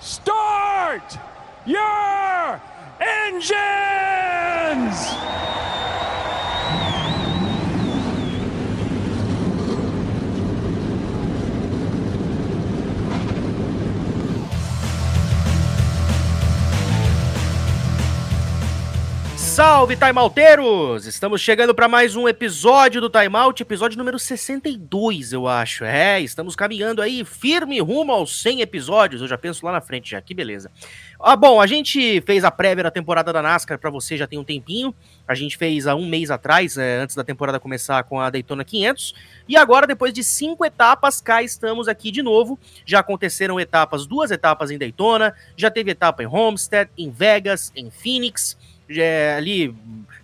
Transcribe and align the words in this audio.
Start 0.00 1.18
your 1.64 2.60
engine! 3.00 3.71
Salve, 19.52 19.96
Timeouteiros! 19.96 21.04
Estamos 21.06 21.38
chegando 21.38 21.74
para 21.74 21.86
mais 21.86 22.16
um 22.16 22.26
episódio 22.26 23.02
do 23.02 23.10
Timeout, 23.10 23.62
episódio 23.62 23.98
número 23.98 24.18
62, 24.18 25.34
eu 25.34 25.46
acho. 25.46 25.84
É, 25.84 26.18
estamos 26.22 26.56
caminhando 26.56 27.02
aí 27.02 27.22
firme 27.22 27.78
rumo 27.78 28.12
aos 28.12 28.40
100 28.40 28.62
episódios. 28.62 29.20
Eu 29.20 29.28
já 29.28 29.36
penso 29.36 29.66
lá 29.66 29.72
na 29.72 29.82
frente 29.82 30.12
já, 30.12 30.22
que 30.22 30.32
beleza. 30.32 30.70
Ah, 31.20 31.36
bom, 31.36 31.60
a 31.60 31.66
gente 31.66 32.22
fez 32.22 32.44
a 32.44 32.50
prévia 32.50 32.84
da 32.84 32.90
temporada 32.90 33.30
da 33.30 33.42
NASCAR 33.42 33.78
para 33.78 33.90
você 33.90 34.16
já 34.16 34.26
tem 34.26 34.38
um 34.38 34.44
tempinho. 34.44 34.94
A 35.28 35.34
gente 35.34 35.58
fez 35.58 35.86
há 35.86 35.94
um 35.94 36.08
mês 36.08 36.30
atrás, 36.30 36.78
é, 36.78 36.96
antes 36.96 37.14
da 37.14 37.22
temporada 37.22 37.60
começar 37.60 38.02
com 38.04 38.18
a 38.18 38.30
Daytona 38.30 38.64
500. 38.64 39.14
E 39.46 39.54
agora, 39.54 39.86
depois 39.86 40.14
de 40.14 40.24
cinco 40.24 40.64
etapas, 40.64 41.20
cá 41.20 41.42
estamos 41.42 41.88
aqui 41.88 42.10
de 42.10 42.22
novo. 42.22 42.58
Já 42.86 43.00
aconteceram 43.00 43.60
etapas, 43.60 44.06
duas 44.06 44.30
etapas 44.30 44.70
em 44.70 44.78
Daytona, 44.78 45.34
já 45.58 45.70
teve 45.70 45.90
etapa 45.90 46.22
em 46.22 46.26
Homestead, 46.26 46.90
em 46.96 47.10
Vegas, 47.10 47.70
em 47.76 47.90
Phoenix 47.90 48.56
é, 48.88 49.34
ali 49.36 49.74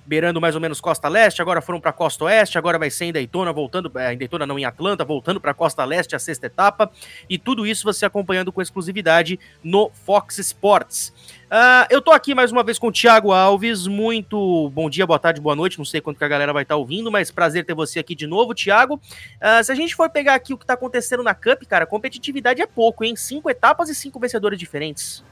beirando 0.08 0.40
mais 0.40 0.54
ou 0.54 0.60
menos 0.60 0.80
Costa 0.80 1.06
Leste, 1.06 1.42
agora 1.42 1.60
foram 1.60 1.78
para 1.78 1.92
Costa 1.92 2.24
Oeste, 2.24 2.56
agora 2.56 2.78
vai 2.78 2.88
ser 2.88 3.04
em 3.04 3.12
Daytona, 3.12 3.52
voltando, 3.52 3.92
é, 3.96 4.14
em 4.14 4.16
Daytona 4.16 4.46
não, 4.46 4.58
em 4.58 4.64
Atlanta, 4.64 5.04
voltando 5.04 5.38
para 5.38 5.52
Costa 5.52 5.84
Leste, 5.84 6.16
a 6.16 6.18
sexta 6.18 6.46
etapa, 6.46 6.90
e 7.28 7.36
tudo 7.36 7.66
isso 7.66 7.84
você 7.84 8.06
acompanhando 8.06 8.50
com 8.50 8.62
exclusividade 8.62 9.38
no 9.62 9.90
Fox 9.90 10.38
Sports. 10.38 11.12
Uh, 11.48 11.84
eu 11.90 12.00
tô 12.00 12.10
aqui 12.10 12.34
mais 12.34 12.50
uma 12.50 12.62
vez 12.62 12.78
com 12.78 12.88
o 12.88 12.92
Thiago 12.92 13.32
Alves, 13.32 13.86
muito 13.86 14.70
bom 14.70 14.88
dia, 14.88 15.06
boa 15.06 15.18
tarde, 15.18 15.42
boa 15.42 15.54
noite, 15.54 15.76
não 15.76 15.84
sei 15.84 16.00
quanto 16.00 16.16
que 16.16 16.24
a 16.24 16.28
galera 16.28 16.54
vai 16.54 16.62
estar 16.62 16.74
tá 16.74 16.78
ouvindo, 16.78 17.10
mas 17.10 17.30
prazer 17.30 17.66
ter 17.66 17.74
você 17.74 17.98
aqui 17.98 18.14
de 18.14 18.26
novo, 18.26 18.54
Thiago. 18.54 18.94
Uh, 18.94 19.62
se 19.62 19.70
a 19.70 19.74
gente 19.74 19.94
for 19.94 20.08
pegar 20.08 20.34
aqui 20.34 20.54
o 20.54 20.58
que 20.58 20.64
tá 20.64 20.72
acontecendo 20.72 21.22
na 21.22 21.34
Cup, 21.34 21.64
cara, 21.68 21.86
competitividade 21.86 22.62
é 22.62 22.66
pouco, 22.66 23.04
hein? 23.04 23.14
Cinco 23.14 23.50
etapas 23.50 23.90
e 23.90 23.94
cinco 23.94 24.18
vencedores 24.18 24.58
diferentes. 24.58 25.22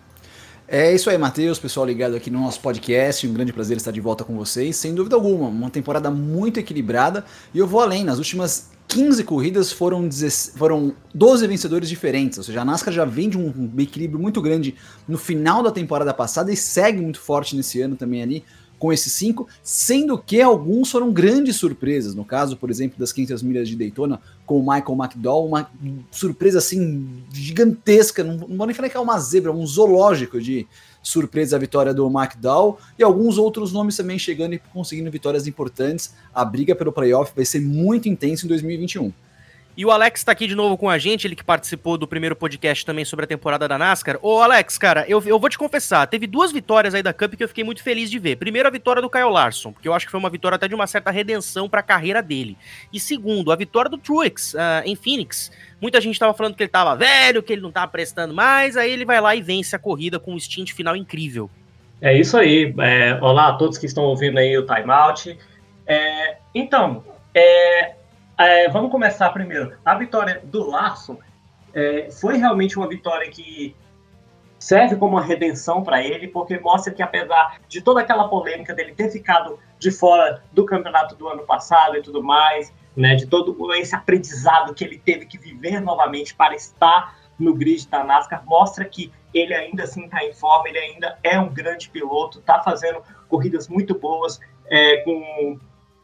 É 0.69 0.93
isso 0.93 1.09
aí, 1.09 1.17
Matheus, 1.17 1.61
pessoal 1.61 1.87
ligado 1.87 2.17
aqui 2.17 2.29
no 2.29 2.41
nosso 2.41 2.61
podcast. 2.61 3.25
Um 3.25 3.33
grande 3.33 3.53
prazer 3.53 3.77
estar 3.77 3.93
de 3.93 4.01
volta 4.01 4.25
com 4.25 4.37
vocês. 4.37 4.75
Sem 4.75 4.93
dúvida 4.93 5.15
alguma, 5.15 5.47
uma 5.47 5.71
temporada 5.71 6.11
muito 6.11 6.59
equilibrada. 6.59 7.25
E 7.55 7.59
eu 7.61 7.69
vou 7.69 7.81
além, 7.81 8.03
nas 8.03 8.19
últimas 8.19 8.69
15 8.89 9.23
corridas 9.23 9.71
foram, 9.71 10.09
10, 10.09 10.55
foram 10.57 10.93
12 11.15 11.47
vencedores 11.47 11.89
diferentes. 11.89 12.39
Ou 12.39 12.43
seja, 12.43 12.63
a 12.63 12.65
NASCAR 12.65 12.93
já 12.93 13.05
vem 13.05 13.29
de 13.29 13.39
um 13.39 13.71
equilíbrio 13.79 14.19
muito 14.19 14.43
grande 14.43 14.75
no 15.07 15.17
final 15.17 15.63
da 15.63 15.71
temporada 15.71 16.13
passada 16.13 16.53
e 16.53 16.57
segue 16.57 17.01
muito 17.01 17.21
forte 17.21 17.55
nesse 17.55 17.81
ano 17.81 17.95
também 17.95 18.21
ali 18.21 18.45
com 18.79 18.93
esses 18.93 19.13
cinco, 19.13 19.49
sendo 19.63 20.19
que 20.19 20.41
alguns 20.41 20.91
foram 20.91 21.13
grandes 21.13 21.57
surpresas. 21.57 22.15
No 22.15 22.25
caso, 22.25 22.57
por 22.57 22.71
exemplo, 22.71 22.99
das 22.99 23.13
500 23.13 23.43
milhas 23.43 23.69
de 23.69 23.77
Daytona, 23.77 24.21
com 24.45 24.59
o 24.59 24.61
Michael 24.61 24.99
McDowell, 24.99 25.47
uma 25.47 25.71
surpresa 26.11 26.59
assim 26.59 27.09
gigantesca. 27.33 28.23
Não, 28.23 28.37
não 28.49 28.57
vou 28.57 28.67
nem 28.67 28.75
falar 28.75 28.89
que 28.89 28.97
é 28.97 29.01
uma 29.01 29.19
zebra, 29.19 29.53
um 29.53 29.67
zoológico 29.67 30.41
de 30.41 30.67
surpresa 31.03 31.55
a 31.55 31.59
vitória 31.59 31.95
do 31.95 32.07
McDowell 32.09 32.79
e 32.99 33.03
alguns 33.05 33.39
outros 33.39 33.73
nomes 33.73 33.97
também 33.97 34.19
chegando 34.19 34.55
e 34.55 34.59
conseguindo 34.59 35.11
vitórias 35.11 35.47
importantes. 35.47 36.13
A 36.35 36.45
briga 36.45 36.75
pelo 36.75 36.93
playoff 36.93 37.33
vai 37.35 37.45
ser 37.45 37.61
muito 37.61 38.09
intensa 38.09 38.45
em 38.45 38.49
2021. 38.49 39.13
E 39.77 39.85
o 39.85 39.91
Alex 39.91 40.25
tá 40.25 40.33
aqui 40.33 40.47
de 40.47 40.55
novo 40.55 40.79
com 40.79 40.89
a 40.89 40.97
gente, 40.97 41.27
ele 41.27 41.37
que 41.37 41.45
participou 41.45 41.99
do 41.99 42.09
primeiro 42.09 42.35
podcast 42.35 42.87
também 42.87 43.05
sobre 43.05 43.27
a 43.27 43.29
temporada 43.29 43.69
da 43.69 43.77
NASCAR. 43.77 44.19
Ô, 44.23 44.41
Alex, 44.41 44.79
cara, 44.79 45.05
eu, 45.07 45.23
eu 45.27 45.39
vou 45.39 45.51
te 45.51 45.59
confessar, 45.59 46.07
teve 46.07 46.27
duas 46.27 46.51
vitórias 46.51 46.95
aí 46.95 47.03
da 47.03 47.13
Cup 47.13 47.35
que 47.35 47.45
eu 47.45 47.49
fiquei 47.49 47.63
muito 47.63 47.83
feliz 47.83 48.11
de 48.11 48.19
ver. 48.19 48.37
Primeiro, 48.37 48.67
a 48.67 48.71
vitória 48.71 49.03
do 49.03 49.11
Kyle 49.11 49.29
Larson, 49.29 49.73
porque 49.73 49.87
eu 49.87 49.93
acho 49.93 50.07
que 50.07 50.11
foi 50.11 50.19
uma 50.19 50.31
vitória 50.31 50.57
até 50.57 50.67
de 50.67 50.75
uma 50.75 50.87
certa 50.87 51.11
redenção 51.11 51.69
para 51.69 51.81
a 51.81 51.83
carreira 51.83 52.23
dele. 52.23 52.57
E 52.91 52.99
segundo, 52.99 53.53
a 53.53 53.57
vitória 53.57 53.91
do 53.91 53.99
Truex 53.99 54.55
uh, 54.55 54.59
em 54.87 54.97
Phoenix. 54.97 55.53
Muita 55.79 56.01
gente 56.01 56.19
tava 56.19 56.33
falando 56.33 56.55
que 56.55 56.63
ele 56.63 56.71
tava 56.71 56.97
velho, 56.97 57.43
que 57.43 57.53
ele 57.53 57.61
não 57.61 57.71
tava 57.71 57.89
prestando 57.89 58.33
mais, 58.33 58.79
aí 58.79 58.91
ele 58.91 59.05
vai 59.05 59.21
lá 59.21 59.37
e 59.37 59.43
vence 59.43 59.77
a 59.77 59.79
corrida 59.79 60.19
com 60.19 60.33
um 60.33 60.41
stint 60.41 60.73
final 60.73 60.97
incrível. 60.97 61.51
É 62.01 62.19
isso 62.19 62.39
aí. 62.39 62.75
É, 62.79 63.19
olá 63.21 63.49
a 63.49 63.53
todos 63.53 63.77
que 63.77 63.85
estão 63.85 64.05
ouvindo 64.05 64.39
aí 64.39 64.57
o 64.57 64.65
timeout. 64.65 65.39
É, 65.87 66.39
então, 66.55 67.05
é, 67.35 67.95
é, 68.39 68.69
vamos 68.69 68.91
começar 68.91 69.31
primeiro. 69.31 69.77
A 69.85 69.95
vitória 69.95 70.41
do 70.45 70.69
Larson 70.69 71.19
é, 71.73 72.11
foi 72.11 72.37
realmente 72.37 72.77
uma 72.79 72.89
vitória 72.89 73.31
que 73.31 73.75
serve 74.59 74.97
como 74.97 75.17
uma 75.17 75.23
redenção 75.23 75.83
para 75.83 76.03
ele, 76.03 76.29
porque 76.29 76.59
mostra 76.59 76.93
que 76.93 77.03
apesar 77.03 77.61
de 77.69 77.81
toda 77.81 78.01
aquela 78.01 78.29
polêmica 78.29 78.75
dele 78.75 78.95
ter 78.95 79.11
ficado 79.11 79.59
de 79.79 79.91
fora 79.91 80.43
do 80.53 80.65
campeonato 80.65 81.15
do 81.15 81.29
ano 81.29 81.45
passado 81.45 81.97
e 81.97 82.03
tudo 82.03 82.23
mais, 82.23 82.73
né, 82.97 83.15
de 83.15 83.27
todo 83.27 83.55
esse 83.75 83.95
aprendizado 83.95 84.75
que 84.75 84.83
ele 84.83 84.99
teve 84.99 85.27
que 85.27 85.39
viver 85.39 85.81
novamente 85.81 86.35
para 86.35 86.55
estar 86.55 87.17
no 87.39 87.55
grid 87.55 87.87
da 87.89 88.03
NASCAR, 88.03 88.43
mostra 88.47 88.85
que 88.85 89.13
ele 89.35 89.55
ainda 89.55 89.83
assim 89.83 90.07
está 90.07 90.25
em 90.25 90.33
forma, 90.33 90.69
ele 90.69 90.79
ainda 90.79 91.19
é 91.23 91.39
um 91.39 91.53
grande 91.53 91.91
piloto, 91.91 92.39
está 92.39 92.63
fazendo 92.63 93.03
corridas 93.29 93.69
muito 93.69 93.99
boas 93.99 94.41
é, 94.69 94.97
com, 94.99 95.59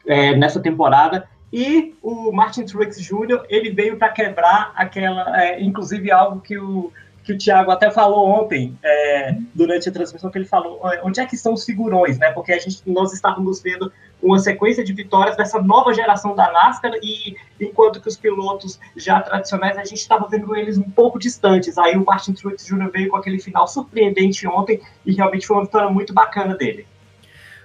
é, 0.06 0.36
nessa 0.36 0.60
temporada 0.60 1.26
e 1.52 1.94
o 2.02 2.32
Martin 2.32 2.64
Truex 2.64 2.98
Jr., 2.98 3.44
ele 3.48 3.70
veio 3.70 3.98
para 3.98 4.08
quebrar 4.08 4.72
aquela, 4.74 5.38
é, 5.40 5.62
inclusive 5.62 6.10
algo 6.10 6.40
que 6.40 6.56
o, 6.58 6.90
que 7.22 7.34
o 7.34 7.38
Thiago 7.38 7.70
até 7.70 7.90
falou 7.90 8.26
ontem, 8.26 8.76
é, 8.82 9.36
durante 9.54 9.88
a 9.88 9.92
transmissão, 9.92 10.30
que 10.30 10.38
ele 10.38 10.46
falou, 10.46 10.80
onde 11.04 11.20
é 11.20 11.26
que 11.26 11.34
estão 11.34 11.52
os 11.52 11.64
figurões, 11.64 12.18
né? 12.18 12.32
Porque 12.32 12.52
a 12.52 12.58
gente, 12.58 12.82
nós 12.86 13.12
estávamos 13.12 13.60
vendo 13.60 13.92
uma 14.22 14.38
sequência 14.38 14.82
de 14.82 14.92
vitórias 14.92 15.36
dessa 15.36 15.60
nova 15.60 15.92
geração 15.92 16.34
da 16.34 16.50
NASCAR 16.50 16.92
e 17.02 17.36
enquanto 17.60 18.00
que 18.00 18.08
os 18.08 18.16
pilotos 18.16 18.78
já 18.96 19.20
tradicionais, 19.20 19.76
a 19.76 19.84
gente 19.84 19.98
estava 19.98 20.26
vendo 20.28 20.54
eles 20.56 20.78
um 20.78 20.88
pouco 20.88 21.18
distantes. 21.18 21.76
Aí 21.76 21.96
o 21.96 22.04
Martin 22.04 22.32
Truex 22.32 22.64
Jr. 22.64 22.90
veio 22.90 23.10
com 23.10 23.16
aquele 23.16 23.38
final 23.38 23.66
surpreendente 23.66 24.46
ontem 24.46 24.80
e 25.04 25.12
realmente 25.12 25.46
foi 25.46 25.56
uma 25.56 25.64
vitória 25.64 25.90
muito 25.90 26.14
bacana 26.14 26.54
dele. 26.56 26.86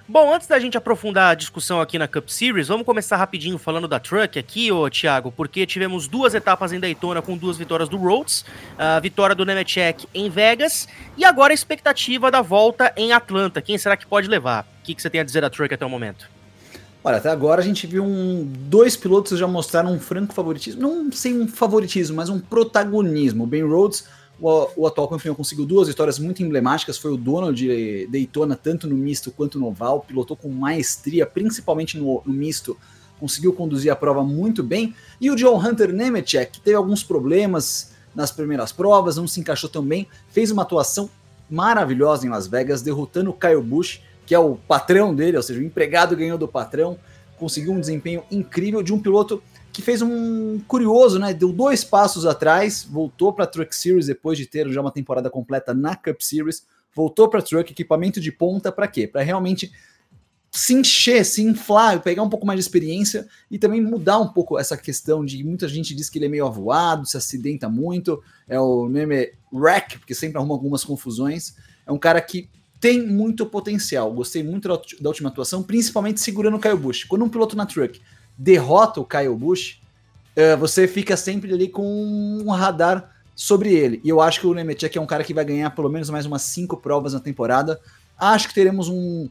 Bom, 0.09 0.33
antes 0.33 0.47
da 0.47 0.57
gente 0.57 0.77
aprofundar 0.77 1.31
a 1.31 1.35
discussão 1.35 1.81
aqui 1.81 1.99
na 1.99 2.07
Cup 2.07 2.29
Series, 2.29 2.69
vamos 2.69 2.85
começar 2.85 3.17
rapidinho 3.17 3.57
falando 3.57 3.89
da 3.89 3.99
Truck 3.99 4.39
aqui, 4.39 4.71
ô 4.71 4.89
Thiago, 4.89 5.33
porque 5.33 5.65
tivemos 5.65 6.07
duas 6.07 6.33
etapas 6.33 6.71
em 6.71 6.79
Daytona 6.79 7.21
com 7.21 7.35
duas 7.35 7.57
vitórias 7.57 7.89
do 7.89 7.97
Rhodes, 7.97 8.45
a 8.77 9.01
vitória 9.01 9.35
do 9.35 9.45
Nemechek 9.45 10.07
em 10.13 10.29
Vegas 10.29 10.87
e 11.17 11.25
agora 11.25 11.51
a 11.51 11.53
expectativa 11.53 12.31
da 12.31 12.41
volta 12.41 12.93
em 12.95 13.11
Atlanta. 13.11 13.61
Quem 13.61 13.77
será 13.77 13.97
que 13.97 14.07
pode 14.07 14.29
levar? 14.29 14.63
O 14.79 14.85
que, 14.85 14.95
que 14.95 15.01
você 15.01 15.09
tem 15.09 15.19
a 15.19 15.25
dizer 15.25 15.41
da 15.41 15.49
Truck 15.49 15.73
até 15.73 15.85
o 15.85 15.89
momento? 15.89 16.29
Olha, 17.03 17.17
até 17.17 17.29
agora 17.29 17.61
a 17.61 17.63
gente 17.63 17.85
viu 17.85 18.05
um, 18.05 18.49
dois 18.49 18.95
pilotos 18.95 19.37
já 19.37 19.45
mostraram 19.45 19.91
um 19.91 19.99
franco 19.99 20.33
favoritismo, 20.33 20.81
não 20.81 21.11
sei 21.11 21.33
um 21.33 21.49
favoritismo, 21.49 22.15
mas 22.15 22.29
um 22.29 22.39
protagonismo. 22.39 23.43
O 23.43 23.47
Ben 23.47 23.63
Rhodes 23.63 24.05
o, 24.39 24.69
o 24.75 24.87
atual 24.87 25.07
campeão 25.07 25.33
conseguiu 25.33 25.65
duas 25.65 25.87
vitórias 25.87 26.19
muito 26.19 26.43
emblemáticas, 26.43 26.97
foi 26.97 27.11
o 27.11 27.17
dono 27.17 27.53
de 27.53 28.07
Daytona, 28.07 28.55
tanto 28.55 28.87
no 28.87 28.95
misto 28.95 29.31
quanto 29.31 29.59
no 29.59 29.67
oval, 29.67 30.01
pilotou 30.01 30.37
com 30.37 30.49
maestria, 30.49 31.25
principalmente 31.25 31.97
no, 31.97 32.21
no 32.25 32.33
misto, 32.33 32.77
conseguiu 33.19 33.51
conduzir 33.51 33.91
a 33.91 33.95
prova 33.95 34.23
muito 34.23 34.63
bem. 34.63 34.93
E 35.19 35.31
o 35.31 35.35
John 35.35 35.57
Hunter 35.57 35.91
Nemechek, 35.91 36.53
que 36.53 36.61
teve 36.61 36.75
alguns 36.75 37.03
problemas 37.03 37.93
nas 38.13 38.31
primeiras 38.31 38.71
provas, 38.71 39.17
não 39.17 39.27
se 39.27 39.39
encaixou 39.39 39.69
tão 39.69 39.83
bem, 39.83 40.07
fez 40.29 40.51
uma 40.51 40.61
atuação 40.61 41.09
maravilhosa 41.49 42.25
em 42.25 42.29
Las 42.29 42.47
Vegas, 42.47 42.81
derrotando 42.81 43.31
o 43.31 43.33
Kyle 43.33 43.61
Busch, 43.61 44.01
que 44.25 44.35
é 44.35 44.39
o 44.39 44.55
patrão 44.55 45.15
dele, 45.15 45.37
ou 45.37 45.43
seja, 45.43 45.59
o 45.59 45.63
empregado 45.63 46.15
ganhou 46.15 46.37
do 46.37 46.47
patrão, 46.47 46.97
conseguiu 47.39 47.71
um 47.71 47.79
desempenho 47.79 48.23
incrível 48.29 48.83
de 48.83 48.93
um 48.93 48.99
piloto 48.99 49.41
que 49.71 49.81
fez 49.81 50.01
um 50.01 50.59
curioso, 50.67 51.19
né? 51.19 51.33
Deu 51.33 51.51
dois 51.51 51.83
passos 51.83 52.25
atrás, 52.25 52.87
voltou 52.89 53.31
para 53.31 53.43
a 53.43 53.47
Truck 53.47 53.75
Series 53.75 54.07
depois 54.07 54.37
de 54.37 54.45
ter 54.45 54.67
já 54.69 54.81
uma 54.81 54.91
temporada 54.91 55.29
completa 55.29 55.73
na 55.73 55.95
Cup 55.95 56.21
Series, 56.21 56.65
voltou 56.95 57.29
para 57.29 57.41
Truck, 57.41 57.71
equipamento 57.71 58.19
de 58.19 58.31
ponta, 58.31 58.71
para 58.71 58.87
quê? 58.87 59.07
Para 59.07 59.21
realmente 59.21 59.71
se 60.51 60.73
encher, 60.73 61.23
se 61.23 61.43
inflar, 61.43 62.01
pegar 62.01 62.23
um 62.23 62.29
pouco 62.29 62.45
mais 62.45 62.57
de 62.57 62.65
experiência 62.65 63.27
e 63.51 63.59
também 63.59 63.81
mudar 63.81 64.17
um 64.17 64.29
pouco 64.29 64.57
essa 64.57 64.75
questão 64.75 65.23
de 65.23 65.43
muita 65.43 65.67
gente 65.67 65.93
diz 65.93 66.09
que 66.09 66.17
ele 66.17 66.25
é 66.25 66.29
meio 66.29 66.47
avoado, 66.47 67.05
se 67.05 67.17
acidenta 67.17 67.69
muito, 67.69 68.21
é 68.47 68.59
o 68.59 68.87
meme 68.87 69.33
wreck, 69.53 69.99
porque 69.99 70.15
sempre 70.15 70.37
arruma 70.37 70.55
algumas 70.55 70.83
confusões. 70.83 71.55
É 71.85 71.91
um 71.91 71.99
cara 71.99 72.19
que 72.21 72.49
tem 72.79 73.05
muito 73.05 73.45
potencial. 73.45 74.11
Gostei 74.11 74.43
muito 74.43 74.67
da, 74.67 75.09
última 75.09 75.29
atuação, 75.29 75.61
principalmente 75.61 76.21
segurando 76.21 76.57
o 76.57 76.59
Kyle 76.59 76.77
Busch. 76.77 77.05
Quando 77.05 77.25
um 77.25 77.29
piloto 77.29 77.55
na 77.55 77.65
truck 77.65 78.01
derrota 78.37 78.99
o 78.99 79.05
Kyle 79.05 79.35
Busch, 79.35 79.79
uh, 80.35 80.57
você 80.57 80.87
fica 80.87 81.17
sempre 81.17 81.53
ali 81.53 81.67
com 81.67 81.83
um 81.83 82.49
radar 82.51 83.11
sobre 83.35 83.73
ele. 83.73 84.01
E 84.03 84.09
eu 84.09 84.21
acho 84.21 84.41
que 84.41 84.47
o 84.47 84.53
Nemechek 84.53 84.97
é 84.97 85.01
um 85.01 85.05
cara 85.05 85.23
que 85.23 85.33
vai 85.33 85.45
ganhar 85.45 85.69
pelo 85.71 85.89
menos 85.89 86.09
mais 86.09 86.25
umas 86.25 86.41
cinco 86.41 86.77
provas 86.77 87.13
na 87.13 87.19
temporada. 87.19 87.79
Acho 88.17 88.47
que 88.47 88.53
teremos 88.53 88.89
um, 88.89 89.29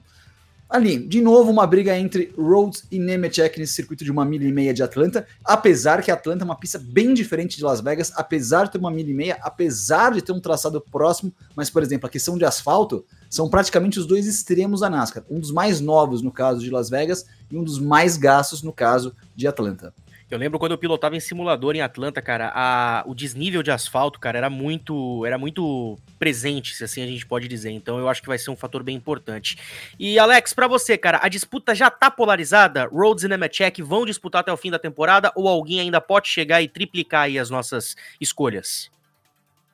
Ali, 0.69 0.99
de 0.99 1.21
novo, 1.21 1.51
uma 1.51 1.65
briga 1.65 1.97
entre 1.97 2.35
Rhodes 2.37 2.85
e 2.91 2.99
Nemechek 2.99 3.59
nesse 3.59 3.75
circuito 3.75 4.05
de 4.05 4.11
uma 4.11 4.25
milha 4.25 4.49
e 4.49 4.53
meia 4.53 4.75
de 4.75 4.83
Atlanta, 4.83 5.25
apesar 5.45 6.03
que 6.03 6.11
Atlanta 6.11 6.43
é 6.43 6.45
uma 6.45 6.59
pista 6.59 6.77
bem 6.77 7.15
diferente 7.15 7.57
de 7.57 7.63
Las 7.63 7.81
Vegas, 7.81 8.13
apesar 8.17 8.65
de 8.65 8.73
ter 8.73 8.79
uma 8.79 8.91
milha 8.91 9.11
e 9.11 9.15
meia, 9.15 9.39
apesar 9.43 10.13
de 10.13 10.23
ter 10.23 10.33
um 10.33 10.41
traçado 10.41 10.81
próximo, 10.81 11.33
mas, 11.55 11.71
por 11.71 11.85
exemplo, 11.85 12.09
a 12.09 12.11
questão 12.11 12.37
de 12.37 12.45
asfalto 12.45 13.05
são 13.31 13.49
praticamente 13.49 13.99
os 14.01 14.07
dois 14.07 14.27
extremos 14.27 14.81
da 14.81 14.91
NASCAR, 14.91 15.25
um 15.31 15.39
dos 15.39 15.53
mais 15.53 15.81
novos 15.81 16.21
no 16.21 16.33
caso 16.33 16.61
de 16.61 16.71
Las 16.71 16.91
Vegas 16.91 17.25
e 17.49 17.57
um 17.57 17.63
dos 17.63 17.79
mais 17.79 18.17
gastos 18.17 18.61
no 18.63 18.73
caso 18.73 19.15
de 19.37 19.47
Atlanta. 19.47 19.95
Eu 20.29 20.39
lembro 20.39 20.59
quando 20.59 20.73
eu 20.73 20.79
pilotava 20.79 21.15
em 21.15 21.21
simulador 21.21 21.77
em 21.77 21.81
Atlanta, 21.81 22.21
cara, 22.21 22.51
a, 22.53 23.05
o 23.07 23.15
desnível 23.15 23.63
de 23.63 23.71
asfalto, 23.71 24.19
cara, 24.19 24.37
era 24.37 24.51
muito, 24.51 25.25
era 25.25 25.39
muito 25.39 25.97
presente, 26.19 26.75
se 26.75 26.83
assim 26.83 27.01
a 27.01 27.07
gente 27.07 27.25
pode 27.25 27.47
dizer. 27.47 27.71
Então 27.71 27.97
eu 27.99 28.09
acho 28.09 28.21
que 28.21 28.27
vai 28.27 28.37
ser 28.37 28.51
um 28.51 28.57
fator 28.57 28.83
bem 28.83 28.97
importante. 28.97 29.57
E 29.97 30.19
Alex, 30.19 30.53
para 30.53 30.67
você, 30.67 30.99
cara, 30.99 31.21
a 31.23 31.29
disputa 31.29 31.77
já 31.77 31.89
tá 31.91 32.11
polarizada? 32.11 32.87
Rhodes 32.87 33.23
e 33.23 33.29
Nemechek 33.29 33.81
vão 33.83 34.05
disputar 34.05 34.41
até 34.41 34.53
o 34.53 34.57
fim 34.57 34.71
da 34.71 34.81
temporada 34.81 35.31
ou 35.37 35.47
alguém 35.47 35.79
ainda 35.79 36.01
pode 36.01 36.27
chegar 36.27 36.61
e 36.61 36.67
triplicar 36.67 37.23
aí 37.23 37.39
as 37.39 37.49
nossas 37.49 37.95
escolhas? 38.21 38.91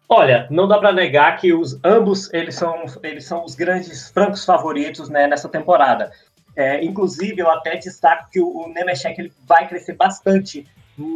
Olha, 0.06 0.46
não 0.50 0.68
dá 0.68 0.78
para 0.78 0.92
negar 0.92 1.38
que 1.38 1.54
os 1.54 1.82
ambos 1.82 2.30
eles 2.34 2.54
são, 2.56 2.84
eles 3.02 3.24
são 3.24 3.42
os 3.42 3.54
grandes 3.54 4.10
francos 4.10 4.44
favoritos 4.44 5.08
né, 5.08 5.26
nessa 5.26 5.48
temporada. 5.48 6.12
É, 6.54 6.84
inclusive, 6.84 7.40
eu 7.40 7.50
até 7.50 7.76
destaco 7.76 8.30
que 8.30 8.40
o, 8.40 8.46
o 8.46 8.72
ele 9.16 9.32
vai 9.46 9.68
crescer 9.68 9.94
bastante, 9.94 10.66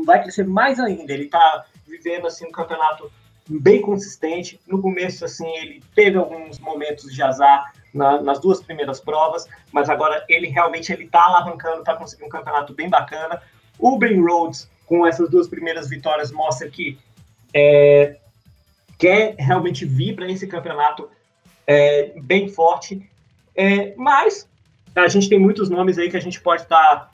vai 0.04 0.22
crescer 0.22 0.46
mais 0.46 0.80
ainda. 0.80 1.12
Ele 1.12 1.24
está 1.24 1.64
vivendo 1.86 2.26
assim 2.26 2.46
um 2.46 2.52
campeonato 2.52 3.10
bem 3.48 3.80
consistente. 3.80 4.60
No 4.66 4.80
começo, 4.80 5.24
assim, 5.24 5.48
ele 5.56 5.82
teve 5.94 6.16
alguns 6.16 6.58
momentos 6.58 7.12
de 7.12 7.22
azar 7.22 7.72
na, 7.92 8.20
nas 8.20 8.40
duas 8.40 8.62
primeiras 8.62 9.00
provas, 9.00 9.46
mas 9.72 9.88
agora 9.88 10.24
ele 10.28 10.48
realmente 10.48 10.92
ele 10.92 11.04
está 11.04 11.24
alavancando, 11.24 11.80
está 11.80 11.94
conseguindo 11.94 12.26
um 12.26 12.30
campeonato 12.30 12.74
bem 12.74 12.88
bacana. 12.88 13.40
O 13.78 13.98
Ben 13.98 14.20
Rhodes, 14.20 14.68
com 14.86 15.06
essas 15.06 15.28
duas 15.30 15.48
primeiras 15.48 15.88
vitórias, 15.88 16.32
mostra 16.32 16.68
que 16.68 16.98
é, 17.54 18.16
quer 18.98 19.34
realmente 19.38 19.84
vir 19.84 20.14
para 20.14 20.30
esse 20.30 20.46
campeonato 20.46 21.08
é, 21.66 22.12
bem 22.22 22.48
forte. 22.48 23.08
É, 23.54 23.94
mas 23.96 24.48
a 25.04 25.08
gente 25.08 25.28
tem 25.28 25.38
muitos 25.38 25.68
nomes 25.68 25.98
aí 25.98 26.10
que 26.10 26.16
a 26.16 26.20
gente 26.20 26.40
pode 26.40 26.62
estar 26.62 26.96
tá, 26.96 27.10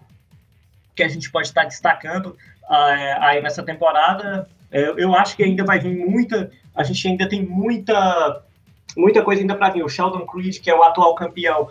que 0.95 1.03
a 1.03 1.09
gente 1.09 1.31
pode 1.31 1.49
estar 1.49 1.63
tá 1.63 1.69
destacando 1.69 2.37
uh, 2.65 3.21
aí 3.21 3.43
nessa 3.43 3.63
temporada. 3.63 4.49
Uh, 4.71 4.99
eu 4.99 5.15
acho 5.15 5.37
que 5.37 5.43
ainda 5.43 5.65
vai 5.65 5.79
vir 5.79 5.97
muita, 5.97 6.51
a 6.75 6.83
gente 6.83 7.07
ainda 7.09 7.29
tem 7.29 7.43
muita 7.45 8.43
muita 8.97 9.23
coisa 9.23 9.41
ainda 9.41 9.55
para 9.55 9.71
vir. 9.71 9.85
O 9.85 9.89
Sheldon 9.89 10.27
Creed, 10.27 10.61
que 10.61 10.71
é 10.71 10.75
o 10.75 10.83
atual 10.83 11.15
campeão, 11.15 11.69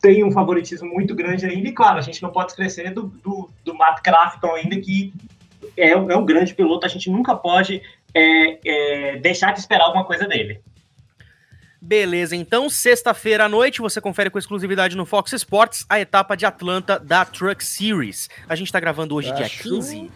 tem 0.00 0.24
um 0.24 0.30
favoritismo 0.30 0.88
muito 0.88 1.14
grande 1.14 1.46
ainda. 1.46 1.68
E 1.68 1.72
claro, 1.72 1.98
a 1.98 2.02
gente 2.02 2.22
não 2.22 2.30
pode 2.30 2.52
esquecer 2.52 2.92
do, 2.92 3.04
do, 3.04 3.50
do 3.64 3.74
Matt 3.74 4.00
Crafton 4.02 4.54
ainda, 4.54 4.76
que 4.78 5.12
é, 5.76 5.90
é 5.90 6.16
um 6.16 6.24
grande 6.24 6.54
piloto. 6.54 6.86
A 6.86 6.88
gente 6.88 7.10
nunca 7.10 7.34
pode 7.34 7.82
é, 8.14 8.58
é, 8.64 9.16
deixar 9.18 9.52
de 9.52 9.60
esperar 9.60 9.84
alguma 9.84 10.04
coisa 10.04 10.26
dele. 10.26 10.60
Beleza, 11.80 12.34
então 12.34 12.70
sexta-feira 12.70 13.44
à 13.44 13.48
noite 13.48 13.80
você 13.80 14.00
confere 14.00 14.30
com 14.30 14.38
exclusividade 14.38 14.96
no 14.96 15.04
Fox 15.04 15.32
Sports 15.34 15.84
a 15.88 16.00
etapa 16.00 16.36
de 16.36 16.46
Atlanta 16.46 16.98
da 16.98 17.24
Truck 17.24 17.64
Series. 17.64 18.30
A 18.48 18.54
gente 18.54 18.72
tá 18.72 18.80
gravando 18.80 19.14
hoje 19.14 19.32
dia 19.34 19.48
15. 19.48 20.10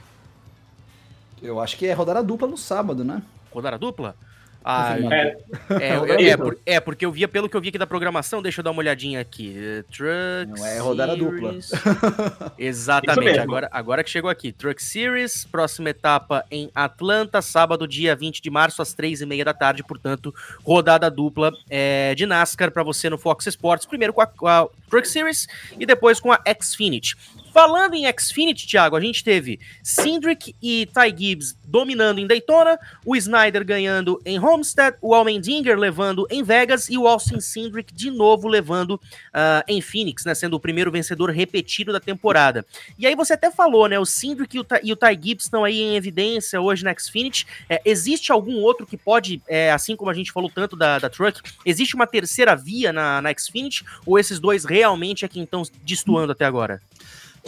Eu 1.42 1.60
acho 1.60 1.76
que 1.76 1.86
é 1.86 1.92
rodada 1.92 2.22
dupla 2.22 2.48
no 2.48 2.56
sábado, 2.56 3.04
né? 3.04 3.22
Rodada 3.50 3.78
dupla? 3.78 4.16
Ah, 4.64 4.96
é. 4.98 5.36
É, 5.70 6.24
é, 6.24 6.28
é, 6.28 6.36
por, 6.36 6.58
é, 6.66 6.80
porque 6.80 7.06
eu 7.06 7.12
via, 7.12 7.26
pelo 7.26 7.48
que 7.48 7.56
eu 7.56 7.60
vi 7.60 7.68
aqui 7.68 7.78
da 7.78 7.86
programação, 7.86 8.42
deixa 8.42 8.60
eu 8.60 8.64
dar 8.64 8.70
uma 8.70 8.80
olhadinha 8.80 9.20
aqui. 9.20 9.82
Truck 9.90 10.58
Não 10.60 10.66
é 10.66 10.78
rodada 10.78 11.14
Series. 11.14 11.70
dupla. 11.70 12.52
Exatamente, 12.58 13.38
agora, 13.38 13.68
agora 13.72 14.04
que 14.04 14.10
chegou 14.10 14.30
aqui. 14.30 14.52
Truck 14.52 14.82
Series, 14.82 15.44
próxima 15.44 15.90
etapa 15.90 16.44
em 16.50 16.70
Atlanta, 16.74 17.40
sábado, 17.40 17.88
dia 17.88 18.14
20 18.14 18.42
de 18.42 18.50
março, 18.50 18.82
às 18.82 18.94
3h30 18.94 19.44
da 19.44 19.54
tarde. 19.54 19.82
Portanto, 19.82 20.34
rodada 20.62 21.10
dupla 21.10 21.52
é, 21.68 22.14
de 22.14 22.26
NASCAR 22.26 22.70
para 22.70 22.82
você 22.82 23.08
no 23.08 23.16
Fox 23.16 23.46
Sports. 23.46 23.86
Primeiro 23.86 24.12
com 24.12 24.20
a, 24.20 24.26
com 24.26 24.46
a 24.46 24.68
Truck 24.90 25.08
Series 25.08 25.46
e 25.78 25.86
depois 25.86 26.20
com 26.20 26.30
a 26.32 26.40
Xfinity. 26.60 27.16
Falando 27.52 27.94
em 27.94 28.04
Xfinity, 28.18 28.66
Thiago, 28.66 28.96
a 28.96 29.00
gente 29.00 29.24
teve 29.24 29.58
Cindric 29.82 30.54
e 30.62 30.86
Ty 30.86 31.14
Gibbs 31.16 31.56
dominando 31.64 32.18
em 32.18 32.26
Daytona, 32.26 32.78
o 33.04 33.16
Snyder 33.16 33.64
ganhando 33.64 34.20
em 34.24 34.38
Homestead, 34.38 34.96
o 35.00 35.14
Almendinger 35.14 35.76
levando 35.78 36.26
em 36.30 36.42
Vegas 36.42 36.88
e 36.88 36.96
o 36.96 37.06
Austin 37.06 37.40
Cindric 37.40 37.92
de 37.92 38.10
novo 38.10 38.48
levando 38.48 38.92
uh, 38.92 39.62
em 39.66 39.80
Phoenix, 39.80 40.24
né, 40.24 40.34
sendo 40.34 40.54
o 40.54 40.60
primeiro 40.60 40.90
vencedor 40.90 41.30
repetido 41.30 41.92
da 41.92 42.00
temporada. 42.00 42.64
E 42.98 43.06
aí 43.06 43.14
você 43.14 43.32
até 43.32 43.50
falou, 43.50 43.88
né, 43.88 43.98
o 43.98 44.06
Cindric 44.06 44.56
e 44.56 44.60
o, 44.60 44.66
e 44.82 44.92
o 44.92 44.96
Ty 44.96 45.18
Gibbs 45.20 45.44
estão 45.44 45.64
aí 45.64 45.80
em 45.80 45.96
evidência 45.96 46.60
hoje 46.60 46.84
na 46.84 46.94
Xfinity. 46.96 47.46
É, 47.68 47.80
existe 47.84 48.30
algum 48.30 48.56
outro 48.60 48.86
que 48.86 48.96
pode, 48.96 49.42
é, 49.48 49.72
assim 49.72 49.96
como 49.96 50.10
a 50.10 50.14
gente 50.14 50.32
falou 50.32 50.50
tanto 50.52 50.76
da, 50.76 50.98
da 50.98 51.10
Truck, 51.10 51.40
existe 51.64 51.94
uma 51.94 52.06
terceira 52.06 52.54
via 52.54 52.92
na, 52.92 53.20
na 53.20 53.32
Xfinity 53.36 53.84
ou 54.06 54.18
esses 54.18 54.38
dois 54.38 54.64
realmente 54.64 55.24
é 55.24 55.28
quem 55.28 55.42
estão 55.44 55.62
destoando 55.84 56.32
até 56.32 56.44
agora? 56.44 56.80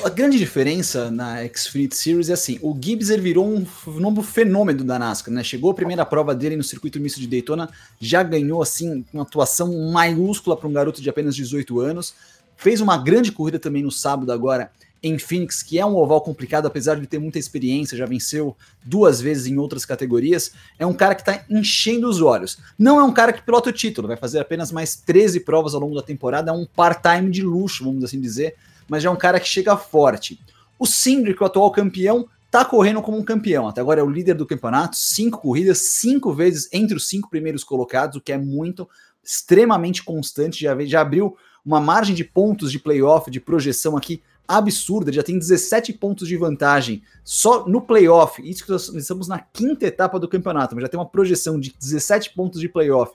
A 0.01 0.09
grande 0.09 0.39
diferença 0.39 1.11
na 1.11 1.47
Xfinity 1.47 1.95
Series 1.95 2.31
é 2.31 2.33
assim, 2.33 2.59
o 2.63 2.77
Gibbs 2.81 3.11
ele 3.11 3.21
virou 3.21 3.47
um 3.47 3.67
novo 4.01 4.23
fenômeno 4.23 4.83
da 4.83 4.99
NASCAR, 4.99 5.33
né? 5.33 5.45
Chegou 5.45 5.71
a 5.71 5.75
primeira 5.75 6.05
prova 6.07 6.35
dele 6.35 6.57
no 6.57 6.65
circuito 6.65 6.99
misto 6.99 7.21
de 7.21 7.27
Daytona, 7.27 7.69
já 8.01 8.23
ganhou 8.23 8.63
assim 8.63 9.05
uma 9.13 9.23
atuação 9.23 9.91
maiúscula 9.93 10.57
para 10.57 10.67
um 10.67 10.73
garoto 10.73 11.03
de 11.03 11.11
apenas 11.11 11.37
18 11.37 11.79
anos. 11.79 12.15
Fez 12.57 12.81
uma 12.81 12.97
grande 12.97 13.31
corrida 13.31 13.59
também 13.59 13.83
no 13.83 13.93
sábado 13.93 14.33
agora 14.33 14.71
em 15.03 15.19
Phoenix, 15.19 15.63
que 15.63 15.79
é 15.79 15.85
um 15.85 15.97
oval 15.97 16.21
complicado, 16.23 16.67
apesar 16.67 16.99
de 16.99 17.07
ter 17.07 17.19
muita 17.19 17.39
experiência, 17.39 17.99
já 17.99 18.07
venceu 18.07 18.57
duas 18.83 19.21
vezes 19.21 19.47
em 19.47 19.59
outras 19.59 19.85
categorias. 19.85 20.53
É 20.79 20.87
um 20.87 20.95
cara 20.95 21.15
que 21.15 21.23
está 21.23 21.45
enchendo 21.51 22.09
os 22.09 22.21
olhos. 22.23 22.59
Não 22.79 22.99
é 22.99 23.03
um 23.03 23.13
cara 23.13 23.33
que 23.33 23.43
pilota 23.43 23.69
o 23.69 23.73
título, 23.73 24.09
vai 24.09 24.17
fazer 24.17 24.39
apenas 24.39 24.73
mais 24.73 24.97
13 24.97 25.41
provas 25.41 25.75
ao 25.75 25.81
longo 25.81 25.97
da 25.97 26.03
temporada, 26.03 26.51
é 26.51 26.55
um 26.55 26.65
part-time 26.65 27.31
de 27.31 27.43
luxo, 27.43 27.85
vamos 27.85 28.05
assim 28.05 28.21
dizer 28.21 28.55
mas 28.93 29.03
já 29.03 29.09
é 29.09 29.13
um 29.13 29.17
cara 29.17 29.41
que 29.41 29.49
chega 29.49 29.75
forte. 29.75 30.39
O 30.79 30.85
Sindri, 30.85 31.35
que 31.35 31.43
é 31.43 31.45
o 31.45 31.47
atual 31.47 31.71
campeão, 31.71 32.29
tá 32.51 32.63
correndo 32.63 33.01
como 33.01 33.17
um 33.17 33.25
campeão. 33.25 33.67
Até 33.67 33.81
agora 33.81 34.01
é 34.01 34.05
o 34.05 34.11
líder 34.11 34.35
do 34.35 34.45
campeonato, 34.45 34.99
cinco 34.99 35.41
corridas, 35.41 35.79
cinco 35.79 36.31
vezes 36.31 36.69
entre 36.71 36.95
os 36.95 37.09
cinco 37.09 37.31
primeiros 37.31 37.65
colocados, 37.65 38.17
o 38.17 38.21
que 38.21 38.33
é 38.33 38.37
muito, 38.37 38.87
extremamente 39.25 40.05
constante. 40.05 40.61
Já, 40.61 40.79
já 40.85 41.01
abriu 41.01 41.35
uma 41.65 41.81
margem 41.81 42.15
de 42.15 42.23
pontos 42.23 42.71
de 42.71 42.79
playoff, 42.79 43.31
de 43.31 43.41
projeção 43.41 43.97
aqui 43.97 44.23
absurda, 44.47 45.11
já 45.11 45.23
tem 45.23 45.39
17 45.39 45.95
pontos 45.95 46.29
de 46.29 46.37
vantagem 46.37 47.03
só 47.25 47.67
no 47.67 47.81
playoff. 47.81 48.47
Isso 48.47 48.63
que 48.63 48.73
nós 48.73 48.91
estamos 48.91 49.27
na 49.27 49.39
quinta 49.39 49.87
etapa 49.87 50.21
do 50.21 50.29
campeonato, 50.29 50.75
mas 50.75 50.83
já 50.83 50.89
tem 50.89 51.01
uma 51.01 51.09
projeção 51.09 51.59
de 51.59 51.75
17 51.81 52.35
pontos 52.35 52.61
de 52.61 52.69
playoff 52.69 53.15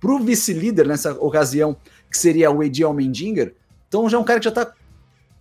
para 0.00 0.10
o 0.10 0.20
vice-líder 0.20 0.86
nessa 0.86 1.12
ocasião, 1.12 1.76
que 2.10 2.16
seria 2.16 2.50
o 2.50 2.62
Edi 2.62 2.82
Almendinger. 2.82 3.54
Então 3.88 4.08
já 4.08 4.16
é 4.16 4.20
um 4.20 4.24
cara 4.24 4.40
que 4.40 4.44
já 4.44 4.50
está 4.50 4.72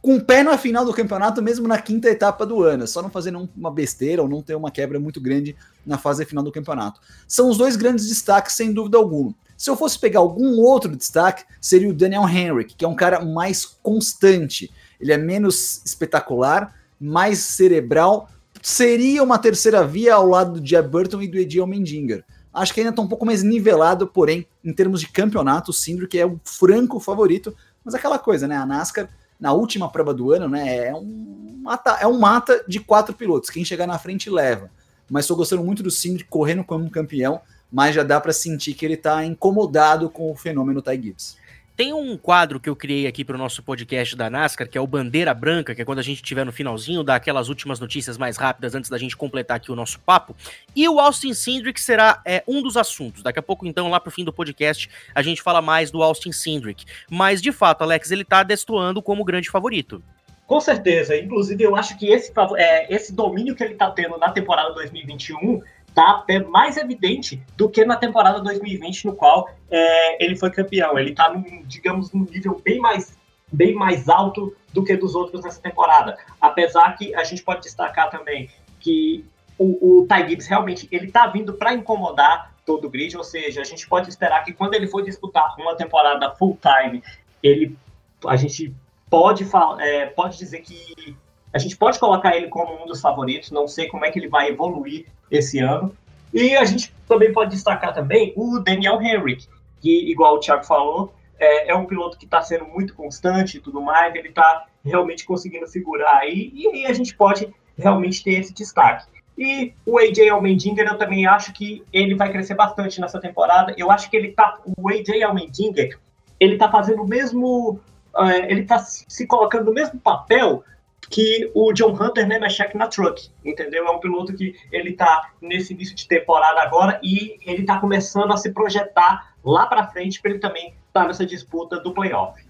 com 0.08 0.16
o 0.16 0.24
pé 0.24 0.42
na 0.42 0.58
final 0.58 0.86
do 0.86 0.94
campeonato, 0.94 1.42
mesmo 1.42 1.68
na 1.68 1.82
quinta 1.82 2.08
etapa 2.08 2.46
do 2.46 2.64
ano, 2.64 2.88
só 2.88 3.02
não 3.02 3.10
fazer 3.10 3.36
uma 3.36 3.70
besteira 3.70 4.22
ou 4.22 4.30
não 4.30 4.42
ter 4.42 4.56
uma 4.56 4.72
quebra 4.72 4.98
muito 4.98 5.20
grande 5.20 5.54
na 5.86 5.98
fase 5.98 6.24
final 6.24 6.42
do 6.42 6.50
campeonato. 6.50 7.02
São 7.28 7.50
os 7.50 7.58
dois 7.58 7.76
grandes 7.76 8.08
destaques, 8.08 8.56
sem 8.56 8.72
dúvida 8.72 8.98
alguma. 8.98 9.36
Se 9.58 9.70
eu 9.70 9.76
fosse 9.76 10.00
pegar 10.00 10.22
algum 10.22 10.62
outro 10.62 10.96
destaque, 10.96 11.44
seria 11.60 11.90
o 11.90 11.94
Daniel 11.94 12.24
Henrik, 12.24 12.74
que 12.76 12.86
é 12.86 12.88
um 12.88 12.96
cara 12.96 13.20
mais 13.26 13.66
constante. 13.66 14.72
Ele 14.98 15.12
é 15.12 15.18
menos 15.18 15.82
espetacular, 15.84 16.74
mais 16.98 17.40
cerebral. 17.40 18.30
Seria 18.62 19.22
uma 19.22 19.38
terceira 19.38 19.86
via 19.86 20.16
ao 20.16 20.26
lado 20.26 20.62
do 20.62 20.66
Jeb 20.66 20.88
Burton 20.88 21.22
e 21.22 21.28
do 21.28 21.38
Eddie 21.38 21.66
Mendinger. 21.66 22.24
Acho 22.54 22.74
que 22.74 22.80
ainda 22.80 22.92
está 22.92 23.02
um 23.02 23.10
pouco 23.10 23.26
mais 23.26 23.44
nivelado, 23.44 24.08
porém, 24.08 24.48
em 24.64 24.72
termos 24.72 25.02
de 25.02 25.10
campeonato, 25.10 25.72
o 25.72 26.08
que 26.08 26.18
é 26.18 26.26
o 26.26 26.40
franco 26.46 26.98
favorito. 26.98 27.54
Mas 27.84 27.94
aquela 27.94 28.18
coisa, 28.18 28.48
né? 28.48 28.56
A 28.56 28.66
NASCAR 28.66 29.10
na 29.40 29.54
última 29.54 29.90
prova 29.90 30.14
do 30.14 30.32
ano, 30.32 30.48
né? 30.48 30.88
É 30.88 30.94
um 30.94 31.62
mata, 31.62 31.98
é 32.02 32.08
um 32.08 32.18
mata 32.18 32.64
de 32.68 32.80
quatro 32.80 33.14
pilotos. 33.14 33.50
Quem 33.50 33.66
chegar 33.66 33.88
na 33.88 34.00
frente 34.00 34.30
leva. 34.30 34.70
Mas 35.10 35.26
estou 35.26 35.38
gostando 35.38 35.64
muito 35.64 35.84
do 35.84 35.92
Sindri 35.92 36.24
correndo 36.24 36.64
como 36.64 36.90
campeão, 36.90 37.40
mas 37.72 37.96
já 37.96 38.04
dá 38.04 38.20
para 38.20 38.34
sentir 38.34 38.74
que 38.74 38.86
ele 38.86 38.96
está 38.96 39.24
incomodado 39.24 40.10
com 40.10 40.32
o 40.32 40.36
fenômeno 40.36 40.82
Ty 40.82 41.02
Gibbs. 41.02 41.38
Tem 41.78 41.94
um 41.94 42.18
quadro 42.18 42.60
que 42.60 42.68
eu 42.68 42.76
criei 42.76 43.06
aqui 43.06 43.24
para 43.24 43.36
o 43.36 43.38
nosso 43.38 43.62
podcast 43.62 44.16
da 44.16 44.32
NASCAR, 44.32 44.68
que 44.68 44.80
é 44.80 44.82
o 44.82 44.88
Bandeira 44.88 45.32
Branca, 45.32 45.76
que 45.76 45.82
é 45.84 45.86
quando 45.86 46.00
a 46.00 46.02
gente 46.02 46.24
estiver 46.24 46.44
no 46.44 46.52
finalzinho, 46.52 47.04
dá 47.04 47.14
aquelas 47.14 47.50
últimas 47.50 47.80
notícias 47.80 48.18
mais 48.18 48.36
rápidas 48.36 48.74
antes 48.74 48.90
da 48.90 48.98
gente 48.98 49.16
completar 49.16 49.58
aqui 49.58 49.72
o 49.72 49.76
nosso 49.76 50.00
papo. 50.00 50.36
E 50.76 50.90
o 50.90 51.00
Austin 51.00 51.36
Cindric 51.36 51.80
será 51.80 52.20
é, 52.26 52.44
um 52.48 52.64
dos 52.64 52.78
assuntos. 52.78 53.22
Daqui 53.22 53.38
a 53.38 53.44
pouco, 53.44 53.68
então, 53.68 53.92
lá 53.92 54.00
pro 54.00 54.10
fim 54.10 54.24
do 54.24 54.34
podcast, 54.34 54.90
a 55.14 55.22
gente 55.22 55.40
fala 55.40 55.62
mais 55.62 55.92
do 55.92 56.02
Austin 56.02 56.32
Cindric. 56.32 56.84
Mas, 57.12 57.44
de 57.44 57.52
fato, 57.52 57.84
Alex, 57.84 58.10
ele 58.10 58.26
tá 58.26 58.42
destoando 58.42 59.00
como 59.00 59.24
grande 59.24 59.48
favorito. 59.48 60.02
Com 60.48 60.60
certeza. 60.60 61.16
Inclusive, 61.16 61.64
eu 61.64 61.76
acho 61.76 61.96
que 61.96 62.10
esse, 62.10 62.34
é, 62.56 62.92
esse 62.92 63.14
domínio 63.14 63.54
que 63.54 63.64
ele 63.64 63.76
tá 63.76 63.92
tendo 63.92 64.18
na 64.18 64.32
temporada 64.32 64.74
2021 64.74 65.62
está 65.98 66.12
até 66.12 66.40
mais 66.44 66.78
evidente 66.78 67.42
do 67.58 67.68
que 67.68 67.84
na 67.84 67.96
temporada 67.96 68.40
2020, 68.42 69.06
no 69.06 69.16
qual 69.16 69.50
é, 69.72 70.24
ele 70.24 70.36
foi 70.36 70.52
campeão. 70.52 70.98
Ele 70.98 71.10
está, 71.10 71.34
digamos, 71.66 72.12
num 72.12 72.24
nível 72.24 72.62
bem 72.64 72.80
mais 72.80 73.18
bem 73.50 73.74
mais 73.74 74.10
alto 74.10 74.54
do 74.74 74.84
que 74.84 74.96
dos 74.98 75.16
outros 75.16 75.42
nessa 75.42 75.62
temporada. 75.62 76.18
Apesar 76.40 76.98
que 76.98 77.16
a 77.16 77.24
gente 77.24 77.42
pode 77.42 77.62
destacar 77.62 78.10
também 78.10 78.50
que 78.80 79.26
o, 79.58 80.02
o 80.02 80.08
Ty 80.08 80.30
Gibbs 80.30 80.48
realmente 80.48 80.88
ele 80.92 81.10
tá 81.10 81.28
vindo 81.28 81.54
para 81.54 81.74
incomodar 81.74 82.54
todo 82.66 82.86
o 82.86 82.90
grid, 82.90 83.16
ou 83.16 83.24
seja, 83.24 83.62
a 83.62 83.64
gente 83.64 83.88
pode 83.88 84.10
esperar 84.10 84.44
que 84.44 84.52
quando 84.52 84.74
ele 84.74 84.86
for 84.86 85.02
disputar 85.02 85.56
uma 85.58 85.76
temporada 85.78 86.30
full 86.36 86.60
time, 86.62 87.02
ele 87.42 87.78
a 88.26 88.36
gente 88.36 88.76
pode 89.10 89.48
é, 89.80 90.08
pode 90.08 90.38
dizer 90.38 90.60
que 90.60 91.16
a 91.58 91.60
gente 91.60 91.76
pode 91.76 92.00
colocar 92.00 92.36
ele 92.38 92.48
como 92.50 92.84
um 92.84 92.86
dos 92.86 93.02
favoritos, 93.02 93.50
não 93.50 93.68
sei 93.68 93.88
como 93.88 94.06
é 94.06 94.12
que 94.12 94.20
ele 94.20 94.30
vai 94.30 94.50
evoluir 94.50 95.08
esse 95.32 95.58
ano. 95.58 95.92
E 96.32 96.56
a 96.56 96.64
gente 96.64 96.94
também 97.08 97.34
pode 97.34 97.50
destacar 97.50 97.96
também 97.96 98.32
o 98.36 98.60
Daniel 98.60 99.02
Henrique, 99.02 99.48
que, 99.82 100.12
igual 100.12 100.36
o 100.36 100.40
Thiago 100.40 100.64
falou, 100.64 101.14
é, 101.40 101.72
é 101.72 101.76
um 101.76 101.86
piloto 101.86 102.16
que 102.16 102.26
está 102.26 102.44
sendo 102.44 102.66
muito 102.66 102.94
constante 102.94 103.58
e 103.58 103.60
tudo 103.60 103.82
mais, 103.82 104.14
ele 104.14 104.30
está 104.30 104.68
realmente 104.86 105.26
conseguindo 105.26 105.68
figurar 105.68 106.18
aí, 106.18 106.52
e 106.54 106.68
aí 106.68 106.86
a 106.86 106.94
gente 106.94 107.16
pode 107.16 107.52
realmente 107.76 108.24
ter 108.24 108.40
esse 108.40 108.54
destaque. 108.54 109.08
E 109.36 109.74
o 109.86 109.98
AJ 109.98 110.30
Almendinger, 110.30 110.88
eu 110.88 110.98
também 110.98 111.26
acho 111.26 111.54
que 111.54 111.84
ele 111.92 112.14
vai 112.14 112.32
crescer 112.32 112.54
bastante 112.54 113.02
nessa 113.02 113.20
temporada. 113.20 113.74
Eu 113.78 113.92
acho 113.92 114.10
que 114.10 114.18
ele 114.18 114.32
tá. 114.32 114.60
O 114.66 114.90
AJ 114.90 115.22
Almendinger, 115.24 116.00
ele 116.40 116.58
tá 116.58 116.72
fazendo 116.72 117.04
o 117.04 117.08
mesmo. 117.08 117.80
Uh, 118.16 118.46
ele 118.48 118.64
tá 118.64 118.80
se 118.80 119.28
colocando 119.28 119.66
no 119.66 119.74
mesmo 119.74 120.00
papel 120.00 120.64
que 121.10 121.50
o 121.54 121.72
John 121.74 121.94
Hunter 121.94 122.28
Nemechek 122.28 122.76
na 122.76 122.88
Truck, 122.88 123.30
entendeu? 123.44 123.88
É 123.88 123.92
um 123.92 124.00
piloto 124.00 124.34
que 124.34 124.56
ele 124.72 124.94
tá 124.94 125.32
nesse 125.42 125.74
início 125.74 125.96
de 125.96 126.08
temporada 126.08 126.62
agora 126.62 127.00
e 127.04 127.38
ele 127.46 127.64
tá 127.64 127.80
começando 127.80 128.32
a 128.32 128.38
se 128.38 128.52
projetar 128.52 129.34
lá 129.44 129.66
para 129.66 129.88
frente 129.88 130.22
para 130.22 130.32
ele 130.32 130.40
também 130.40 130.68
estar 130.68 131.02
tá 131.02 131.08
nessa 131.08 131.26
disputa 131.26 131.80
do 131.80 131.94
playoff. 131.94 132.46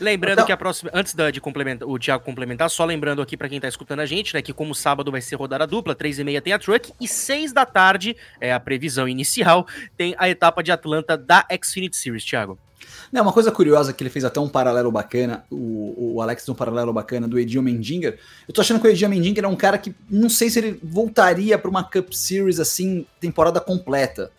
Lembrando 0.00 0.34
então... 0.34 0.46
que 0.46 0.52
a 0.52 0.56
próxima, 0.56 0.90
antes 0.94 1.14
de 1.32 1.40
complementar, 1.40 1.88
o 1.88 1.98
Thiago 1.98 2.24
complementar, 2.24 2.70
só 2.70 2.84
lembrando 2.84 3.20
aqui 3.20 3.36
para 3.36 3.48
quem 3.48 3.60
tá 3.60 3.66
escutando 3.66 4.00
a 4.00 4.06
gente, 4.06 4.32
né, 4.32 4.40
que 4.40 4.52
como 4.52 4.74
sábado 4.74 5.10
vai 5.10 5.20
ser 5.20 5.34
rodada 5.34 5.66
dupla, 5.66 5.94
três 5.94 6.18
e 6.18 6.24
meia 6.24 6.40
tem 6.40 6.52
a 6.52 6.58
Truck 6.58 6.92
e 7.00 7.08
seis 7.08 7.52
da 7.52 7.66
tarde, 7.66 8.16
é 8.40 8.52
a 8.52 8.60
previsão 8.60 9.08
inicial, 9.08 9.66
tem 9.96 10.14
a 10.16 10.28
etapa 10.28 10.62
de 10.62 10.70
Atlanta 10.70 11.16
da 11.16 11.44
Xfinity 11.62 11.96
Series, 11.96 12.24
Thiago. 12.24 12.58
Não, 13.12 13.22
uma 13.22 13.32
coisa 13.32 13.50
curiosa 13.50 13.92
que 13.92 14.02
ele 14.02 14.10
fez 14.10 14.24
até 14.24 14.40
um 14.40 14.48
paralelo 14.48 14.90
bacana, 14.90 15.44
o, 15.50 16.14
o 16.14 16.22
Alex 16.22 16.44
tem 16.44 16.52
um 16.52 16.56
paralelo 16.56 16.92
bacana 16.92 17.26
do 17.26 17.38
Edil 17.38 17.62
Mendinger. 17.62 18.18
Eu 18.46 18.54
tô 18.54 18.60
achando 18.60 18.80
que 18.80 18.86
o 18.86 18.90
Edil 18.90 19.08
Mendinger 19.08 19.44
é 19.44 19.48
um 19.48 19.56
cara 19.56 19.78
que 19.78 19.94
não 20.10 20.28
sei 20.28 20.50
se 20.50 20.58
ele 20.58 20.78
voltaria 20.82 21.58
para 21.58 21.70
uma 21.70 21.84
Cup 21.84 22.12
Series 22.12 22.60
assim, 22.60 23.06
temporada 23.20 23.60
completa 23.60 24.30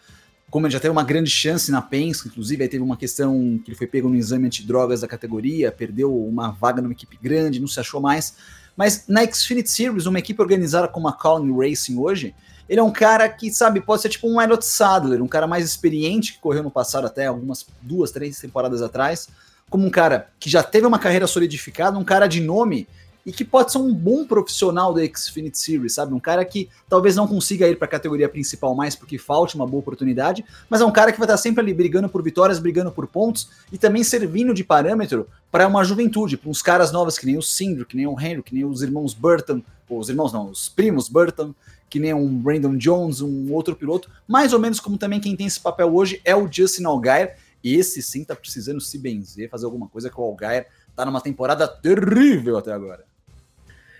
como 0.49 0.65
ele 0.65 0.73
já 0.73 0.79
teve 0.79 0.91
uma 0.91 1.03
grande 1.03 1.29
chance 1.29 1.69
na 1.71 1.81
Penske, 1.81 2.27
inclusive 2.27 2.63
aí 2.63 2.69
teve 2.69 2.83
uma 2.83 2.97
questão 2.97 3.59
que 3.63 3.69
ele 3.69 3.77
foi 3.77 3.87
pego 3.87 4.09
no 4.09 4.15
exame 4.15 4.47
antidrogas 4.47 5.01
da 5.01 5.07
categoria, 5.07 5.71
perdeu 5.71 6.15
uma 6.25 6.49
vaga 6.49 6.81
numa 6.81 6.93
equipe 6.93 7.17
grande, 7.21 7.59
não 7.59 7.67
se 7.67 7.79
achou 7.79 8.01
mais. 8.01 8.35
Mas 8.75 9.05
na 9.07 9.29
Xfinity 9.29 9.69
Series, 9.69 10.05
uma 10.05 10.19
equipe 10.19 10.41
organizada 10.41 10.87
como 10.87 11.07
a 11.07 11.13
Colin 11.13 11.55
Racing 11.55 11.97
hoje, 11.97 12.33
ele 12.69 12.79
é 12.79 12.83
um 12.83 12.91
cara 12.91 13.27
que, 13.27 13.51
sabe, 13.51 13.81
pode 13.81 14.03
ser 14.03 14.09
tipo 14.09 14.29
um 14.29 14.39
Elliot 14.39 14.63
Sadler, 14.63 15.23
um 15.23 15.27
cara 15.27 15.47
mais 15.47 15.65
experiente, 15.65 16.33
que 16.33 16.39
correu 16.39 16.61
no 16.61 16.69
passado 16.69 17.07
até 17.07 17.25
algumas 17.25 17.65
duas, 17.81 18.11
três 18.11 18.39
temporadas 18.39 18.83
atrás, 18.83 19.27
como 19.69 19.85
um 19.87 19.89
cara 19.89 20.29
que 20.39 20.49
já 20.49 20.61
teve 20.61 20.85
uma 20.85 20.99
carreira 20.99 21.25
solidificada, 21.25 21.97
um 21.97 22.03
cara 22.03 22.27
de 22.27 22.39
nome 22.39 22.87
e 23.25 23.31
que 23.31 23.43
pode 23.43 23.71
ser 23.71 23.77
um 23.77 23.93
bom 23.93 24.25
profissional 24.25 24.93
da 24.93 25.01
Xfinity 25.05 25.57
Series, 25.57 25.93
sabe? 25.93 26.13
Um 26.13 26.19
cara 26.19 26.43
que 26.45 26.69
talvez 26.87 27.15
não 27.15 27.27
consiga 27.27 27.67
ir 27.67 27.75
para 27.75 27.85
a 27.85 27.89
categoria 27.89 28.29
principal 28.29 28.73
mais 28.73 28.95
porque 28.95 29.17
falte 29.17 29.55
uma 29.55 29.67
boa 29.67 29.81
oportunidade, 29.81 30.45
mas 30.69 30.81
é 30.81 30.85
um 30.85 30.91
cara 30.91 31.11
que 31.11 31.19
vai 31.19 31.25
estar 31.25 31.37
sempre 31.37 31.61
ali 31.61 31.73
brigando 31.73 32.07
por 32.07 32.23
vitórias, 32.23 32.59
brigando 32.59 32.91
por 32.91 33.07
pontos 33.07 33.49
e 33.71 33.77
também 33.77 34.03
servindo 34.03 34.53
de 34.53 34.63
parâmetro 34.63 35.27
para 35.51 35.67
uma 35.67 35.83
juventude, 35.83 36.37
para 36.37 36.49
uns 36.49 36.61
caras 36.61 36.91
novos 36.91 37.17
que 37.17 37.25
nem 37.25 37.37
o 37.37 37.41
Sindro, 37.41 37.85
que 37.85 37.95
nem 37.95 38.07
o 38.07 38.19
Henry, 38.19 38.41
que 38.41 38.53
nem 38.53 38.63
os 38.63 38.81
irmãos 38.81 39.13
Burton, 39.13 39.61
ou 39.87 39.99
os 39.99 40.09
irmãos 40.09 40.31
não, 40.31 40.49
os 40.49 40.69
primos 40.69 41.09
Burton, 41.09 41.53
que 41.89 41.99
nem 41.99 42.13
um 42.13 42.37
Brandon 42.37 42.77
Jones, 42.77 43.21
um 43.21 43.51
outro 43.51 43.75
piloto, 43.75 44.09
mais 44.27 44.53
ou 44.53 44.59
menos 44.59 44.79
como 44.79 44.97
também 44.97 45.19
quem 45.19 45.35
tem 45.35 45.47
esse 45.47 45.59
papel 45.59 45.93
hoje 45.93 46.21
é 46.23 46.35
o 46.35 46.51
Justin 46.51 46.85
Allgaier. 46.85 47.37
Esse 47.63 48.01
sim 48.01 48.23
tá 48.23 48.35
precisando 48.35 48.79
se 48.79 48.97
benzer, 48.97 49.49
fazer 49.49 49.65
alguma 49.65 49.87
coisa 49.87 50.09
que 50.09 50.19
o 50.19 50.23
Allgaier 50.23 50.67
tá 50.95 51.05
numa 51.05 51.21
temporada 51.21 51.67
terrível 51.67 52.57
até 52.57 52.71
agora. 52.71 53.03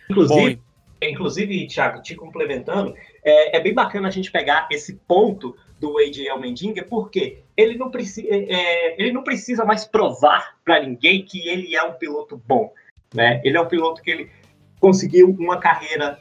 Inclusive, 0.10 0.56
Bom, 0.56 0.62
inclusive 1.02 1.68
Thiago, 1.68 2.02
te 2.02 2.16
complementando, 2.16 2.94
é, 3.24 3.58
é, 3.58 3.60
bem 3.60 3.74
bacana 3.74 4.08
a 4.08 4.12
gente 4.12 4.32
pegar 4.32 4.68
esse 4.72 4.96
ponto 5.08 5.56
do 5.80 5.98
AJ 5.98 6.28
Almendinger, 6.30 6.88
porque 6.88 7.40
ele 7.56 7.78
não, 7.78 7.90
precisa, 7.90 8.28
é, 8.30 8.52
é, 8.52 9.02
ele 9.02 9.12
não 9.12 9.24
precisa 9.24 9.64
mais 9.66 9.86
provar 9.86 10.58
para 10.64 10.82
ninguém 10.82 11.24
que 11.24 11.48
ele 11.48 11.76
é 11.76 11.84
um 11.84 11.94
piloto 11.94 12.42
bom. 12.46 12.74
Né? 13.14 13.42
Ele 13.44 13.58
é 13.58 13.62
um 13.62 13.68
piloto 13.68 14.02
que 14.02 14.12
ele 14.12 14.30
conseguiu 14.80 15.30
uma 15.40 15.58
carreira, 15.58 16.20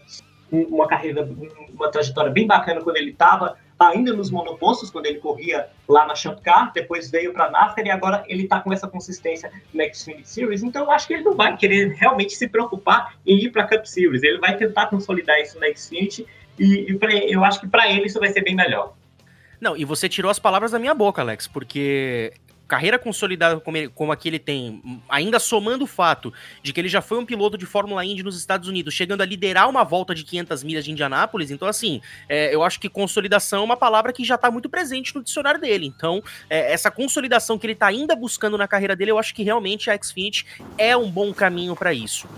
uma 0.51 0.87
carreira, 0.87 1.29
uma 1.73 1.91
trajetória 1.91 2.31
bem 2.31 2.47
bacana 2.47 2.81
quando 2.81 2.97
ele 2.97 3.11
estava 3.11 3.57
ainda 3.79 4.13
nos 4.13 4.31
monopostos, 4.31 4.91
quando 4.91 5.07
ele 5.07 5.19
corria 5.19 5.69
lá 5.89 6.07
na 6.07 6.15
Champ 6.15 6.41
Car, 6.41 6.73
depois 6.73 7.11
veio 7.11 7.33
para 7.33 7.47
a 7.47 7.51
NASCAR 7.51 7.87
e 7.87 7.91
agora 7.91 8.25
ele 8.27 8.43
está 8.43 8.61
com 8.61 8.73
essa 8.73 8.89
consistência 8.89 9.53
na 9.73 9.85
Xfinity 9.93 10.29
Series. 10.29 10.63
Então 10.63 10.85
eu 10.85 10.91
acho 10.91 11.07
que 11.07 11.15
ele 11.15 11.23
não 11.23 11.35
vai 11.35 11.57
querer 11.57 11.95
realmente 11.95 12.35
se 12.35 12.49
preocupar 12.49 13.15
em 13.25 13.37
ir 13.37 13.51
para 13.51 13.63
a 13.63 13.69
Cup 13.69 13.85
Series. 13.85 14.23
Ele 14.23 14.39
vai 14.39 14.57
tentar 14.57 14.87
consolidar 14.87 15.39
isso 15.41 15.59
na 15.61 15.73
Xfinity 15.73 16.27
e, 16.59 16.91
e 16.91 16.95
pra, 16.99 17.15
eu 17.15 17.45
acho 17.45 17.61
que 17.61 17.69
para 17.69 17.89
ele 17.91 18.07
isso 18.07 18.19
vai 18.19 18.31
ser 18.31 18.43
bem 18.43 18.57
melhor. 18.57 18.95
Não, 19.61 19.77
e 19.77 19.85
você 19.85 20.09
tirou 20.09 20.31
as 20.31 20.39
palavras 20.39 20.73
da 20.73 20.79
minha 20.79 20.95
boca, 20.95 21.23
Alex, 21.23 21.47
porque 21.47 22.33
carreira 22.69 22.99
consolidada 22.99 23.59
como, 23.61 23.77
ele, 23.77 23.89
como 23.89 24.13
a 24.13 24.17
que 24.17 24.29
ele 24.29 24.39
tem, 24.39 25.01
ainda 25.09 25.41
somando 25.41 25.85
o 25.85 25.87
fato 25.87 26.33
de 26.63 26.73
que 26.73 26.81
ele 26.81 26.89
já 26.89 27.01
foi 27.01 27.19
um 27.19 27.25
piloto 27.25 27.57
de 27.57 27.65
Fórmula 27.65 28.05
Indy 28.05 28.23
nos 28.23 28.37
Estados 28.37 28.69
Unidos, 28.69 28.93
chegando 28.93 29.23
a 29.23 29.25
liderar 29.25 29.69
uma 29.69 29.83
volta 29.83 30.15
de 30.15 30.23
500 30.23 30.63
milhas 30.63 30.85
de 30.85 30.93
Indianápolis, 30.93 31.51
então 31.51 31.67
assim, 31.67 32.03
é, 32.29 32.55
eu 32.55 32.63
acho 32.63 32.79
que 32.79 32.89
consolidação 32.89 33.63
é 33.63 33.65
uma 33.65 33.77
palavra 33.77 34.13
que 34.13 34.23
já 34.23 34.35
está 34.35 34.51
muito 34.51 34.69
presente 34.69 35.15
no 35.15 35.25
dicionário 35.25 35.61
dele, 35.61 35.87
então 35.87 36.23
é, 36.51 36.71
essa 36.73 36.91
consolidação 36.91 37.59
que 37.59 37.67
ele 37.67 37.73
está 37.73 37.87
ainda 37.87 38.15
buscando 38.15 38.59
na 38.59 38.69
carreira 38.69 38.95
dele, 38.95 39.11
eu 39.11 39.19
acho 39.19 39.35
que 39.35 39.43
realmente 39.43 39.91
a 39.91 39.99
Xfinity 40.01 40.45
é 40.77 40.95
um 40.97 41.11
bom 41.11 41.33
caminho 41.33 41.75
para 41.75 41.95
isso. 41.95 42.29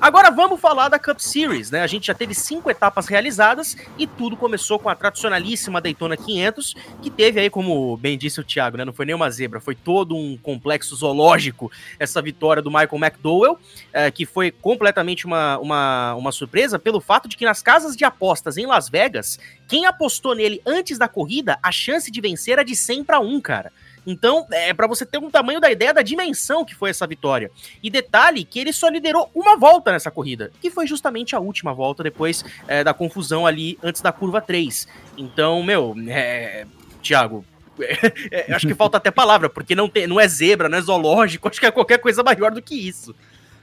Agora 0.00 0.30
vamos 0.30 0.60
falar 0.60 0.88
da 0.88 0.96
Cup 0.96 1.18
Series, 1.18 1.72
né? 1.72 1.82
A 1.82 1.86
gente 1.88 2.06
já 2.06 2.14
teve 2.14 2.32
cinco 2.32 2.70
etapas 2.70 3.08
realizadas 3.08 3.76
e 3.98 4.06
tudo 4.06 4.36
começou 4.36 4.78
com 4.78 4.88
a 4.88 4.94
tradicionalíssima 4.94 5.80
Daytona 5.80 6.16
500, 6.16 6.74
que 7.02 7.10
teve 7.10 7.40
aí, 7.40 7.50
como 7.50 7.96
bem 7.96 8.16
disse 8.16 8.40
o 8.40 8.44
Thiago, 8.44 8.76
né? 8.76 8.84
Não 8.84 8.92
foi 8.92 9.06
nenhuma 9.06 9.28
zebra, 9.28 9.60
foi 9.60 9.74
todo 9.84 10.16
um 10.16 10.36
complexo 10.36 10.94
zoológico 10.96 11.70
essa 11.98 12.20
vitória 12.20 12.62
do 12.62 12.70
Michael 12.70 12.98
McDowell, 12.98 13.58
é, 13.92 14.10
que 14.10 14.26
foi 14.26 14.50
completamente 14.50 15.26
uma, 15.26 15.58
uma, 15.58 16.14
uma 16.14 16.32
surpresa 16.32 16.78
pelo 16.78 17.00
fato 17.00 17.28
de 17.28 17.36
que 17.36 17.44
nas 17.44 17.62
casas 17.62 17.96
de 17.96 18.04
apostas 18.04 18.56
em 18.56 18.66
Las 18.66 18.88
Vegas, 18.88 19.38
quem 19.66 19.86
apostou 19.86 20.34
nele 20.34 20.60
antes 20.66 20.98
da 20.98 21.08
corrida, 21.08 21.58
a 21.62 21.72
chance 21.72 22.10
de 22.10 22.20
vencer 22.20 22.54
era 22.54 22.64
de 22.64 22.74
100 22.74 23.04
para 23.04 23.20
1, 23.20 23.40
cara. 23.40 23.72
Então, 24.06 24.46
é 24.50 24.72
para 24.72 24.86
você 24.86 25.04
ter 25.04 25.18
um 25.18 25.30
tamanho 25.30 25.60
da 25.60 25.70
ideia 25.70 25.92
da 25.92 26.00
dimensão 26.00 26.64
que 26.64 26.74
foi 26.74 26.88
essa 26.88 27.06
vitória. 27.06 27.50
E 27.82 27.90
detalhe 27.90 28.42
que 28.42 28.58
ele 28.58 28.72
só 28.72 28.88
liderou 28.88 29.30
uma 29.34 29.54
volta 29.54 29.92
nessa 29.92 30.10
corrida, 30.10 30.50
que 30.62 30.70
foi 30.70 30.86
justamente 30.86 31.36
a 31.36 31.40
última 31.40 31.74
volta 31.74 32.02
depois 32.02 32.42
é, 32.66 32.82
da 32.82 32.94
confusão 32.94 33.46
ali 33.46 33.78
antes 33.82 34.00
da 34.00 34.10
curva 34.10 34.40
3. 34.40 34.88
Então, 35.18 35.62
meu, 35.62 35.94
é, 36.08 36.66
Thiago, 37.02 37.44
é, 38.30 38.52
acho 38.52 38.66
que 38.66 38.74
falta 38.74 38.96
até 38.96 39.10
palavra, 39.10 39.48
porque 39.48 39.74
não, 39.74 39.88
tem, 39.88 40.06
não 40.06 40.18
é 40.18 40.26
zebra, 40.26 40.68
não 40.68 40.78
é 40.78 40.82
zoológico, 40.82 41.48
acho 41.50 41.60
que 41.60 41.66
é 41.66 41.70
qualquer 41.70 41.98
coisa 41.98 42.22
maior 42.22 42.50
do 42.50 42.62
que 42.62 42.74
isso. 42.74 43.14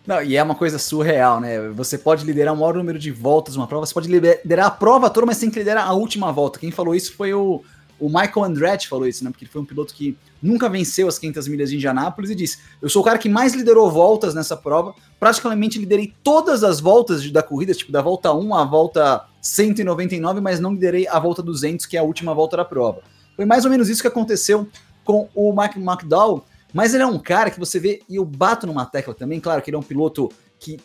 Não, 0.06 0.22
e 0.22 0.36
é 0.36 0.44
uma 0.44 0.54
coisa 0.54 0.78
surreal, 0.78 1.40
né? 1.40 1.70
Você 1.70 1.98
pode 1.98 2.24
liderar 2.24 2.54
o 2.54 2.58
maior 2.58 2.76
número 2.76 3.00
de 3.00 3.10
voltas 3.10 3.56
uma 3.56 3.66
prova, 3.66 3.86
você 3.86 3.94
pode 3.94 4.08
liderar 4.08 4.68
a 4.68 4.72
prova 4.72 5.10
toda, 5.10 5.26
mas 5.26 5.40
que 5.40 5.48
liderar 5.48 5.88
a 5.88 5.94
última 5.94 6.32
volta. 6.32 6.60
Quem 6.60 6.70
falou 6.70 6.94
isso 6.94 7.16
foi 7.16 7.34
o, 7.34 7.64
o 8.00 8.08
Michael 8.08 8.44
Andretti 8.44 8.88
falou 8.88 9.08
isso, 9.08 9.24
né? 9.24 9.32
Porque 9.32 9.46
ele 9.46 9.52
foi 9.52 9.62
um 9.62 9.66
piloto 9.66 9.94
que 9.94 10.18
nunca 10.42 10.70
venceu 10.70 11.08
as 11.08 11.18
500 11.18 11.48
milhas 11.48 11.70
de 11.70 11.78
Indianápolis 11.78 12.30
e 12.30 12.36
disse: 12.36 12.60
Eu 12.82 12.90
sou 12.90 13.02
o 13.02 13.06
cara 13.06 13.18
que 13.18 13.30
mais 13.30 13.54
liderou 13.54 13.90
voltas 13.90 14.36
nessa 14.36 14.56
prova. 14.56 14.94
Praticamente 15.20 15.80
liderei 15.80 16.14
todas 16.24 16.64
as 16.64 16.80
voltas 16.80 17.30
da 17.32 17.42
corrida, 17.42 17.74
tipo 17.74 17.92
da 17.92 18.02
volta 18.02 18.34
1 18.34 18.54
à 18.54 18.66
volta 18.66 19.26
199, 19.42 20.42
mas 20.42 20.60
não 20.60 20.74
liderei 20.74 21.08
a 21.08 21.18
volta 21.20 21.42
200, 21.42 21.86
que 21.86 21.96
é 21.96 22.00
a 22.00 22.04
última 22.04 22.34
volta 22.34 22.58
da 22.58 22.66
prova. 22.66 23.02
Foi 23.36 23.46
mais 23.46 23.65
ou 23.65 23.72
menos 23.72 23.89
isso 23.89 24.01
que 24.01 24.08
aconteceu 24.08 24.68
com 25.04 25.30
o 25.34 25.54
Mike 25.56 25.80
McDowell. 25.80 26.44
Mas 26.74 26.94
ele 26.94 27.04
é 27.04 27.08
um 27.08 27.20
cara 27.20 27.50
que 27.50 27.60
você 27.60 27.80
vê, 27.80 28.01
e 28.10 28.18
eu 28.18 28.25
bato 28.25 28.68
numa 28.68 28.86
tecla 28.86 29.13
também, 29.13 29.39
claro 29.39 29.62
que 29.62 29.70
ele 29.70 29.77
é 29.77 29.80
um 29.80 29.84
piloto 29.84 30.30
que, 30.60 30.77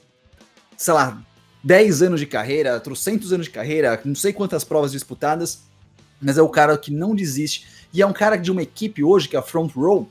sei 0.76 0.94
lá, 0.94 1.20
10 1.64 2.02
anos 2.02 2.20
de 2.20 2.26
carreira, 2.26 2.78
trocentos 2.78 3.32
anos 3.32 3.46
de 3.46 3.52
carreira, 3.52 4.00
não 4.04 4.14
sei 4.14 4.32
quantas 4.32 4.62
provas 4.62 4.92
disputadas, 4.92 5.62
mas 6.20 6.38
é 6.38 6.42
o 6.42 6.48
cara 6.48 6.78
que 6.78 6.92
não 6.92 7.14
desiste. 7.14 7.66
E 7.92 8.00
é 8.00 8.06
um 8.06 8.12
cara 8.12 8.36
de 8.36 8.52
uma 8.52 8.62
equipe 8.62 9.02
hoje, 9.02 9.28
que 9.28 9.34
é 9.34 9.38
a 9.38 9.42
Front 9.42 9.74
Row, 9.74 10.08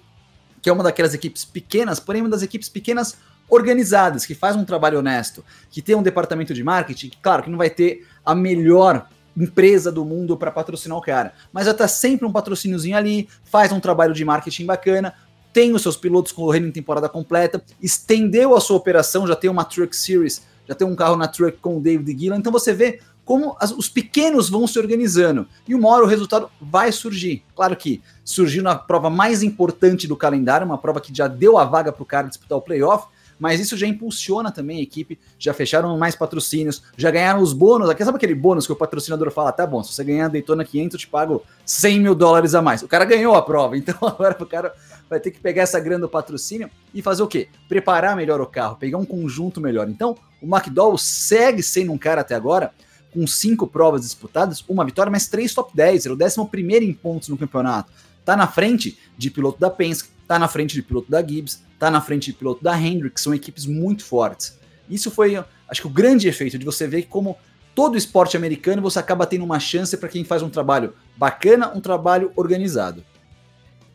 que 0.61 0.69
é 0.69 0.73
uma 0.73 0.83
daquelas 0.83 1.13
equipes 1.13 1.45
pequenas, 1.45 1.99
porém 1.99 2.21
uma 2.21 2.29
das 2.29 2.41
equipes 2.41 2.67
pequenas 2.67 3.15
organizadas, 3.49 4.25
que 4.25 4.35
faz 4.35 4.55
um 4.55 4.65
trabalho 4.65 4.99
honesto, 4.99 5.43
que 5.71 5.81
tem 5.81 5.95
um 5.95 6.03
departamento 6.03 6.53
de 6.53 6.63
marketing, 6.63 7.11
claro, 7.21 7.43
que 7.43 7.49
não 7.49 7.57
vai 7.57 7.69
ter 7.69 8.05
a 8.25 8.35
melhor 8.35 9.09
empresa 9.43 9.91
do 9.91 10.03
mundo 10.03 10.37
para 10.37 10.51
patrocinar 10.51 10.97
o 10.97 11.01
cara, 11.01 11.33
mas 11.51 11.65
já 11.65 11.73
tá 11.73 11.87
sempre 11.87 12.25
um 12.25 12.31
patrocíniozinho 12.31 12.97
ali, 12.97 13.27
faz 13.43 13.71
um 13.71 13.79
trabalho 13.79 14.13
de 14.13 14.25
marketing 14.25 14.65
bacana, 14.65 15.13
tem 15.51 15.73
os 15.73 15.81
seus 15.81 15.97
pilotos 15.97 16.31
correndo 16.31 16.67
em 16.67 16.71
temporada 16.71 17.09
completa, 17.09 17.63
estendeu 17.81 18.55
a 18.55 18.61
sua 18.61 18.77
operação, 18.77 19.27
já 19.27 19.35
tem 19.35 19.49
uma 19.49 19.65
Truck 19.65 19.95
Series, 19.95 20.43
já 20.67 20.75
tem 20.75 20.87
um 20.87 20.95
carro 20.95 21.15
na 21.15 21.27
Truck 21.27 21.57
com 21.59 21.77
o 21.77 21.81
David 21.81 22.19
Gillan, 22.19 22.37
então 22.37 22.51
você 22.51 22.73
vê 22.73 22.99
como 23.29 23.55
as, 23.59 23.71
os 23.71 23.87
pequenos 23.87 24.49
vão 24.49 24.65
se 24.65 24.79
organizando. 24.79 25.47
E 25.67 25.75
uma 25.75 25.87
hora 25.89 26.03
o 26.03 26.07
resultado 26.07 26.49
vai 26.59 26.91
surgir. 26.91 27.43
Claro 27.55 27.75
que 27.75 28.01
surgiu 28.25 28.63
na 28.63 28.73
prova 28.73 29.07
mais 29.07 29.43
importante 29.43 30.07
do 30.07 30.15
calendário, 30.15 30.65
uma 30.65 30.79
prova 30.79 30.99
que 30.99 31.15
já 31.15 31.27
deu 31.27 31.55
a 31.55 31.63
vaga 31.63 31.91
para 31.91 32.01
o 32.01 32.05
cara 32.07 32.27
disputar 32.27 32.57
o 32.57 32.61
playoff, 32.61 33.05
mas 33.39 33.59
isso 33.59 33.77
já 33.77 33.87
impulsiona 33.87 34.51
também 34.51 34.79
a 34.79 34.81
equipe, 34.81 35.17
já 35.37 35.53
fecharam 35.53 35.97
mais 35.97 36.15
patrocínios, 36.15 36.83
já 36.97 37.09
ganharam 37.09 37.41
os 37.41 37.53
bônus, 37.53 37.89
aqui 37.89 38.03
sabe 38.03 38.17
aquele 38.17 38.35
bônus 38.35 38.65
que 38.65 38.73
o 38.73 38.75
patrocinador 38.75 39.31
fala, 39.31 39.51
tá 39.51 39.65
bom, 39.65 39.81
se 39.81 39.93
você 39.93 40.03
ganhar 40.03 40.25
a 40.25 40.29
Daytona 40.29 40.65
500 40.65 40.93
eu 40.93 40.99
te 40.99 41.07
pago 41.07 41.43
100 41.65 41.99
mil 42.01 42.13
dólares 42.13 42.53
a 42.53 42.61
mais. 42.61 42.81
O 42.81 42.87
cara 42.87 43.05
ganhou 43.05 43.35
a 43.35 43.41
prova, 43.41 43.75
então 43.77 43.95
agora 44.01 44.35
o 44.39 44.45
cara 44.45 44.73
vai 45.09 45.19
ter 45.19 45.31
que 45.31 45.39
pegar 45.39 45.63
essa 45.63 45.79
grana 45.79 46.01
do 46.01 46.09
patrocínio 46.09 46.69
e 46.93 47.01
fazer 47.01 47.23
o 47.23 47.27
quê? 47.27 47.47
Preparar 47.67 48.15
melhor 48.15 48.41
o 48.41 48.45
carro, 48.45 48.75
pegar 48.75 48.97
um 48.97 49.05
conjunto 49.05 49.61
melhor. 49.61 49.89
Então, 49.89 50.15
o 50.41 50.45
McDowell 50.45 50.97
segue 50.97 51.63
sendo 51.63 51.91
um 51.91 51.97
cara 51.97 52.21
até 52.21 52.35
agora 52.35 52.71
com 53.13 53.25
cinco 53.25 53.65
provas 53.65 54.01
disputadas, 54.01 54.63
uma 54.67 54.85
vitória, 54.85 55.11
mas 55.11 55.27
três 55.27 55.53
top 55.53 55.71
10. 55.75 56.05
Era 56.05 56.13
o 56.13 56.17
décimo 56.17 56.47
primeiro 56.47 56.85
em 56.85 56.93
pontos 56.93 57.29
no 57.29 57.37
campeonato. 57.37 57.91
Tá 58.25 58.35
na 58.35 58.47
frente 58.47 58.97
de 59.17 59.29
piloto 59.29 59.59
da 59.59 59.69
Penske, 59.69 60.09
tá 60.27 60.37
na 60.37 60.47
frente 60.47 60.73
de 60.73 60.81
piloto 60.81 61.09
da 61.09 61.25
Gibbs, 61.25 61.63
tá 61.77 61.89
na 61.89 62.01
frente 62.01 62.27
de 62.27 62.33
piloto 62.33 62.63
da 62.63 62.79
Hendrick, 62.79 63.19
são 63.19 63.33
equipes 63.33 63.65
muito 63.65 64.03
fortes. 64.03 64.59
Isso 64.89 65.09
foi, 65.09 65.35
acho 65.67 65.81
que 65.81 65.87
o 65.87 65.91
grande 65.91 66.27
efeito 66.27 66.57
de 66.57 66.65
você 66.65 66.87
ver 66.87 67.03
como 67.03 67.37
todo 67.73 67.97
esporte 67.97 68.35
americano 68.35 68.81
você 68.81 68.99
acaba 68.99 69.25
tendo 69.25 69.45
uma 69.45 69.59
chance 69.59 69.95
para 69.95 70.09
quem 70.09 70.23
faz 70.23 70.41
um 70.41 70.49
trabalho 70.49 70.93
bacana, 71.15 71.71
um 71.73 71.79
trabalho 71.79 72.31
organizado. 72.35 73.03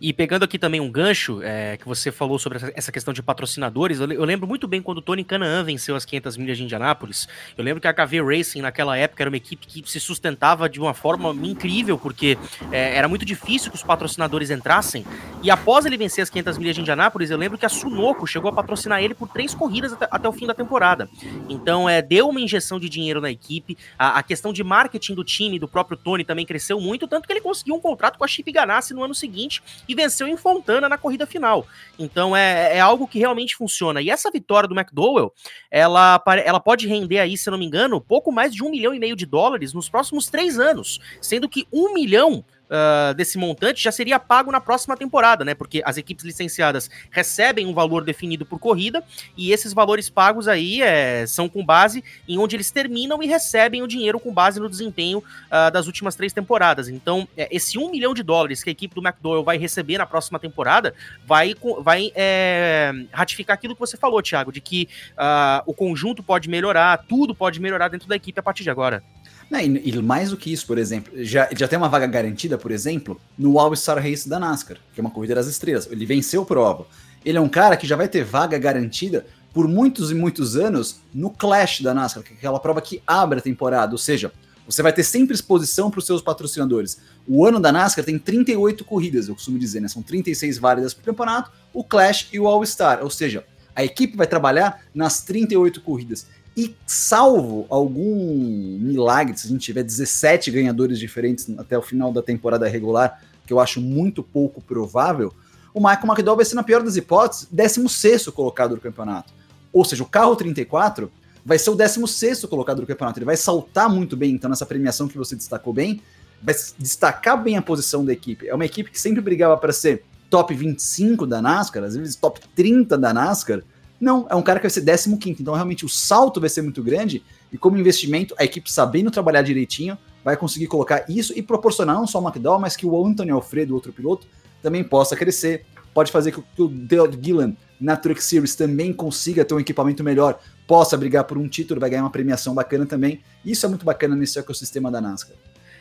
E 0.05 0.13
pegando 0.13 0.43
aqui 0.43 0.59
também 0.59 0.83
um 0.83 0.91
gancho 0.91 1.41
é, 1.43 1.79
que 1.79 1.89
você 1.89 2.13
falou 2.13 2.39
sobre 2.39 2.59
essa 2.75 2.93
questão 2.93 3.15
de 3.15 3.23
patrocinadores, 3.23 4.01
eu, 4.01 4.13
eu, 4.13 4.25
lembro 4.27 4.47
muito 4.47 4.69
bem 4.69 4.83
quando 4.83 4.99
o 4.99 5.01
Tony 5.01 5.25
Canaan 5.25 5.65
venceu 5.65 5.97
as 5.97 6.05
500 6.05 6.37
milhas 6.37 6.59
de 6.59 6.65
Indianápolis. 6.65 7.27
Eu 7.57 7.65
lembro 7.65 7.81
que 7.81 7.89
a 7.89 7.95
KV 7.95 8.21
Racing 8.21 8.61
naquela 8.61 8.99
época 8.99 9.23
era 9.23 9.31
uma 9.31 9.37
equipe 9.39 9.67
que 9.67 9.91
se 9.91 9.99
sustentava 9.99 10.69
de 10.69 10.79
uma 10.79 10.93
forma 10.93 11.31
incrível, 11.47 11.97
porque 11.97 12.37
é, 12.71 12.99
era 12.99 13.09
muito 13.09 13.25
difícil 13.25 13.71
que 13.71 13.79
os 13.79 13.83
patrocinadores 13.83 14.51
entrassem. 14.51 15.07
E 15.43 15.51
após 15.51 15.87
ele 15.87 15.97
vencer 15.97 16.23
as 16.23 16.29
500 16.29 16.59
milhas 16.59 16.75
de 16.75 16.83
Indianápolis, 16.83 17.31
eu 17.31 17.39
lembro 17.39 17.57
que 17.57 17.65
a 17.65 17.71
Sunoco 17.71 18.27
chegou 18.27 18.51
a 18.51 18.53
patrocinar 18.53 19.03
ele 19.03 19.15
por 19.15 19.29
três 19.29 19.55
corridas 19.55 19.95
até, 19.95 20.07
até 20.11 20.29
o 20.29 20.33
fim 20.33 20.47
da 20.47 20.53
temporada. 20.53 21.09
Então, 21.49 21.89
é, 21.89 22.03
deu 22.03 22.29
uma 22.29 22.43
injeção 22.43 22.79
de 22.79 22.91
dinheiro 22.91 23.23
na 23.23 23.31
equipe. 23.31 23.75
A, 23.99 24.19
a, 24.19 24.23
questão 24.23 24.53
de 24.53 24.63
marketing 24.63 25.15
do 25.15 25.25
time, 25.25 25.59
do 25.59 25.67
próprio 25.67 25.97
Tony, 25.97 26.25
também 26.25 26.45
cresceu 26.45 26.79
muito, 26.79 27.09
tanto 27.09 27.27
que 27.27 27.33
ele 27.33 27.41
conseguiu 27.41 27.75
um 27.75 27.81
contrato 27.81 28.19
com 28.19 28.25
a 28.25 28.29
Chip 28.29 28.53
Ganassi 28.53 28.93
no 28.93 29.03
ano 29.03 29.15
seguinte 29.15 29.63
venceu 29.95 30.27
em 30.27 30.37
Fontana 30.37 30.89
na 30.89 30.99
corrida 30.99 31.27
final. 31.27 31.67
Então 31.99 32.37
é, 32.37 32.77
é 32.77 32.81
algo 32.81 33.07
que 33.07 33.19
realmente 33.19 33.57
funciona. 33.57 34.01
E 34.01 34.11
essa 34.11 34.31
vitória 34.31 34.69
do 34.69 34.75
McDowell, 34.75 35.33
ela, 35.71 36.23
ela 36.45 36.61
pode 36.61 36.87
render 36.87 37.19
aí, 37.19 37.37
se 37.37 37.51
não 37.51 37.59
me 37.59 37.67
engano, 37.67 38.01
pouco 38.01 38.33
mais 38.33 38.55
de 38.55 38.63
um 38.63 38.71
milhão 38.71 38.95
e 38.95 38.99
meio 38.99 39.17
de 39.17 39.27
dólares 39.27 39.73
nos 39.73 39.89
próximos 39.89 40.29
três 40.29 40.59
anos, 40.59 41.01
sendo 41.21 41.49
que 41.49 41.67
um 41.73 41.93
milhão 41.93 42.45
uh, 42.71 43.15
desse 43.15 43.39
montante 43.39 43.83
já 43.83 43.93
seria 43.93 44.19
pago 44.19 44.51
na 44.51 44.61
próxima 44.61 44.97
temporada, 44.97 45.45
né? 45.45 45.55
Porque 45.55 45.83
as 45.85 45.97
equipes 45.97 46.25
licenciadas 46.25 46.91
recebem 47.11 47.67
um 47.67 47.75
valor 47.75 48.05
definido 48.05 48.45
por 48.45 48.59
corrida 48.59 49.03
e 49.37 49.53
esses 49.53 49.73
valores 49.73 50.09
pagos 50.09 50.49
aí 50.49 50.83
é, 50.83 51.27
são 51.27 51.49
com 51.49 51.65
base 51.65 52.03
em 52.29 52.39
onde 52.39 52.57
eles 52.57 52.71
terminam 52.71 53.23
e 53.23 53.27
recebem 53.27 53.83
o 53.83 53.87
dinheiro 53.87 54.19
com 54.19 54.33
base 54.33 54.61
no 54.61 54.69
desempenho 54.69 55.19
uh, 55.19 55.71
das 55.73 55.87
últimas 55.87 56.15
três 56.15 56.33
temporadas. 56.33 56.89
Então, 56.89 57.29
é, 57.37 57.49
esse 57.51 57.79
um 57.79 57.91
milhão 57.91 58.15
de 58.15 58.23
dólares 58.23 58.63
que 58.63 58.71
a 58.71 58.73
equipe 58.73 58.95
do 58.95 59.03
McDowell 59.03 59.45
vai 59.45 59.59
receber 59.59 59.99
na 59.99 60.07
próxima 60.07 60.39
temporada 60.39 60.95
vai, 61.27 61.55
vai 61.81 62.13
é, 62.15 62.93
ratificar 63.13 63.55
aquilo 63.55 63.75
que 63.75 63.81
você 63.81 63.97
falou, 63.97 64.23
Thiago, 64.23 64.53
de 64.53 64.61
que 64.61 64.89
uh, 65.13 65.63
o 65.67 65.75
conjunto 65.75 66.23
pode 66.23 66.49
melhorar, 66.49 67.05
tudo 67.09 67.35
pode 67.35 67.61
melhorar 67.61 67.89
dentro 67.89 68.09
da 68.09 68.17
equipe 68.17 68.39
a 68.39 68.43
partir 68.43 68.63
de 68.63 68.71
agora. 68.71 69.03
Não, 69.51 69.61
e, 69.61 69.91
e, 69.91 70.03
mais 70.03 70.31
do 70.31 70.37
que 70.37 70.53
isso, 70.53 70.67
por 70.67 70.79
exemplo, 70.79 71.13
já, 71.25 71.49
já 71.57 71.69
tem 71.69 71.77
uma 71.77 71.89
vaga 71.89 72.07
garantida, 72.07 72.59
por 72.59 72.71
exemplo, 72.71 73.21
no 73.39 73.59
All-Star 73.59 74.03
Race 74.03 74.29
da 74.29 74.39
NASCAR, 74.39 74.79
que 74.93 75.01
é 75.01 75.03
uma 75.03 75.11
corrida 75.11 75.35
das 75.35 75.47
estrelas. 75.47 75.89
Ele 75.91 76.07
venceu 76.07 76.45
prova. 76.45 76.87
Ele 77.25 77.39
é 77.39 77.41
um 77.41 77.49
cara 77.49 77.77
que 77.77 77.87
já 77.87 77.97
vai 77.97 78.09
ter 78.09 78.25
vaga 78.25 78.59
garantida 78.59 79.27
por 79.53 79.69
muitos 79.69 80.11
e 80.11 80.15
muitos 80.15 80.57
anos 80.57 81.01
no 81.13 81.31
Clash 81.31 81.81
da 81.81 81.95
NASCAR, 81.95 82.23
que 82.23 82.33
é 82.33 82.37
aquela 82.37 82.59
prova 82.59 82.81
que 82.81 83.03
abre 83.07 83.39
a 83.39 83.43
temporada. 83.43 83.93
Ou 83.93 83.99
seja, 83.99 84.33
você 84.67 84.83
vai 84.83 84.93
ter 84.93 85.05
sempre 85.05 85.35
exposição 85.35 85.91
para 85.91 85.99
os 85.99 86.07
seus 86.07 86.23
patrocinadores. 86.23 86.99
O 87.27 87.47
ano 87.47 87.61
da 87.61 87.71
NASCAR 87.71 88.05
tem 88.05 88.19
38 88.19 88.85
corridas, 88.85 89.29
eu 89.29 89.35
costumo 89.35 89.59
dizer, 89.59 89.81
né? 89.81 89.89
São 89.89 90.03
36 90.03 90.59
válidas 90.59 90.95
para 90.95 91.03
o 91.03 91.05
campeonato, 91.05 91.53
o 91.73 91.85
Clash 91.85 92.29
e 92.33 92.41
o 92.41 92.47
All-Star. 92.47 93.01
Ou 93.03 93.11
seja, 93.11 93.45
a 93.77 93.85
equipe 93.85 94.17
vai 94.17 94.27
trabalhar 94.27 94.83
nas 94.95 95.23
38 95.23 95.81
corridas. 95.81 96.27
E 96.57 96.75
salvo 96.87 97.67
algum 97.69 98.79
milagre, 98.79 99.37
se 99.37 99.47
a 99.47 99.51
gente 99.51 99.63
tiver 99.63 99.83
17 99.83 100.51
ganhadores 100.51 100.99
diferentes 100.99 101.53
até 101.59 101.77
o 101.77 101.83
final 101.83 102.13
da 102.13 102.23
temporada 102.23 102.69
regular, 102.69 103.21
que 103.45 103.53
eu 103.53 103.59
acho 103.59 103.81
muito 103.81 104.23
pouco 104.23 104.63
provável, 104.63 105.33
o 105.73 105.81
Michael 105.81 106.07
McDowell 106.07 106.37
vai 106.37 106.45
ser, 106.45 106.55
na 106.55 106.63
pior 106.63 106.83
das 106.83 106.97
hipóteses, 106.97 107.49
16 107.51 108.29
colocado 108.29 108.77
do 108.77 108.81
campeonato. 108.81 109.33
Ou 109.73 109.85
seja, 109.85 110.05
o 110.05 110.07
carro 110.07 110.37
34 110.37 111.11
vai 111.45 111.59
ser 111.59 111.71
o 111.71 111.75
16 111.75 112.45
colocado 112.45 112.81
do 112.81 112.87
campeonato. 112.87 113.19
Ele 113.19 113.27
vai 113.27 113.37
saltar 113.37 113.91
muito 113.91 114.17
bem, 114.17 114.33
então, 114.33 114.49
nessa 114.49 114.65
premiação 114.65 115.09
que 115.09 115.19
você 115.19 115.35
destacou 115.35 115.73
bem, 115.73 116.01
vai 116.41 116.55
destacar 116.79 117.43
bem 117.43 117.57
a 117.57 117.63
posição 117.63 118.05
da 118.05 118.13
equipe. 118.13 118.47
É 118.47 118.55
uma 118.55 118.65
equipe 118.65 118.91
que 118.91 119.01
sempre 119.01 119.21
brigava 119.21 119.57
para 119.57 119.73
ser 119.73 120.05
top 120.31 120.55
25 120.55 121.27
da 121.27 121.43
NASCAR, 121.43 121.83
às 121.83 121.97
vezes 121.97 122.15
top 122.15 122.41
30 122.55 122.97
da 122.97 123.13
NASCAR, 123.13 123.63
não, 124.05 124.27
é 124.29 124.35
um 124.35 124.43
cara 124.43 124.61
que 124.61 124.65
vai 124.65 124.71
ser 124.71 124.85
15. 124.85 125.41
Então, 125.41 125.55
realmente, 125.55 125.87
o 125.87 125.89
salto 125.89 126.39
vai 126.39 126.51
ser 126.51 126.61
muito 126.61 126.83
grande. 126.83 127.25
E 127.51 127.57
como 127.57 127.79
investimento, 127.79 128.35
a 128.39 128.45
equipe 128.45 128.71
sabendo 128.71 129.11
trabalhar 129.11 129.41
direitinho, 129.41 129.97
vai 130.23 130.37
conseguir 130.37 130.67
colocar 130.67 131.07
isso 131.09 131.33
e 131.35 131.43
proporcionar 131.43 131.97
não 131.97 132.07
só 132.07 132.21
o 132.21 132.23
McDowell, 132.23 132.61
mas 132.61 132.77
que 132.77 132.85
o 132.85 133.07
Anthony 133.07 133.31
Alfredo, 133.31 133.75
outro 133.75 133.95
piloto, 133.95 134.27
também 134.63 134.85
possa 134.85 135.17
crescer. 135.17 135.65
Pode 135.95 136.13
fazer 136.13 136.33
que 136.33 136.63
o 136.63 136.69
Dale 136.69 137.19
Gillan 137.21 137.57
na 137.81 137.97
Truck 137.97 138.23
Series 138.23 138.55
também 138.55 138.93
consiga 138.93 139.45
ter 139.45 139.55
um 139.55 139.61
equipamento 139.61 140.05
melhor, 140.05 140.39
possa 140.67 140.97
brigar 140.97 141.25
por 141.25 141.39
um 141.39 141.49
título, 141.49 141.81
vai 141.81 141.89
ganhar 141.89 142.03
uma 142.03 142.11
premiação 142.11 142.55
bacana 142.55 142.85
também. 142.85 143.23
Isso 143.45 143.65
é 143.65 143.69
muito 143.69 143.87
bacana 143.87 144.15
nesse 144.15 144.39
ecossistema 144.39 144.91
da 144.91 145.01
NASCAR. 145.01 145.37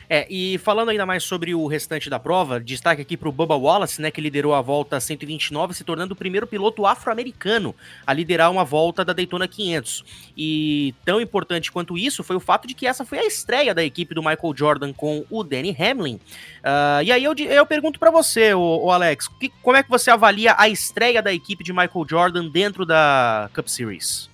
É, 0.08 0.26
e 0.28 0.58
falando 0.58 0.90
ainda 0.90 1.06
mais 1.06 1.24
sobre 1.24 1.54
o 1.54 1.66
restante 1.66 2.10
da 2.10 2.18
prova, 2.18 2.60
destaque 2.60 3.02
aqui 3.02 3.16
para 3.16 3.28
o 3.28 3.32
Bubba 3.32 3.56
Wallace, 3.56 4.00
né, 4.00 4.10
que 4.10 4.20
liderou 4.20 4.54
a 4.54 4.60
volta 4.60 5.00
129, 5.00 5.74
se 5.74 5.84
tornando 5.84 6.14
o 6.14 6.16
primeiro 6.16 6.46
piloto 6.46 6.86
afro-americano 6.86 7.74
a 8.06 8.12
liderar 8.12 8.50
uma 8.50 8.64
volta 8.64 9.04
da 9.04 9.12
Daytona 9.12 9.48
500. 9.48 10.04
E 10.36 10.94
tão 11.04 11.20
importante 11.20 11.72
quanto 11.72 11.96
isso 11.96 12.22
foi 12.22 12.36
o 12.36 12.40
fato 12.40 12.66
de 12.66 12.74
que 12.74 12.86
essa 12.86 13.04
foi 13.04 13.18
a 13.18 13.26
estreia 13.26 13.74
da 13.74 13.82
equipe 13.82 14.14
do 14.14 14.22
Michael 14.22 14.54
Jordan 14.56 14.92
com 14.92 15.24
o 15.30 15.42
Danny 15.42 15.76
Hamlin. 15.78 16.16
Uh, 16.16 17.02
e 17.04 17.12
aí 17.12 17.24
eu, 17.24 17.34
eu 17.34 17.66
pergunto 17.66 17.98
para 17.98 18.10
você, 18.10 18.54
o, 18.54 18.90
Alex, 18.90 19.28
que, 19.28 19.50
como 19.62 19.76
é 19.76 19.82
que 19.82 19.90
você 19.90 20.10
avalia 20.10 20.54
a 20.58 20.68
estreia 20.68 21.22
da 21.22 21.32
equipe 21.32 21.64
de 21.64 21.72
Michael 21.72 22.06
Jordan 22.08 22.48
dentro 22.48 22.84
da 22.84 23.50
Cup 23.54 23.68
Series? 23.68 24.30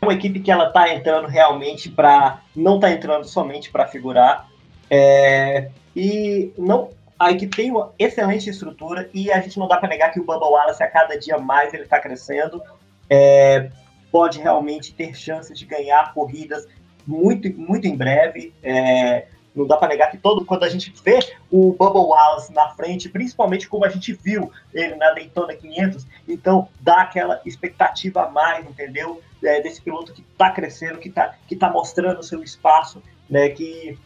É 0.00 0.06
uma 0.06 0.14
equipe 0.14 0.40
que 0.40 0.50
ela 0.50 0.70
tá 0.70 0.94
entrando 0.94 1.26
realmente 1.26 1.88
para 1.88 2.40
não 2.54 2.78
tá 2.78 2.90
entrando 2.90 3.24
somente 3.24 3.70
para 3.70 3.86
figurar, 3.86 4.47
é, 4.90 5.70
e 5.94 6.52
não, 6.56 6.90
a 7.18 7.32
equipe 7.32 7.56
tem 7.56 7.70
uma 7.70 7.92
excelente 7.98 8.48
estrutura 8.48 9.08
e 9.12 9.30
a 9.32 9.40
gente 9.40 9.58
não 9.58 9.66
dá 9.66 9.76
para 9.76 9.88
negar 9.88 10.12
que 10.12 10.20
o 10.20 10.24
Bubba 10.24 10.46
Wallace 10.46 10.82
a 10.82 10.88
cada 10.88 11.18
dia 11.18 11.38
mais 11.38 11.74
ele 11.74 11.82
está 11.82 11.98
crescendo. 11.98 12.62
É, 13.10 13.70
pode 14.10 14.38
realmente 14.38 14.94
ter 14.94 15.14
chances 15.14 15.58
de 15.58 15.66
ganhar 15.66 16.14
corridas 16.14 16.66
muito, 17.06 17.50
muito 17.58 17.86
em 17.86 17.96
breve. 17.96 18.54
É, 18.62 19.26
não 19.54 19.66
dá 19.66 19.76
para 19.76 19.88
negar 19.88 20.10
que 20.10 20.18
todo 20.18 20.44
quando 20.44 20.62
a 20.62 20.68
gente 20.68 20.92
vê 21.04 21.18
o 21.50 21.72
Bubba 21.72 21.98
Wallace 21.98 22.52
na 22.52 22.68
frente, 22.70 23.08
principalmente 23.08 23.68
como 23.68 23.84
a 23.84 23.88
gente 23.88 24.12
viu 24.12 24.52
ele 24.72 24.94
na 24.94 25.10
Daytona 25.12 25.54
500, 25.54 26.06
então 26.28 26.68
dá 26.80 27.02
aquela 27.02 27.40
expectativa 27.44 28.24
a 28.24 28.30
mais, 28.30 28.64
entendeu? 28.64 29.20
É, 29.42 29.60
desse 29.60 29.80
piloto 29.80 30.12
que 30.12 30.20
está 30.20 30.50
crescendo, 30.50 30.98
que 30.98 31.08
está 31.08 31.34
que 31.46 31.56
tá 31.56 31.70
mostrando 31.70 32.20
o 32.20 32.24
seu 32.24 32.42
espaço, 32.42 33.02
né? 33.28 33.48
Que 33.48 33.98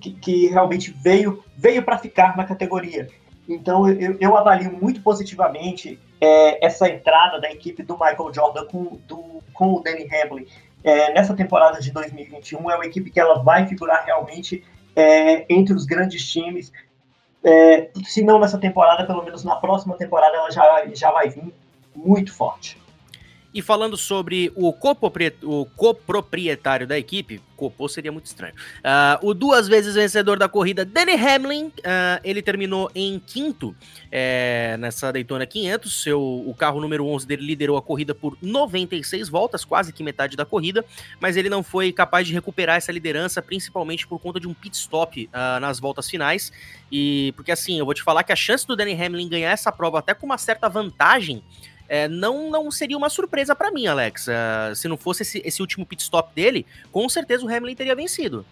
que, 0.00 0.12
que 0.12 0.46
realmente 0.48 0.90
veio, 0.90 1.42
veio 1.56 1.82
para 1.82 1.98
ficar 1.98 2.36
na 2.36 2.44
categoria. 2.44 3.08
Então 3.48 3.88
eu, 3.88 4.16
eu 4.20 4.36
avalio 4.36 4.72
muito 4.72 5.02
positivamente 5.02 5.98
é, 6.20 6.64
essa 6.64 6.88
entrada 6.88 7.40
da 7.40 7.50
equipe 7.50 7.82
do 7.82 7.94
Michael 7.94 8.32
Jordan 8.32 8.66
com, 8.66 8.98
do, 9.06 9.42
com 9.52 9.74
o 9.74 9.80
Danny 9.80 10.06
Hamlin. 10.06 10.46
É, 10.82 11.12
nessa 11.12 11.34
temporada 11.34 11.80
de 11.80 11.90
2021 11.90 12.70
é 12.70 12.74
uma 12.74 12.86
equipe 12.86 13.10
que 13.10 13.20
ela 13.20 13.42
vai 13.42 13.66
figurar 13.66 14.04
realmente 14.04 14.64
é, 14.94 15.44
entre 15.52 15.74
os 15.74 15.84
grandes 15.84 16.30
times. 16.30 16.72
É, 17.42 17.90
se 18.04 18.22
não 18.22 18.38
nessa 18.38 18.58
temporada, 18.58 19.06
pelo 19.06 19.22
menos 19.22 19.44
na 19.44 19.56
próxima 19.56 19.96
temporada 19.96 20.36
ela 20.36 20.50
já, 20.50 20.86
já 20.92 21.10
vai 21.10 21.28
vir 21.28 21.52
muito 21.94 22.32
forte. 22.32 22.78
E 23.52 23.60
falando 23.60 23.96
sobre 23.96 24.52
o, 24.54 24.68
o 24.68 25.66
coproprietário 25.66 26.86
da 26.86 26.98
equipe, 26.98 27.42
copô 27.60 27.86
seria 27.88 28.10
muito 28.10 28.24
estranho. 28.24 28.54
Uh, 28.78 29.28
o 29.28 29.34
duas 29.34 29.68
vezes 29.68 29.94
vencedor 29.94 30.38
da 30.38 30.48
corrida, 30.48 30.82
Danny 30.82 31.12
Hamlin, 31.12 31.66
uh, 31.66 32.20
ele 32.24 32.40
terminou 32.40 32.90
em 32.94 33.18
quinto 33.18 33.76
é, 34.10 34.76
nessa 34.78 35.12
Daytona 35.12 35.44
500. 35.44 36.02
Seu, 36.02 36.20
o 36.20 36.54
carro 36.54 36.80
número 36.80 37.04
11 37.06 37.26
dele 37.26 37.44
liderou 37.44 37.76
a 37.76 37.82
corrida 37.82 38.14
por 38.14 38.38
96 38.40 39.28
voltas, 39.28 39.62
quase 39.62 39.92
que 39.92 40.02
metade 40.02 40.36
da 40.36 40.46
corrida, 40.46 40.82
mas 41.20 41.36
ele 41.36 41.50
não 41.50 41.62
foi 41.62 41.92
capaz 41.92 42.26
de 42.26 42.32
recuperar 42.32 42.76
essa 42.76 42.90
liderança, 42.90 43.42
principalmente 43.42 44.06
por 44.06 44.18
conta 44.18 44.40
de 44.40 44.48
um 44.48 44.54
pit 44.54 44.74
stop 44.76 45.28
uh, 45.28 45.60
nas 45.60 45.78
voltas 45.78 46.08
finais. 46.08 46.50
E 46.90 47.32
porque 47.36 47.52
assim, 47.52 47.78
eu 47.78 47.84
vou 47.84 47.92
te 47.92 48.02
falar 48.02 48.24
que 48.24 48.32
a 48.32 48.36
chance 48.36 48.66
do 48.66 48.74
Danny 48.74 48.94
Hamlin 48.94 49.28
ganhar 49.28 49.50
essa 49.50 49.70
prova 49.70 49.98
até 49.98 50.14
com 50.14 50.24
uma 50.24 50.38
certa 50.38 50.68
vantagem 50.68 51.42
é, 51.90 52.06
não, 52.06 52.48
não 52.48 52.70
seria 52.70 52.96
uma 52.96 53.10
surpresa 53.10 53.52
para 53.52 53.72
mim, 53.72 53.88
Alex. 53.88 54.28
Uh, 54.28 54.76
se 54.76 54.86
não 54.86 54.96
fosse 54.96 55.22
esse, 55.22 55.42
esse 55.44 55.60
último 55.60 55.84
pit 55.84 56.00
stop 56.00 56.32
dele, 56.32 56.64
com 56.92 57.08
certeza 57.08 57.44
o 57.44 57.48
Hamilton 57.48 57.74
teria 57.74 57.96
vencido. 57.96 58.46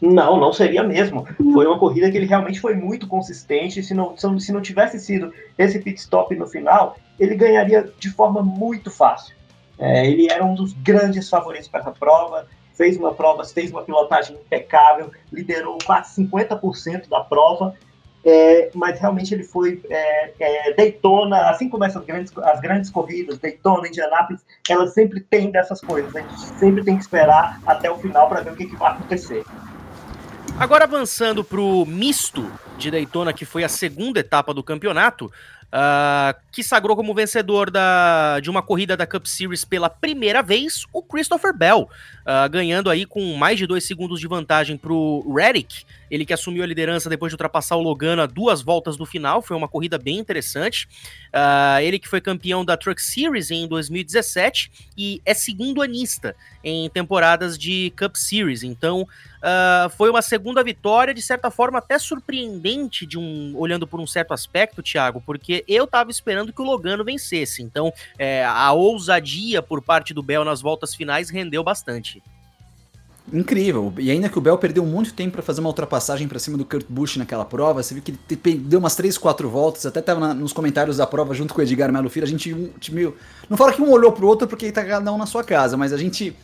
Não, 0.00 0.40
não 0.40 0.54
seria 0.54 0.82
mesmo. 0.82 1.26
Foi 1.52 1.66
uma 1.66 1.78
corrida 1.78 2.10
que 2.10 2.16
ele 2.16 2.24
realmente 2.24 2.58
foi 2.58 2.74
muito 2.74 3.06
consistente. 3.06 3.82
Se 3.82 3.92
não, 3.92 4.16
se 4.16 4.52
não 4.52 4.62
tivesse 4.62 4.98
sido 4.98 5.34
esse 5.58 5.78
pit 5.80 6.00
stop 6.00 6.34
no 6.34 6.46
final, 6.46 6.96
ele 7.20 7.34
ganharia 7.34 7.92
de 7.98 8.10
forma 8.10 8.42
muito 8.42 8.90
fácil. 8.90 9.36
É, 9.78 10.06
ele 10.06 10.32
era 10.32 10.42
um 10.42 10.54
dos 10.54 10.72
grandes 10.72 11.28
favoritos 11.28 11.68
para 11.68 11.80
essa 11.80 11.90
prova. 11.90 12.46
Fez 12.72 12.96
uma 12.96 13.12
prova, 13.12 13.44
fez 13.44 13.70
uma 13.70 13.82
pilotagem 13.82 14.34
impecável, 14.34 15.10
liderou 15.30 15.76
quase 15.84 16.22
50% 16.22 17.06
da 17.10 17.20
prova 17.20 17.74
é, 18.26 18.70
mas 18.74 18.98
realmente 18.98 19.32
ele 19.32 19.44
foi 19.44 19.80
é, 19.88 20.32
é, 20.40 20.74
Daytona, 20.74 21.48
assim 21.48 21.68
como 21.68 21.84
essas 21.84 22.04
grandes, 22.04 22.36
as 22.38 22.60
grandes 22.60 22.90
corridas, 22.90 23.38
Daytona, 23.38 23.86
Indianápolis, 23.86 24.44
elas 24.68 24.92
sempre 24.92 25.20
têm 25.20 25.52
dessas 25.52 25.80
coisas. 25.80 26.14
A 26.16 26.20
gente 26.20 26.40
sempre 26.58 26.84
tem 26.84 26.96
que 26.96 27.02
esperar 27.02 27.60
até 27.64 27.88
o 27.88 27.96
final 27.98 28.28
para 28.28 28.40
ver 28.40 28.52
o 28.52 28.56
que, 28.56 28.66
que 28.66 28.74
vai 28.74 28.92
acontecer. 28.92 29.44
Agora 30.58 30.84
avançando 30.84 31.44
para 31.44 31.60
o 31.60 31.86
misto 31.86 32.50
de 32.76 32.90
Daytona, 32.90 33.32
que 33.32 33.44
foi 33.44 33.62
a 33.62 33.68
segunda 33.68 34.18
etapa 34.18 34.52
do 34.52 34.62
campeonato, 34.62 35.30
uh, 35.66 36.38
que 36.50 36.62
sagrou 36.62 36.96
como 36.96 37.14
vencedor 37.14 37.70
da, 37.70 38.40
de 38.40 38.50
uma 38.50 38.62
corrida 38.62 38.96
da 38.96 39.06
Cup 39.06 39.26
Series 39.26 39.64
pela 39.64 39.88
primeira 39.88 40.42
vez, 40.42 40.84
o 40.92 41.02
Christopher 41.02 41.54
Bell, 41.54 41.88
uh, 42.22 42.50
ganhando 42.50 42.90
aí 42.90 43.04
com 43.04 43.36
mais 43.36 43.58
de 43.58 43.66
dois 43.66 43.84
segundos 43.84 44.20
de 44.20 44.26
vantagem 44.26 44.76
para 44.76 44.92
o 44.92 45.34
Reddick, 45.34 45.84
ele 46.10 46.24
que 46.24 46.32
assumiu 46.32 46.62
a 46.62 46.66
liderança 46.66 47.08
depois 47.08 47.30
de 47.30 47.34
ultrapassar 47.34 47.76
o 47.76 47.82
Logano 47.82 48.22
a 48.22 48.26
duas 48.26 48.62
voltas 48.62 48.96
do 48.96 49.06
final, 49.06 49.42
foi 49.42 49.56
uma 49.56 49.68
corrida 49.68 49.98
bem 49.98 50.18
interessante. 50.18 50.88
Uh, 51.28 51.80
ele 51.82 51.98
que 51.98 52.08
foi 52.08 52.20
campeão 52.20 52.64
da 52.64 52.76
Truck 52.76 53.02
Series 53.02 53.50
em 53.50 53.66
2017 53.66 54.70
e 54.96 55.20
é 55.24 55.34
segundo 55.34 55.82
anista 55.82 56.34
em 56.62 56.88
temporadas 56.90 57.58
de 57.58 57.92
Cup 57.96 58.16
Series, 58.16 58.62
então 58.62 59.02
uh, 59.02 59.88
foi 59.96 60.10
uma 60.10 60.22
segunda 60.22 60.62
vitória, 60.62 61.14
de 61.14 61.22
certa 61.22 61.50
forma 61.50 61.78
até 61.78 61.98
surpreendente, 61.98 63.06
de 63.06 63.18
um, 63.18 63.52
olhando 63.56 63.86
por 63.86 64.00
um 64.00 64.06
certo 64.06 64.34
aspecto, 64.34 64.82
Thiago, 64.82 65.22
porque 65.24 65.64
eu 65.68 65.86
tava 65.86 66.10
esperando 66.10 66.52
que 66.52 66.60
o 66.60 66.64
Logano 66.64 67.04
vencesse, 67.04 67.62
então 67.62 67.92
é, 68.18 68.44
a 68.44 68.72
ousadia 68.72 69.62
por 69.62 69.82
parte 69.82 70.12
do 70.12 70.22
Bell 70.22 70.44
nas 70.44 70.60
voltas 70.60 70.94
finais 70.94 71.30
rendeu 71.30 71.62
bastante 71.62 72.22
incrível. 73.32 73.92
E 73.98 74.10
ainda 74.10 74.28
que 74.28 74.38
o 74.38 74.40
Bell 74.40 74.56
perdeu 74.58 74.84
muito 74.84 75.12
tempo 75.12 75.32
para 75.32 75.42
fazer 75.42 75.60
uma 75.60 75.68
ultrapassagem 75.68 76.28
para 76.28 76.38
cima 76.38 76.56
do 76.56 76.64
Kurt 76.64 76.86
Busch 76.88 77.16
naquela 77.16 77.44
prova, 77.44 77.82
você 77.82 77.94
viu 77.94 78.02
que 78.02 78.14
ele 78.28 78.58
deu 78.58 78.78
umas 78.78 78.94
3, 78.94 79.18
4 79.18 79.48
voltas, 79.48 79.86
até 79.86 80.00
tava 80.00 80.32
nos 80.32 80.52
comentários 80.52 80.98
da 80.98 81.06
prova 81.06 81.34
junto 81.34 81.52
com 81.52 81.60
o 81.60 81.62
Edgar 81.62 81.92
Melo 81.92 82.08
Filho, 82.08 82.24
a 82.24 82.28
gente, 82.28 82.54
meio, 82.90 83.16
não 83.48 83.56
fala 83.56 83.72
que 83.72 83.82
um 83.82 83.90
olhou 83.90 84.12
pro 84.12 84.26
outro 84.26 84.46
porque 84.46 84.70
tá 84.70 84.84
cada 84.84 85.12
um 85.12 85.18
na 85.18 85.26
sua 85.26 85.42
casa, 85.42 85.76
mas 85.76 85.92
a 85.92 85.96
gente 85.96 86.36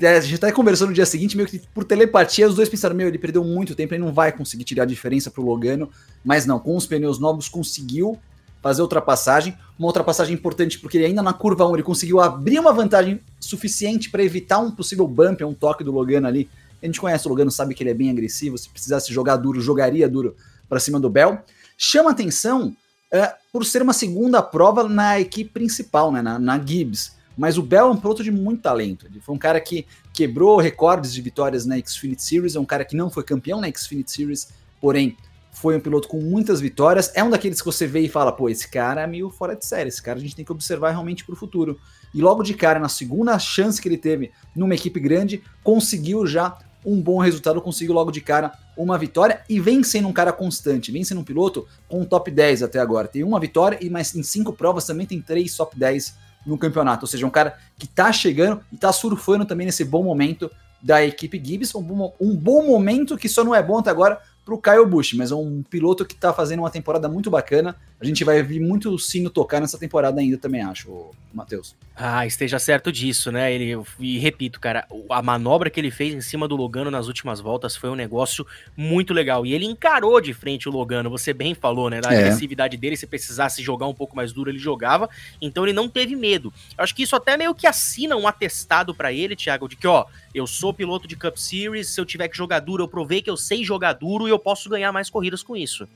é, 0.00 0.16
a 0.16 0.20
gente 0.20 0.34
até 0.34 0.52
conversou 0.52 0.86
no 0.86 0.92
dia 0.92 1.06
seguinte, 1.06 1.36
meio 1.36 1.48
que 1.48 1.60
por 1.72 1.84
telepatia, 1.84 2.46
os 2.48 2.54
dois 2.54 2.68
pensaram, 2.68 2.94
meu, 2.94 3.08
ele 3.08 3.18
perdeu 3.18 3.42
muito 3.42 3.74
tempo, 3.74 3.94
ele 3.94 4.02
não 4.02 4.12
vai 4.12 4.32
conseguir 4.32 4.64
tirar 4.64 4.82
a 4.82 4.86
diferença 4.86 5.30
pro 5.30 5.42
Logano, 5.42 5.88
mas 6.24 6.44
não, 6.44 6.58
com 6.58 6.76
os 6.76 6.86
pneus 6.86 7.18
novos 7.18 7.48
conseguiu 7.48 8.18
fazer 8.66 8.82
ultrapassagem. 8.82 9.56
Uma 9.78 9.86
ultrapassagem 9.86 10.34
importante 10.34 10.78
porque 10.80 10.96
ele 10.96 11.06
ainda 11.06 11.22
na 11.22 11.32
curva 11.32 11.64
1 11.68 11.74
ele 11.74 11.82
conseguiu 11.84 12.20
abrir 12.20 12.58
uma 12.58 12.72
vantagem 12.72 13.20
suficiente 13.38 14.10
para 14.10 14.24
evitar 14.24 14.58
um 14.58 14.72
possível 14.72 15.06
bump, 15.06 15.44
um 15.44 15.54
toque 15.54 15.84
do 15.84 15.92
Logano 15.92 16.26
ali. 16.26 16.48
A 16.82 16.86
gente 16.86 17.00
conhece 17.00 17.26
o 17.26 17.30
Logano, 17.30 17.50
sabe 17.50 17.74
que 17.74 17.82
ele 17.84 17.90
é 17.90 17.94
bem 17.94 18.10
agressivo. 18.10 18.58
Se 18.58 18.68
precisasse 18.68 19.12
jogar 19.12 19.36
duro, 19.36 19.60
jogaria 19.60 20.08
duro 20.08 20.34
para 20.68 20.80
cima 20.80 20.98
do 20.98 21.08
Bell. 21.08 21.38
Chama 21.78 22.10
atenção 22.10 22.74
é, 23.12 23.34
por 23.52 23.64
ser 23.64 23.82
uma 23.82 23.92
segunda 23.92 24.42
prova 24.42 24.88
na 24.88 25.20
equipe 25.20 25.50
principal, 25.50 26.10
né, 26.10 26.20
na, 26.20 26.36
na 26.36 26.58
Gibbs. 26.58 27.14
Mas 27.38 27.56
o 27.56 27.62
Bell 27.62 27.86
é 27.86 27.90
um 27.90 27.96
piloto 27.96 28.24
de 28.24 28.32
muito 28.32 28.62
talento. 28.62 29.06
Ele 29.06 29.20
foi 29.20 29.32
um 29.32 29.38
cara 29.38 29.60
que 29.60 29.86
quebrou 30.12 30.58
recordes 30.58 31.12
de 31.12 31.20
vitórias 31.20 31.64
na 31.64 31.78
Xfinity 31.78 32.22
Series, 32.22 32.56
é 32.56 32.60
um 32.60 32.64
cara 32.64 32.84
que 32.84 32.96
não 32.96 33.10
foi 33.10 33.22
campeão 33.22 33.60
na 33.60 33.70
Xfinity 33.70 34.10
Series, 34.10 34.48
porém 34.80 35.16
foi 35.56 35.74
um 35.74 35.80
piloto 35.80 36.06
com 36.06 36.20
muitas 36.20 36.60
vitórias. 36.60 37.10
É 37.14 37.24
um 37.24 37.30
daqueles 37.30 37.60
que 37.60 37.64
você 37.64 37.86
vê 37.86 38.00
e 38.00 38.08
fala, 38.10 38.30
pô, 38.30 38.46
esse 38.50 38.68
cara 38.68 39.00
é 39.00 39.06
meio 39.06 39.30
fora 39.30 39.56
de 39.56 39.64
série, 39.64 39.88
esse 39.88 40.02
cara 40.02 40.18
a 40.18 40.20
gente 40.20 40.36
tem 40.36 40.44
que 40.44 40.52
observar 40.52 40.90
realmente 40.90 41.24
para 41.24 41.32
o 41.32 41.36
futuro. 41.36 41.80
E 42.12 42.20
logo 42.20 42.42
de 42.42 42.52
cara, 42.52 42.78
na 42.78 42.90
segunda 42.90 43.38
chance 43.38 43.80
que 43.80 43.88
ele 43.88 43.96
teve 43.96 44.32
numa 44.54 44.74
equipe 44.74 45.00
grande, 45.00 45.42
conseguiu 45.64 46.26
já 46.26 46.58
um 46.84 47.00
bom 47.00 47.18
resultado, 47.18 47.60
conseguiu 47.62 47.94
logo 47.94 48.10
de 48.10 48.20
cara 48.20 48.52
uma 48.76 48.98
vitória 48.98 49.40
e 49.48 49.58
vem 49.58 49.82
sendo 49.82 50.08
um 50.08 50.12
cara 50.12 50.30
constante, 50.30 50.92
vem 50.92 51.02
sendo 51.02 51.22
um 51.22 51.24
piloto 51.24 51.66
com 51.88 52.04
top 52.04 52.30
10 52.30 52.62
até 52.62 52.78
agora. 52.78 53.08
Tem 53.08 53.24
uma 53.24 53.40
vitória 53.40 53.78
e 53.80 53.88
mais 53.88 54.14
em 54.14 54.22
cinco 54.22 54.52
provas 54.52 54.84
também 54.84 55.06
tem 55.06 55.22
três 55.22 55.56
top 55.56 55.76
10 55.78 56.14
no 56.44 56.58
campeonato. 56.58 57.04
Ou 57.04 57.08
seja, 57.08 57.26
um 57.26 57.30
cara 57.30 57.56
que 57.78 57.86
tá 57.86 58.12
chegando 58.12 58.60
e 58.70 58.76
tá 58.76 58.92
surfando 58.92 59.46
também 59.46 59.64
nesse 59.64 59.86
bom 59.86 60.04
momento 60.04 60.50
da 60.82 61.02
equipe 61.02 61.42
Gibbs. 61.42 61.74
Um 61.74 61.82
bom, 61.82 62.14
um 62.20 62.36
bom 62.36 62.66
momento 62.66 63.16
que 63.16 63.28
só 63.28 63.42
não 63.42 63.54
é 63.54 63.62
bom 63.62 63.78
até 63.78 63.88
agora 63.88 64.20
para 64.46 64.54
o 64.54 64.62
Kyle 64.62 64.86
Busch, 64.86 65.12
mas 65.14 65.32
é 65.32 65.34
um 65.34 65.60
piloto 65.68 66.06
que 66.06 66.14
está 66.14 66.32
fazendo 66.32 66.60
uma 66.60 66.70
temporada 66.70 67.08
muito 67.08 67.28
bacana. 67.28 67.74
A 68.00 68.04
gente 68.04 68.22
vai 68.22 68.40
ver 68.44 68.60
muito 68.60 68.96
sino 68.96 69.28
tocar 69.28 69.60
nessa 69.60 69.76
temporada 69.76 70.20
ainda 70.20 70.38
também, 70.38 70.62
acho, 70.62 71.10
Matheus. 71.34 71.74
Ah, 71.96 72.26
esteja 72.26 72.58
certo 72.58 72.92
disso, 72.92 73.32
né? 73.32 73.52
Ele, 73.52 73.82
e 73.98 74.18
repito, 74.18 74.60
cara, 74.60 74.86
a 75.10 75.20
manobra 75.20 75.68
que 75.68 75.80
ele 75.80 75.90
fez 75.90 76.14
em 76.14 76.20
cima 76.20 76.46
do 76.46 76.54
Logano 76.54 76.90
nas 76.90 77.08
últimas 77.08 77.40
voltas 77.40 77.74
foi 77.74 77.90
um 77.90 77.94
negócio 77.96 78.46
muito 78.76 79.12
legal. 79.12 79.44
E 79.44 79.52
ele 79.52 79.64
encarou 79.64 80.20
de 80.20 80.32
frente 80.32 80.68
o 80.68 80.72
Logano, 80.72 81.10
você 81.10 81.32
bem 81.32 81.54
falou, 81.54 81.90
né? 81.90 82.00
Da 82.00 82.12
é. 82.12 82.18
agressividade 82.18 82.76
dele, 82.76 82.96
se 82.96 83.06
precisasse 83.06 83.62
jogar 83.62 83.88
um 83.88 83.94
pouco 83.94 84.14
mais 84.14 84.30
duro, 84.30 84.50
ele 84.50 84.58
jogava. 84.58 85.08
Então 85.40 85.64
ele 85.64 85.72
não 85.72 85.88
teve 85.88 86.14
medo. 86.14 86.52
Eu 86.76 86.84
acho 86.84 86.94
que 86.94 87.02
isso 87.02 87.16
até 87.16 87.36
meio 87.36 87.54
que 87.54 87.66
assina 87.66 88.14
um 88.14 88.28
atestado 88.28 88.94
para 88.94 89.12
ele, 89.12 89.34
Thiago, 89.34 89.66
de 89.66 89.74
que, 89.74 89.88
ó, 89.88 90.04
eu 90.34 90.46
sou 90.46 90.72
piloto 90.72 91.08
de 91.08 91.16
Cup 91.16 91.36
Series, 91.36 91.88
se 91.88 92.00
eu 92.00 92.04
tiver 92.04 92.28
que 92.28 92.36
jogar 92.36 92.60
duro, 92.60 92.84
eu 92.84 92.88
provei 92.88 93.22
que 93.22 93.30
eu 93.30 93.38
sei 93.38 93.64
jogar 93.64 93.94
duro 93.94 94.28
e 94.28 94.30
eu 94.30 94.35
posso 94.38 94.68
ganhar 94.68 94.92
mais 94.92 95.10
corridas 95.10 95.42
com 95.42 95.56
isso. 95.56 95.88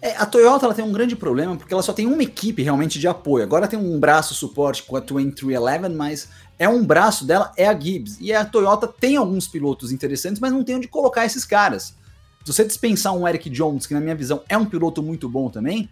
É, 0.00 0.16
a 0.16 0.24
Toyota 0.24 0.64
ela 0.64 0.74
tem 0.74 0.84
um 0.84 0.92
grande 0.92 1.16
problema 1.16 1.56
porque 1.56 1.72
ela 1.72 1.82
só 1.82 1.92
tem 1.92 2.06
uma 2.06 2.22
equipe 2.22 2.62
realmente 2.62 2.98
de 2.98 3.08
apoio. 3.08 3.42
Agora 3.42 3.66
tem 3.66 3.78
um 3.78 3.98
braço 3.98 4.34
suporte 4.34 4.82
com 4.84 4.96
a 4.96 5.00
2311, 5.00 5.94
mas 5.94 6.28
é 6.58 6.68
um 6.68 6.84
braço 6.84 7.24
dela, 7.24 7.52
é 7.56 7.66
a 7.66 7.78
Gibbs. 7.78 8.16
E 8.20 8.32
a 8.32 8.44
Toyota 8.44 8.86
tem 8.86 9.16
alguns 9.16 9.48
pilotos 9.48 9.90
interessantes, 9.90 10.40
mas 10.40 10.52
não 10.52 10.62
tem 10.62 10.76
onde 10.76 10.88
colocar 10.88 11.24
esses 11.24 11.44
caras. 11.44 11.94
Se 12.44 12.52
você 12.52 12.64
dispensar 12.64 13.12
um 13.14 13.26
Eric 13.26 13.50
Jones, 13.50 13.86
que 13.86 13.94
na 13.94 14.00
minha 14.00 14.14
visão 14.14 14.42
é 14.48 14.56
um 14.56 14.64
piloto 14.64 15.02
muito 15.02 15.28
bom 15.28 15.50
também, 15.50 15.90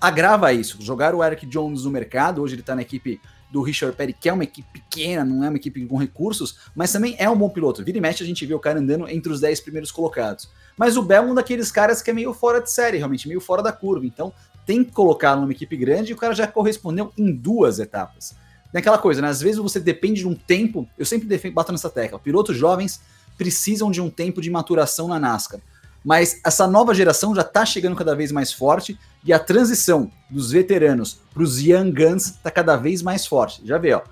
agrava 0.00 0.52
isso. 0.52 0.78
Jogar 0.80 1.14
o 1.14 1.22
Eric 1.22 1.46
Jones 1.46 1.84
no 1.84 1.90
mercado, 1.90 2.42
hoje 2.42 2.54
ele 2.54 2.62
tá 2.62 2.74
na 2.74 2.82
equipe 2.82 3.20
do 3.50 3.62
Richard 3.62 3.96
Petty, 3.96 4.12
que 4.12 4.28
é 4.28 4.32
uma 4.32 4.44
equipe 4.44 4.68
pequena, 4.72 5.24
não 5.24 5.44
é 5.44 5.48
uma 5.48 5.56
equipe 5.56 5.84
com 5.86 5.96
recursos, 5.96 6.58
mas 6.74 6.92
também 6.92 7.14
é 7.18 7.28
um 7.28 7.36
bom 7.36 7.48
piloto. 7.48 7.84
Vira 7.84 7.98
e 7.98 8.00
mexe 8.00 8.22
a 8.22 8.26
gente 8.26 8.44
vê 8.44 8.54
o 8.54 8.58
cara 8.58 8.78
andando 8.78 9.08
entre 9.08 9.32
os 9.32 9.40
10 9.40 9.60
primeiros 9.60 9.90
colocados. 9.90 10.48
Mas 10.78 10.96
o 10.96 11.02
Bell 11.02 11.24
é 11.24 11.26
um 11.26 11.34
daqueles 11.34 11.70
caras 11.70 12.00
que 12.00 12.10
é 12.10 12.14
meio 12.14 12.32
fora 12.32 12.62
de 12.62 12.70
série, 12.70 12.96
realmente, 12.96 13.26
meio 13.26 13.40
fora 13.40 13.62
da 13.62 13.72
curva. 13.72 14.06
Então 14.06 14.32
tem 14.64 14.84
que 14.84 14.92
colocar 14.92 15.34
numa 15.34 15.50
equipe 15.50 15.76
grande 15.76 16.12
e 16.12 16.14
o 16.14 16.16
cara 16.16 16.34
já 16.34 16.46
correspondeu 16.46 17.12
em 17.18 17.32
duas 17.32 17.78
etapas. 17.78 18.36
Tem 18.70 18.78
aquela 18.78 18.98
coisa, 18.98 19.20
né? 19.20 19.28
Às 19.28 19.40
vezes 19.40 19.58
você 19.58 19.80
depende 19.80 20.20
de 20.20 20.28
um 20.28 20.34
tempo, 20.34 20.88
eu 20.96 21.04
sempre 21.04 21.26
defendo, 21.26 21.54
bato 21.54 21.72
nessa 21.72 21.90
tecla, 21.90 22.18
pilotos 22.18 22.56
jovens 22.56 23.00
precisam 23.36 23.90
de 23.90 24.00
um 24.00 24.10
tempo 24.10 24.40
de 24.40 24.50
maturação 24.50 25.08
na 25.08 25.18
NASCAR. 25.18 25.60
Mas 26.04 26.40
essa 26.44 26.66
nova 26.66 26.94
geração 26.94 27.34
já 27.34 27.42
está 27.42 27.64
chegando 27.64 27.96
cada 27.96 28.14
vez 28.14 28.30
mais 28.30 28.52
forte 28.52 28.98
e 29.24 29.32
a 29.32 29.38
transição 29.38 30.10
dos 30.30 30.52
veteranos 30.52 31.18
para 31.32 31.42
os 31.42 31.60
Young 31.60 31.92
Guns 31.92 32.26
está 32.26 32.50
cada 32.50 32.76
vez 32.76 33.02
mais 33.02 33.26
forte. 33.26 33.62
Já 33.64 33.78
vê, 33.78 33.94
ó. 33.94 34.02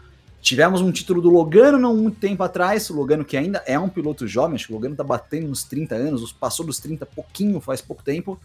Tivemos 0.47 0.81
um 0.81 0.93
título 0.93 1.21
do 1.21 1.29
Logano 1.29 1.77
não 1.77 1.97
muito 1.97 2.21
tempo 2.21 2.41
atrás, 2.41 2.89
o 2.89 2.95
Logano 2.95 3.25
que 3.25 3.37
ainda 3.37 3.65
é 3.67 3.77
um 3.77 3.89
piloto 3.89 4.29
jovem, 4.29 4.55
acho 4.55 4.69
que 4.69 4.73
o 4.73 4.77
Logano 4.77 4.95
tá 4.95 5.03
batendo 5.03 5.49
nos 5.49 5.65
30 5.65 5.97
anos, 5.97 6.31
passou 6.31 6.65
dos 6.65 6.79
30 6.79 7.05
pouquinho, 7.05 7.61
faz 7.61 7.81
pouco 7.81 8.01
tempo. 8.01 8.39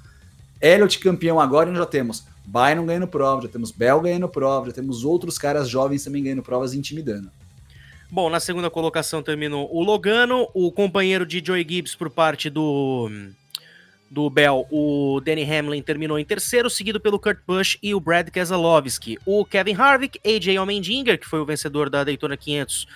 Elliot 0.59 0.97
campeão 0.97 1.39
agora 1.39 1.71
e 1.71 1.75
já 1.75 1.85
temos 1.85 2.25
Byron 2.43 2.87
ganhando 2.87 3.07
prova, 3.07 3.43
já 3.43 3.49
temos 3.49 3.69
Bell 3.69 4.01
ganhando 4.01 4.27
prova, 4.27 4.65
já 4.65 4.71
temos 4.71 5.03
outros 5.03 5.37
caras 5.37 5.69
jovens 5.69 6.03
também 6.03 6.23
ganhando 6.23 6.41
provas 6.41 6.73
intimidando. 6.73 7.29
Bom, 8.09 8.31
na 8.31 8.39
segunda 8.39 8.71
colocação 8.71 9.21
terminou 9.21 9.69
o 9.71 9.83
Logano, 9.83 10.47
o 10.55 10.71
companheiro 10.71 11.23
de 11.23 11.39
Joey 11.45 11.63
Gibbs 11.69 11.93
por 11.93 12.09
parte 12.09 12.49
do 12.49 13.11
do 14.11 14.29
Bell, 14.29 14.67
o 14.69 15.21
Danny 15.23 15.43
Hamlin 15.49 15.81
terminou 15.81 16.19
em 16.19 16.25
terceiro, 16.25 16.69
seguido 16.69 16.99
pelo 16.99 17.17
Kurt 17.17 17.39
Busch 17.47 17.77
e 17.81 17.95
o 17.95 17.99
Brad 17.99 18.29
Keselowski. 18.29 19.17
O 19.25 19.45
Kevin 19.45 19.73
Harvick, 19.73 20.19
AJ 20.25 20.57
Allmendinger, 20.57 21.17
que 21.17 21.25
foi 21.25 21.39
o 21.39 21.45
vencedor 21.45 21.89
da 21.89 22.03
Daytona 22.03 22.35
500 22.35 22.83
uh, 22.83 22.87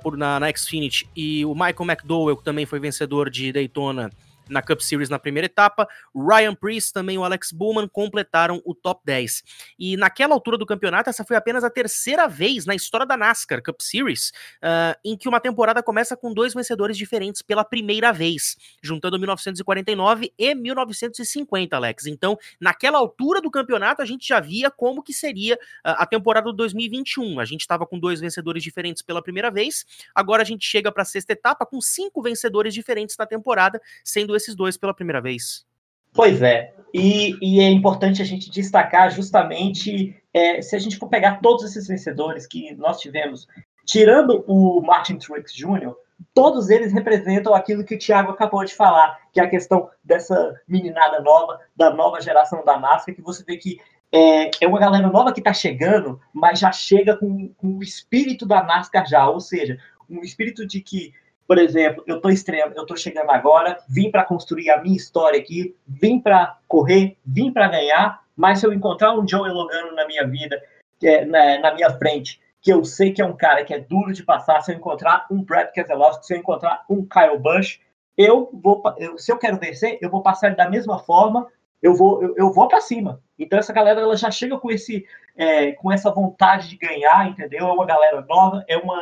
por, 0.00 0.16
na, 0.16 0.38
na 0.38 0.52
Xfinity, 0.54 1.08
e 1.16 1.44
o 1.44 1.52
Michael 1.52 1.90
McDowell, 1.90 2.36
que 2.36 2.44
também 2.44 2.64
foi 2.64 2.78
vencedor 2.78 3.28
de 3.28 3.52
Daytona 3.52 4.12
na 4.48 4.62
Cup 4.62 4.80
Series 4.80 5.08
na 5.08 5.18
primeira 5.18 5.46
etapa. 5.46 5.88
Ryan 6.14 6.54
Priest, 6.54 6.92
também 6.92 7.18
o 7.18 7.24
Alex 7.24 7.52
Bowman 7.52 7.88
completaram 7.88 8.62
o 8.64 8.74
top 8.74 9.00
10. 9.04 9.42
E 9.78 9.96
naquela 9.96 10.34
altura 10.34 10.58
do 10.58 10.66
campeonato, 10.66 11.10
essa 11.10 11.24
foi 11.24 11.36
apenas 11.36 11.64
a 11.64 11.70
terceira 11.70 12.28
vez 12.28 12.66
na 12.66 12.74
história 12.74 13.06
da 13.06 13.16
NASCAR 13.16 13.62
Cup 13.62 13.80
Series 13.80 14.30
uh, 14.56 14.98
em 15.04 15.16
que 15.16 15.28
uma 15.28 15.40
temporada 15.40 15.82
começa 15.82 16.16
com 16.16 16.32
dois 16.32 16.54
vencedores 16.54 16.96
diferentes 16.96 17.42
pela 17.42 17.64
primeira 17.64 18.12
vez, 18.12 18.56
juntando 18.82 19.18
1949 19.18 20.32
e 20.38 20.54
1950, 20.54 21.76
Alex. 21.76 22.06
Então, 22.06 22.38
naquela 22.60 22.98
altura 22.98 23.40
do 23.40 23.50
campeonato, 23.50 24.02
a 24.02 24.04
gente 24.04 24.26
já 24.26 24.40
via 24.40 24.70
como 24.70 25.02
que 25.02 25.12
seria 25.12 25.54
uh, 25.54 25.98
a 25.98 26.06
temporada 26.06 26.50
de 26.50 26.56
2021. 26.56 27.40
A 27.40 27.44
gente 27.44 27.62
estava 27.62 27.86
com 27.86 27.98
dois 27.98 28.20
vencedores 28.20 28.62
diferentes 28.62 29.02
pela 29.02 29.22
primeira 29.22 29.50
vez, 29.50 29.84
agora 30.14 30.42
a 30.42 30.44
gente 30.44 30.66
chega 30.66 30.92
para 30.92 31.02
a 31.02 31.06
sexta 31.06 31.32
etapa 31.32 31.66
com 31.66 31.80
cinco 31.80 32.22
vencedores 32.22 32.74
diferentes 32.74 33.16
na 33.16 33.26
temporada, 33.26 33.80
sendo 34.04 34.35
esses 34.36 34.54
dois 34.54 34.76
pela 34.76 34.94
primeira 34.94 35.20
vez. 35.20 35.64
Pois 36.12 36.40
é, 36.40 36.74
e, 36.94 37.36
e 37.42 37.60
é 37.60 37.68
importante 37.70 38.22
a 38.22 38.24
gente 38.24 38.50
destacar 38.50 39.10
justamente 39.10 40.16
é, 40.32 40.62
se 40.62 40.74
a 40.74 40.78
gente 40.78 40.96
for 40.96 41.08
pegar 41.08 41.40
todos 41.40 41.64
esses 41.64 41.86
vencedores 41.86 42.46
que 42.46 42.74
nós 42.74 43.00
tivemos, 43.00 43.46
tirando 43.84 44.44
o 44.46 44.80
Martin 44.80 45.16
Truex 45.16 45.52
Jr., 45.52 45.94
todos 46.34 46.70
eles 46.70 46.92
representam 46.92 47.54
aquilo 47.54 47.84
que 47.84 47.94
o 47.94 47.98
Thiago 47.98 48.32
acabou 48.32 48.64
de 48.64 48.74
falar, 48.74 49.18
que 49.32 49.40
é 49.40 49.44
a 49.44 49.48
questão 49.48 49.90
dessa 50.02 50.54
meninada 50.66 51.20
nova, 51.20 51.60
da 51.76 51.90
nova 51.90 52.20
geração 52.20 52.64
da 52.64 52.78
NASCAR, 52.78 53.14
que 53.14 53.22
você 53.22 53.44
vê 53.44 53.56
que 53.56 53.78
é, 54.12 54.50
é 54.60 54.66
uma 54.66 54.78
galera 54.78 55.08
nova 55.08 55.32
que 55.32 55.40
está 55.40 55.52
chegando, 55.52 56.20
mas 56.32 56.58
já 56.58 56.72
chega 56.72 57.16
com, 57.16 57.48
com 57.54 57.76
o 57.76 57.82
espírito 57.82 58.46
da 58.46 58.62
NASCAR 58.62 59.06
já, 59.06 59.28
ou 59.28 59.40
seja, 59.40 59.78
um 60.08 60.20
espírito 60.20 60.66
de 60.66 60.80
que 60.80 61.12
por 61.46 61.58
exemplo, 61.58 62.02
eu 62.06 62.16
estou 62.16 62.30
estreando, 62.30 62.74
eu 62.76 62.96
chegando 62.96 63.30
agora, 63.30 63.78
vim 63.88 64.10
para 64.10 64.24
construir 64.24 64.70
a 64.70 64.82
minha 64.82 64.96
história 64.96 65.38
aqui, 65.38 65.76
vim 65.86 66.18
para 66.18 66.58
correr, 66.66 67.16
vim 67.24 67.52
para 67.52 67.68
ganhar, 67.68 68.20
mas 68.34 68.58
se 68.58 68.66
eu 68.66 68.72
encontrar 68.72 69.14
um 69.14 69.26
Joe 69.26 69.48
Logano 69.48 69.94
na 69.94 70.06
minha 70.06 70.26
vida, 70.26 70.60
é, 71.02 71.24
na, 71.24 71.58
na, 71.60 71.74
minha 71.74 71.90
frente, 71.90 72.40
que 72.60 72.72
eu 72.72 72.84
sei 72.84 73.12
que 73.12 73.22
é 73.22 73.24
um 73.24 73.36
cara 73.36 73.64
que 73.64 73.72
é 73.72 73.78
duro 73.78 74.12
de 74.12 74.24
passar, 74.24 74.60
se 74.62 74.72
eu 74.72 74.76
encontrar 74.76 75.26
um 75.30 75.42
Brad 75.42 75.70
Keselowski, 75.70 76.26
se 76.26 76.34
eu 76.34 76.38
encontrar 76.38 76.84
um 76.90 77.06
Kyle 77.06 77.38
Busch, 77.38 77.80
eu 78.16 78.50
vou, 78.52 78.82
eu, 78.98 79.16
se 79.16 79.30
eu 79.30 79.38
quero 79.38 79.58
vencer, 79.58 79.98
eu 80.00 80.10
vou 80.10 80.22
passar 80.22 80.54
da 80.56 80.68
mesma 80.68 80.98
forma, 80.98 81.46
eu 81.80 81.94
vou, 81.94 82.22
eu, 82.22 82.34
eu 82.36 82.52
vou 82.52 82.66
para 82.66 82.80
cima. 82.80 83.20
Então 83.38 83.58
essa 83.58 83.72
galera 83.72 84.00
ela 84.00 84.16
já 84.16 84.30
chega 84.30 84.58
com 84.58 84.70
esse, 84.70 85.06
é, 85.36 85.72
com 85.72 85.92
essa 85.92 86.10
vontade 86.10 86.68
de 86.68 86.76
ganhar, 86.76 87.28
entendeu? 87.28 87.68
É 87.68 87.72
uma 87.72 87.86
galera 87.86 88.22
nova, 88.22 88.64
é 88.66 88.76
uma, 88.76 89.00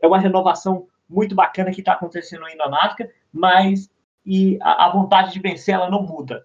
é 0.00 0.06
uma 0.06 0.18
renovação 0.18 0.86
muito 1.12 1.34
bacana 1.34 1.70
que 1.70 1.80
está 1.80 1.92
acontecendo 1.92 2.44
aí 2.44 2.56
na 2.56 2.68
NASCAR, 2.68 3.08
mas 3.32 3.90
e 4.24 4.58
a, 4.62 4.86
a, 4.86 4.92
vontade 4.92 5.32
de 5.32 5.40
vencer 5.40 5.74
ela 5.74 5.90
não 5.90 6.02
muda. 6.02 6.44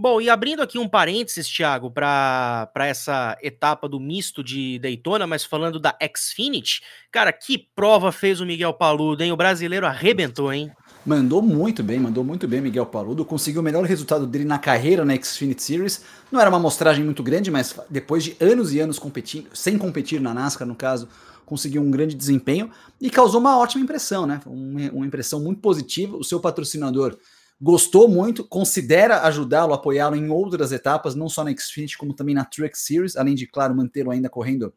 Bom, 0.00 0.20
e 0.20 0.30
abrindo 0.30 0.62
aqui 0.62 0.78
um 0.78 0.88
parênteses, 0.88 1.48
Thiago, 1.48 1.90
para 1.90 2.70
essa 2.76 3.36
etapa 3.42 3.88
do 3.88 3.98
misto 3.98 4.44
de 4.44 4.78
Daytona, 4.78 5.26
mas 5.26 5.44
falando 5.44 5.80
da 5.80 5.96
Xfinity, 6.16 6.82
cara, 7.10 7.32
que 7.32 7.58
prova 7.74 8.12
fez 8.12 8.40
o 8.40 8.46
Miguel 8.46 8.72
Paludo, 8.72 9.24
hein? 9.24 9.32
O 9.32 9.36
brasileiro 9.36 9.86
arrebentou, 9.86 10.52
hein? 10.52 10.70
Mandou 11.04 11.42
muito 11.42 11.82
bem, 11.82 11.98
mandou 11.98 12.22
muito 12.22 12.46
bem 12.46 12.60
Miguel 12.60 12.86
Paludo, 12.86 13.24
conseguiu 13.24 13.60
o 13.60 13.64
melhor 13.64 13.82
resultado 13.84 14.24
dele 14.24 14.44
na 14.44 14.58
carreira 14.58 15.04
na 15.04 15.20
Xfinity 15.20 15.62
Series. 15.62 16.04
Não 16.30 16.40
era 16.40 16.48
uma 16.48 16.58
amostragem 16.58 17.04
muito 17.04 17.22
grande, 17.22 17.50
mas 17.50 17.74
depois 17.90 18.22
de 18.22 18.36
anos 18.38 18.72
e 18.72 18.78
anos 18.78 19.00
competindo, 19.00 19.48
sem 19.52 19.76
competir 19.76 20.20
na 20.20 20.32
NASCAR, 20.32 20.68
no 20.68 20.76
caso, 20.76 21.08
conseguiu 21.48 21.80
um 21.80 21.90
grande 21.90 22.14
desempenho 22.14 22.70
e 23.00 23.10
causou 23.10 23.40
uma 23.40 23.58
ótima 23.58 23.82
impressão, 23.82 24.26
né? 24.26 24.40
Uma, 24.46 24.90
uma 24.92 25.06
impressão 25.06 25.40
muito 25.40 25.60
positiva. 25.60 26.16
O 26.16 26.22
seu 26.22 26.38
patrocinador 26.38 27.18
gostou 27.60 28.08
muito, 28.08 28.44
considera 28.44 29.22
ajudá-lo, 29.22 29.72
apoiá-lo 29.72 30.14
em 30.14 30.28
outras 30.28 30.70
etapas, 30.70 31.14
não 31.14 31.28
só 31.28 31.42
na 31.42 31.56
Xfinity, 31.56 31.96
como 31.96 32.14
também 32.14 32.34
na 32.34 32.44
Truck 32.44 32.78
Series, 32.78 33.16
além 33.16 33.34
de, 33.34 33.46
claro, 33.46 33.74
mantê-lo 33.74 34.10
ainda 34.10 34.28
correndo 34.28 34.72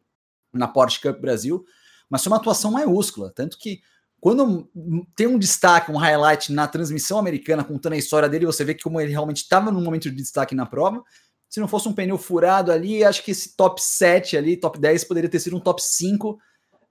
na 0.52 0.66
Porsche 0.66 1.00
Cup 1.00 1.20
Brasil. 1.20 1.64
Mas 2.08 2.22
foi 2.24 2.32
uma 2.32 2.38
atuação 2.38 2.70
maiúscula, 2.70 3.30
tanto 3.34 3.58
que 3.58 3.80
quando 4.20 4.70
tem 5.16 5.26
um 5.26 5.36
destaque, 5.36 5.90
um 5.90 5.96
highlight 5.96 6.52
na 6.52 6.68
transmissão 6.68 7.18
americana 7.18 7.64
contando 7.64 7.94
a 7.94 7.96
história 7.96 8.28
dele, 8.28 8.46
você 8.46 8.64
vê 8.64 8.72
que 8.72 8.84
como 8.84 9.00
ele 9.00 9.10
realmente 9.10 9.38
estava 9.42 9.70
num 9.72 9.82
momento 9.82 10.08
de 10.08 10.14
destaque 10.14 10.54
na 10.54 10.64
prova. 10.64 11.02
Se 11.50 11.58
não 11.58 11.66
fosse 11.66 11.88
um 11.88 11.92
pneu 11.92 12.16
furado 12.16 12.70
ali, 12.70 13.02
acho 13.02 13.24
que 13.24 13.32
esse 13.32 13.56
top 13.56 13.82
7 13.82 14.36
ali, 14.36 14.56
top 14.56 14.78
10, 14.78 15.04
poderia 15.04 15.28
ter 15.28 15.40
sido 15.40 15.56
um 15.56 15.60
top 15.60 15.82
5 15.82 16.38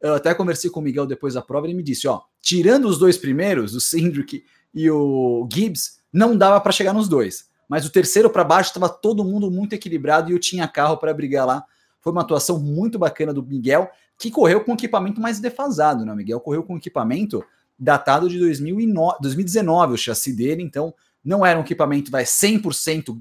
eu 0.02 0.16
até 0.16 0.34
conversei 0.34 0.70
com 0.70 0.80
o 0.80 0.84
Miguel 0.84 1.06
depois 1.06 1.34
da 1.36 1.42
prova, 1.42 1.68
ele 1.68 1.76
me 1.76 1.84
disse, 1.84 2.08
ó, 2.08 2.22
tirando 2.42 2.86
os 2.86 2.98
dois 2.98 3.18
primeiros, 3.18 3.76
o 3.76 3.82
Cindric 3.82 4.44
e 4.74 4.90
o 4.90 5.48
Gibbs, 5.52 6.00
não 6.12 6.36
dava 6.36 6.60
para 6.60 6.72
chegar 6.72 6.94
nos 6.94 7.08
dois. 7.08 7.50
Mas 7.70 7.86
o 7.86 7.90
terceiro 7.90 8.30
para 8.30 8.44
baixo 8.44 8.70
estava 8.70 8.90
todo 8.90 9.24
mundo 9.24 9.50
muito 9.50 9.74
equilibrado 9.74 10.30
e 10.30 10.34
eu 10.34 10.40
tinha 10.40 10.68
carro 10.68 10.98
para 10.98 11.14
brigar 11.14 11.46
lá. 11.46 11.64
Foi 12.02 12.12
uma 12.12 12.22
atuação 12.22 12.60
muito 12.60 13.00
bacana 13.00 13.34
do 13.34 13.44
Miguel, 13.44 13.90
que 14.18 14.30
correu 14.30 14.64
com 14.64 14.74
equipamento 14.74 15.22
mais 15.22 15.40
defasado, 15.40 16.04
né? 16.04 16.12
O 16.12 16.16
Miguel 16.16 16.40
correu 16.42 16.64
com 16.64 16.76
equipamento 16.76 17.44
datado 17.78 18.30
de 18.30 18.38
2009, 18.40 19.18
2019, 19.22 19.94
o 19.94 19.98
chassi 19.98 20.34
dele, 20.34 20.62
então 20.62 20.94
não 21.24 21.46
era 21.46 21.58
um 21.58 21.62
equipamento 21.62 22.12
vai 22.12 22.24
100% 22.24 23.20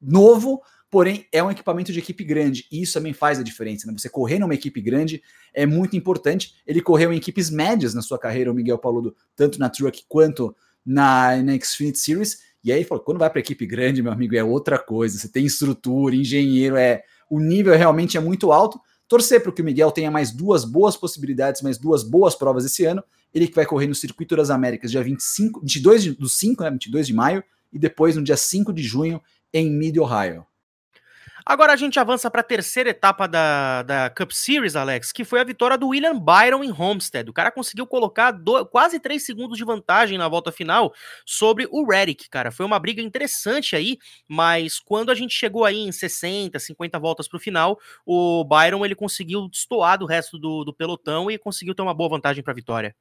novo, 0.00 0.62
porém 0.90 1.26
é 1.32 1.42
um 1.42 1.50
equipamento 1.50 1.92
de 1.92 1.98
equipe 1.98 2.24
grande, 2.24 2.66
e 2.72 2.82
isso 2.82 2.94
também 2.94 3.12
faz 3.12 3.38
a 3.38 3.42
diferença. 3.42 3.86
Né? 3.86 3.94
Você 3.96 4.08
correr 4.08 4.38
numa 4.38 4.54
equipe 4.54 4.80
grande 4.80 5.22
é 5.52 5.66
muito 5.66 5.96
importante. 5.96 6.54
Ele 6.66 6.80
correu 6.80 7.12
em 7.12 7.16
equipes 7.16 7.50
médias 7.50 7.94
na 7.94 8.02
sua 8.02 8.18
carreira, 8.18 8.50
o 8.50 8.54
Miguel 8.54 8.78
Paludo, 8.78 9.14
tanto 9.36 9.58
na 9.58 9.68
Truck 9.68 10.04
quanto 10.08 10.56
na, 10.84 11.36
na 11.42 11.58
Xfinity 11.58 11.98
Series. 11.98 12.38
E 12.64 12.72
aí 12.72 12.84
falou: 12.84 13.04
quando 13.04 13.18
vai 13.18 13.30
para 13.30 13.40
equipe 13.40 13.66
grande, 13.66 14.02
meu 14.02 14.12
amigo, 14.12 14.34
é 14.34 14.42
outra 14.42 14.78
coisa. 14.78 15.18
Você 15.18 15.28
tem 15.28 15.44
estrutura, 15.44 16.14
engenheiro, 16.14 16.76
é 16.76 17.02
o 17.30 17.38
nível 17.38 17.76
realmente 17.76 18.16
é 18.16 18.20
muito 18.20 18.52
alto. 18.52 18.80
Torcer 19.06 19.42
para 19.42 19.52
que 19.52 19.62
o 19.62 19.64
Miguel 19.64 19.90
tenha 19.90 20.10
mais 20.10 20.30
duas 20.30 20.64
boas 20.64 20.96
possibilidades, 20.96 21.62
mais 21.62 21.78
duas 21.78 22.02
boas 22.02 22.34
provas 22.34 22.64
esse 22.64 22.84
ano. 22.84 23.02
Ele 23.32 23.46
que 23.46 23.54
vai 23.54 23.66
correr 23.66 23.86
no 23.86 23.94
Circuito 23.94 24.36
das 24.36 24.50
Américas 24.50 24.90
dia 24.90 25.02
25, 25.02 25.60
22 25.60 26.16
do 26.16 26.28
5, 26.28 26.62
né, 26.62 26.70
22 26.70 27.06
de 27.06 27.14
maio, 27.14 27.44
e 27.72 27.78
depois 27.78 28.16
no 28.16 28.22
dia 28.22 28.36
5 28.36 28.72
de 28.72 28.82
junho 28.82 29.20
em 29.52 29.70
Mid 29.70 29.96
Ohio. 29.98 30.46
Agora 31.48 31.72
a 31.72 31.76
gente 31.76 31.98
avança 31.98 32.30
para 32.30 32.42
a 32.42 32.44
terceira 32.44 32.90
etapa 32.90 33.26
da, 33.26 33.82
da 33.82 34.10
Cup 34.10 34.32
Series, 34.32 34.76
Alex, 34.76 35.10
que 35.10 35.24
foi 35.24 35.40
a 35.40 35.44
vitória 35.44 35.78
do 35.78 35.88
William 35.88 36.20
Byron 36.20 36.62
em 36.62 36.70
Homestead. 36.70 37.30
O 37.30 37.32
cara 37.32 37.50
conseguiu 37.50 37.86
colocar 37.86 38.32
do, 38.32 38.66
quase 38.66 39.00
3 39.00 39.24
segundos 39.24 39.56
de 39.56 39.64
vantagem 39.64 40.18
na 40.18 40.28
volta 40.28 40.52
final 40.52 40.92
sobre 41.24 41.66
o 41.70 41.88
Reddick, 41.88 42.28
cara. 42.28 42.50
Foi 42.50 42.66
uma 42.66 42.78
briga 42.78 43.00
interessante 43.00 43.74
aí, 43.74 43.96
mas 44.28 44.78
quando 44.78 45.08
a 45.10 45.14
gente 45.14 45.34
chegou 45.34 45.64
aí 45.64 45.78
em 45.78 45.90
60, 45.90 46.58
50 46.58 46.98
voltas 46.98 47.26
para 47.26 47.38
o 47.38 47.40
final, 47.40 47.78
o 48.04 48.44
Byron 48.44 48.84
ele 48.84 48.94
conseguiu 48.94 49.48
destoar 49.48 49.96
do 49.96 50.04
resto 50.04 50.38
do, 50.38 50.64
do 50.64 50.74
pelotão 50.74 51.30
e 51.30 51.38
conseguiu 51.38 51.74
ter 51.74 51.80
uma 51.80 51.94
boa 51.94 52.10
vantagem 52.10 52.44
para 52.44 52.52
a 52.52 52.56
vitória. 52.56 52.94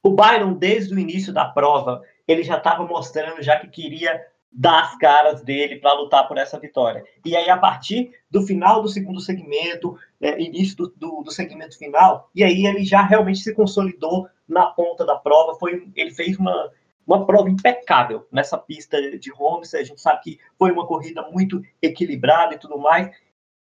O 0.00 0.10
Byron, 0.10 0.52
desde 0.52 0.94
o 0.94 0.98
início 0.98 1.32
da 1.32 1.44
prova, 1.44 2.02
ele 2.28 2.44
já 2.44 2.56
estava 2.56 2.86
mostrando 2.86 3.42
já 3.42 3.58
que 3.58 3.66
queria 3.66 4.24
das 4.52 4.96
caras 4.98 5.42
dele 5.42 5.76
para 5.76 5.92
lutar 5.92 6.26
por 6.26 6.36
essa 6.36 6.58
vitória. 6.58 7.04
E 7.24 7.36
aí, 7.36 7.48
a 7.48 7.56
partir 7.56 8.12
do 8.30 8.42
final 8.42 8.82
do 8.82 8.88
segundo 8.88 9.20
segmento, 9.20 9.96
é, 10.20 10.40
início 10.40 10.76
do, 10.76 10.92
do, 10.96 11.22
do, 11.22 11.30
segmento 11.30 11.78
final, 11.78 12.28
e 12.34 12.42
aí 12.42 12.66
ele 12.66 12.84
já 12.84 13.02
realmente 13.02 13.40
se 13.40 13.54
consolidou 13.54 14.28
na 14.48 14.66
ponta 14.66 15.04
da 15.06 15.16
prova. 15.16 15.54
Foi, 15.54 15.88
ele 15.94 16.10
fez 16.10 16.36
uma, 16.36 16.70
uma 17.06 17.24
prova 17.24 17.48
impecável 17.48 18.26
nessa 18.32 18.58
pista 18.58 19.00
de 19.18 19.30
Holmes. 19.30 19.72
A 19.72 19.84
gente 19.84 20.00
sabe 20.00 20.20
que 20.22 20.38
foi 20.58 20.72
uma 20.72 20.86
corrida 20.86 21.22
muito 21.30 21.62
equilibrada 21.80 22.54
e 22.54 22.58
tudo 22.58 22.76
mais. 22.76 23.10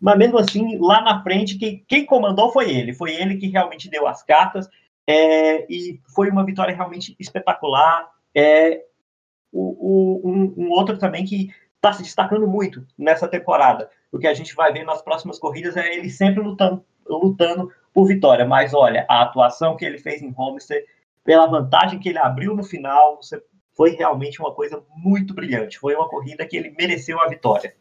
Mas 0.01 0.19
mesmo 0.19 0.37
assim, 0.37 0.79
lá 0.79 1.01
na 1.01 1.23
frente, 1.23 1.57
quem, 1.57 1.85
quem 1.87 2.05
comandou 2.05 2.51
foi 2.53 2.69
ele. 2.71 2.93
Foi 2.93 3.15
ele 3.15 3.37
que 3.37 3.47
realmente 3.47 3.89
deu 3.89 4.09
as 4.09 4.21
cartas. 4.21 4.69
É, 5.07 5.65
e 5.73 6.01
foi 6.13 6.29
uma 6.29 6.45
vitória 6.45 6.75
realmente 6.75 7.15
espetacular. 7.21 8.11
É, 8.35 8.85
o, 9.53 10.23
o, 10.25 10.31
um, 10.31 10.55
um 10.57 10.71
outro 10.71 10.99
também 10.99 11.25
que 11.25 11.51
está 11.77 11.93
se 11.93 12.03
destacando 12.03 12.47
muito 12.47 12.87
nessa 12.97 13.29
temporada. 13.29 13.91
O 14.11 14.19
que 14.19 14.27
a 14.27 14.35
gente 14.35 14.55
vai 14.55 14.73
ver 14.73 14.85
nas 14.85 15.03
próximas 15.03 15.39
corridas 15.39 15.77
é 15.77 15.95
ele 15.95 16.09
sempre 16.09 16.43
lutando, 16.43 16.85
lutando 17.07 17.71
por 17.93 18.07
vitória. 18.07 18.45
Mas 18.45 18.73
olha, 18.73 19.05
a 19.09 19.23
atuação 19.23 19.77
que 19.77 19.85
ele 19.85 19.99
fez 19.99 20.23
em 20.23 20.33
Homestead, 20.37 20.85
pela 21.25 21.47
vantagem 21.47 21.99
que 21.99 22.09
ele 22.09 22.19
abriu 22.19 22.55
no 22.55 22.63
final, 22.63 23.19
foi 23.77 23.91
realmente 23.91 24.41
uma 24.41 24.55
coisa 24.55 24.83
muito 24.97 25.35
brilhante. 25.35 25.79
Foi 25.79 25.95
uma 25.95 26.09
corrida 26.09 26.47
que 26.47 26.57
ele 26.57 26.75
mereceu 26.79 27.21
a 27.21 27.29
vitória. 27.29 27.75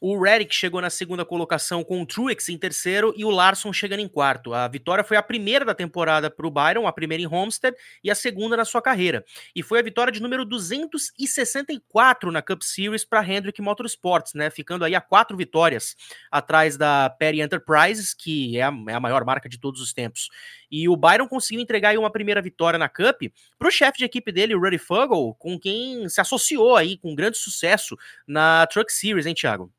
O 0.00 0.22
Reddick 0.22 0.54
chegou 0.54 0.80
na 0.80 0.90
segunda 0.90 1.24
colocação 1.24 1.82
com 1.82 2.02
o 2.02 2.06
Truex 2.06 2.50
em 2.50 2.58
terceiro 2.58 3.14
e 3.16 3.24
o 3.24 3.30
Larson 3.30 3.72
chegando 3.72 4.00
em 4.00 4.08
quarto. 4.08 4.52
A 4.52 4.68
vitória 4.68 5.02
foi 5.02 5.16
a 5.16 5.22
primeira 5.22 5.64
da 5.64 5.74
temporada 5.74 6.30
para 6.30 6.46
o 6.46 6.50
Byron, 6.50 6.86
a 6.86 6.92
primeira 6.92 7.22
em 7.22 7.26
Homestead 7.26 7.74
e 8.04 8.10
a 8.10 8.14
segunda 8.14 8.56
na 8.56 8.64
sua 8.64 8.82
carreira. 8.82 9.24
E 9.54 9.62
foi 9.62 9.78
a 9.78 9.82
vitória 9.82 10.12
de 10.12 10.20
número 10.20 10.44
264 10.44 12.30
na 12.30 12.42
Cup 12.42 12.62
Series 12.62 13.04
para 13.04 13.26
Hendrick 13.26 13.62
Motorsports, 13.62 14.34
né? 14.34 14.50
Ficando 14.50 14.84
aí 14.84 14.94
a 14.94 15.00
quatro 15.00 15.36
vitórias 15.36 15.96
atrás 16.30 16.76
da 16.76 17.08
Perry 17.08 17.40
Enterprises, 17.40 18.12
que 18.12 18.58
é 18.58 18.62
a, 18.62 18.72
é 18.88 18.94
a 18.94 19.00
maior 19.00 19.24
marca 19.24 19.48
de 19.48 19.58
todos 19.58 19.80
os 19.80 19.94
tempos. 19.94 20.28
E 20.70 20.88
o 20.88 20.96
Byron 20.96 21.28
conseguiu 21.28 21.62
entregar 21.62 21.90
aí 21.90 21.98
uma 21.98 22.10
primeira 22.10 22.42
vitória 22.42 22.78
na 22.78 22.88
Cup 22.88 23.22
para 23.58 23.68
o 23.68 23.70
chefe 23.70 23.98
de 23.98 24.04
equipe 24.04 24.32
dele, 24.32 24.54
o 24.54 24.60
Ruddy 24.60 24.78
Fuggle, 24.78 25.34
com 25.38 25.58
quem 25.58 26.08
se 26.08 26.20
associou 26.20 26.76
aí 26.76 26.96
com 26.98 27.14
grande 27.14 27.38
sucesso 27.38 27.96
na 28.26 28.66
Truck 28.66 28.92
Series, 28.92 29.26
hein, 29.26 29.34
Thiago? 29.34 29.72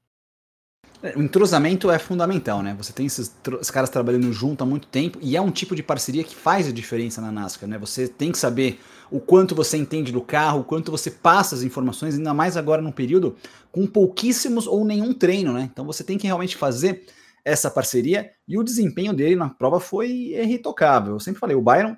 O 1.15 1.21
entrosamento 1.21 1.91
é 1.91 1.99
fundamental, 1.99 2.63
né? 2.63 2.73
Você 2.75 2.91
tem 2.91 3.05
esses, 3.05 3.31
esses, 3.53 3.69
caras 3.69 3.89
trabalhando 3.89 4.33
junto 4.33 4.63
há 4.63 4.65
muito 4.65 4.87
tempo 4.87 5.19
e 5.21 5.37
é 5.37 5.41
um 5.41 5.51
tipo 5.51 5.75
de 5.75 5.83
parceria 5.83 6.23
que 6.23 6.35
faz 6.35 6.67
a 6.67 6.71
diferença 6.71 7.21
na 7.21 7.31
NASCAR, 7.31 7.69
né? 7.69 7.77
Você 7.77 8.07
tem 8.07 8.31
que 8.31 8.37
saber 8.37 8.79
o 9.11 9.19
quanto 9.19 9.53
você 9.53 9.77
entende 9.77 10.11
do 10.11 10.21
carro, 10.21 10.61
o 10.61 10.63
quanto 10.63 10.89
você 10.89 11.11
passa 11.11 11.53
as 11.53 11.61
informações, 11.61 12.15
ainda 12.15 12.33
mais 12.33 12.57
agora 12.57 12.81
num 12.81 12.91
período 12.91 13.35
com 13.71 13.85
pouquíssimos 13.85 14.65
ou 14.65 14.83
nenhum 14.83 15.13
treino, 15.13 15.53
né? 15.53 15.69
Então 15.71 15.85
você 15.85 16.03
tem 16.03 16.17
que 16.17 16.25
realmente 16.25 16.57
fazer 16.57 17.05
essa 17.47 17.71
parceria 17.71 18.29
e 18.45 18.57
o 18.57 18.63
desempenho 18.63 19.13
dele 19.13 19.37
na 19.37 19.49
prova 19.49 19.79
foi 19.79 20.11
irretocável. 20.11 21.13
Eu 21.13 21.19
sempre 21.21 21.39
falei, 21.39 21.55
o 21.55 21.61
Byron, 21.61 21.95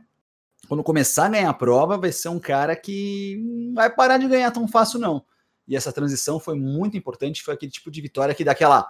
quando 0.67 0.83
começar 0.83 1.25
a 1.25 1.29
ganhar 1.29 1.49
a 1.49 1.53
prova, 1.55 1.97
vai 1.97 2.11
ser 2.11 2.29
um 2.29 2.39
cara 2.39 2.75
que 2.75 3.41
não 3.43 3.73
vai 3.73 3.89
parar 3.89 4.19
de 4.19 4.27
ganhar 4.27 4.51
tão 4.51 4.67
fácil, 4.67 4.99
não. 4.99 5.25
E 5.67 5.75
essa 5.75 5.91
transição 5.91 6.39
foi 6.39 6.55
muito 6.55 6.95
importante, 6.95 7.41
foi 7.41 7.55
aquele 7.55 7.71
tipo 7.71 7.89
de 7.89 7.99
vitória 7.99 8.35
que 8.35 8.43
dá 8.43 8.51
aquela, 8.51 8.87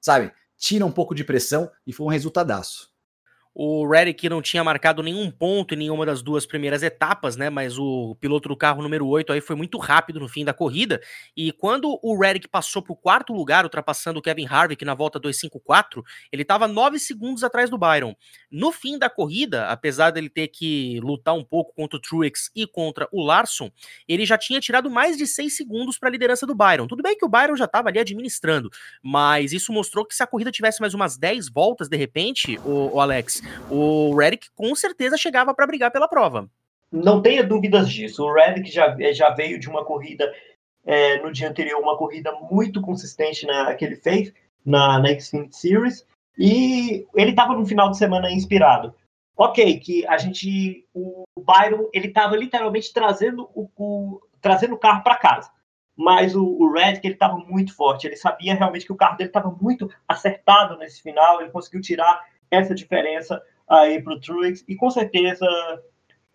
sabe, 0.00 0.32
tira 0.56 0.86
um 0.86 0.90
pouco 0.90 1.14
de 1.14 1.24
pressão 1.24 1.70
e 1.86 1.92
foi 1.92 2.06
um 2.06 2.10
resultadaço. 2.10 2.90
O 3.58 3.88
Reddick 3.88 4.28
não 4.28 4.42
tinha 4.42 4.62
marcado 4.62 5.02
nenhum 5.02 5.30
ponto 5.30 5.72
em 5.72 5.78
nenhuma 5.78 6.04
das 6.04 6.20
duas 6.20 6.44
primeiras 6.44 6.82
etapas, 6.82 7.36
né? 7.36 7.48
Mas 7.48 7.78
o 7.78 8.14
piloto 8.20 8.50
do 8.50 8.56
carro 8.56 8.82
número 8.82 9.06
8 9.06 9.32
aí 9.32 9.40
foi 9.40 9.56
muito 9.56 9.78
rápido 9.78 10.20
no 10.20 10.28
fim 10.28 10.44
da 10.44 10.52
corrida. 10.52 11.00
E 11.34 11.50
quando 11.52 11.98
o 12.02 12.20
Reddick 12.20 12.48
passou 12.48 12.82
para 12.82 12.92
o 12.92 12.96
quarto 12.96 13.32
lugar, 13.32 13.64
ultrapassando 13.64 14.18
o 14.18 14.22
Kevin 14.22 14.46
Harvick 14.46 14.84
na 14.84 14.92
volta 14.92 15.18
254, 15.18 16.04
ele 16.30 16.42
estava 16.42 16.68
9 16.68 16.98
segundos 16.98 17.42
atrás 17.42 17.70
do 17.70 17.78
Byron. 17.78 18.14
No 18.50 18.70
fim 18.70 18.98
da 18.98 19.08
corrida, 19.08 19.68
apesar 19.68 20.10
dele 20.10 20.28
ter 20.28 20.48
que 20.48 21.00
lutar 21.00 21.32
um 21.32 21.42
pouco 21.42 21.72
contra 21.74 21.96
o 21.96 22.00
Truex 22.00 22.50
e 22.54 22.66
contra 22.66 23.08
o 23.10 23.24
Larson, 23.24 23.70
ele 24.06 24.26
já 24.26 24.36
tinha 24.36 24.60
tirado 24.60 24.90
mais 24.90 25.16
de 25.16 25.26
6 25.26 25.56
segundos 25.56 25.98
para 25.98 26.10
a 26.10 26.12
liderança 26.12 26.46
do 26.46 26.54
Byron. 26.54 26.86
Tudo 26.86 27.02
bem 27.02 27.16
que 27.16 27.24
o 27.24 27.28
Byron 27.28 27.56
já 27.56 27.64
estava 27.64 27.88
ali 27.88 28.00
administrando, 28.00 28.68
mas 29.02 29.54
isso 29.54 29.72
mostrou 29.72 30.04
que 30.04 30.14
se 30.14 30.22
a 30.22 30.26
corrida 30.26 30.52
tivesse 30.52 30.78
mais 30.78 30.92
umas 30.92 31.16
10 31.16 31.48
voltas 31.48 31.88
de 31.88 31.96
repente, 31.96 32.58
o, 32.62 32.96
o 32.96 33.00
Alex, 33.00 33.45
o 33.70 34.14
Redick 34.16 34.48
com 34.54 34.74
certeza 34.74 35.16
chegava 35.16 35.54
para 35.54 35.66
brigar 35.66 35.90
pela 35.90 36.08
prova. 36.08 36.48
Não 36.90 37.20
tenha 37.20 37.42
dúvidas 37.42 37.90
disso. 37.90 38.24
O 38.24 38.32
Redick 38.32 38.70
já, 38.70 38.96
já 39.12 39.30
veio 39.30 39.58
de 39.58 39.68
uma 39.68 39.84
corrida 39.84 40.32
é, 40.84 41.20
no 41.20 41.32
dia 41.32 41.48
anterior, 41.48 41.80
uma 41.80 41.96
corrida 41.96 42.32
muito 42.50 42.80
consistente 42.80 43.46
na, 43.46 43.74
que 43.74 43.84
ele 43.84 43.96
fez 43.96 44.32
na, 44.64 44.98
na 44.98 45.08
Xfinity 45.18 45.56
Series, 45.56 46.06
e 46.38 47.06
ele 47.14 47.30
estava 47.30 47.54
no 47.54 47.66
final 47.66 47.90
de 47.90 47.98
semana 47.98 48.30
inspirado. 48.30 48.94
Ok, 49.36 49.78
que 49.80 50.06
a 50.06 50.16
gente, 50.16 50.86
o 50.94 51.24
Byron, 51.38 51.88
ele 51.92 52.08
estava 52.08 52.36
literalmente 52.36 52.92
trazendo 52.92 53.50
o, 53.54 53.68
o, 53.76 54.20
trazendo 54.40 54.74
o 54.74 54.78
carro 54.78 55.02
para 55.02 55.16
casa 55.16 55.50
mas 55.96 56.36
o, 56.36 56.44
o 56.44 56.70
Red, 56.70 57.00
que 57.00 57.06
ele 57.06 57.14
estava 57.14 57.38
muito 57.38 57.74
forte, 57.74 58.06
ele 58.06 58.16
sabia 58.16 58.54
realmente 58.54 58.84
que 58.84 58.92
o 58.92 58.96
carro 58.96 59.16
dele 59.16 59.30
estava 59.30 59.50
muito 59.50 59.90
acertado 60.06 60.76
nesse 60.76 61.02
final, 61.02 61.40
ele 61.40 61.50
conseguiu 61.50 61.80
tirar 61.80 62.22
essa 62.50 62.74
diferença 62.74 63.42
aí 63.68 64.00
para 64.00 64.14
o 64.14 64.20
Truex, 64.20 64.64
e 64.68 64.76
com 64.76 64.90
certeza, 64.90 65.46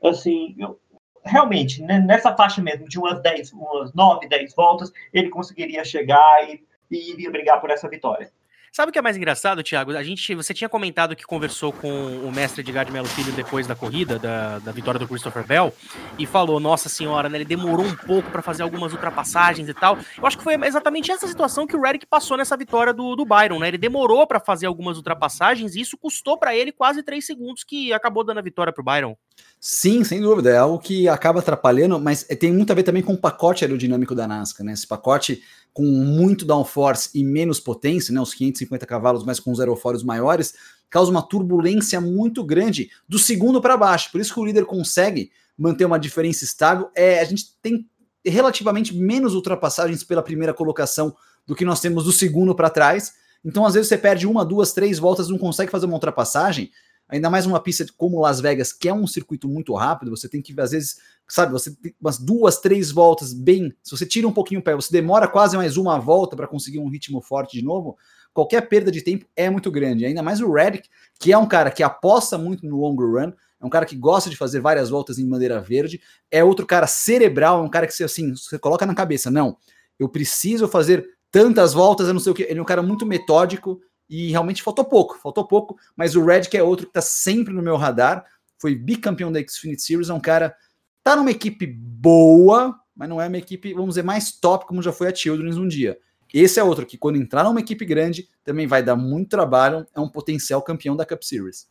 assim, 0.04 0.56
eu, 0.58 0.80
realmente, 1.24 1.82
né, 1.82 2.00
nessa 2.00 2.36
faixa 2.36 2.62
mesmo, 2.62 2.88
de 2.88 3.00
umas 3.00 3.22
10, 3.22 3.54
umas 3.54 3.94
9, 3.94 4.28
10 4.28 4.56
voltas, 4.56 4.92
ele 5.14 5.30
conseguiria 5.30 5.84
chegar 5.86 6.50
e, 6.50 6.64
e 6.90 7.14
iria 7.14 7.32
brigar 7.32 7.62
por 7.62 7.70
essa 7.70 7.90
vitória. 7.90 8.32
Sabe 8.74 8.90
o 8.90 8.94
que 8.94 8.98
é 8.98 9.02
mais 9.02 9.18
engraçado, 9.18 9.62
Thiago? 9.62 9.92
A 9.92 10.02
gente, 10.02 10.34
você 10.34 10.54
tinha 10.54 10.70
comentado 10.70 11.14
que 11.14 11.26
conversou 11.26 11.74
com 11.74 11.90
o 12.20 12.32
mestre 12.32 12.64
de 12.64 12.72
Melo 12.90 13.06
Filho 13.06 13.34
depois 13.34 13.68
da 13.68 13.76
corrida, 13.76 14.18
da, 14.18 14.60
da 14.60 14.72
vitória 14.72 14.98
do 14.98 15.06
Christopher 15.06 15.46
Bell, 15.46 15.74
e 16.18 16.26
falou: 16.26 16.58
Nossa 16.58 16.88
senhora, 16.88 17.28
né? 17.28 17.40
Ele 17.40 17.44
demorou 17.44 17.86
um 17.86 17.94
pouco 17.94 18.32
para 18.32 18.42
fazer 18.42 18.64
algumas 18.64 18.94
ultrapassagens 18.94 19.68
e 19.68 19.74
tal. 19.74 19.98
Eu 20.18 20.26
acho 20.26 20.38
que 20.38 20.44
foi 20.44 20.56
exatamente 20.66 21.12
essa 21.12 21.28
situação 21.28 21.68
que 21.68 21.76
o 21.76 21.82
Reddick 21.82 22.06
passou 22.06 22.38
nessa 22.38 22.56
vitória 22.56 22.94
do, 22.94 23.14
do 23.14 23.26
Byron, 23.26 23.60
né? 23.60 23.68
Ele 23.68 23.78
demorou 23.78 24.26
para 24.26 24.40
fazer 24.40 24.68
algumas 24.68 24.96
ultrapassagens 24.96 25.76
e 25.76 25.82
isso 25.82 25.98
custou 25.98 26.38
para 26.38 26.56
ele 26.56 26.72
quase 26.72 27.04
três 27.04 27.26
segundos 27.26 27.66
que 27.66 27.92
acabou 27.92 28.24
dando 28.24 28.38
a 28.38 28.42
vitória 28.42 28.72
pro 28.72 28.82
Byron. 28.82 29.18
Sim, 29.60 30.04
sem 30.04 30.20
dúvida. 30.20 30.50
É 30.50 30.58
algo 30.58 30.80
que 30.80 31.08
acaba 31.08 31.40
atrapalhando, 31.40 32.00
mas 32.00 32.24
tem 32.24 32.52
muito 32.52 32.72
a 32.72 32.76
ver 32.76 32.84
também 32.84 33.04
com 33.04 33.14
o 33.14 33.18
pacote 33.18 33.64
aerodinâmico 33.64 34.16
da 34.16 34.28
NASCAR, 34.28 34.66
né? 34.66 34.74
Esse 34.74 34.88
pacote 34.88 35.42
com 35.74 35.84
muito 35.84 36.46
downforce 36.46 37.10
e 37.14 37.24
menos 37.24 37.60
potência, 37.60 38.14
né, 38.14 38.20
os 38.20 38.34
550 38.34 38.86
cavalos, 38.86 39.24
mas 39.24 39.40
com 39.40 39.52
os 39.52 39.60
aerofólios 39.60 40.04
maiores, 40.04 40.54
causa 40.90 41.10
uma 41.10 41.22
turbulência 41.22 42.02
muito 42.02 42.44
grande 42.44 42.90
do 43.08 43.18
segundo 43.18 43.62
para 43.62 43.78
baixo. 43.78 44.12
Por 44.12 44.20
isso 44.20 44.34
que 44.34 44.40
o 44.40 44.46
líder 44.46 44.66
consegue 44.66 45.32
manter 45.58 45.86
uma 45.86 45.98
diferença 45.98 46.44
estável. 46.44 46.90
É, 46.94 47.20
a 47.20 47.24
gente 47.24 47.56
tem 47.62 47.88
relativamente 48.26 48.96
menos 48.96 49.34
ultrapassagens 49.34 50.04
pela 50.04 50.22
primeira 50.22 50.54
colocação 50.54 51.16
do 51.46 51.56
que 51.56 51.66
nós 51.66 51.80
temos 51.80 52.04
do 52.04 52.12
segundo 52.12 52.54
para 52.54 52.70
trás. 52.70 53.14
Então, 53.44 53.66
às 53.66 53.74
vezes, 53.74 53.88
você 53.88 53.98
perde 53.98 54.28
uma, 54.28 54.46
duas, 54.46 54.74
três 54.74 55.00
voltas, 55.00 55.30
não 55.30 55.38
consegue 55.38 55.72
fazer 55.72 55.86
uma 55.86 55.96
ultrapassagem. 55.96 56.70
Ainda 57.12 57.30
mais 57.30 57.46
uma 57.46 57.60
pista 57.60 57.86
como 57.98 58.22
Las 58.22 58.40
Vegas, 58.40 58.72
que 58.72 58.88
é 58.88 58.94
um 58.94 59.06
circuito 59.06 59.48
muito 59.50 59.74
rápido, 59.76 60.10
você 60.10 60.30
tem 60.30 60.42
que, 60.42 60.58
às 60.62 60.72
vezes, 60.72 60.98
sabe, 61.28 61.52
você 61.52 61.70
tem 61.76 61.94
umas 62.00 62.18
duas, 62.18 62.58
três 62.58 62.90
voltas 62.90 63.34
bem. 63.34 63.74
Se 63.84 63.92
você 63.92 64.06
tira 64.06 64.26
um 64.26 64.32
pouquinho 64.32 64.62
o 64.62 64.64
pé, 64.64 64.74
você 64.74 64.90
demora 64.94 65.28
quase 65.28 65.58
mais 65.58 65.76
uma 65.76 66.00
volta 66.00 66.38
para 66.38 66.48
conseguir 66.48 66.80
um 66.80 66.88
ritmo 66.88 67.22
forte 67.22 67.58
de 67.58 67.64
novo. 67.66 67.98
Qualquer 68.34 68.62
perda 68.70 68.90
de 68.90 69.02
tempo 69.02 69.26
é 69.36 69.50
muito 69.50 69.70
grande. 69.70 70.06
Ainda 70.06 70.24
mais 70.24 70.40
o 70.40 70.50
Reddick, 70.50 70.88
que 71.20 71.34
é 71.34 71.38
um 71.38 71.46
cara 71.46 71.70
que 71.70 71.84
aposta 71.84 72.38
muito 72.38 72.66
no 72.66 72.80
long 72.80 72.96
run, 72.96 73.34
é 73.60 73.66
um 73.66 73.70
cara 73.70 73.86
que 73.86 73.98
gosta 73.98 74.30
de 74.30 74.38
fazer 74.38 74.62
várias 74.62 74.90
voltas 74.90 75.20
em 75.20 75.28
bandeira 75.28 75.60
verde, 75.60 76.02
é 76.32 76.42
outro 76.42 76.66
cara 76.66 76.88
cerebral, 76.88 77.60
é 77.60 77.62
um 77.62 77.70
cara 77.70 77.86
que 77.86 77.94
você 77.94 78.06
assim, 78.06 78.34
você 78.34 78.58
coloca 78.58 78.86
na 78.86 78.96
cabeça, 78.96 79.30
não, 79.30 79.58
eu 80.00 80.08
preciso 80.08 80.66
fazer 80.66 81.06
tantas 81.30 81.74
voltas, 81.74 82.08
eu 82.08 82.14
não 82.14 82.22
sei 82.22 82.32
o 82.32 82.36
que. 82.36 82.44
Ele 82.44 82.60
é 82.60 82.62
um 82.62 82.66
cara 82.66 82.82
muito 82.82 83.06
metódico 83.06 83.82
e 84.12 84.30
realmente 84.30 84.62
faltou 84.62 84.86
pouco, 84.86 85.18
faltou 85.18 85.48
pouco, 85.48 85.76
mas 85.96 86.16
o 86.16 86.24
Reddick 86.24 86.56
é 86.56 86.62
outro 86.62 86.86
que 86.86 86.92
está 86.92 87.02
sempre 87.02 87.52
no 87.52 87.64
meu 87.64 87.78
radar, 87.78 88.24
foi 88.60 88.76
bicampeão 88.76 89.32
da 89.32 89.40
Xfinity 89.40 89.82
Series, 89.82 90.10
é 90.10 90.14
um 90.14 90.20
cara 90.20 90.56
Tá 91.04 91.16
numa 91.16 91.32
equipe 91.32 91.66
boa, 91.66 92.80
mas 92.96 93.10
não 93.10 93.20
é 93.20 93.28
uma 93.28 93.38
equipe, 93.38 93.74
vamos 93.74 93.90
dizer, 93.90 94.04
mais 94.04 94.32
top, 94.34 94.68
como 94.68 94.84
já 94.84 94.92
foi 94.92 95.08
a 95.08 95.16
Children's 95.16 95.58
um 95.58 95.68
dia. 95.68 95.98
Esse 96.32 96.60
é 96.60 96.64
outro 96.64 96.86
que, 96.86 96.98
quando 96.98 97.18
entrar 97.18 97.44
numa 97.44 97.60
equipe 97.60 97.84
grande, 97.84 98.30
também 98.44 98.68
vai 98.68 98.84
dar 98.84 98.96
muito 98.96 99.30
trabalho, 99.30 99.86
é 99.96 100.00
um 100.00 100.08
potencial 100.08 100.62
campeão 100.62 100.96
da 100.96 101.06
Cup 101.06 101.24
Series. 101.24 101.68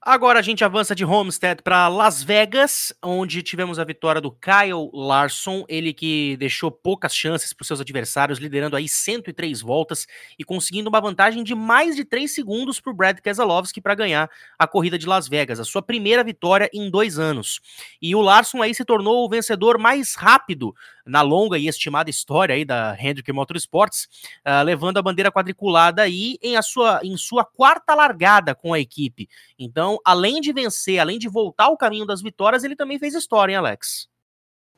Agora 0.00 0.38
a 0.38 0.42
gente 0.42 0.64
avança 0.64 0.94
de 0.94 1.04
Homestead 1.04 1.60
para 1.60 1.88
Las 1.88 2.22
Vegas, 2.22 2.94
onde 3.02 3.42
tivemos 3.42 3.80
a 3.80 3.84
vitória 3.84 4.20
do 4.20 4.30
Kyle 4.30 4.88
Larson, 4.94 5.64
ele 5.68 5.92
que 5.92 6.36
deixou 6.36 6.70
poucas 6.70 7.14
chances 7.14 7.52
para 7.52 7.66
seus 7.66 7.80
adversários, 7.80 8.38
liderando 8.38 8.76
aí 8.76 8.88
103 8.88 9.60
voltas 9.60 10.06
e 10.38 10.44
conseguindo 10.44 10.88
uma 10.88 11.00
vantagem 11.00 11.42
de 11.42 11.52
mais 11.52 11.96
de 11.96 12.04
3 12.04 12.32
segundos 12.32 12.78
para 12.80 12.92
o 12.92 12.94
Brad 12.94 13.18
Keselowski 13.18 13.80
para 13.80 13.96
ganhar 13.96 14.30
a 14.56 14.68
corrida 14.68 14.96
de 14.96 15.04
Las 15.04 15.28
Vegas, 15.28 15.58
a 15.58 15.64
sua 15.64 15.82
primeira 15.82 16.22
vitória 16.22 16.70
em 16.72 16.88
dois 16.88 17.18
anos. 17.18 17.60
E 18.00 18.14
o 18.14 18.20
Larson 18.20 18.62
aí 18.62 18.72
se 18.76 18.84
tornou 18.84 19.26
o 19.26 19.28
vencedor 19.28 19.78
mais 19.78 20.14
rápido 20.14 20.72
na 21.08 21.22
longa 21.22 21.58
e 21.58 21.66
estimada 21.66 22.10
história 22.10 22.54
aí 22.54 22.64
da 22.64 22.96
Hendrick 23.00 23.32
Motorsports, 23.32 24.08
uh, 24.46 24.62
levando 24.62 24.98
a 24.98 25.02
bandeira 25.02 25.32
quadriculada 25.32 26.02
aí 26.02 26.38
em, 26.42 26.56
a 26.56 26.62
sua, 26.62 27.00
em 27.02 27.16
sua 27.16 27.44
quarta 27.44 27.94
largada 27.94 28.54
com 28.54 28.74
a 28.74 28.78
equipe. 28.78 29.28
Então, 29.58 29.98
além 30.04 30.40
de 30.40 30.52
vencer, 30.52 30.98
além 30.98 31.18
de 31.18 31.28
voltar 31.28 31.64
ao 31.64 31.76
caminho 31.76 32.06
das 32.06 32.22
vitórias, 32.22 32.62
ele 32.62 32.76
também 32.76 32.98
fez 32.98 33.14
história, 33.14 33.52
hein, 33.52 33.58
Alex? 33.58 34.08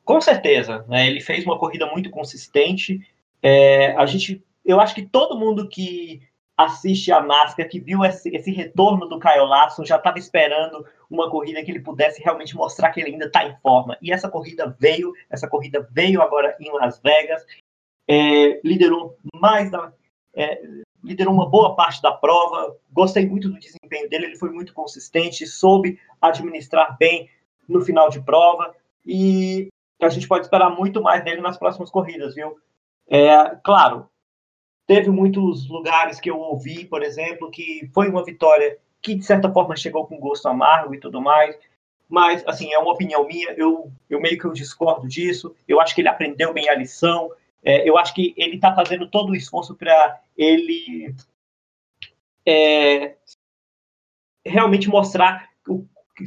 Com 0.03 0.19
certeza, 0.19 0.85
né? 0.87 1.07
Ele 1.07 1.19
fez 1.19 1.45
uma 1.45 1.59
corrida 1.59 1.85
muito 1.85 2.09
consistente. 2.09 2.99
É, 3.41 3.95
a 3.95 4.05
gente, 4.05 4.43
eu 4.65 4.79
acho 4.79 4.95
que 4.95 5.05
todo 5.05 5.37
mundo 5.37 5.67
que 5.67 6.21
assiste 6.65 7.11
a 7.11 7.21
NASCAR, 7.21 7.67
que 7.67 7.79
viu 7.79 8.03
esse, 8.03 8.29
esse 8.35 8.51
retorno 8.51 9.07
do 9.07 9.19
Kyle 9.19 9.45
Larson, 9.45 9.85
já 9.85 9.97
estava 9.97 10.17
esperando 10.17 10.85
uma 11.09 11.29
corrida 11.29 11.63
que 11.63 11.71
ele 11.71 11.81
pudesse 11.81 12.21
realmente 12.21 12.55
mostrar 12.55 12.91
que 12.91 12.99
ele 12.99 13.11
ainda 13.11 13.25
está 13.25 13.45
em 13.45 13.55
forma. 13.57 13.97
E 14.01 14.11
essa 14.11 14.29
corrida 14.29 14.75
veio, 14.79 15.13
essa 15.29 15.47
corrida 15.47 15.87
veio 15.91 16.21
agora 16.21 16.55
em 16.59 16.71
Las 16.71 16.99
Vegas, 16.99 17.45
é, 18.07 18.59
liderou 18.63 19.17
mais 19.35 19.69
da, 19.69 19.91
é, 20.35 20.61
liderou 21.03 21.33
uma 21.33 21.49
boa 21.49 21.75
parte 21.75 22.01
da 22.01 22.11
prova. 22.11 22.75
Gostei 22.91 23.25
muito 23.25 23.49
do 23.49 23.59
desempenho 23.59 24.09
dele, 24.09 24.25
ele 24.25 24.37
foi 24.37 24.51
muito 24.51 24.73
consistente, 24.73 25.45
soube 25.47 25.99
administrar 26.21 26.97
bem 26.97 27.29
no 27.67 27.81
final 27.81 28.09
de 28.09 28.21
prova 28.21 28.75
e 29.05 29.69
a 30.01 30.09
gente 30.09 30.27
pode 30.27 30.45
esperar 30.45 30.69
muito 30.69 31.01
mais 31.01 31.23
dele 31.23 31.41
nas 31.41 31.57
próximas 31.57 31.89
corridas, 31.89 32.35
viu? 32.35 32.57
É, 33.07 33.55
claro, 33.63 34.09
teve 34.87 35.09
muitos 35.09 35.67
lugares 35.69 36.19
que 36.19 36.29
eu 36.29 36.37
ouvi, 36.37 36.85
por 36.85 37.03
exemplo, 37.03 37.49
que 37.49 37.89
foi 37.93 38.09
uma 38.09 38.23
vitória 38.23 38.77
que 39.01 39.15
de 39.15 39.25
certa 39.25 39.51
forma 39.51 39.75
chegou 39.75 40.05
com 40.05 40.19
gosto 40.19 40.47
amargo 40.47 40.93
e 40.93 40.99
tudo 40.99 41.21
mais. 41.21 41.57
Mas, 42.07 42.45
assim, 42.45 42.73
é 42.73 42.77
uma 42.77 42.91
opinião 42.91 43.25
minha, 43.25 43.51
eu, 43.53 43.91
eu 44.09 44.19
meio 44.19 44.37
que 44.37 44.45
eu 44.45 44.51
discordo 44.51 45.07
disso. 45.07 45.55
Eu 45.65 45.79
acho 45.79 45.95
que 45.95 46.01
ele 46.01 46.09
aprendeu 46.09 46.53
bem 46.53 46.69
a 46.69 46.75
lição. 46.75 47.31
É, 47.63 47.87
eu 47.87 47.97
acho 47.97 48.13
que 48.13 48.33
ele 48.35 48.55
está 48.55 48.75
fazendo 48.75 49.09
todo 49.09 49.31
o 49.31 49.35
esforço 49.35 49.75
para 49.75 50.19
ele 50.37 51.15
é, 52.45 53.15
realmente 54.45 54.89
mostrar 54.89 55.49
o, 55.67 55.85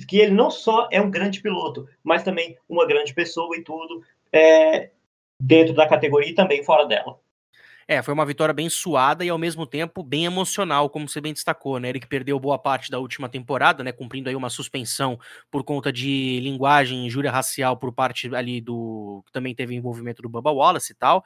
que 0.09 0.19
ele 0.19 0.33
não 0.33 0.51
só 0.51 0.89
é 0.91 1.01
um 1.01 1.11
grande 1.11 1.41
piloto, 1.41 1.89
mas 2.03 2.23
também 2.23 2.57
uma 2.69 2.87
grande 2.87 3.13
pessoa 3.13 3.57
e 3.57 3.63
tudo 3.63 4.03
é, 4.33 4.91
dentro 5.41 5.75
da 5.75 5.89
categoria 5.89 6.31
e 6.31 6.35
também 6.35 6.65
fora 6.65 6.87
dela. 6.87 7.21
É, 7.87 8.03
foi 8.03 8.15
uma 8.15 8.25
vitória 8.25 8.55
bem 8.55 8.69
suada 8.69 9.25
e 9.25 9.29
ao 9.29 9.39
mesmo 9.39 9.67
tempo 9.67 10.03
bem 10.03 10.25
emocional, 10.25 10.89
como 10.89 11.09
você 11.09 11.21
bem 11.21 11.33
destacou, 11.33 11.79
né? 11.79 11.89
Ele 11.89 12.01
que 12.01 12.07
perdeu 12.07 12.39
boa 12.39 12.59
parte 12.59 12.91
da 12.91 12.99
última 12.99 13.29
temporada, 13.29 13.85
né? 13.85 13.93
Cumprindo 13.93 14.29
aí 14.29 14.37
uma 14.37 14.49
suspensão 14.49 15.19
por 15.51 15.63
conta 15.65 15.93
de 15.93 16.41
linguagem 16.41 17.07
injúria 17.07 17.31
racial 17.31 17.77
por 17.77 17.93
parte 17.93 18.35
ali 18.35 18.61
do. 18.61 19.23
que 19.27 19.33
também 19.33 19.55
teve 19.55 19.75
envolvimento 19.75 20.23
do 20.23 20.29
Bubba 20.29 20.51
Wallace 20.51 20.93
e 20.93 20.95
tal. 20.95 21.25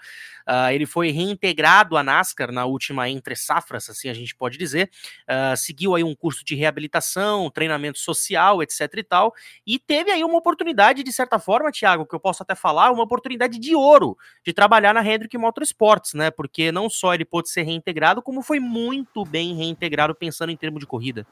Uh, 0.49 0.71
ele 0.73 0.87
foi 0.87 1.11
reintegrado 1.11 1.97
à 1.97 2.03
NASCAR 2.03 2.51
na 2.51 2.65
última 2.65 3.09
entre 3.09 3.37
safras, 3.37 3.89
assim 3.89 4.09
a 4.09 4.15
gente 4.15 4.35
pode 4.35 4.59
dizer. 4.59 4.91
Uh, 5.29 5.57
seguiu 5.57 5.95
aí 5.95 6.03
um 6.03 6.15
curso 6.15 6.45
de 6.45 6.55
reabilitação, 6.55 7.51
treinamento 7.51 7.99
social, 7.99 8.63
etc 8.63 8.81
e 8.97 9.03
tal. 9.05 9.35
E 9.67 9.79
teve 9.79 10.11
aí 10.11 10.25
uma 10.25 10.39
oportunidade, 10.39 11.03
de 11.03 11.13
certa 11.13 11.39
forma, 11.39 11.71
Thiago, 11.71 12.07
que 12.07 12.15
eu 12.15 12.21
posso 12.21 12.43
até 12.43 12.55
falar, 12.55 12.91
uma 12.91 13.05
oportunidade 13.05 13.59
de 13.59 13.75
ouro 13.75 14.17
de 14.45 14.53
trabalhar 14.53 14.93
na 14.93 15.05
Hendrick 15.05 15.37
Motorsports, 15.39 16.15
né? 16.15 16.31
Porque 16.31 16.48
porque 16.49 16.73
não 16.73 16.89
só 16.89 17.15
ele 17.15 17.27
pôde 17.27 17.51
ser 17.51 17.63
reintegrado, 17.63 18.23
como 18.23 18.43
foi 18.43 18.59
muito 18.59 19.25
bem 19.25 19.55
reintegrado 19.55 20.15
pensando 20.15 20.51
em 20.51 20.57
termos 20.57 20.81
de 20.81 20.87
corrida. 20.87 21.27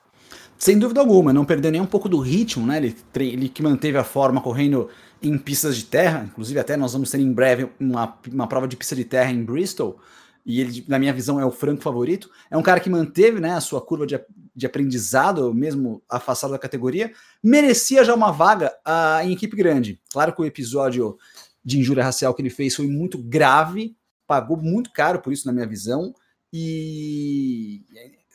Sem 0.59 0.79
dúvida 0.79 1.01
alguma, 1.01 1.33
não 1.33 1.45
perdeu 1.45 1.73
nem 1.73 1.81
um 1.81 1.87
pouco 1.87 2.09
do 2.09 2.19
ritmo, 2.19 2.67
né? 2.67 2.77
Ele, 2.77 2.97
ele 3.17 3.49
que 3.49 3.63
manteve 3.63 3.97
a 3.97 4.05
forma 4.05 4.41
correndo 4.41 4.89
em 5.23 5.39
pistas 5.39 5.77
de 5.77 5.85
terra, 5.85 6.27
inclusive 6.31 6.61
até 6.61 6.77
nós 6.77 6.93
vamos 6.93 7.11
ter 7.11 7.19
em 7.19 7.33
breve 7.33 7.69
uma, 7.81 8.19
uma 8.31 8.47
prova 8.47 8.69
de 8.69 8.77
pista 8.77 8.95
de 8.95 9.05
terra 9.05 9.33
em 9.33 9.43
Bristol, 9.43 9.99
e 10.45 10.61
ele, 10.61 10.85
na 10.87 10.99
minha 10.99 11.13
visão, 11.13 11.41
é 11.41 11.45
o 11.45 11.51
franco 11.51 11.83
favorito. 11.83 12.31
É 12.49 12.57
um 12.57 12.63
cara 12.63 12.79
que 12.79 12.89
manteve 12.89 13.41
né, 13.41 13.55
a 13.55 13.61
sua 13.61 13.81
curva 13.81 14.07
de, 14.07 14.21
de 14.55 14.67
aprendizado, 14.67 15.53
mesmo 15.53 16.03
afastado 16.09 16.53
da 16.53 16.59
categoria, 16.59 17.11
merecia 17.43 18.05
já 18.05 18.15
uma 18.15 18.31
vaga 18.31 18.73
uh, 18.87 19.27
em 19.27 19.33
equipe 19.33 19.57
grande. 19.57 19.99
Claro 20.13 20.33
que 20.33 20.41
o 20.41 20.45
episódio 20.45 21.17
de 21.65 21.81
injúria 21.81 22.05
racial 22.05 22.33
que 22.33 22.43
ele 22.43 22.51
fez 22.51 22.77
foi 22.77 22.87
muito 22.87 23.19
grave, 23.19 23.96
pagou 24.27 24.57
muito 24.57 24.91
caro 24.93 25.21
por 25.21 25.33
isso, 25.33 25.47
na 25.47 25.53
minha 25.53 25.67
visão. 25.67 26.15
E 26.53 27.85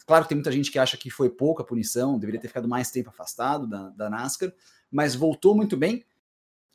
claro 0.05 0.25
tem 0.25 0.35
muita 0.35 0.51
gente 0.51 0.71
que 0.71 0.79
acha 0.79 0.97
que 0.97 1.09
foi 1.09 1.29
pouca 1.29 1.63
punição, 1.63 2.19
deveria 2.19 2.41
ter 2.41 2.47
ficado 2.47 2.67
mais 2.67 2.91
tempo 2.91 3.09
afastado 3.09 3.65
da, 3.67 3.89
da 3.89 4.09
NASCAR, 4.09 4.51
mas 4.91 5.15
voltou 5.15 5.55
muito 5.55 5.77
bem 5.77 6.03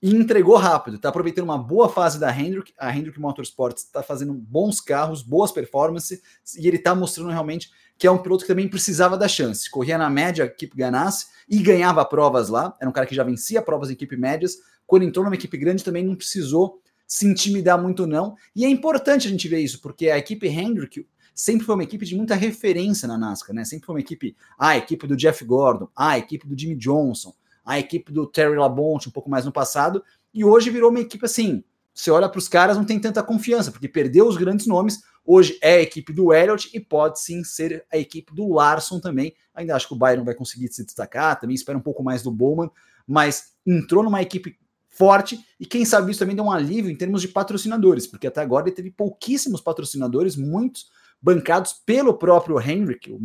e 0.03 0.15
entregou 0.15 0.57
rápido. 0.57 0.97
Está 0.97 1.09
aproveitando 1.09 1.45
uma 1.45 1.59
boa 1.59 1.89
fase 1.89 2.19
da 2.19 2.31
Hendrick. 2.31 2.73
A 2.79 2.95
Hendrick 2.95 3.19
Motorsports 3.19 3.85
está 3.85 4.03
fazendo 4.03 4.33
bons 4.35 4.81
carros, 4.81 5.23
boas 5.23 5.51
performances, 5.51 6.21
e 6.57 6.67
ele 6.69 6.77
está 6.77 6.95
mostrando 6.95 7.31
realmente 7.31 7.71
que 7.99 8.07
é 8.07 8.11
um 8.11 8.19
piloto 8.19 8.43
que 8.43 8.49
também 8.49 8.69
precisava 8.69 9.17
da 9.17 9.27
chance. 9.27 9.71
Corria 9.71 9.97
na 9.97 10.11
média, 10.11 10.45
a 10.45 10.47
equipe 10.47 10.77
ganhasse 10.77 11.27
e 11.49 11.59
ganhava 11.59 12.05
provas 12.05 12.49
lá. 12.49 12.77
Era 12.79 12.89
um 12.89 12.93
cara 12.93 13.07
que 13.07 13.15
já 13.15 13.25
vencia 13.25 13.63
provas 13.63 13.89
em 13.89 13.95
equipe 13.95 14.17
médias. 14.17 14.59
Quando 14.87 15.05
entrou 15.05 15.25
numa 15.25 15.35
equipe 15.35 15.57
grande, 15.57 15.83
também 15.83 16.05
não 16.05 16.15
precisou 16.15 16.81
se 17.07 17.27
intimidar 17.27 17.81
muito, 17.81 18.07
não. 18.07 18.35
E 18.55 18.65
é 18.65 18.69
importante 18.69 19.27
a 19.27 19.31
gente 19.31 19.49
ver 19.49 19.61
isso, 19.61 19.81
porque 19.81 20.11
a 20.11 20.19
equipe 20.19 20.49
Hendrick 20.49 21.07
sempre 21.35 21.67
foi 21.67 21.75
uma 21.75 21.85
equipe 21.85 22.05
de 22.05 22.17
muita 22.17 22.35
referência 22.35 23.07
na 23.07 23.19
NASCAR, 23.19 23.55
né? 23.55 23.65
Sempre 23.65 23.87
foi 23.87 23.95
uma 23.95 24.01
equipe, 24.01 24.35
ah, 24.59 24.71
a 24.71 24.79
equipe 24.79 25.07
do 25.07 25.15
Jeff 25.15 25.45
Gordon, 25.45 25.89
ah, 25.95 26.13
a 26.13 26.19
equipe 26.19 26.49
do 26.49 26.59
Jimmy 26.59 26.77
Johnson, 26.77 27.35
a 27.65 27.79
equipe 27.79 28.11
do 28.11 28.27
Terry 28.27 28.57
Labonte 28.57 29.09
um 29.09 29.13
pouco 29.13 29.29
mais 29.29 29.45
no 29.45 29.53
passado, 29.53 30.03
e 30.33 30.45
hoje 30.45 30.71
virou 30.71 30.91
uma 30.91 31.01
equipe 31.01 31.25
assim. 31.25 31.63
Você 31.93 32.11
olha 32.11 32.29
para 32.29 32.39
os 32.39 32.49
caras, 32.49 32.77
não 32.77 32.85
tem 32.85 33.01
tanta 33.01 33.23
confiança, 33.23 33.73
porque 33.73 33.89
perdeu 33.89 34.27
os 34.27 34.37
grandes 34.37 34.67
nomes. 34.67 35.03
Hoje 35.25 35.59
é 35.63 35.77
a 35.77 35.83
equipe 35.83 36.13
do 36.13 36.33
Elliott 36.33 36.71
e 36.75 36.79
pode 36.79 37.21
sim 37.21 37.43
ser 37.43 37.85
a 37.91 37.97
equipe 37.97 38.35
do 38.35 38.53
Larson 38.53 39.01
também. 39.01 39.35
Ainda 39.55 39.75
acho 39.75 39.89
que 39.89 39.95
o 39.95 39.99
Byron 39.99 40.25
vai 40.25 40.35
conseguir 40.35 40.69
se 40.69 40.85
destacar, 40.85 41.41
também 41.41 41.55
espera 41.55 41.77
um 41.77 41.81
pouco 41.83 42.03
mais 42.03 42.23
do 42.23 42.31
Bowman, 42.31 42.71
mas 43.07 43.55
entrou 43.67 44.05
numa 44.05 44.21
equipe 44.21 44.59
forte 44.97 45.39
e 45.59 45.67
quem 45.67 45.85
sabe 45.85 46.11
isso 46.11 46.21
também 46.21 46.37
dá 46.37 46.43
um 46.43 46.51
alívio 46.51 46.91
em 46.91 46.97
termos 46.97 47.23
de 47.23 47.29
patrocinadores, 47.29 48.07
porque 48.07 48.27
até 48.27 48.41
agora 48.41 48.67
ele 48.67 48.75
teve 48.75 48.91
pouquíssimos 48.91 49.61
patrocinadores, 49.61 50.37
muitos 50.37 50.87
bancados 51.21 51.73
pelo 51.73 52.15
próprio 52.15 52.61
Henrik, 52.61 53.11
o 53.11 53.19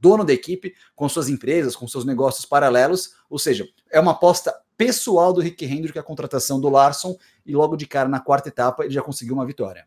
dono 0.00 0.24
da 0.24 0.32
equipe, 0.32 0.74
com 0.94 1.08
suas 1.08 1.28
empresas, 1.28 1.74
com 1.74 1.86
seus 1.86 2.04
negócios 2.04 2.46
paralelos, 2.46 3.10
ou 3.28 3.38
seja, 3.38 3.66
é 3.90 3.98
uma 3.98 4.12
aposta 4.12 4.54
pessoal 4.76 5.32
do 5.32 5.40
Rick 5.40 5.64
Hendrick 5.64 5.98
a 5.98 6.02
contratação 6.02 6.60
do 6.60 6.68
Larson 6.68 7.16
e 7.44 7.52
logo 7.54 7.76
de 7.76 7.86
cara 7.86 8.08
na 8.08 8.20
quarta 8.20 8.48
etapa 8.48 8.84
ele 8.84 8.94
já 8.94 9.02
conseguiu 9.02 9.34
uma 9.34 9.44
vitória. 9.44 9.86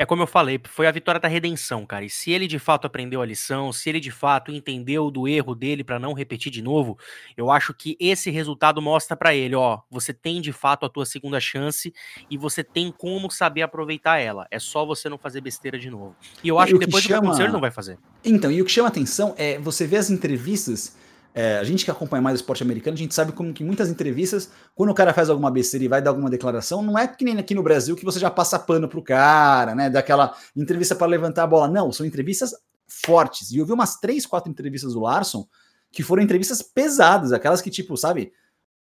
É 0.00 0.06
como 0.06 0.22
eu 0.22 0.26
falei, 0.26 0.58
foi 0.64 0.86
a 0.86 0.90
vitória 0.90 1.20
da 1.20 1.28
redenção, 1.28 1.84
cara. 1.84 2.06
E 2.06 2.08
se 2.08 2.30
ele 2.30 2.46
de 2.46 2.58
fato 2.58 2.86
aprendeu 2.86 3.20
a 3.20 3.26
lição, 3.26 3.70
se 3.70 3.86
ele 3.90 4.00
de 4.00 4.10
fato 4.10 4.50
entendeu 4.50 5.10
do 5.10 5.28
erro 5.28 5.54
dele 5.54 5.84
para 5.84 5.98
não 5.98 6.14
repetir 6.14 6.50
de 6.50 6.62
novo, 6.62 6.96
eu 7.36 7.50
acho 7.50 7.74
que 7.74 7.98
esse 8.00 8.30
resultado 8.30 8.80
mostra 8.80 9.14
para 9.14 9.34
ele, 9.34 9.54
ó, 9.54 9.80
você 9.90 10.14
tem 10.14 10.40
de 10.40 10.54
fato 10.54 10.86
a 10.86 10.88
tua 10.88 11.04
segunda 11.04 11.38
chance 11.38 11.92
e 12.30 12.38
você 12.38 12.64
tem 12.64 12.90
como 12.90 13.30
saber 13.30 13.60
aproveitar 13.60 14.16
ela. 14.16 14.46
É 14.50 14.58
só 14.58 14.86
você 14.86 15.06
não 15.06 15.18
fazer 15.18 15.42
besteira 15.42 15.78
de 15.78 15.90
novo. 15.90 16.16
E 16.42 16.48
eu 16.48 16.58
acho 16.58 16.76
e 16.76 16.78
que 16.78 16.86
depois 16.86 17.04
que 17.04 17.12
chama... 17.12 17.30
do 17.30 17.36
que 17.36 17.42
ele 17.42 17.52
não 17.52 17.60
vai 17.60 17.70
fazer. 17.70 17.98
Então, 18.24 18.50
e 18.50 18.62
o 18.62 18.64
que 18.64 18.72
chama 18.72 18.88
atenção 18.88 19.34
é 19.36 19.58
você 19.58 19.86
ver 19.86 19.98
as 19.98 20.08
entrevistas 20.08 20.96
é, 21.32 21.58
a 21.58 21.64
gente 21.64 21.84
que 21.84 21.90
acompanha 21.90 22.20
mais 22.20 22.34
o 22.34 22.42
esporte 22.42 22.62
americano, 22.62 22.94
a 22.94 22.98
gente 22.98 23.14
sabe 23.14 23.32
como 23.32 23.52
que 23.52 23.62
muitas 23.62 23.88
entrevistas, 23.88 24.50
quando 24.74 24.90
o 24.90 24.94
cara 24.94 25.14
faz 25.14 25.30
alguma 25.30 25.50
besteira 25.50 25.84
e 25.84 25.88
vai 25.88 26.02
dar 26.02 26.10
alguma 26.10 26.28
declaração, 26.28 26.82
não 26.82 26.98
é 26.98 27.06
que 27.06 27.24
nem 27.24 27.38
aqui 27.38 27.54
no 27.54 27.62
Brasil 27.62 27.94
que 27.94 28.04
você 28.04 28.18
já 28.18 28.30
passa 28.30 28.58
pano 28.58 28.88
pro 28.88 29.02
cara, 29.02 29.74
né? 29.74 29.88
Daquela 29.88 30.34
entrevista 30.56 30.94
para 30.94 31.06
levantar 31.06 31.44
a 31.44 31.46
bola. 31.46 31.68
Não, 31.68 31.92
são 31.92 32.04
entrevistas 32.04 32.52
fortes. 32.88 33.52
E 33.52 33.58
eu 33.58 33.66
vi 33.66 33.72
umas 33.72 34.00
três, 34.00 34.26
quatro 34.26 34.50
entrevistas 34.50 34.94
do 34.94 35.00
Larson 35.00 35.46
que 35.92 36.02
foram 36.02 36.22
entrevistas 36.22 36.62
pesadas, 36.62 37.32
aquelas 37.32 37.60
que, 37.60 37.70
tipo, 37.70 37.96
sabe, 37.96 38.32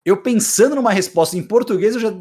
eu 0.03 0.21
pensando 0.21 0.75
numa 0.75 0.91
resposta 0.91 1.37
em 1.37 1.43
português, 1.43 1.95
eu 1.95 2.01
já. 2.01 2.11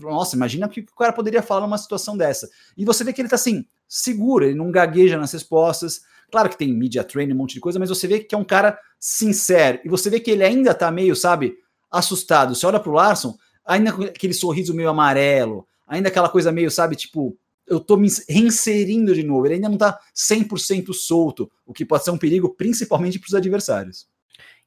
Nossa, 0.00 0.36
imagina 0.36 0.66
o 0.66 0.70
que 0.70 0.80
o 0.80 0.96
cara 0.96 1.12
poderia 1.12 1.42
falar 1.42 1.62
numa 1.62 1.78
situação 1.78 2.16
dessa. 2.16 2.48
E 2.76 2.84
você 2.84 3.02
vê 3.02 3.12
que 3.12 3.20
ele 3.20 3.28
tá 3.28 3.36
assim, 3.36 3.64
seguro, 3.88 4.44
ele 4.44 4.54
não 4.54 4.70
gagueja 4.70 5.18
nas 5.18 5.32
respostas. 5.32 6.02
Claro 6.30 6.48
que 6.48 6.56
tem 6.56 6.72
media 6.72 7.02
training, 7.02 7.32
um 7.32 7.38
monte 7.38 7.54
de 7.54 7.60
coisa, 7.60 7.78
mas 7.78 7.88
você 7.88 8.06
vê 8.06 8.20
que 8.20 8.34
é 8.34 8.38
um 8.38 8.44
cara 8.44 8.78
sincero. 9.00 9.80
E 9.82 9.88
você 9.88 10.10
vê 10.10 10.20
que 10.20 10.30
ele 10.30 10.44
ainda 10.44 10.74
tá 10.74 10.90
meio, 10.90 11.16
sabe, 11.16 11.56
assustado. 11.90 12.54
Você 12.54 12.66
olha 12.66 12.78
pro 12.78 12.92
Larson, 12.92 13.36
ainda 13.64 13.92
com 13.92 14.02
aquele 14.02 14.34
sorriso 14.34 14.74
meio 14.74 14.90
amarelo, 14.90 15.66
ainda 15.86 16.08
aquela 16.08 16.28
coisa 16.28 16.52
meio, 16.52 16.70
sabe, 16.70 16.94
tipo, 16.94 17.36
eu 17.66 17.80
tô 17.80 17.96
me 17.96 18.08
reinserindo 18.28 19.14
de 19.14 19.22
novo. 19.22 19.46
Ele 19.46 19.54
ainda 19.54 19.68
não 19.68 19.78
tá 19.78 19.98
100% 20.14 20.92
solto, 20.92 21.50
o 21.64 21.72
que 21.72 21.84
pode 21.84 22.04
ser 22.04 22.10
um 22.10 22.18
perigo, 22.18 22.50
principalmente 22.50 23.18
para 23.18 23.28
os 23.28 23.34
adversários. 23.34 24.06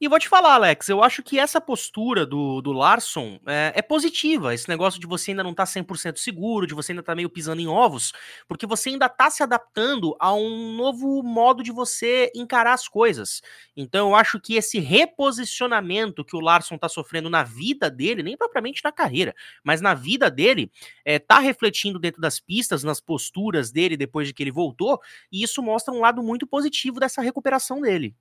E 0.03 0.07
vou 0.09 0.19
te 0.19 0.27
falar, 0.27 0.55
Alex, 0.55 0.89
eu 0.89 1.01
acho 1.01 1.23
que 1.23 1.39
essa 1.39 1.61
postura 1.61 2.25
do, 2.25 2.59
do 2.59 2.73
Larson 2.73 3.39
é, 3.47 3.71
é 3.73 3.81
positiva. 3.81 4.53
Esse 4.53 4.67
negócio 4.67 4.99
de 4.99 5.07
você 5.07 5.31
ainda 5.31 5.45
não 5.45 5.53
tá 5.53 5.63
100% 5.63 6.17
seguro, 6.17 6.67
de 6.67 6.73
você 6.73 6.91
ainda 6.91 7.01
tá 7.01 7.15
meio 7.15 7.29
pisando 7.29 7.61
em 7.61 7.69
ovos, 7.69 8.11
porque 8.45 8.65
você 8.65 8.89
ainda 8.89 9.07
tá 9.07 9.29
se 9.29 9.41
adaptando 9.41 10.13
a 10.19 10.33
um 10.33 10.75
novo 10.75 11.23
modo 11.23 11.63
de 11.63 11.71
você 11.71 12.29
encarar 12.35 12.73
as 12.73 12.85
coisas. 12.85 13.41
Então 13.77 14.09
eu 14.09 14.15
acho 14.17 14.41
que 14.41 14.55
esse 14.55 14.77
reposicionamento 14.77 16.25
que 16.25 16.35
o 16.35 16.41
Larson 16.41 16.77
tá 16.77 16.89
sofrendo 16.89 17.29
na 17.29 17.43
vida 17.43 17.89
dele, 17.89 18.21
nem 18.23 18.35
propriamente 18.35 18.81
na 18.83 18.91
carreira, 18.91 19.33
mas 19.63 19.79
na 19.79 19.93
vida 19.93 20.29
dele, 20.29 20.69
é, 21.05 21.17
tá 21.17 21.39
refletindo 21.39 21.97
dentro 21.97 22.19
das 22.19 22.41
pistas, 22.41 22.83
nas 22.83 22.99
posturas 22.99 23.71
dele 23.71 23.95
depois 23.95 24.27
de 24.27 24.33
que 24.33 24.43
ele 24.43 24.51
voltou, 24.51 24.99
e 25.31 25.41
isso 25.43 25.63
mostra 25.63 25.93
um 25.93 26.01
lado 26.01 26.21
muito 26.21 26.45
positivo 26.45 26.99
dessa 26.99 27.21
recuperação 27.21 27.79
dele. 27.79 28.13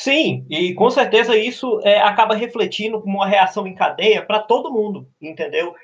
Sim, 0.00 0.46
e 0.48 0.74
com 0.74 0.88
certeza 0.90 1.36
isso 1.36 1.80
é, 1.82 2.00
acaba 2.00 2.36
refletindo 2.36 3.00
como 3.00 3.16
uma 3.16 3.26
reação 3.26 3.66
em 3.66 3.74
cadeia 3.74 4.24
para 4.24 4.38
todo 4.38 4.72
mundo, 4.72 5.08
entendeu? 5.20 5.74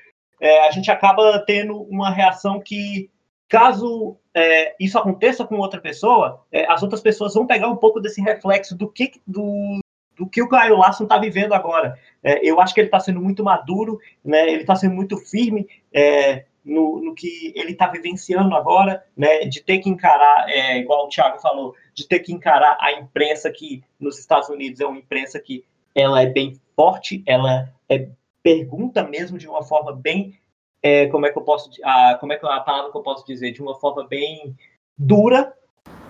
É, 0.40 0.68
a 0.68 0.70
gente 0.70 0.88
acaba 0.88 1.40
tendo 1.40 1.82
uma 1.82 2.10
reação 2.10 2.60
que, 2.60 3.10
caso 3.48 4.16
é, 4.32 4.76
isso 4.78 4.96
aconteça 4.96 5.44
com 5.44 5.56
outra 5.56 5.80
pessoa, 5.80 6.46
é, 6.52 6.64
as 6.70 6.80
outras 6.80 7.00
pessoas 7.00 7.34
vão 7.34 7.44
pegar 7.44 7.68
um 7.68 7.74
pouco 7.74 7.98
desse 7.98 8.20
reflexo 8.20 8.78
do 8.78 8.88
que, 8.88 9.20
do, 9.26 9.80
do 10.16 10.28
que 10.28 10.40
o 10.40 10.48
Caio 10.48 10.76
Larson 10.76 11.04
está 11.04 11.18
vivendo 11.18 11.52
agora. 11.52 11.98
É, 12.22 12.38
eu 12.48 12.60
acho 12.60 12.72
que 12.72 12.78
ele 12.78 12.86
está 12.86 13.00
sendo 13.00 13.20
muito 13.20 13.42
maduro, 13.42 13.98
né, 14.24 14.48
ele 14.48 14.60
está 14.60 14.76
sendo 14.76 14.94
muito 14.94 15.16
firme 15.16 15.66
é, 15.92 16.44
no, 16.64 17.00
no, 17.00 17.14
que 17.14 17.52
ele 17.54 17.72
está 17.72 17.88
vivenciando 17.88 18.54
agora, 18.54 19.04
né, 19.16 19.40
de 19.40 19.60
ter 19.60 19.78
que 19.78 19.90
encarar, 19.90 20.46
igual 20.76 21.06
o 21.06 21.08
Thiago 21.08 21.38
falou, 21.40 21.74
de 21.92 22.08
ter 22.08 22.20
que 22.20 22.32
encarar 22.32 22.76
a 22.80 22.92
imprensa 22.92 23.50
que 23.50 23.82
nos 24.00 24.18
Estados 24.18 24.48
Unidos 24.48 24.80
é 24.80 24.86
uma 24.86 24.98
imprensa 24.98 25.38
que 25.38 25.64
ela 25.94 26.22
é 26.22 26.26
bem 26.26 26.58
forte, 26.74 27.22
ela 27.26 27.72
é 27.88 28.08
pergunta 28.42 29.02
mesmo 29.02 29.38
de 29.38 29.48
uma 29.48 29.62
forma 29.62 29.92
bem 29.92 30.38
é, 30.84 31.06
como 31.06 31.24
é 31.24 31.32
que 31.32 31.38
eu 31.38 31.42
posso 31.42 31.70
a, 31.82 32.16
como 32.20 32.34
é 32.34 32.36
que 32.36 32.44
a 32.44 32.60
palavra 32.60 32.92
que 32.92 32.98
eu 32.98 33.02
posso 33.02 33.26
dizer 33.26 33.52
de 33.52 33.62
uma 33.62 33.74
forma 33.74 34.06
bem 34.06 34.54
dura, 34.98 35.54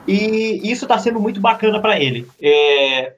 e 0.07 0.61
isso 0.71 0.85
está 0.85 0.99
sendo 0.99 1.21
muito 1.21 1.41
bacana 1.41 1.81
para 1.81 1.99
ele. 1.99 2.27
É, 2.43 3.15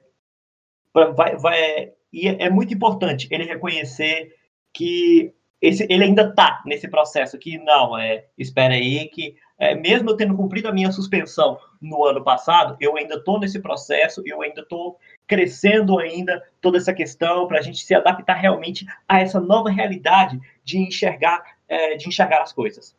vai, 0.93 1.35
vai, 1.35 1.93
e 2.13 2.27
é 2.27 2.49
muito 2.49 2.73
importante 2.73 3.27
ele 3.31 3.43
reconhecer 3.43 4.35
que 4.71 5.33
esse, 5.61 5.85
ele 5.89 6.03
ainda 6.03 6.23
está 6.23 6.61
nesse 6.65 6.87
processo, 6.87 7.37
que 7.37 7.57
não, 7.59 7.97
é, 7.97 8.25
espera 8.37 8.73
aí, 8.73 9.07
que 9.09 9.35
é, 9.59 9.73
mesmo 9.73 10.09
eu 10.09 10.15
tendo 10.15 10.35
cumprido 10.35 10.67
a 10.67 10.71
minha 10.71 10.91
suspensão 10.91 11.57
no 11.81 12.05
ano 12.05 12.23
passado, 12.23 12.77
eu 12.79 12.95
ainda 12.95 13.15
estou 13.15 13.39
nesse 13.39 13.59
processo, 13.59 14.21
eu 14.25 14.41
ainda 14.41 14.61
estou 14.61 14.99
crescendo 15.25 15.99
ainda 15.99 16.43
toda 16.61 16.77
essa 16.77 16.93
questão 16.93 17.47
para 17.47 17.59
a 17.59 17.61
gente 17.61 17.79
se 17.79 17.93
adaptar 17.93 18.35
realmente 18.35 18.85
a 19.07 19.19
essa 19.19 19.39
nova 19.39 19.69
realidade 19.69 20.39
de 20.63 20.77
enxergar, 20.77 21.43
é, 21.67 21.95
de 21.95 22.07
enxergar 22.07 22.41
as 22.41 22.53
coisas. 22.53 22.95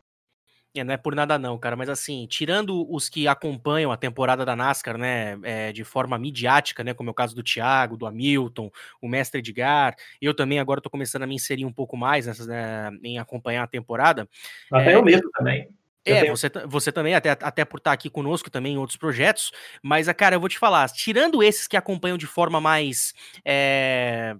É, 0.78 0.84
não 0.84 0.94
é 0.94 0.96
por 0.96 1.14
nada 1.14 1.38
não, 1.38 1.58
cara, 1.58 1.76
mas 1.76 1.88
assim, 1.88 2.26
tirando 2.26 2.86
os 2.92 3.08
que 3.08 3.26
acompanham 3.26 3.90
a 3.90 3.96
temporada 3.96 4.44
da 4.44 4.56
NASCAR, 4.56 4.96
né, 4.96 5.38
é, 5.42 5.72
de 5.72 5.84
forma 5.84 6.18
midiática, 6.18 6.84
né, 6.84 6.94
como 6.94 7.10
é 7.10 7.12
o 7.12 7.14
caso 7.14 7.34
do 7.34 7.42
Thiago, 7.42 7.96
do 7.96 8.06
Hamilton, 8.06 8.70
o 9.00 9.08
mestre 9.08 9.40
Edgar, 9.40 9.94
eu 10.20 10.34
também 10.34 10.58
agora 10.58 10.80
tô 10.80 10.90
começando 10.90 11.22
a 11.22 11.26
me 11.26 11.34
inserir 11.34 11.64
um 11.64 11.72
pouco 11.72 11.96
mais 11.96 12.26
nessas, 12.26 12.46
né, 12.46 12.90
em 13.02 13.18
acompanhar 13.18 13.64
a 13.64 13.68
temporada. 13.68 14.28
Até 14.72 14.92
é, 14.92 14.94
eu 14.94 15.02
mesmo 15.02 15.30
também. 15.32 15.68
É, 16.04 16.22
tenho... 16.22 16.36
você, 16.36 16.48
você 16.66 16.92
também, 16.92 17.14
até, 17.14 17.30
até 17.30 17.64
por 17.64 17.78
estar 17.78 17.92
aqui 17.92 18.08
conosco 18.08 18.50
também 18.50 18.74
em 18.74 18.78
outros 18.78 18.96
projetos, 18.96 19.52
mas, 19.82 20.10
cara, 20.12 20.36
eu 20.36 20.40
vou 20.40 20.48
te 20.48 20.58
falar, 20.58 20.88
tirando 20.90 21.42
esses 21.42 21.66
que 21.66 21.76
acompanham 21.76 22.16
de 22.16 22.26
forma 22.26 22.60
mais 22.60 23.12
é, 23.44 24.34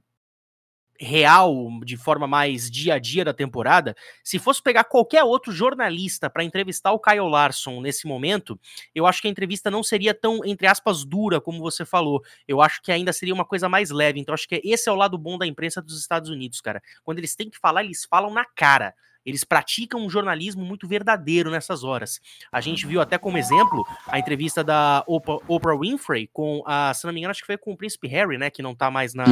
real, 0.99 1.69
de 1.85 1.97
forma 1.97 2.27
mais 2.27 2.71
dia 2.71 2.95
a 2.95 2.99
dia 2.99 3.25
da 3.25 3.33
temporada, 3.33 3.95
se 4.25 4.39
fosse 4.39 4.63
pegar 4.63 4.85
qualquer 4.85 5.23
outro 5.23 5.53
jornalista 5.53 6.29
para 6.29 6.43
entrevistar 6.43 6.93
o 6.93 6.99
Kyle 6.99 7.29
Larson 7.29 7.81
nesse 7.81 8.07
momento, 8.07 8.59
eu 8.95 9.07
acho 9.07 9.23
que 9.23 9.29
a 9.29 9.31
entrevista 9.31 9.71
não 9.71 9.83
seria 9.83 10.13
tão, 10.13 10.45
entre 10.45 10.67
aspas, 10.67 11.05
dura 11.05 11.41
como 11.41 11.61
você 11.61 11.85
falou. 11.85 12.23
Eu 12.47 12.61
acho 12.61 12.83
que 12.83 12.91
ainda 12.91 13.13
seria 13.13 13.35
uma 13.35 13.45
coisa 13.45 13.69
mais 13.69 13.91
leve. 13.91 14.19
Então, 14.19 14.35
acho 14.35 14.49
que 14.49 14.61
esse 14.65 14.89
é 14.89 14.93
o 14.93 14.97
lado 14.97 15.17
bom 15.17 15.39
da 15.39 15.47
imprensa 15.47 15.81
dos 15.81 16.01
Estados 16.01 16.31
Unidos, 16.31 16.61
cara. 16.61 16.83
Quando 17.05 17.19
eles 17.19 17.37
têm 17.37 17.49
que 17.49 17.59
falar, 17.59 17.85
eles 17.85 18.05
falam 18.05 18.33
na 18.33 18.45
cara. 18.45 18.95
Eles 19.29 19.45
praticam 19.45 20.01
um 20.01 20.09
jornalismo 20.09 20.65
muito 20.65 20.89
verdadeiro 20.89 21.51
nessas 21.51 21.85
horas. 21.85 22.19
A 22.51 22.63
gente 22.63 22.87
viu 22.87 22.99
até 22.99 23.19
como 23.19 23.37
exemplo 23.37 23.87
a 24.07 24.19
entrevista 24.19 24.65
da 24.65 25.05
Oprah 25.07 25.77
Winfrey 25.77 26.29
com 26.33 26.63
a, 26.65 26.95
se 26.95 27.05
não 27.05 27.13
me 27.13 27.21
engano, 27.21 27.31
acho 27.31 27.43
que 27.43 27.47
foi 27.47 27.59
com 27.59 27.73
o 27.73 27.77
príncipe 27.77 28.09
Harry, 28.09 28.39
né, 28.39 28.49
que 28.49 28.63
não 28.63 28.75
tá 28.75 28.91
mais 28.91 29.13
na, 29.13 29.27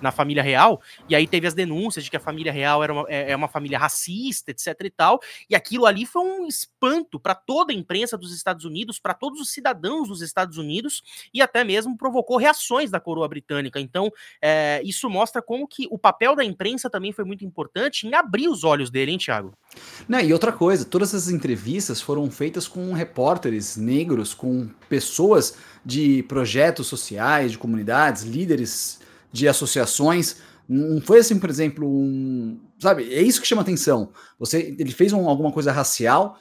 na 0.00 0.10
família 0.10 0.42
real. 0.42 0.82
E 1.08 1.14
aí 1.14 1.24
teve 1.24 1.46
as 1.46 1.54
denúncias 1.54 2.04
de 2.04 2.10
que 2.10 2.16
a 2.16 2.20
família 2.20 2.50
real 2.50 2.82
era 2.82 2.92
uma, 2.92 3.04
é, 3.08 3.30
é 3.30 3.36
uma 3.36 3.46
família 3.46 3.78
racista, 3.78 4.50
etc 4.50 4.74
e 4.82 4.90
tal. 4.90 5.20
E 5.48 5.54
aquilo 5.54 5.86
ali 5.86 6.04
foi 6.04 6.22
um 6.22 6.46
espanto 6.48 7.20
para 7.20 7.36
toda 7.36 7.72
a 7.72 7.76
imprensa 7.76 8.18
dos 8.18 8.34
Estados 8.34 8.64
Unidos, 8.64 8.98
para 8.98 9.14
todos 9.14 9.40
os 9.40 9.52
cidadãos 9.52 10.08
dos 10.08 10.20
Estados 10.20 10.58
Unidos 10.58 11.28
e 11.32 11.40
até 11.40 11.62
mesmo 11.62 11.96
provocou 11.96 12.38
reações 12.38 12.90
da 12.90 12.98
coroa 12.98 13.28
britânica. 13.28 13.78
Então, 13.78 14.10
é, 14.42 14.80
isso 14.84 15.08
mostra 15.08 15.40
como 15.40 15.68
que 15.68 15.86
o 15.92 15.98
papel 15.98 16.34
da 16.34 16.44
imprensa 16.44 16.90
também 16.90 17.12
foi 17.12 17.24
muito 17.24 17.44
importante 17.44 18.04
em 18.04 18.14
abrir 18.14 18.48
os 18.48 18.64
olhos 18.64 18.90
dele, 18.90 19.12
hein, 19.12 19.18
Thiago? 19.28 19.52
Não, 20.08 20.18
e 20.20 20.32
outra 20.32 20.50
coisa, 20.50 20.86
todas 20.86 21.12
essas 21.12 21.30
entrevistas 21.30 22.00
foram 22.00 22.30
feitas 22.30 22.66
com 22.66 22.94
repórteres 22.94 23.76
negros, 23.76 24.32
com 24.32 24.68
pessoas 24.88 25.54
de 25.84 26.22
projetos 26.22 26.86
sociais, 26.86 27.52
de 27.52 27.58
comunidades, 27.58 28.22
líderes 28.22 29.00
de 29.30 29.46
associações. 29.46 30.38
Não 30.66 31.00
foi 31.02 31.18
assim, 31.18 31.38
por 31.38 31.50
exemplo, 31.50 31.86
um. 31.86 32.58
Sabe, 32.80 33.12
é 33.12 33.20
isso 33.20 33.40
que 33.40 33.46
chama 33.46 33.62
atenção. 33.62 34.12
Você, 34.38 34.74
ele 34.78 34.92
fez 34.92 35.12
um, 35.12 35.28
alguma 35.28 35.52
coisa 35.52 35.72
racial, 35.72 36.38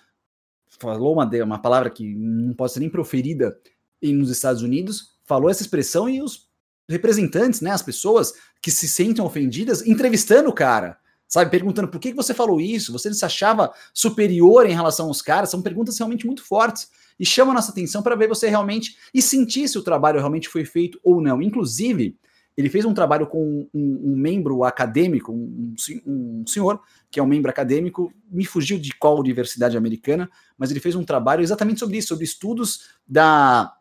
falou 0.80 1.14
uma, 1.14 1.30
uma 1.44 1.60
palavra 1.60 1.90
que 1.90 2.16
não 2.16 2.54
pode 2.54 2.72
ser 2.72 2.80
nem 2.80 2.90
proferida 2.90 3.58
nos 4.02 4.30
Estados 4.30 4.62
Unidos, 4.62 5.18
falou 5.26 5.50
essa 5.50 5.62
expressão 5.62 6.08
e 6.08 6.22
os 6.22 6.48
representantes, 6.90 7.60
né, 7.60 7.72
as 7.72 7.82
pessoas 7.82 8.34
que 8.62 8.72
se 8.72 8.88
sentem 8.88 9.24
ofendidas, 9.24 9.86
entrevistando 9.86 10.50
o 10.50 10.54
cara 10.54 10.98
sabe? 11.28 11.52
Perguntando 11.52 11.88
por 11.88 12.00
que 12.00 12.14
você 12.14 12.34
falou 12.34 12.62
isso, 12.62 12.92
você 12.92 13.14
se 13.14 13.26
achava 13.26 13.72
superior 13.94 14.66
em 14.66 14.74
relação 14.74 15.08
aos 15.08 15.22
caras, 15.22 15.50
são 15.50 15.62
perguntas 15.62 15.98
realmente 15.98 16.26
muito 16.26 16.44
fortes 16.44 16.90
e 17.20 17.26
chamam 17.26 17.52
a 17.52 17.56
nossa 17.56 17.72
atenção 17.72 18.02
para 18.02 18.16
ver 18.16 18.28
você 18.28 18.48
realmente 18.48 18.96
e 19.14 19.22
sentir 19.22 19.68
se 19.68 19.78
o 19.78 19.84
trabalho 19.84 20.20
realmente 20.20 20.48
foi 20.48 20.64
feito 20.64 21.00
ou 21.04 21.22
não. 21.22 21.42
Inclusive, 21.42 22.16
ele 22.58 22.70
fez 22.70 22.86
um 22.86 22.94
trabalho 22.94 23.28
com 23.28 23.68
um, 23.72 24.02
um 24.04 24.16
membro 24.18 24.64
acadêmico, 24.64 25.32
um, 25.32 25.76
um, 26.08 26.44
senhor 26.48 26.82
que 27.12 27.20
é 27.20 27.24
um 27.24 27.28
membro 27.28 27.52
acadêmico, 27.52 28.12
me 28.30 28.46
fugiu 28.46 28.80
de 28.80 28.94
qual 28.96 29.20
universidade 29.20 29.78
americana, 29.78 30.30
mas 30.58 30.72
ele 30.72 30.80
fez 30.80 30.96
um 30.96 31.04
trabalho 31.04 31.44
exatamente 31.44 31.80
sobre 31.80 31.98
isso, 31.98 32.08
sobre 32.08 32.26
estudos 32.26 32.90
da 33.08 33.77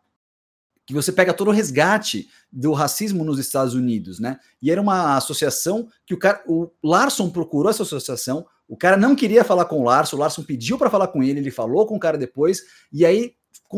que 0.87 0.93
você 0.93 1.11
pega 1.11 1.33
todo 1.33 1.49
o 1.49 1.51
resgate 1.51 2.29
do 2.49 2.71
racismo 2.71 3.25
nos 3.25 3.37
Estados 3.37 3.73
Unidos, 3.73 4.19
né? 4.19 4.39
E 4.61 4.71
era 4.71 4.81
uma 4.81 5.17
associação 5.17 5.89
que 6.05 6.13
o 6.13 6.17
cara, 6.17 6.41
o 6.47 6.71
Larson 6.81 7.29
procurou 7.29 7.69
essa 7.69 7.83
associação, 7.83 8.45
o 8.65 8.77
cara 8.77 8.95
não 8.95 9.13
queria 9.13 9.43
falar 9.43 9.65
com 9.65 9.81
o 9.81 9.83
Larson, 9.83 10.15
o 10.15 10.19
Larson 10.19 10.43
pediu 10.43 10.77
para 10.77 10.89
falar 10.89 11.09
com 11.09 11.21
ele, 11.21 11.41
ele 11.41 11.51
falou 11.51 11.85
com 11.85 11.97
o 11.97 11.99
cara 11.99 12.17
depois, 12.17 12.61
e 12.91 13.05
aí 13.05 13.33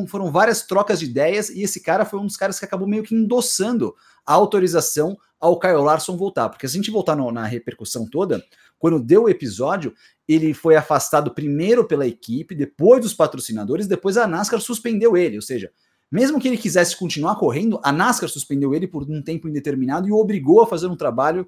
foram 0.08 0.32
várias 0.32 0.62
trocas 0.62 1.00
de 1.00 1.06
ideias, 1.06 1.50
e 1.50 1.64
esse 1.64 1.82
cara 1.82 2.06
foi 2.06 2.20
um 2.20 2.28
dos 2.28 2.38
caras 2.38 2.60
que 2.60 2.66
acabou 2.66 2.88
meio 2.88 3.02
que 3.02 3.16
endossando 3.16 3.96
a 4.24 4.34
autorização 4.34 5.18
ao 5.40 5.60
Kyle 5.60 5.82
Larson 5.82 6.16
voltar, 6.16 6.50
porque 6.50 6.68
se 6.68 6.76
a 6.76 6.80
gente 6.80 6.92
voltar 6.92 7.16
no, 7.16 7.32
na 7.32 7.44
repercussão 7.44 8.08
toda, 8.08 8.44
quando 8.78 9.00
deu 9.00 9.24
o 9.24 9.30
episódio, 9.30 9.96
ele 10.28 10.54
foi 10.54 10.76
afastado 10.76 11.34
primeiro 11.34 11.88
pela 11.88 12.06
equipe, 12.06 12.54
depois 12.54 13.02
dos 13.02 13.16
patrocinadores, 13.16 13.88
depois 13.88 14.16
a 14.16 14.28
NASCAR 14.28 14.62
suspendeu 14.62 15.18
ele, 15.18 15.38
ou 15.38 15.42
seja, 15.42 15.72
mesmo 16.12 16.40
que 16.40 16.48
ele 16.48 16.58
quisesse 16.58 16.98
continuar 16.98 17.36
correndo, 17.36 17.80
a 17.84 17.92
NASCAR 17.92 18.30
suspendeu 18.30 18.74
ele 18.74 18.88
por 18.88 19.04
um 19.04 19.22
tempo 19.22 19.48
indeterminado 19.48 20.08
e 20.08 20.12
o 20.12 20.18
obrigou 20.18 20.62
a 20.62 20.68
fazer 20.68 20.88
um 20.88 20.96
trabalho 20.96 21.48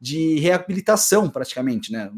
de 0.00 0.38
reabilitação, 0.38 1.30
praticamente, 1.30 1.92
né? 1.92 2.10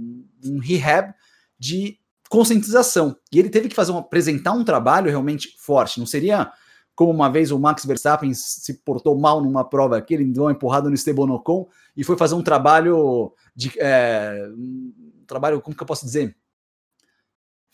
Um 0.44 0.58
rehab 0.58 1.14
de 1.58 1.98
conscientização. 2.28 3.16
E 3.30 3.38
ele 3.38 3.50
teve 3.50 3.68
que 3.68 3.74
fazer 3.74 3.92
um, 3.92 3.98
apresentar 3.98 4.52
um 4.52 4.64
trabalho 4.64 5.10
realmente 5.10 5.54
forte. 5.58 6.00
Não 6.00 6.06
seria 6.06 6.50
como 6.94 7.12
uma 7.12 7.30
vez 7.30 7.50
o 7.50 7.58
Max 7.58 7.84
Verstappen 7.84 8.32
se 8.34 8.74
portou 8.84 9.18
mal 9.18 9.42
numa 9.42 9.68
prova 9.68 9.98
aqui, 9.98 10.14
ele 10.14 10.24
deu 10.24 10.44
uma 10.44 10.52
empurrada 10.52 10.88
no 10.88 10.94
Esteban 10.94 11.30
Ocon 11.32 11.68
e 11.96 12.04
foi 12.04 12.16
fazer 12.16 12.34
um 12.34 12.42
trabalho 12.42 13.32
de 13.54 13.72
é, 13.78 14.48
um 14.56 15.24
trabalho, 15.26 15.60
como 15.60 15.76
que 15.76 15.82
eu 15.82 15.86
posso 15.86 16.04
dizer? 16.04 16.36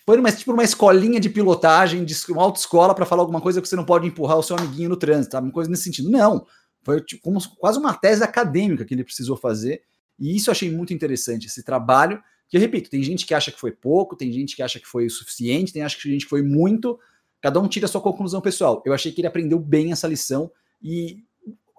Foi 0.05 0.17
numa, 0.17 0.33
tipo 0.33 0.53
uma 0.53 0.65
escolinha 0.65 1.21
de 1.21 1.29
pilotagem, 1.29 2.05
de 2.05 2.15
uma 2.29 2.43
autoescola 2.43 2.95
para 2.95 3.07
falar 3.07 3.23
alguma 3.23 3.41
coisa 3.41 3.61
que 3.61 3.69
você 3.69 3.77
não 3.77 3.85
pode 3.85 4.07
empurrar 4.07 4.39
o 4.39 4.43
seu 4.43 4.57
amiguinho 4.57 4.89
no 4.89 4.97
trânsito, 4.97 5.33
tá? 5.33 5.41
uma 5.41 5.53
coisa 5.53 5.71
nesse 5.71 5.85
sentido. 5.85 6.11
Não, 6.11 6.47
foi 6.83 7.01
tipo, 7.01 7.23
como, 7.23 7.41
quase 7.59 7.79
uma 7.79 7.95
tese 7.95 8.23
acadêmica 8.23 8.85
que 8.85 8.95
ele 8.95 9.05
precisou 9.05 9.37
fazer, 9.37 9.83
e 10.19 10.37
isso 10.37 10.51
eu 10.51 10.53
achei 10.53 10.71
muito 10.71 10.93
interessante, 10.93 11.47
esse 11.47 11.63
trabalho, 11.63 12.23
que 12.49 12.57
eu 12.57 12.61
repito, 12.61 12.91
tem 12.91 13.03
gente 13.03 13.25
que 13.25 13.33
acha 13.33 13.53
que 13.53 13.61
foi 13.61 13.71
pouco, 13.71 14.17
tem 14.17 14.33
gente 14.33 14.57
que 14.57 14.63
acha 14.63 14.81
que 14.81 14.87
foi 14.87 15.07
o 15.07 15.11
suficiente, 15.11 15.73
tem 15.73 15.89
gente 15.89 16.25
que 16.25 16.29
foi 16.29 16.43
muito, 16.43 16.99
cada 17.41 17.61
um 17.61 17.69
tira 17.69 17.87
a 17.87 17.89
sua 17.89 18.01
conclusão 18.01 18.41
pessoal. 18.41 18.83
Eu 18.85 18.93
achei 18.93 19.13
que 19.13 19.21
ele 19.21 19.29
aprendeu 19.29 19.59
bem 19.59 19.93
essa 19.93 20.09
lição, 20.09 20.51
e 20.83 21.23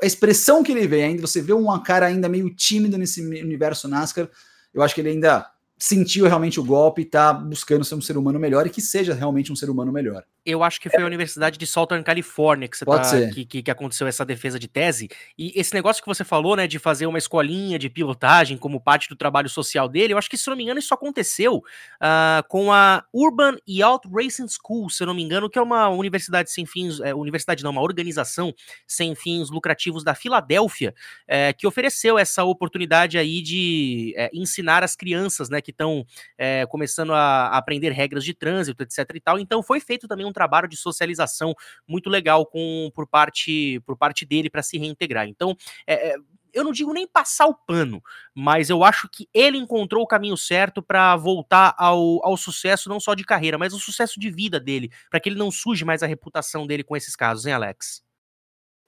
a 0.02 0.06
expressão 0.06 0.64
que 0.64 0.72
ele 0.72 0.88
vê, 0.88 1.04
ainda 1.04 1.22
você 1.22 1.42
vê 1.42 1.54
um 1.54 1.68
cara 1.82 2.08
ainda 2.08 2.30
meio 2.30 2.50
tímido 2.56 2.98
nesse 2.98 3.22
universo 3.22 3.88
NASCAR, 3.88 4.30
eu 4.74 4.82
acho 4.82 4.96
que 4.96 5.02
ele 5.02 5.10
ainda 5.10 5.52
sentiu 5.82 6.28
realmente 6.28 6.60
o 6.60 6.64
golpe 6.64 7.02
e 7.02 7.06
está 7.06 7.34
buscando 7.34 7.84
ser 7.84 7.96
um 7.96 8.02
ser 8.02 8.16
humano 8.16 8.40
melhor 8.40 8.68
e 8.68 8.70
que 8.70 8.80
seja 8.80 9.16
realmente 9.16 9.52
um 9.52 9.56
ser 9.56 9.68
humano 9.68 9.92
melhor. 9.92 10.24
Eu 10.44 10.64
acho 10.64 10.82
que 10.82 10.90
foi 10.90 11.02
a 11.02 11.06
Universidade 11.06 11.58
de 11.58 11.68
Southern 11.68 12.04
California 12.04 12.68
que, 12.68 12.78
tá. 12.84 13.02
Que, 13.32 13.46
que, 13.46 13.64
que, 13.64 13.72
aconteceu 13.72 14.08
essa 14.08 14.26
defesa 14.26 14.58
de 14.58 14.68
tese. 14.68 15.08
E 15.38 15.52
esse 15.56 15.74
negócio 15.74 16.02
que 16.02 16.08
você 16.08 16.24
falou, 16.24 16.56
né, 16.56 16.68
de 16.68 16.80
fazer 16.80 17.06
uma 17.06 17.18
escolinha 17.18 17.78
de 17.78 17.90
pilotagem 17.90 18.58
como 18.58 18.82
parte 18.82 19.08
do 19.08 19.16
trabalho 19.16 19.50
social 19.50 19.88
dele, 19.88 20.14
eu 20.14 20.18
acho 20.18 20.30
que, 20.30 20.38
se 20.38 20.50
não 20.50 20.56
me 20.56 20.64
engano, 20.64 20.80
isso 20.80 20.94
aconteceu 20.94 21.58
uh, 21.58 22.48
com 22.48 22.72
a 22.72 23.04
Urban 23.14 23.58
Yacht 23.68 24.08
Racing 24.12 24.48
School, 24.50 24.90
se 24.90 25.04
eu 25.04 25.08
não 25.08 25.14
me 25.14 25.22
engano, 25.22 25.50
que 25.50 25.60
é 25.60 25.62
uma 25.62 25.90
universidade 25.90 26.52
sem 26.52 26.66
fins, 26.66 27.00
é, 27.00 27.14
universidade 27.14 27.64
não, 27.64 27.72
uma 27.72 27.82
organização 27.82 28.54
sem 28.88 29.14
fins 29.14 29.52
lucrativos 29.52 30.04
da 30.04 30.16
Filadélfia, 30.16 30.94
é, 31.28 31.54
que 31.54 31.68
ofereceu 31.68 32.18
essa 32.18 32.44
oportunidade 32.44 33.18
aí 33.18 33.44
de 33.44 34.14
é, 34.18 34.30
ensinar 34.34 34.84
as 34.84 34.96
crianças, 34.96 35.50
né, 35.50 35.62
que 35.62 35.71
estão 35.72 36.06
é, 36.38 36.66
começando 36.68 37.14
a, 37.14 37.48
aprender 37.48 37.92
regras 37.92 38.24
de 38.24 38.34
trânsito, 38.34 38.84
etc 38.84 39.00
e 39.14 39.20
tal. 39.20 39.40
Então 39.40 39.62
foi 39.62 39.80
feito 39.80 40.08
também 40.08 40.26
um 40.26 40.34
trabalho 40.34 40.68
de 40.68 40.78
socialização 40.78 41.54
muito 41.88 42.10
legal 42.10 42.46
com 42.46 42.92
por 42.94 43.08
parte 43.08 43.80
por 43.86 43.98
parte 43.98 44.26
dele 44.26 44.50
para 44.50 44.64
se 44.64 44.78
reintegrar. 44.78 45.28
Então, 45.28 45.56
é, 45.88 46.16
eu 46.54 46.64
não 46.64 46.72
digo 46.72 46.94
nem 46.94 47.08
passar 47.08 47.48
o 47.48 47.54
pano, 47.54 48.02
mas 48.36 48.70
eu 48.70 48.84
acho 48.84 49.10
que 49.10 49.28
ele 49.34 49.58
encontrou 49.58 50.04
o 50.04 50.08
caminho 50.08 50.38
certo 50.38 50.82
para 50.82 51.16
voltar 51.16 51.74
ao, 51.78 52.24
ao 52.26 52.38
sucesso, 52.38 52.90
não 52.90 53.00
só 53.00 53.14
de 53.14 53.24
carreira, 53.24 53.58
mas 53.58 53.74
o 53.74 53.80
sucesso 53.80 54.20
de 54.20 54.30
vida 54.30 54.60
dele, 54.60 54.92
para 55.10 55.20
que 55.20 55.30
ele 55.30 55.38
não 55.38 55.52
suje 55.52 55.86
mais 55.86 56.04
a 56.04 56.08
reputação 56.08 56.68
dele 56.68 56.84
com 56.84 56.96
esses 56.96 57.16
casos, 57.16 57.46
hein, 57.46 57.54
Alex? 57.54 58.04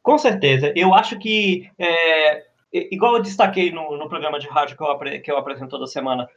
Com 0.01 0.17
certeza. 0.17 0.73
Eu 0.75 0.93
acho 0.93 1.17
que, 1.17 1.69
é, 1.79 2.45
igual 2.73 3.15
eu 3.15 3.21
destaquei 3.21 3.71
no, 3.71 3.97
no 3.97 4.09
programa 4.09 4.39
de 4.39 4.47
rádio 4.47 4.75
que 4.75 4.83
eu, 4.83 5.21
que 5.21 5.31
eu 5.31 5.37
apresento 5.37 5.69
toda 5.69 5.87
semana, 5.87 6.27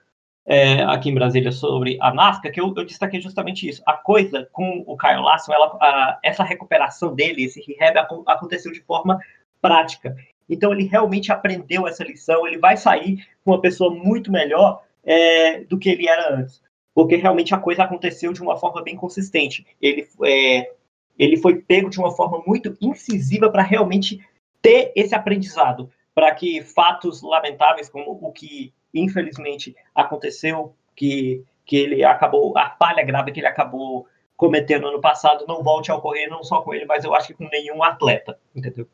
é, 0.47 0.83
aqui 0.85 1.11
em 1.11 1.15
Brasília 1.15 1.51
sobre 1.51 1.99
a 2.01 2.15
NASCAR, 2.15 2.53
que 2.53 2.61
eu, 2.61 2.73
eu, 2.77 2.85
destaquei 2.85 3.21
justamente 3.21 3.69
isso. 3.69 3.83
A 3.85 3.95
coisa 3.95 4.49
com 4.53 4.85
o 4.87 4.97
Caio 4.97 5.21
Lasso, 5.23 5.53
ela, 5.53 5.77
a, 5.81 6.21
essa 6.23 6.45
recuperação 6.45 7.15
dele, 7.15 7.45
esse 7.45 7.61
rehab, 7.61 7.99
aconteceu 8.27 8.71
de 8.71 8.81
forma 8.81 9.19
prática. 9.61 10.17
Então 10.49 10.73
ele 10.73 10.85
realmente 10.85 11.33
aprendeu 11.33 11.89
essa 11.89 12.05
lição, 12.05 12.47
ele 12.47 12.59
vai 12.59 12.77
sair 12.77 13.27
com 13.45 13.51
uma 13.51 13.61
pessoa 13.61 13.93
muito 13.93 14.31
melhor 14.31 14.83
é, 15.05 15.65
do 15.65 15.77
que 15.77 15.91
ele 15.91 16.09
era 16.09 16.37
antes. 16.37 16.63
Porque 16.95 17.17
realmente 17.17 17.53
a 17.53 17.59
coisa 17.59 17.83
aconteceu 17.83 18.33
de 18.33 18.41
uma 18.41 18.57
forma 18.57 18.83
bem 18.83 18.95
consistente. 18.95 19.67
Ele, 19.83 20.07
é, 20.25 20.71
ele 21.19 21.37
foi 21.37 21.57
pego 21.57 21.91
de 21.91 21.99
uma 21.99 22.13
forma 22.13 22.41
muito 22.47 22.77
incisiva 22.81 23.51
para 23.51 23.63
realmente 23.63 24.21
ter 24.63 24.93
esse 24.95 25.15
aprendizado, 25.15 25.91
para 26.15 26.33
que 26.33 26.63
fatos 26.63 27.21
lamentáveis 27.21 27.89
como 27.89 28.13
o 28.13 28.33
que 28.33 28.73
infelizmente 28.95 29.75
aconteceu, 29.95 30.75
que, 30.95 31.45
que 31.65 31.77
ele 31.77 32.05
acabou, 32.05 32.57
a 32.57 32.71
falha 32.71 33.05
grave 33.05 33.33
que 33.33 33.41
ele 33.41 33.47
acabou 33.47 34.07
cometendo 34.37 34.91
no 34.91 35.01
passado 35.01 35.47
não 35.47 35.63
volte 35.63 35.91
a 35.91 35.97
ocorrer 35.97 36.29
não 36.29 36.43
só 36.45 36.61
com 36.61 36.75
ele, 36.75 36.85
mas 36.85 37.05
eu 37.05 37.15
acho 37.15 37.29
que 37.29 37.35
com 37.35 37.49
nenhum 37.49 37.83
atleta, 37.83 38.39
entendeu? 38.55 38.89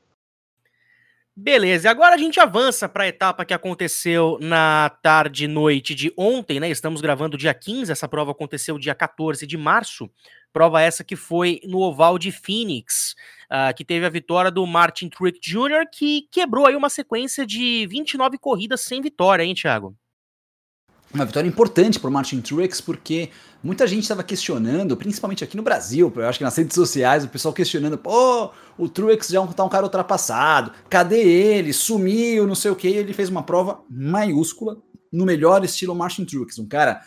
Beleza, 1.35 1.91
agora 1.91 2.15
a 2.15 2.19
gente 2.19 2.39
avança 2.39 2.87
para 2.87 3.05
a 3.05 3.09
etapa 3.09 3.43
que 3.47 3.55
aconteceu 3.55 4.37
na 4.39 4.91
tarde 5.03 5.47
e 5.47 5.49
noite 5.49 5.95
de 5.95 6.13
ontem, 6.15 6.61
né? 6.61 6.69
Estamos 6.69 7.01
gravando 7.01 7.39
dia 7.39 7.55
15, 7.55 7.91
essa 7.91 8.07
prova 8.07 8.33
aconteceu 8.33 8.79
dia 8.79 8.95
14 8.95 9.47
de 9.47 9.57
março. 9.57 10.11
Prova 10.53 10.83
essa 10.83 11.03
que 11.03 11.17
foi 11.17 11.59
no 11.65 11.79
oval 11.79 12.19
de 12.19 12.31
Phoenix, 12.31 13.15
uh, 13.51 13.75
que 13.75 13.83
teve 13.83 14.05
a 14.05 14.11
vitória 14.11 14.51
do 14.51 14.67
Martin 14.67 15.09
Truex 15.09 15.39
Jr., 15.43 15.87
que 15.91 16.29
quebrou 16.31 16.67
aí 16.67 16.77
uma 16.77 16.91
sequência 16.91 17.47
de 17.47 17.87
29 17.87 18.37
corridas 18.37 18.83
sem 18.83 19.01
vitória, 19.01 19.43
hein, 19.43 19.55
Thiago? 19.55 19.97
Uma 21.15 21.27
vitória 21.27 21.47
importante 21.47 22.01
para 22.01 22.09
o 22.09 22.13
Martin 22.13 22.41
Truex, 22.41 22.81
porque 22.81 23.29
muita 23.63 23.87
gente 23.87 24.03
estava 24.03 24.23
questionando, 24.23 24.97
principalmente 24.97 25.45
aqui 25.45 25.57
no 25.57 25.63
Brasil, 25.63 26.11
eu 26.17 26.27
acho 26.27 26.39
que 26.39 26.45
nas 26.45 26.57
redes 26.57 26.75
sociais, 26.75 27.25
o 27.25 27.29
pessoal 27.29 27.53
questionando, 27.53 27.99
pô, 27.99 28.51
o 28.79 28.89
Truex 28.89 29.29
já 29.29 29.45
está 29.45 29.63
um 29.63 29.69
cara 29.69 29.85
ultrapassado, 29.85 30.73
cadê 30.89 31.21
ele? 31.21 31.73
Sumiu, 31.73 32.47
não 32.47 32.55
sei 32.55 32.71
o 32.71 32.77
que. 32.77 32.89
Ele 32.89 33.13
fez 33.13 33.29
uma 33.29 33.43
prova 33.43 33.83
maiúscula, 33.91 34.79
no 35.13 35.27
melhor 35.27 35.63
estilo 35.63 35.95
Martin 35.95 36.25
Truex, 36.25 36.59
um 36.59 36.67
cara 36.67 37.03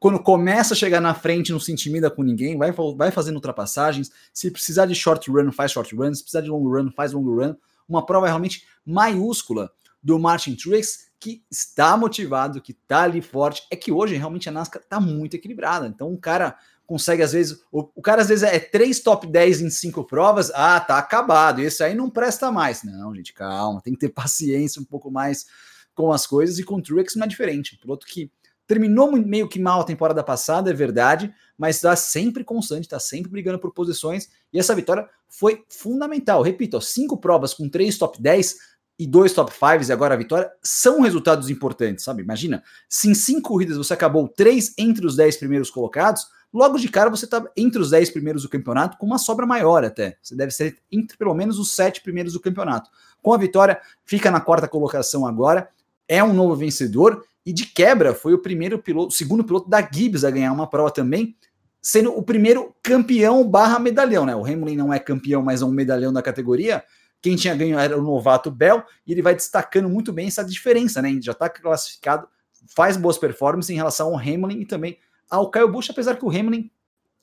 quando 0.00 0.18
começa 0.18 0.72
a 0.72 0.76
chegar 0.76 0.98
na 0.98 1.12
frente, 1.12 1.52
não 1.52 1.60
se 1.60 1.70
intimida 1.70 2.10
com 2.10 2.22
ninguém, 2.22 2.56
vai, 2.56 2.72
vai 2.96 3.10
fazendo 3.10 3.36
ultrapassagens. 3.36 4.10
Se 4.32 4.50
precisar 4.50 4.86
de 4.86 4.94
short 4.94 5.30
run, 5.30 5.52
faz 5.52 5.72
short 5.72 5.94
run. 5.94 6.14
Se 6.14 6.22
precisar 6.22 6.40
de 6.40 6.48
long 6.48 6.66
run, 6.66 6.90
faz 6.96 7.12
long 7.12 7.22
run. 7.22 7.54
Uma 7.86 8.06
prova 8.06 8.26
realmente 8.26 8.64
maiúscula 8.84 9.70
do 10.02 10.18
Martin 10.18 10.54
Truex, 10.54 11.09
que 11.20 11.44
está 11.50 11.96
motivado, 11.96 12.60
que 12.60 12.72
está 12.72 13.02
ali 13.02 13.20
forte. 13.20 13.66
É 13.70 13.76
que 13.76 13.92
hoje 13.92 14.16
realmente 14.16 14.48
a 14.48 14.52
NASCAR 14.52 14.82
está 14.82 14.98
muito 14.98 15.34
equilibrada. 15.34 15.86
Então 15.86 16.12
o 16.12 16.18
cara 16.18 16.56
consegue, 16.86 17.22
às 17.22 17.32
vezes, 17.32 17.62
o, 17.70 17.88
o, 17.94 18.02
cara 18.02 18.22
às 18.22 18.28
vezes 18.28 18.42
é 18.42 18.58
três 18.58 18.98
top 18.98 19.26
10 19.26 19.60
em 19.60 19.70
cinco 19.70 20.02
provas, 20.02 20.50
ah, 20.52 20.80
tá 20.80 20.98
acabado, 20.98 21.60
esse 21.60 21.84
aí 21.84 21.94
não 21.94 22.10
presta 22.10 22.50
mais. 22.50 22.82
Não, 22.82 23.14
gente, 23.14 23.32
calma, 23.32 23.80
tem 23.80 23.92
que 23.92 24.00
ter 24.00 24.08
paciência 24.12 24.82
um 24.82 24.84
pouco 24.84 25.08
mais 25.10 25.46
com 25.94 26.10
as 26.10 26.26
coisas, 26.26 26.58
e 26.58 26.64
com 26.64 26.76
o 26.76 26.82
Truex 26.82 27.14
não 27.14 27.26
é 27.26 27.28
diferente. 27.28 27.76
Um 27.76 27.78
piloto 27.78 28.06
que 28.06 28.32
Terminou 28.70 29.10
meio 29.10 29.48
que 29.48 29.58
mal 29.58 29.80
a 29.80 29.84
temporada 29.84 30.22
passada, 30.22 30.70
é 30.70 30.72
verdade, 30.72 31.34
mas 31.58 31.74
está 31.74 31.96
sempre 31.96 32.44
constante, 32.44 32.84
está 32.84 33.00
sempre 33.00 33.28
brigando 33.28 33.58
por 33.58 33.74
posições. 33.74 34.28
E 34.52 34.60
essa 34.60 34.76
vitória 34.76 35.08
foi 35.28 35.64
fundamental. 35.68 36.40
Repito, 36.40 36.76
ó, 36.76 36.80
cinco 36.80 37.16
provas 37.16 37.52
com 37.52 37.68
três 37.68 37.98
top 37.98 38.22
10 38.22 38.56
e 39.00 39.06
dois 39.06 39.32
top 39.32 39.50
5 39.50 39.88
e 39.88 39.92
agora 39.92 40.12
a 40.12 40.18
vitória 40.18 40.52
são 40.62 41.00
resultados 41.00 41.48
importantes, 41.48 42.04
sabe? 42.04 42.22
Imagina, 42.22 42.62
se 42.86 43.08
em 43.08 43.14
cinco 43.14 43.48
corridas 43.48 43.78
você 43.78 43.94
acabou 43.94 44.28
três 44.28 44.74
entre 44.76 45.06
os 45.06 45.16
dez 45.16 45.38
primeiros 45.38 45.70
colocados, 45.70 46.26
logo 46.52 46.76
de 46.76 46.86
cara 46.86 47.08
você 47.08 47.24
está 47.24 47.42
entre 47.56 47.80
os 47.80 47.88
dez 47.88 48.10
primeiros 48.10 48.42
do 48.42 48.48
campeonato 48.50 48.98
com 48.98 49.06
uma 49.06 49.16
sobra 49.16 49.46
maior 49.46 49.86
até. 49.86 50.18
Você 50.22 50.36
deve 50.36 50.52
ser 50.52 50.76
entre 50.92 51.16
pelo 51.16 51.32
menos 51.32 51.58
os 51.58 51.74
sete 51.74 52.02
primeiros 52.02 52.34
do 52.34 52.40
campeonato. 52.40 52.90
Com 53.22 53.32
a 53.32 53.38
vitória, 53.38 53.80
fica 54.04 54.30
na 54.30 54.38
quarta 54.38 54.68
colocação 54.68 55.26
agora, 55.26 55.70
é 56.06 56.22
um 56.22 56.34
novo 56.34 56.54
vencedor 56.54 57.24
e 57.46 57.54
de 57.54 57.64
quebra 57.64 58.14
foi 58.14 58.34
o 58.34 58.38
primeiro 58.38 58.78
piloto, 58.78 59.14
segundo 59.14 59.42
piloto 59.42 59.70
da 59.70 59.80
Gibbs 59.80 60.24
a 60.24 60.30
ganhar 60.30 60.52
uma 60.52 60.66
prova 60.66 60.90
também, 60.90 61.34
sendo 61.80 62.14
o 62.14 62.22
primeiro 62.22 62.76
campeão 62.82 63.48
barra 63.48 63.78
medalhão, 63.78 64.26
né? 64.26 64.36
O 64.36 64.44
Hamlin 64.44 64.76
não 64.76 64.92
é 64.92 64.98
campeão, 64.98 65.42
mas 65.42 65.62
é 65.62 65.64
um 65.64 65.70
medalhão 65.70 66.12
da 66.12 66.20
categoria. 66.20 66.84
Quem 67.22 67.36
tinha 67.36 67.54
ganho 67.54 67.78
era 67.78 67.98
o 67.98 68.02
novato 68.02 68.50
Bell, 68.50 68.82
e 69.06 69.12
ele 69.12 69.22
vai 69.22 69.34
destacando 69.34 69.88
muito 69.88 70.12
bem 70.12 70.26
essa 70.26 70.44
diferença, 70.44 71.02
né? 71.02 71.10
Ele 71.10 71.22
já 71.22 71.32
está 71.32 71.48
classificado, 71.48 72.26
faz 72.74 72.96
boas 72.96 73.18
performances 73.18 73.70
em 73.70 73.76
relação 73.76 74.08
ao 74.08 74.18
Hamlin 74.18 74.60
e 74.60 74.66
também 74.66 74.98
ao 75.28 75.50
Kyle 75.50 75.68
Busch, 75.68 75.90
apesar 75.90 76.16
que 76.16 76.24
o 76.24 76.30
Hamlin, 76.30 76.70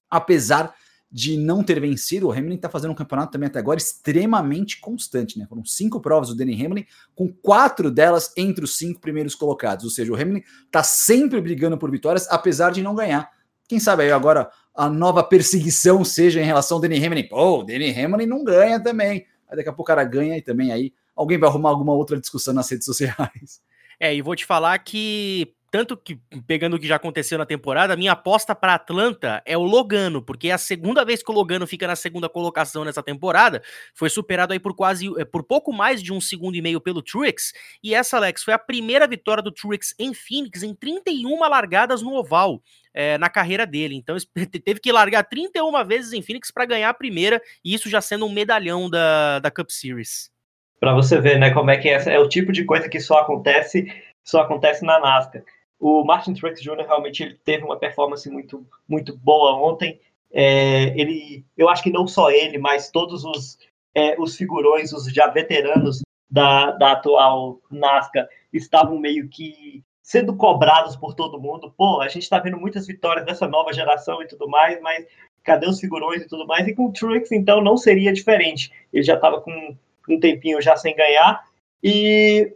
apesar 0.10 0.74
de 1.10 1.38
não 1.38 1.64
ter 1.64 1.80
vencido, 1.80 2.28
o 2.28 2.32
Hamilton 2.32 2.56
está 2.56 2.70
fazendo 2.70 2.92
um 2.92 2.96
campeonato 2.96 3.32
também 3.32 3.48
até 3.48 3.60
agora 3.60 3.78
extremamente 3.78 4.80
constante, 4.80 5.40
né? 5.40 5.46
Foram 5.48 5.64
cinco 5.64 6.02
provas 6.02 6.30
do 6.30 6.36
Danny 6.36 6.54
Hamlin, 6.66 6.86
com 7.16 7.32
quatro 7.32 7.90
delas 7.90 8.34
entre 8.36 8.64
os 8.64 8.78
cinco 8.78 9.00
primeiros 9.00 9.34
colocados. 9.34 9.86
Ou 9.86 9.92
seja, 9.92 10.12
o 10.12 10.16
Hamilton 10.16 10.46
está 10.66 10.84
sempre 10.84 11.40
brigando 11.40 11.78
por 11.78 11.90
vitórias, 11.90 12.28
apesar 12.30 12.72
de 12.72 12.84
não 12.84 12.94
ganhar. 12.94 13.32
Quem 13.70 13.80
sabe 13.80 14.04
aí 14.04 14.12
agora 14.12 14.50
a 14.76 14.90
nova 14.90 15.24
perseguição 15.24 16.04
seja 16.04 16.42
em 16.42 16.46
relação 16.46 16.78
ao 16.78 16.82
Danny 16.82 17.04
Hamlin. 17.04 17.28
Pô, 17.28 17.60
o 17.60 17.64
Danny 17.64 17.90
Hamlin 17.90 18.26
não 18.26 18.44
ganha 18.44 18.82
também. 18.82 19.26
Aí 19.48 19.58
daqui 19.58 19.70
a 19.70 19.74
pouco 19.74 19.84
o 19.84 19.96
cara 19.96 20.04
ganha 20.04 20.38
e 20.38 20.42
também 20.42 20.72
aí 20.72 20.94
alguém 21.16 21.38
vai 21.38 21.50
arrumar 21.50 21.70
alguma 21.70 21.94
outra 21.94 22.20
discussão 22.20 22.54
nas 22.54 22.70
redes 22.70 22.86
sociais. 22.86 23.62
É, 24.00 24.14
e 24.14 24.22
vou 24.22 24.36
te 24.36 24.46
falar 24.46 24.78
que 24.80 25.56
tanto 25.70 25.98
que, 25.98 26.16
pegando 26.46 26.76
o 26.76 26.80
que 26.80 26.88
já 26.88 26.96
aconteceu 26.96 27.38
na 27.38 27.46
temporada, 27.46 27.96
minha 27.96 28.14
aposta 28.14 28.56
para 28.56 28.74
Atlanta 28.76 29.42
é 29.46 29.58
o 29.58 29.64
Logano, 29.64 30.22
porque 30.22 30.50
é 30.50 30.54
a 30.54 30.58
segunda 30.58 31.04
vez 31.04 31.22
que 31.22 31.30
o 31.30 31.34
Logano 31.34 31.68
fica 31.68 31.86
na 31.86 31.96
segunda 31.96 32.30
colocação 32.30 32.86
nessa 32.86 33.04
temporada, 33.04 33.62
foi 33.94 34.10
superado 34.10 34.54
aí 34.54 34.60
por 34.60 34.76
quase, 34.76 35.08
eh, 35.20 35.26
por 35.26 35.44
pouco 35.44 35.74
mais 35.74 36.02
de 36.02 36.14
um 36.14 36.22
segundo 36.22 36.56
e 36.56 36.62
meio 36.62 36.80
pelo 36.80 37.02
Truex, 37.02 37.54
e 37.84 37.94
essa, 37.94 38.18
Alex, 38.18 38.44
foi 38.44 38.54
a 38.54 38.60
primeira 38.60 39.08
vitória 39.08 39.44
do 39.44 39.52
Truex 39.52 39.94
em 40.00 40.14
Phoenix 40.14 40.64
em 40.64 40.74
31 40.74 41.40
largadas 41.40 42.02
no 42.02 42.14
oval. 42.14 42.62
É, 43.00 43.16
na 43.20 43.30
carreira 43.30 43.64
dele. 43.64 43.94
Então 43.94 44.18
teve 44.66 44.80
que 44.80 44.92
largar 44.92 45.24
31 45.24 45.86
vezes 45.86 46.14
em 46.14 46.22
Phoenix 46.24 46.50
para 46.50 46.66
ganhar 46.66 46.90
a 46.90 46.94
primeira, 46.96 47.40
e 47.64 47.76
isso 47.76 47.92
já 47.92 48.02
sendo 48.02 48.26
um 48.26 48.34
medalhão 48.34 48.90
da, 48.90 49.38
da 49.38 49.52
Cup 49.52 49.70
Series. 49.70 50.32
Para 50.80 50.96
você 50.96 51.22
ver, 51.22 51.38
né, 51.38 51.52
como 51.52 51.70
é 51.70 51.78
que 51.78 51.90
é, 51.90 52.16
é 52.16 52.20
o 52.20 52.28
tipo 52.28 52.52
de 52.52 52.66
coisa 52.66 52.90
que 52.90 53.00
só 53.00 53.20
acontece, 53.20 53.86
só 54.24 54.42
acontece 54.42 54.84
na 54.84 55.00
NASCAR. 55.00 55.44
O 55.80 56.04
Martin 56.04 56.34
Truex 56.34 56.62
Jr. 56.62 56.86
realmente 56.86 57.24
ele 57.24 57.40
teve 57.44 57.64
uma 57.64 57.78
performance 57.78 58.30
muito, 58.30 58.66
muito 58.88 59.16
boa 59.18 59.54
ontem. 59.56 60.00
É, 60.32 61.00
ele, 61.00 61.46
eu 61.56 61.70
acho 61.70 61.84
que 61.84 61.92
não 61.92 62.08
só 62.08 62.30
ele, 62.32 62.58
mas 62.58 62.90
todos 62.92 63.24
os, 63.24 63.58
é, 63.94 64.20
os 64.20 64.36
figurões, 64.36 64.92
os 64.92 65.06
já 65.14 65.28
veteranos 65.28 66.02
da, 66.30 66.72
da 66.72 66.94
atual 66.94 67.60
NASCAR 67.72 68.28
estavam 68.52 69.00
meio 69.00 69.30
que 69.30 69.84
sendo 70.02 70.36
cobrados 70.36 70.96
por 70.96 71.14
todo 71.14 71.40
mundo. 71.40 71.74
Pô, 71.78 72.02
a 72.02 72.08
gente 72.08 72.24
está 72.24 72.40
vendo 72.40 72.58
muitas 72.58 72.88
vitórias 72.88 73.26
dessa 73.26 73.48
nova 73.48 73.74
geração 73.74 74.22
e 74.22 74.28
tudo 74.28 74.48
mais, 74.48 74.82
mas 74.82 75.06
cadê 75.44 75.68
os 75.68 75.80
figurões 75.80 76.22
e 76.22 76.28
tudo 76.28 76.46
mais? 76.46 76.68
E 76.68 76.76
com 76.76 76.86
o 76.86 76.94
Truex, 76.94 77.32
então, 77.32 77.62
não 77.62 77.78
seria 77.78 78.14
diferente. 78.14 78.72
Ele 78.92 79.04
já 79.04 79.16
estava 79.16 79.42
com 79.42 79.76
um 80.10 80.20
tempinho 80.20 80.62
já 80.62 80.76
sem 80.76 80.96
ganhar. 80.96 81.46
E, 81.82 82.54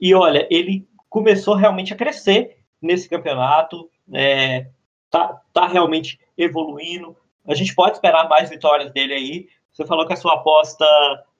e 0.00 0.14
olha, 0.14 0.46
ele 0.50 0.87
começou 1.08 1.54
realmente 1.54 1.92
a 1.92 1.96
crescer 1.96 2.58
nesse 2.80 3.08
campeonato, 3.08 3.88
é, 4.12 4.68
tá, 5.10 5.40
tá 5.52 5.66
realmente 5.66 6.18
evoluindo. 6.36 7.16
A 7.46 7.54
gente 7.54 7.74
pode 7.74 7.94
esperar 7.94 8.28
mais 8.28 8.48
vitórias 8.48 8.92
dele 8.92 9.14
aí. 9.14 9.48
Você 9.72 9.86
falou 9.86 10.06
que 10.06 10.12
a 10.12 10.16
sua 10.16 10.34
aposta 10.34 10.84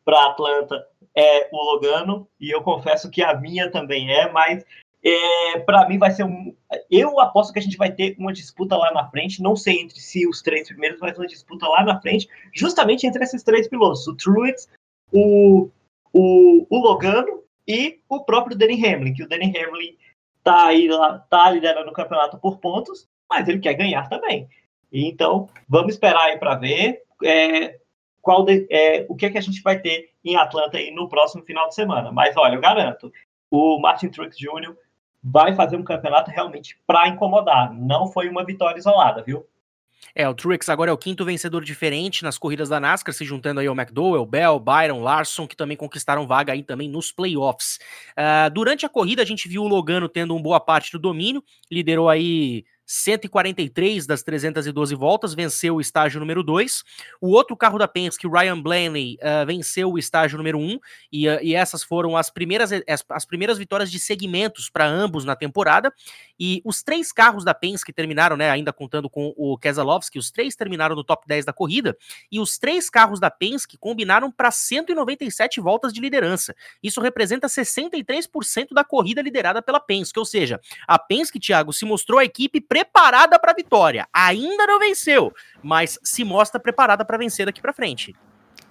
para 0.04 0.26
Atlanta 0.26 0.86
é 1.14 1.48
o 1.52 1.56
Logano, 1.56 2.28
e 2.40 2.50
eu 2.50 2.62
confesso 2.62 3.10
que 3.10 3.22
a 3.22 3.34
minha 3.34 3.70
também 3.70 4.10
é, 4.10 4.30
mas 4.30 4.64
é, 5.02 5.58
para 5.60 5.88
mim 5.88 5.98
vai 5.98 6.10
ser 6.10 6.24
um. 6.24 6.54
Eu 6.90 7.20
aposto 7.20 7.52
que 7.52 7.58
a 7.58 7.62
gente 7.62 7.76
vai 7.76 7.92
ter 7.92 8.16
uma 8.18 8.32
disputa 8.32 8.76
lá 8.76 8.92
na 8.92 9.08
frente, 9.10 9.42
não 9.42 9.54
sei 9.54 9.80
entre 9.80 10.00
si 10.00 10.26
os 10.26 10.42
três 10.42 10.68
primeiros, 10.68 11.00
mas 11.00 11.18
uma 11.18 11.26
disputa 11.26 11.68
lá 11.68 11.84
na 11.84 12.00
frente, 12.00 12.28
justamente 12.54 13.06
entre 13.06 13.22
esses 13.22 13.42
três 13.42 13.68
pilotos: 13.68 14.06
o 14.06 14.16
Truex, 14.16 14.68
o, 15.12 15.68
o, 16.12 16.66
o 16.68 16.78
Logano 16.78 17.42
e 17.68 18.00
o 18.08 18.24
próprio 18.24 18.56
Danny 18.56 18.82
Hamlin, 18.82 19.12
que 19.12 19.22
o 19.22 19.28
Danny 19.28 19.52
Hamlin 19.56 19.94
tá 20.42 20.68
aí 20.68 20.88
lá, 20.88 21.18
tá 21.28 21.50
liderando 21.50 21.90
o 21.90 21.92
campeonato 21.92 22.38
por 22.38 22.58
pontos, 22.58 23.06
mas 23.28 23.46
ele 23.46 23.58
quer 23.58 23.74
ganhar 23.74 24.08
também. 24.08 24.48
Então, 24.90 25.50
vamos 25.68 25.92
esperar 25.92 26.22
aí 26.22 26.38
para 26.38 26.54
ver 26.54 27.02
é, 27.22 27.78
qual 28.22 28.42
de, 28.44 28.66
é, 28.70 29.04
o 29.06 29.14
que, 29.14 29.26
é 29.26 29.30
que 29.30 29.36
a 29.36 29.42
gente 29.42 29.60
vai 29.62 29.78
ter 29.78 30.10
em 30.24 30.34
Atlanta 30.36 30.78
aí 30.78 30.90
no 30.90 31.10
próximo 31.10 31.44
final 31.44 31.68
de 31.68 31.74
semana. 31.74 32.10
Mas 32.10 32.34
olha, 32.38 32.54
eu 32.54 32.60
garanto, 32.60 33.12
o 33.50 33.78
Martin 33.78 34.08
Truex 34.08 34.38
Jr. 34.38 34.74
vai 35.22 35.54
fazer 35.54 35.76
um 35.76 35.84
campeonato 35.84 36.30
realmente 36.30 36.80
para 36.86 37.08
incomodar. 37.08 37.70
Não 37.74 38.06
foi 38.06 38.30
uma 38.30 38.44
vitória 38.44 38.78
isolada, 38.78 39.22
viu? 39.22 39.46
É, 40.14 40.28
o 40.28 40.34
Truex 40.34 40.68
agora 40.68 40.90
é 40.90 40.94
o 40.94 40.98
quinto 40.98 41.24
vencedor 41.24 41.62
diferente 41.62 42.22
nas 42.22 42.38
corridas 42.38 42.68
da 42.68 42.80
NASCAR, 42.80 43.14
se 43.14 43.24
juntando 43.24 43.60
aí 43.60 43.66
ao 43.66 43.74
McDowell, 43.74 44.26
Bell, 44.26 44.58
Byron, 44.58 45.00
Larson, 45.00 45.46
que 45.46 45.56
também 45.56 45.76
conquistaram 45.76 46.26
vaga 46.26 46.52
aí 46.52 46.62
também 46.62 46.88
nos 46.88 47.12
playoffs. 47.12 47.78
Uh, 48.12 48.50
durante 48.52 48.84
a 48.84 48.88
corrida, 48.88 49.22
a 49.22 49.24
gente 49.24 49.48
viu 49.48 49.62
o 49.62 49.68
Logano 49.68 50.08
tendo 50.08 50.34
uma 50.34 50.42
boa 50.42 50.60
parte 50.60 50.92
do 50.92 50.98
domínio, 50.98 51.42
liderou 51.70 52.08
aí 52.08 52.64
143 52.90 54.06
das 54.06 54.22
312 54.22 54.94
voltas, 54.94 55.34
venceu 55.34 55.76
o 55.76 55.80
estágio 55.80 56.18
número 56.18 56.42
2. 56.42 56.82
O 57.20 57.28
outro 57.28 57.54
carro 57.54 57.78
da 57.78 57.86
Penske, 57.86 58.26
Ryan 58.26 58.58
Blaney, 58.58 59.18
uh, 59.20 59.44
venceu 59.46 59.92
o 59.92 59.98
estágio 59.98 60.38
número 60.38 60.58
1, 60.58 60.62
um, 60.62 60.78
e, 61.12 61.28
uh, 61.28 61.38
e, 61.42 61.54
essas 61.54 61.84
foram 61.84 62.16
as 62.16 62.30
primeiras, 62.30 62.72
as, 62.72 63.04
as 63.10 63.26
primeiras 63.26 63.58
vitórias 63.58 63.90
de 63.90 63.98
segmentos 63.98 64.70
para 64.70 64.86
ambos 64.86 65.26
na 65.26 65.36
temporada. 65.36 65.92
E 66.40 66.62
os 66.64 66.82
três 66.82 67.12
carros 67.12 67.44
da 67.44 67.52
Penske 67.52 67.92
terminaram, 67.92 68.38
né, 68.38 68.48
ainda 68.48 68.72
contando 68.72 69.10
com 69.10 69.34
o 69.36 69.58
Keselowski, 69.58 70.18
os 70.18 70.30
três 70.30 70.56
terminaram 70.56 70.96
no 70.96 71.04
top 71.04 71.26
10 71.26 71.44
da 71.44 71.52
corrida, 71.52 71.94
e 72.32 72.40
os 72.40 72.56
três 72.56 72.88
carros 72.88 73.20
da 73.20 73.30
Penske 73.30 73.76
combinaram 73.76 74.30
para 74.30 74.50
197 74.50 75.60
voltas 75.60 75.92
de 75.92 76.00
liderança. 76.00 76.54
Isso 76.82 77.02
representa 77.02 77.48
63% 77.48 78.68
da 78.72 78.82
corrida 78.82 79.20
liderada 79.20 79.60
pela 79.60 79.78
Penske, 79.78 80.18
ou 80.18 80.24
seja, 80.24 80.58
a 80.86 80.98
Penske, 80.98 81.38
Thiago, 81.38 81.72
se 81.72 81.84
mostrou 81.84 82.18
a 82.18 82.24
equipe 82.24 82.60
preparada 82.78 83.38
para 83.38 83.52
a 83.52 83.54
vitória. 83.54 84.06
Ainda 84.12 84.66
não 84.66 84.78
venceu, 84.78 85.32
mas 85.62 85.98
se 86.02 86.24
mostra 86.24 86.60
preparada 86.60 87.04
para 87.04 87.18
vencer 87.18 87.46
daqui 87.46 87.60
para 87.60 87.72
frente. 87.72 88.14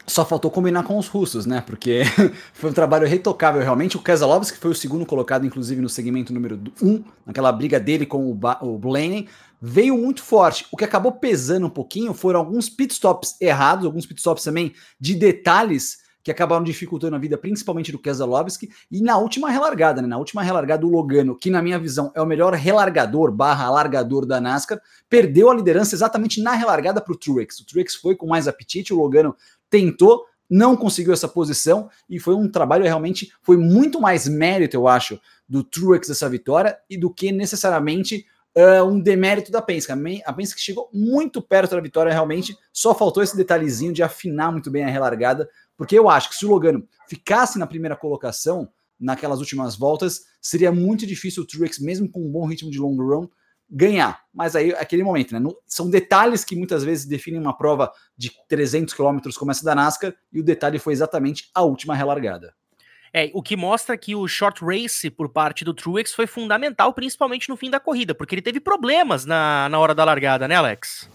Só 0.06 0.24
faltou 0.24 0.50
combinar 0.50 0.84
com 0.84 0.98
os 0.98 1.08
russos, 1.08 1.46
né? 1.46 1.62
Porque 1.66 2.04
foi 2.54 2.70
um 2.70 2.74
trabalho 2.74 3.06
retocável 3.06 3.62
realmente. 3.62 3.98
O 3.98 4.02
Keselowski 4.02 4.58
foi 4.58 4.72
o 4.72 4.76
segundo 4.76 5.06
colocado, 5.06 5.46
inclusive, 5.46 5.82
no 5.82 5.90
segmento 5.90 6.34
número 6.34 6.62
1, 6.82 6.88
um, 6.88 7.04
naquela 7.26 7.52
briga 7.52 7.78
dele 7.78 8.06
com 8.06 8.32
o, 8.32 8.40
o 8.62 8.78
Blaney. 8.78 9.28
Veio 9.62 9.98
muito 9.98 10.24
forte. 10.24 10.66
O 10.72 10.78
que 10.78 10.86
acabou 10.86 11.12
pesando 11.12 11.68
um 11.68 11.70
pouquinho 11.70 12.14
foram 12.14 12.40
alguns 12.40 12.70
pitstops 12.70 13.36
errados, 13.42 13.86
alguns 13.86 14.06
pitstops 14.06 14.44
também 14.44 14.74
de 14.98 15.14
detalhes 15.16 15.98
que 16.28 16.32
acabaram 16.32 16.62
dificultando 16.62 17.16
a 17.16 17.20
vida, 17.20 17.38
principalmente 17.38 17.90
do 17.90 17.98
Keselowski, 17.98 18.70
e 18.92 19.02
na 19.02 19.18
última 19.18 19.50
relargada, 19.50 20.02
né? 20.02 20.10
Na 20.10 20.18
última 20.18 20.44
relargada, 20.44 20.86
o 20.86 20.90
Logano, 20.90 21.38
que 21.38 21.50
na 21.50 21.62
minha 21.62 21.80
visão 21.80 22.12
é 22.14 22.22
o 22.22 22.26
melhor 22.26 22.54
relargador 22.54 23.32
barra 23.32 23.70
largador 23.70 24.26
da 24.26 24.42
NASCAR, 24.42 24.82
perdeu 25.10 25.50
a 25.50 25.56
liderança 25.56 25.96
exatamente 25.96 26.42
na 26.42 26.52
relargada 26.52 27.00
para 27.00 27.14
o 27.14 27.16
Truex. 27.16 27.62
O 27.62 27.66
Truex 27.66 27.96
foi 27.96 28.14
com 28.14 28.28
mais 28.28 28.46
apetite, 28.46 28.94
o 28.94 28.98
Logano 28.98 29.38
tentou, 29.70 30.26
não 30.50 30.76
conseguiu 30.76 31.14
essa 31.14 31.30
posição, 31.30 31.90
e 32.10 32.20
foi 32.20 32.36
um 32.36 32.52
trabalho 32.52 32.84
realmente, 32.84 33.32
foi 33.42 33.56
muito 33.56 34.02
mais 34.02 34.28
mérito, 34.28 34.76
eu 34.76 34.86
acho, 34.86 35.18
do 35.48 35.64
Truex 35.64 36.10
dessa 36.10 36.28
vitória, 36.28 36.78
e 36.90 36.98
do 36.98 37.10
que 37.10 37.32
necessariamente 37.32 38.26
uh, 38.58 38.84
um 38.84 39.00
demérito 39.00 39.50
da 39.50 39.62
Penske. 39.62 39.94
A 40.26 40.34
Penske 40.34 40.60
chegou 40.60 40.90
muito 40.92 41.42
perto 41.42 41.74
da 41.76 41.82
vitória, 41.82 42.12
realmente, 42.12 42.58
só 42.74 42.94
faltou 42.94 43.24
esse 43.24 43.38
detalhezinho 43.38 43.94
de 43.94 44.04
afinar 44.04 44.52
muito 44.52 44.70
bem 44.70 44.84
a 44.84 44.90
relargada, 44.90 45.48
porque 45.78 45.98
eu 45.98 46.10
acho 46.10 46.30
que 46.30 46.36
se 46.36 46.46
o 46.46 46.50
Logano 46.50 46.88
ficasse 47.08 47.60
na 47.60 47.68
primeira 47.68 47.96
colocação, 47.96 48.70
naquelas 49.00 49.40
últimas 49.40 49.76
voltas, 49.76 50.26
seria 50.42 50.72
muito 50.72 51.06
difícil 51.06 51.44
o 51.44 51.46
Truex, 51.46 51.80
mesmo 51.80 52.10
com 52.10 52.20
um 52.20 52.32
bom 52.32 52.46
ritmo 52.46 52.72
de 52.72 52.80
long 52.80 52.96
run, 52.96 53.28
ganhar. 53.70 54.22
Mas 54.34 54.56
aí, 54.56 54.72
aquele 54.74 55.04
momento, 55.04 55.34
né? 55.34 55.40
No, 55.40 55.56
são 55.66 55.90
detalhes 55.90 56.44
que 56.44 56.56
muitas 56.56 56.84
vezes 56.84 57.06
definem 57.06 57.40
uma 57.40 57.56
prova 57.56 57.92
de 58.18 58.32
300 58.48 58.94
km 58.94 59.20
como 59.38 59.52
essa 59.52 59.64
da 59.64 59.76
NASCAR, 59.76 60.16
e 60.34 60.40
o 60.40 60.44
detalhe 60.44 60.80
foi 60.80 60.94
exatamente 60.94 61.50
a 61.54 61.62
última 61.64 61.96
relargada. 61.96 62.54
É, 63.14 63.32
o 63.34 63.42
que 63.42 63.56
mostra 63.56 63.98
que 63.98 64.16
o 64.16 64.28
short 64.28 64.64
race 64.64 65.10
por 65.10 65.30
parte 65.30 65.64
do 65.64 65.74
Truex 65.74 66.14
foi 66.14 66.28
fundamental, 66.28 66.94
principalmente 66.94 67.50
no 67.50 67.56
fim 67.56 67.70
da 67.70 67.80
corrida, 67.80 68.14
porque 68.14 68.36
ele 68.36 68.42
teve 68.42 68.60
problemas 68.60 69.26
na, 69.26 69.70
na 69.70 69.80
hora 69.80 69.96
da 69.96 70.04
largada, 70.04 70.48
né, 70.48 70.56
Alex? 70.56 71.10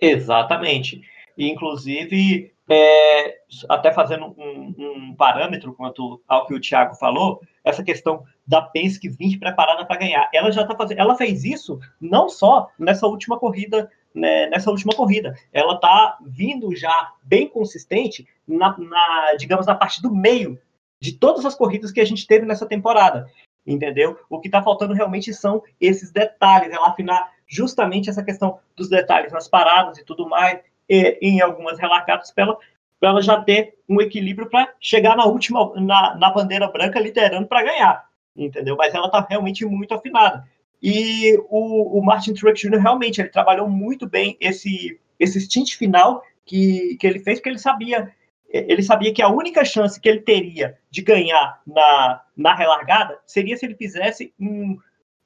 Exatamente. 0.00 1.02
Inclusive, 1.36 2.52
é, 2.68 3.38
até 3.68 3.90
fazendo 3.92 4.26
um, 4.36 4.74
um, 4.78 5.14
parâmetro 5.14 5.72
quanto 5.72 6.20
ao 6.28 6.46
que 6.46 6.54
o 6.54 6.60
Thiago 6.60 6.94
falou, 6.94 7.40
essa 7.64 7.82
questão 7.82 8.22
da 8.46 8.60
Penske 8.60 9.08
vir 9.08 9.38
preparada 9.38 9.86
para 9.86 9.98
ganhar. 9.98 10.28
Ela 10.32 10.52
já 10.52 10.62
está 10.62 10.76
fazendo, 10.76 10.98
ela 10.98 11.16
fez 11.16 11.44
isso 11.44 11.80
não 12.00 12.28
só 12.28 12.68
nessa 12.78 13.06
última 13.06 13.38
corrida, 13.38 13.90
né, 14.14 14.46
nessa 14.48 14.70
última 14.70 14.92
corrida. 14.92 15.34
Ela 15.52 15.74
está 15.74 16.18
vindo 16.20 16.74
já 16.76 17.12
bem 17.22 17.48
consistente 17.48 18.26
na, 18.46 18.76
na, 18.78 19.34
digamos, 19.38 19.66
na 19.66 19.74
parte 19.74 20.02
do 20.02 20.14
meio 20.14 20.58
de 21.00 21.12
todas 21.12 21.46
as 21.46 21.54
corridas 21.54 21.90
que 21.90 22.00
a 22.00 22.04
gente 22.04 22.26
teve 22.26 22.44
nessa 22.44 22.66
temporada. 22.66 23.30
Entendeu? 23.66 24.18
O 24.30 24.40
que 24.40 24.48
está 24.48 24.62
faltando 24.62 24.94
realmente 24.94 25.32
são 25.32 25.62
esses 25.80 26.10
detalhes, 26.10 26.72
ela 26.72 26.88
afinar 26.88 27.30
justamente 27.46 28.10
essa 28.10 28.22
questão 28.22 28.58
dos 28.76 28.88
detalhes 28.88 29.32
nas 29.32 29.48
paradas 29.48 29.98
e 29.98 30.04
tudo 30.04 30.28
mais, 30.28 30.60
em 30.88 31.40
algumas 31.40 31.78
relargadas, 31.78 32.30
para 32.30 32.44
ela, 32.44 32.58
ela 33.02 33.22
já 33.22 33.40
ter 33.40 33.74
um 33.88 34.00
equilíbrio 34.00 34.48
para 34.48 34.72
chegar 34.80 35.16
na 35.16 35.26
última, 35.26 35.72
na, 35.80 36.16
na 36.16 36.30
bandeira 36.30 36.68
branca, 36.68 36.98
liderando 36.98 37.46
para 37.46 37.62
ganhar, 37.62 38.04
entendeu? 38.36 38.76
Mas 38.76 38.94
ela 38.94 39.06
está 39.06 39.26
realmente 39.28 39.64
muito 39.64 39.94
afinada. 39.94 40.44
E 40.82 41.36
o, 41.48 41.98
o 41.98 42.04
Martin 42.04 42.34
Truex 42.34 42.60
Jr. 42.60 42.78
realmente 42.78 43.20
ele 43.20 43.28
trabalhou 43.28 43.68
muito 43.68 44.08
bem 44.08 44.36
esse, 44.40 44.98
esse 45.18 45.40
stint 45.40 45.76
final 45.76 46.22
que, 46.44 46.96
que 46.98 47.06
ele 47.06 47.18
fez, 47.18 47.38
porque 47.38 47.50
ele 47.50 47.58
sabia 47.58 48.12
ele 48.50 48.82
sabia 48.82 49.12
que 49.12 49.20
a 49.20 49.28
única 49.28 49.64
chance 49.64 50.00
que 50.00 50.08
ele 50.08 50.20
teria 50.20 50.78
de 50.90 51.02
ganhar 51.02 51.60
na, 51.66 52.22
na 52.34 52.54
relargada 52.54 53.18
seria 53.26 53.56
se 53.56 53.66
ele 53.66 53.74
fizesse 53.74 54.32
um, 54.40 54.78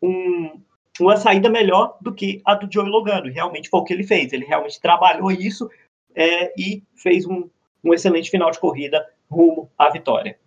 um, 0.02 0.60
uma 1.00 1.16
saída 1.16 1.48
melhor 1.48 1.96
do 2.00 2.12
que 2.12 2.40
a 2.44 2.54
do 2.54 2.72
Joey 2.72 2.90
Logano. 2.90 3.28
E 3.28 3.32
realmente 3.32 3.68
foi 3.68 3.80
o 3.80 3.84
que 3.84 3.92
ele 3.92 4.04
fez. 4.04 4.32
Ele 4.32 4.44
realmente 4.44 4.80
trabalhou 4.80 5.30
isso 5.30 5.70
é, 6.14 6.52
e 6.58 6.82
fez 6.94 7.26
um, 7.26 7.48
um 7.82 7.94
excelente 7.94 8.30
final 8.30 8.50
de 8.50 8.58
corrida 8.58 9.04
rumo 9.30 9.70
à 9.78 9.90
vitória. 9.90 10.38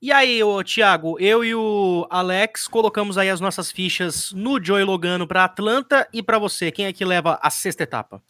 E 0.00 0.12
aí, 0.12 0.40
ô, 0.44 0.62
Thiago, 0.62 1.18
eu 1.18 1.44
e 1.44 1.52
o 1.56 2.06
Alex 2.08 2.68
colocamos 2.68 3.18
aí 3.18 3.28
as 3.28 3.40
nossas 3.40 3.72
fichas 3.72 4.30
no 4.32 4.62
Joey 4.62 4.84
Logano 4.84 5.26
para 5.26 5.42
Atlanta 5.42 6.06
e 6.12 6.22
para 6.22 6.38
você, 6.38 6.70
quem 6.70 6.86
é 6.86 6.92
que 6.92 7.04
leva 7.04 7.36
a 7.42 7.50
sexta 7.50 7.82
etapa? 7.82 8.22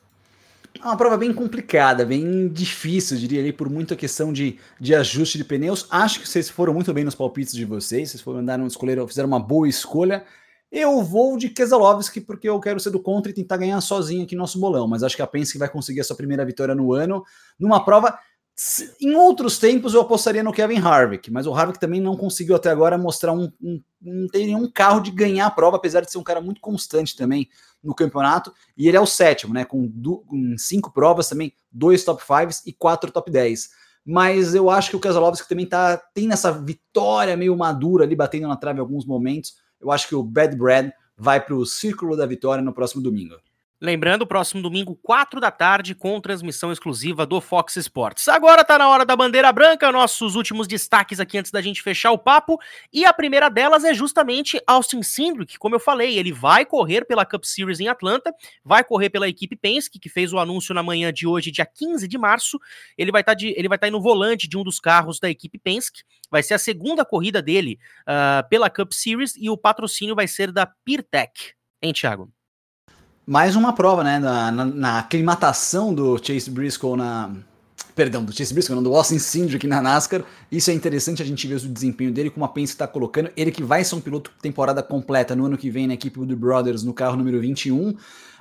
É 0.81 0.85
uma 0.85 0.97
prova 0.97 1.19
bem 1.19 1.33
complicada, 1.33 2.07
bem 2.07 2.49
difícil, 2.49 3.19
diria 3.19 3.41
ali, 3.41 3.53
por 3.53 3.69
muita 3.69 3.97
questão 3.97 4.33
de, 4.33 4.59
de 4.81 4.95
ajuste 4.95 5.37
de 5.37 5.45
pneus. 5.45 5.87
Acho 5.91 6.21
que 6.21 6.29
vocês 6.29 6.49
foram 6.49 6.73
muito 6.73 6.95
bem 6.95 7.05
nos 7.05 7.15
palpites 7.15 7.53
de 7.53 7.67
vocês, 7.67 8.11
vocês 8.11 8.23
foram 8.23 8.39
andaram, 8.39 8.67
escolheram, 8.67 9.07
fizeram 9.07 9.29
uma 9.29 9.41
boa 9.41 9.69
escolha. 9.69 10.25
Eu 10.71 11.03
vou 11.03 11.39
de 11.39 11.49
Keselowski 11.49 12.21
porque 12.21 12.49
eu 12.49 12.61
quero 12.61 12.79
ser 12.79 12.91
do 12.91 13.01
contra 13.01 13.31
e 13.31 13.35
tentar 13.35 13.57
ganhar 13.57 13.81
sozinho 13.81 14.25
aqui 14.25 14.35
no 14.35 14.43
nosso 14.43 14.61
bolão, 14.61 14.87
mas 14.87 15.03
acho 15.03 15.17
que 15.17 15.23
a 15.23 15.27
Penske 15.27 15.57
vai 15.57 15.69
conseguir 15.69 16.01
a 16.01 16.05
sua 16.05 16.17
primeira 16.17 16.45
vitória 16.45 16.75
no 16.75 16.93
ano, 16.93 17.25
numa 17.59 17.83
prova. 17.83 18.19
Em 19.01 19.15
outros 19.15 19.59
tempos 19.59 19.95
eu 19.95 20.01
apostaria 20.01 20.43
no 20.43 20.53
Kevin 20.53 20.79
Harvick, 20.79 21.31
mas 21.31 21.47
o 21.47 21.55
Harvick 21.55 21.79
também 21.79 22.01
não 22.01 22.17
conseguiu 22.17 22.57
até 22.57 22.71
agora 22.71 22.99
mostrar 22.99 23.33
um, 23.33 23.51
um 23.63 23.81
não 24.01 24.29
tem 24.29 24.47
nenhum 24.47 24.71
carro 24.71 25.01
de 25.01 25.11
ganhar 25.11 25.47
a 25.47 25.51
prova, 25.51 25.77
apesar 25.77 26.03
de 26.03 26.11
ser 26.11 26.19
um 26.19 26.23
cara 26.23 26.41
muito 26.41 26.61
constante 26.61 27.17
também 27.17 27.49
no 27.83 27.95
campeonato. 27.95 28.53
E 28.77 28.87
ele 28.89 28.97
é 28.97 29.01
o 29.01 29.07
sétimo, 29.07 29.55
né? 29.55 29.65
Com, 29.65 29.91
com 30.27 30.55
cinco 30.59 30.93
provas 30.93 31.29
também, 31.29 31.53
dois 31.73 32.05
top 32.05 32.23
5 32.23 32.63
e 32.67 32.73
quatro 32.73 33.11
top 33.11 33.31
10 33.31 33.79
mas 34.11 34.55
eu 34.55 34.71
acho 34.71 34.89
que 34.89 34.97
o 34.97 35.01
Keselowski 35.01 35.47
também 35.47 35.67
tá, 35.67 35.99
tem 36.15 36.27
nessa 36.27 36.51
vitória 36.51 37.37
meio 37.37 37.55
madura 37.55 38.05
ali, 38.05 38.17
batendo 38.17 38.49
na 38.49 38.57
trave 38.57 38.79
em 38.79 38.81
alguns 38.81 39.05
momentos 39.05 39.57
eu 39.81 39.91
acho 39.91 40.09
que 40.09 40.15
o 40.15 40.23
Bad 40.23 40.57
Brad 40.57 40.91
vai 41.17 41.45
para 41.45 41.55
o 41.55 41.67
Círculo 41.67 42.17
da 42.17 42.27
Vitória 42.27 42.63
no 42.63 42.73
próximo 42.73 43.03
domingo. 43.03 43.37
Lembrando, 43.81 44.27
próximo 44.27 44.61
domingo, 44.61 44.99
4 45.01 45.39
da 45.39 45.53
tarde, 45.53 45.95
com 45.95 46.21
transmissão 46.21 46.73
exclusiva 46.73 47.25
do 47.25 47.41
Fox 47.41 47.77
Sports. 47.77 48.27
Agora 48.27 48.65
tá 48.65 48.77
na 48.77 48.89
hora 48.89 49.07
da 49.07 49.15
bandeira 49.15 49.53
branca, 49.53 49.93
nossos 49.93 50.35
últimos 50.35 50.67
destaques 50.67 51.21
aqui 51.21 51.39
antes 51.39 51.53
da 51.53 51.63
gente 51.63 51.81
fechar 51.81 52.11
o 52.11 52.19
papo. 52.19 52.59
E 52.93 53.05
a 53.05 53.13
primeira 53.13 53.49
delas 53.49 53.85
é 53.85 53.95
justamente 53.95 54.61
Austin 54.67 55.05
Cindric, 55.05 55.57
como 55.59 55.77
eu 55.77 55.79
falei, 55.79 56.19
ele 56.19 56.33
vai 56.33 56.67
correr 56.67 57.05
pela 57.05 57.25
Cup 57.25 57.45
Series 57.45 57.79
em 57.79 57.87
Atlanta, 57.87 58.35
vai 58.65 58.83
correr 58.83 59.11
pela 59.11 59.29
equipe 59.29 59.55
Penske, 59.55 60.01
que 60.01 60.09
fez 60.09 60.33
o 60.33 60.41
anúncio 60.41 60.75
na 60.75 60.83
manhã 60.83 61.13
de 61.13 61.25
hoje, 61.25 61.53
dia 61.53 61.65
15 61.65 62.09
de 62.09 62.19
março. 62.19 62.59
Ele 62.97 63.13
vai 63.13 63.21
estar 63.21 63.37
tá 63.37 63.69
vai 63.69 63.79
tá 63.79 63.91
no 63.93 64.01
volante 64.01 64.49
de 64.49 64.59
um 64.59 64.65
dos 64.65 64.81
carros 64.81 65.21
da 65.21 65.31
equipe 65.31 65.57
Penske. 65.57 66.03
Vai 66.29 66.43
ser 66.43 66.55
a 66.55 66.59
segunda 66.59 67.05
corrida 67.05 67.41
dele 67.41 67.79
uh, 68.03 68.49
pela 68.49 68.69
Cup 68.69 68.91
Series 68.93 69.37
e 69.37 69.49
o 69.49 69.57
patrocínio 69.57 70.17
vai 70.17 70.27
ser 70.27 70.51
da 70.51 70.67
PeerTech. 70.67 71.55
Hein, 71.81 71.93
Thiago? 71.93 72.38
Mais 73.29 73.55
uma 73.55 73.75
prova, 73.75 74.03
né, 74.03 74.19
na, 74.19 74.51
na, 74.51 74.65
na, 74.65 74.99
aclimatação 75.01 75.93
do 75.93 76.17
Chase 76.17 76.51
Briscoe 76.51 76.97
na... 76.97 77.31
Perdão, 77.95 78.25
do 78.25 78.33
Chase 78.33 78.55
Briscoe, 78.55 78.75
não, 78.75 78.83
do 78.83 78.95
Austin 78.95 79.19
Cindric 79.19 79.67
na 79.67 79.83
NASCAR. 79.83 80.25
Isso 80.51 80.71
é 80.71 80.73
interessante 80.73 81.21
a 81.21 81.27
gente 81.27 81.47
ver 81.47 81.57
o 81.57 81.69
desempenho 81.69 82.11
dele, 82.11 82.31
como 82.31 82.47
a 82.47 82.49
Penske 82.49 82.77
está 82.77 82.87
colocando. 82.87 83.31
Ele 83.37 83.51
que 83.51 83.63
vai 83.63 83.85
ser 83.85 83.97
um 83.97 84.01
piloto 84.01 84.31
temporada 84.41 84.83
completa 84.83 85.37
no 85.37 85.45
ano 85.45 85.59
que 85.59 85.69
vem 85.69 85.87
na 85.87 85.93
equipe 85.93 86.19
do 86.25 86.37
Brothers, 86.37 86.83
no 86.83 86.95
carro 86.95 87.17
número 87.17 87.39
21. 87.39 87.95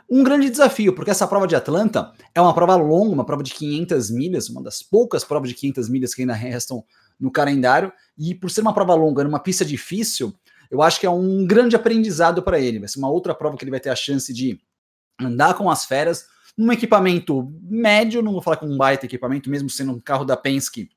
Um 0.09 0.23
grande 0.23 0.49
desafio, 0.49 0.95
porque 0.95 1.11
essa 1.11 1.27
prova 1.27 1.45
de 1.47 1.55
Atlanta 1.55 2.13
é 2.33 2.39
uma 2.39 2.53
prova 2.53 2.77
longa, 2.77 3.11
uma 3.11 3.25
prova 3.25 3.43
de 3.43 3.53
500 3.53 4.09
milhas, 4.09 4.47
uma 4.47 4.63
das 4.63 4.81
poucas 4.81 5.25
provas 5.25 5.49
de 5.49 5.55
500 5.55 5.89
milhas 5.89 6.13
que 6.13 6.21
ainda 6.21 6.33
restam 6.33 6.81
no 7.19 7.29
calendário. 7.29 7.91
E 8.17 8.33
por 8.33 8.49
ser 8.49 8.61
uma 8.61 8.73
prova 8.73 8.95
longa, 8.95 9.21
numa 9.25 9.39
pista 9.39 9.65
difícil, 9.65 10.33
eu 10.71 10.81
acho 10.81 10.97
que 10.97 11.05
é 11.05 11.09
um 11.09 11.45
grande 11.45 11.75
aprendizado 11.75 12.41
para 12.41 12.57
ele. 12.57 12.79
Vai 12.79 12.88
ser 12.88 12.99
uma 12.99 13.09
outra 13.09 13.35
prova 13.35 13.57
que 13.57 13.65
ele 13.65 13.71
vai 13.71 13.81
ter 13.81 13.89
a 13.89 13.95
chance 13.95 14.33
de 14.33 14.57
andar 15.20 15.53
com 15.55 15.70
as 15.70 15.86
feras 15.86 16.26
num 16.57 16.72
equipamento 16.72 17.53
médio, 17.61 18.22
não 18.22 18.32
vou 18.32 18.41
falar 18.41 18.57
com 18.57 18.65
um 18.65 18.78
baita 18.78 19.05
equipamento, 19.05 19.49
mesmo 19.49 19.70
sendo 19.70 19.91
um 19.91 19.99
carro 19.99 20.26
da 20.26 20.36
Penske, 20.36 20.89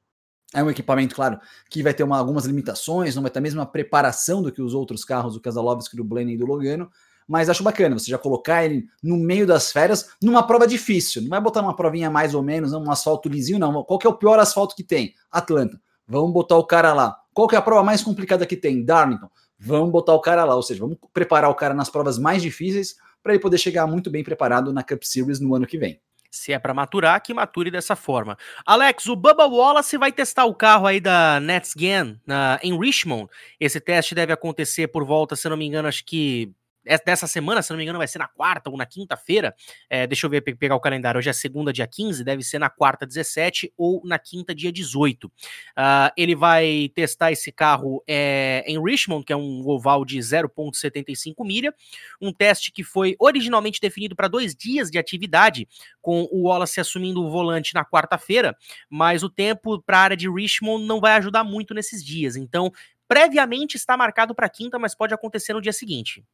é 0.54 0.62
um 0.62 0.70
equipamento, 0.70 1.14
claro, 1.14 1.38
que 1.68 1.82
vai 1.82 1.94
ter 1.94 2.02
uma, 2.02 2.18
algumas 2.18 2.44
limitações, 2.44 3.14
não 3.14 3.22
vai 3.22 3.30
ter 3.30 3.38
a 3.38 3.42
mesma 3.42 3.64
preparação 3.64 4.42
do 4.42 4.50
que 4.50 4.60
os 4.60 4.74
outros 4.74 5.04
carros 5.04 5.34
do 5.34 5.40
Kazalovski, 5.40 5.96
do 5.96 6.02
Blenny 6.02 6.34
e 6.34 6.36
do 6.36 6.46
Logano, 6.46 6.90
mas 7.28 7.48
acho 7.48 7.62
bacana 7.62 7.96
você 7.96 8.10
já 8.10 8.18
colocar 8.18 8.64
ele 8.64 8.86
no 9.00 9.16
meio 9.16 9.46
das 9.46 9.70
férias 9.70 10.10
numa 10.20 10.44
prova 10.44 10.66
difícil. 10.66 11.22
Não 11.22 11.28
vai 11.28 11.40
botar 11.40 11.60
uma 11.60 11.76
provinha 11.76 12.10
mais 12.10 12.34
ou 12.34 12.42
menos, 12.42 12.72
um 12.72 12.90
asfalto 12.90 13.28
lisinho, 13.28 13.60
não. 13.60 13.84
Qual 13.84 14.00
que 14.00 14.06
é 14.06 14.10
o 14.10 14.14
pior 14.14 14.40
asfalto 14.40 14.74
que 14.74 14.82
tem? 14.82 15.14
Atlanta. 15.30 15.80
Vamos 16.08 16.32
botar 16.32 16.56
o 16.56 16.64
cara 16.64 16.92
lá. 16.92 17.16
Qual 17.32 17.46
que 17.46 17.54
é 17.54 17.58
a 17.58 17.62
prova 17.62 17.84
mais 17.84 18.02
complicada 18.02 18.44
que 18.44 18.56
tem? 18.56 18.84
Darlington. 18.84 19.30
Vamos 19.56 19.92
botar 19.92 20.14
o 20.14 20.20
cara 20.20 20.44
lá, 20.44 20.56
ou 20.56 20.62
seja, 20.62 20.80
vamos 20.80 20.98
preparar 21.12 21.50
o 21.50 21.54
cara 21.54 21.72
nas 21.72 21.88
provas 21.88 22.18
mais 22.18 22.42
difíceis 22.42 22.96
para 23.22 23.32
ele 23.32 23.42
poder 23.42 23.58
chegar 23.58 23.86
muito 23.86 24.10
bem 24.10 24.24
preparado 24.24 24.72
na 24.72 24.82
Cup 24.82 25.02
Series 25.02 25.40
no 25.40 25.54
ano 25.54 25.66
que 25.66 25.78
vem. 25.78 26.00
Se 26.30 26.52
é 26.52 26.58
para 26.60 26.72
maturar, 26.72 27.20
que 27.20 27.34
mature 27.34 27.72
dessa 27.72 27.96
forma. 27.96 28.38
Alex, 28.64 29.06
o 29.06 29.16
Bubba 29.16 29.46
Wallace 29.46 29.98
vai 29.98 30.12
testar 30.12 30.44
o 30.44 30.54
carro 30.54 30.86
aí 30.86 31.00
da 31.00 31.40
Netscan 31.40 32.20
na, 32.24 32.60
em 32.62 32.78
Richmond. 32.78 33.28
Esse 33.58 33.80
teste 33.80 34.14
deve 34.14 34.32
acontecer 34.32 34.86
por 34.88 35.04
volta, 35.04 35.34
se 35.34 35.48
não 35.48 35.56
me 35.56 35.66
engano, 35.66 35.88
acho 35.88 36.04
que 36.04 36.52
dessa 36.98 37.26
semana, 37.26 37.62
se 37.62 37.70
não 37.70 37.76
me 37.76 37.84
engano, 37.84 37.98
vai 37.98 38.08
ser 38.08 38.18
na 38.18 38.28
quarta 38.28 38.70
ou 38.70 38.76
na 38.76 38.86
quinta-feira. 38.86 39.54
É, 39.88 40.06
deixa 40.06 40.26
eu 40.26 40.30
ver, 40.30 40.40
pegar 40.40 40.74
o 40.74 40.80
calendário. 40.80 41.18
Hoje 41.18 41.30
é 41.30 41.32
segunda, 41.32 41.72
dia 41.72 41.86
15, 41.86 42.24
deve 42.24 42.42
ser 42.42 42.58
na 42.58 42.70
quarta, 42.70 43.06
17 43.06 43.72
ou 43.76 44.02
na 44.04 44.18
quinta, 44.18 44.54
dia 44.54 44.72
18. 44.72 45.26
Uh, 45.26 45.30
ah, 45.76 46.12
ele 46.16 46.34
vai 46.34 46.90
testar 46.94 47.32
esse 47.32 47.52
carro 47.52 48.02
é, 48.06 48.64
em 48.66 48.82
Richmond, 48.82 49.24
que 49.24 49.32
é 49.32 49.36
um 49.36 49.66
oval 49.68 50.04
de 50.04 50.18
0,75 50.18 51.44
milha. 51.44 51.74
Um 52.20 52.32
teste 52.32 52.72
que 52.72 52.82
foi 52.82 53.16
originalmente 53.18 53.80
definido 53.80 54.16
para 54.16 54.28
dois 54.28 54.54
dias 54.54 54.90
de 54.90 54.98
atividade, 54.98 55.68
com 56.00 56.28
o 56.30 56.48
Wallace 56.48 56.80
assumindo 56.80 57.22
o 57.22 57.30
volante 57.30 57.74
na 57.74 57.84
quarta-feira, 57.84 58.56
mas 58.88 59.22
o 59.22 59.30
tempo 59.30 59.80
para 59.82 59.98
a 59.98 60.02
área 60.02 60.16
de 60.16 60.30
Richmond 60.30 60.84
não 60.84 61.00
vai 61.00 61.12
ajudar 61.12 61.44
muito 61.44 61.74
nesses 61.74 62.04
dias. 62.04 62.36
Então, 62.36 62.72
previamente 63.08 63.76
está 63.76 63.96
marcado 63.96 64.34
para 64.34 64.48
quinta, 64.48 64.78
mas 64.78 64.94
pode 64.94 65.12
acontecer 65.12 65.52
no 65.52 65.60
dia 65.60 65.72
seguinte. 65.72 66.24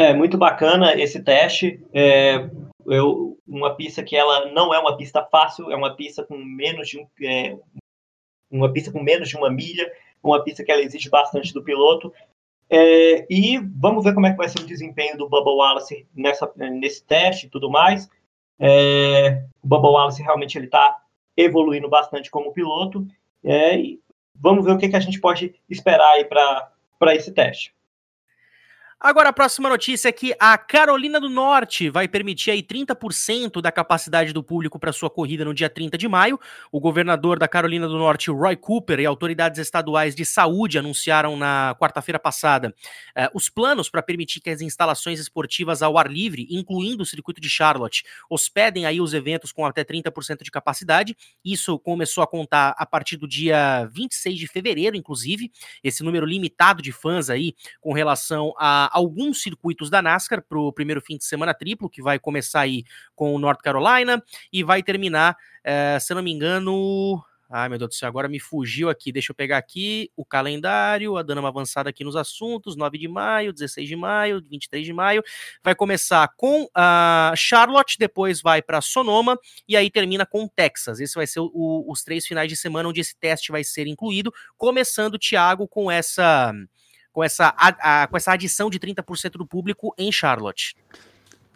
É 0.00 0.14
muito 0.14 0.38
bacana 0.38 0.98
esse 0.98 1.22
teste. 1.22 1.78
É, 1.92 2.48
eu, 2.86 3.38
uma 3.46 3.74
pista 3.74 4.02
que 4.02 4.16
ela 4.16 4.50
não 4.50 4.72
é 4.72 4.78
uma 4.78 4.96
pista 4.96 5.22
fácil, 5.22 5.70
é 5.70 5.76
uma 5.76 5.94
pista 5.94 6.24
com 6.24 6.38
menos 6.38 6.88
de 6.88 6.98
um, 6.98 7.06
é, 7.22 7.54
uma 8.50 8.72
pista 8.72 8.90
com 8.90 9.02
menos 9.02 9.28
de 9.28 9.36
uma 9.36 9.50
milha, 9.50 9.92
uma 10.22 10.42
pista 10.42 10.64
que 10.64 10.72
ela 10.72 10.80
exige 10.80 11.10
bastante 11.10 11.52
do 11.52 11.62
piloto. 11.62 12.10
É, 12.70 13.26
e 13.28 13.58
vamos 13.58 14.02
ver 14.02 14.14
como 14.14 14.24
é 14.24 14.30
que 14.30 14.38
vai 14.38 14.48
ser 14.48 14.60
o 14.60 14.66
desempenho 14.66 15.18
do 15.18 15.28
Bubba 15.28 15.50
Wallace 15.50 16.06
nessa, 16.14 16.50
nesse 16.56 17.04
teste 17.04 17.44
e 17.44 17.50
tudo 17.50 17.68
mais. 17.68 18.08
É, 18.58 19.44
o 19.62 19.68
Bubba 19.68 19.90
Wallace 19.90 20.22
realmente 20.22 20.56
ele 20.56 20.64
está 20.64 20.96
evoluindo 21.36 21.90
bastante 21.90 22.30
como 22.30 22.54
piloto. 22.54 23.06
É, 23.44 23.76
e 23.76 24.00
vamos 24.34 24.64
ver 24.64 24.72
o 24.72 24.78
que, 24.78 24.88
que 24.88 24.96
a 24.96 25.00
gente 25.00 25.20
pode 25.20 25.54
esperar 25.68 26.12
aí 26.12 26.24
para 26.24 27.14
esse 27.14 27.32
teste. 27.32 27.74
Agora 29.02 29.30
a 29.30 29.32
próxima 29.32 29.66
notícia 29.66 30.10
é 30.10 30.12
que 30.12 30.34
a 30.38 30.58
Carolina 30.58 31.18
do 31.18 31.30
Norte 31.30 31.88
vai 31.88 32.06
permitir 32.06 32.50
aí 32.50 32.62
30% 32.62 33.62
da 33.62 33.72
capacidade 33.72 34.30
do 34.30 34.42
público 34.42 34.78
para 34.78 34.92
sua 34.92 35.08
corrida 35.08 35.42
no 35.42 35.54
dia 35.54 35.70
30 35.70 35.96
de 35.96 36.06
maio. 36.06 36.38
O 36.70 36.78
governador 36.78 37.38
da 37.38 37.48
Carolina 37.48 37.88
do 37.88 37.96
Norte, 37.96 38.30
Roy 38.30 38.56
Cooper, 38.56 39.00
e 39.00 39.06
autoridades 39.06 39.58
estaduais 39.58 40.14
de 40.14 40.26
saúde 40.26 40.78
anunciaram 40.78 41.34
na 41.34 41.74
quarta-feira 41.80 42.18
passada 42.18 42.74
eh, 43.16 43.30
os 43.32 43.48
planos 43.48 43.88
para 43.88 44.02
permitir 44.02 44.38
que 44.38 44.50
as 44.50 44.60
instalações 44.60 45.18
esportivas 45.18 45.80
ao 45.80 45.96
ar 45.96 46.12
livre, 46.12 46.46
incluindo 46.50 47.02
o 47.02 47.06
circuito 47.06 47.40
de 47.40 47.48
Charlotte, 47.48 48.04
hospedem 48.28 48.84
aí 48.84 49.00
os 49.00 49.14
eventos 49.14 49.50
com 49.50 49.64
até 49.64 49.82
30% 49.82 50.42
de 50.42 50.50
capacidade. 50.50 51.16
Isso 51.42 51.78
começou 51.78 52.22
a 52.22 52.26
contar 52.26 52.74
a 52.76 52.84
partir 52.84 53.16
do 53.16 53.26
dia 53.26 53.88
26 53.94 54.38
de 54.38 54.46
fevereiro, 54.46 54.94
inclusive, 54.94 55.50
esse 55.82 56.02
número 56.02 56.26
limitado 56.26 56.82
de 56.82 56.92
fãs 56.92 57.30
aí 57.30 57.54
com 57.80 57.94
relação 57.94 58.52
a 58.58 58.89
alguns 58.90 59.42
circuitos 59.42 59.90
da 59.90 60.02
NASCAR 60.02 60.42
para 60.42 60.58
o 60.58 60.72
primeiro 60.72 61.00
fim 61.00 61.16
de 61.16 61.24
semana 61.24 61.54
triplo, 61.54 61.88
que 61.88 62.02
vai 62.02 62.18
começar 62.18 62.60
aí 62.60 62.84
com 63.14 63.34
o 63.34 63.38
North 63.38 63.60
Carolina 63.62 64.22
e 64.52 64.62
vai 64.62 64.82
terminar, 64.82 65.36
é, 65.64 65.98
se 66.00 66.14
não 66.14 66.22
me 66.22 66.32
engano. 66.32 67.22
Ai, 67.52 67.68
meu 67.68 67.78
Deus 67.78 67.88
do 67.88 67.94
céu, 67.96 68.08
agora 68.08 68.28
me 68.28 68.38
fugiu 68.38 68.88
aqui. 68.88 69.10
Deixa 69.10 69.32
eu 69.32 69.34
pegar 69.34 69.58
aqui 69.58 70.08
o 70.16 70.24
calendário, 70.24 71.16
a 71.16 71.22
dando 71.24 71.38
uma 71.38 71.48
avançada 71.48 71.90
aqui 71.90 72.04
nos 72.04 72.14
assuntos. 72.14 72.76
9 72.76 72.96
de 72.96 73.08
maio, 73.08 73.52
16 73.52 73.88
de 73.88 73.96
maio, 73.96 74.40
23 74.48 74.86
de 74.86 74.92
maio. 74.92 75.20
Vai 75.60 75.74
começar 75.74 76.28
com 76.36 76.68
a 76.72 77.34
Charlotte, 77.36 77.98
depois 77.98 78.40
vai 78.40 78.62
para 78.62 78.80
Sonoma 78.80 79.36
e 79.66 79.76
aí 79.76 79.90
termina 79.90 80.24
com 80.24 80.46
Texas. 80.46 81.00
Esse 81.00 81.16
vai 81.16 81.26
ser 81.26 81.40
o, 81.40 81.84
os 81.88 82.04
três 82.04 82.24
finais 82.24 82.48
de 82.48 82.56
semana 82.56 82.88
onde 82.88 83.00
esse 83.00 83.16
teste 83.18 83.50
vai 83.50 83.64
ser 83.64 83.88
incluído. 83.88 84.32
Começando, 84.56 85.18
Thiago, 85.18 85.66
com 85.66 85.90
essa 85.90 86.54
com 87.12 87.22
essa, 87.24 87.54
a, 87.56 88.02
a, 88.02 88.06
com 88.06 88.16
essa 88.16 88.32
adição 88.32 88.70
de 88.70 88.78
30% 88.78 89.32
do 89.32 89.46
público 89.46 89.94
em 89.98 90.10
Charlotte. 90.10 90.76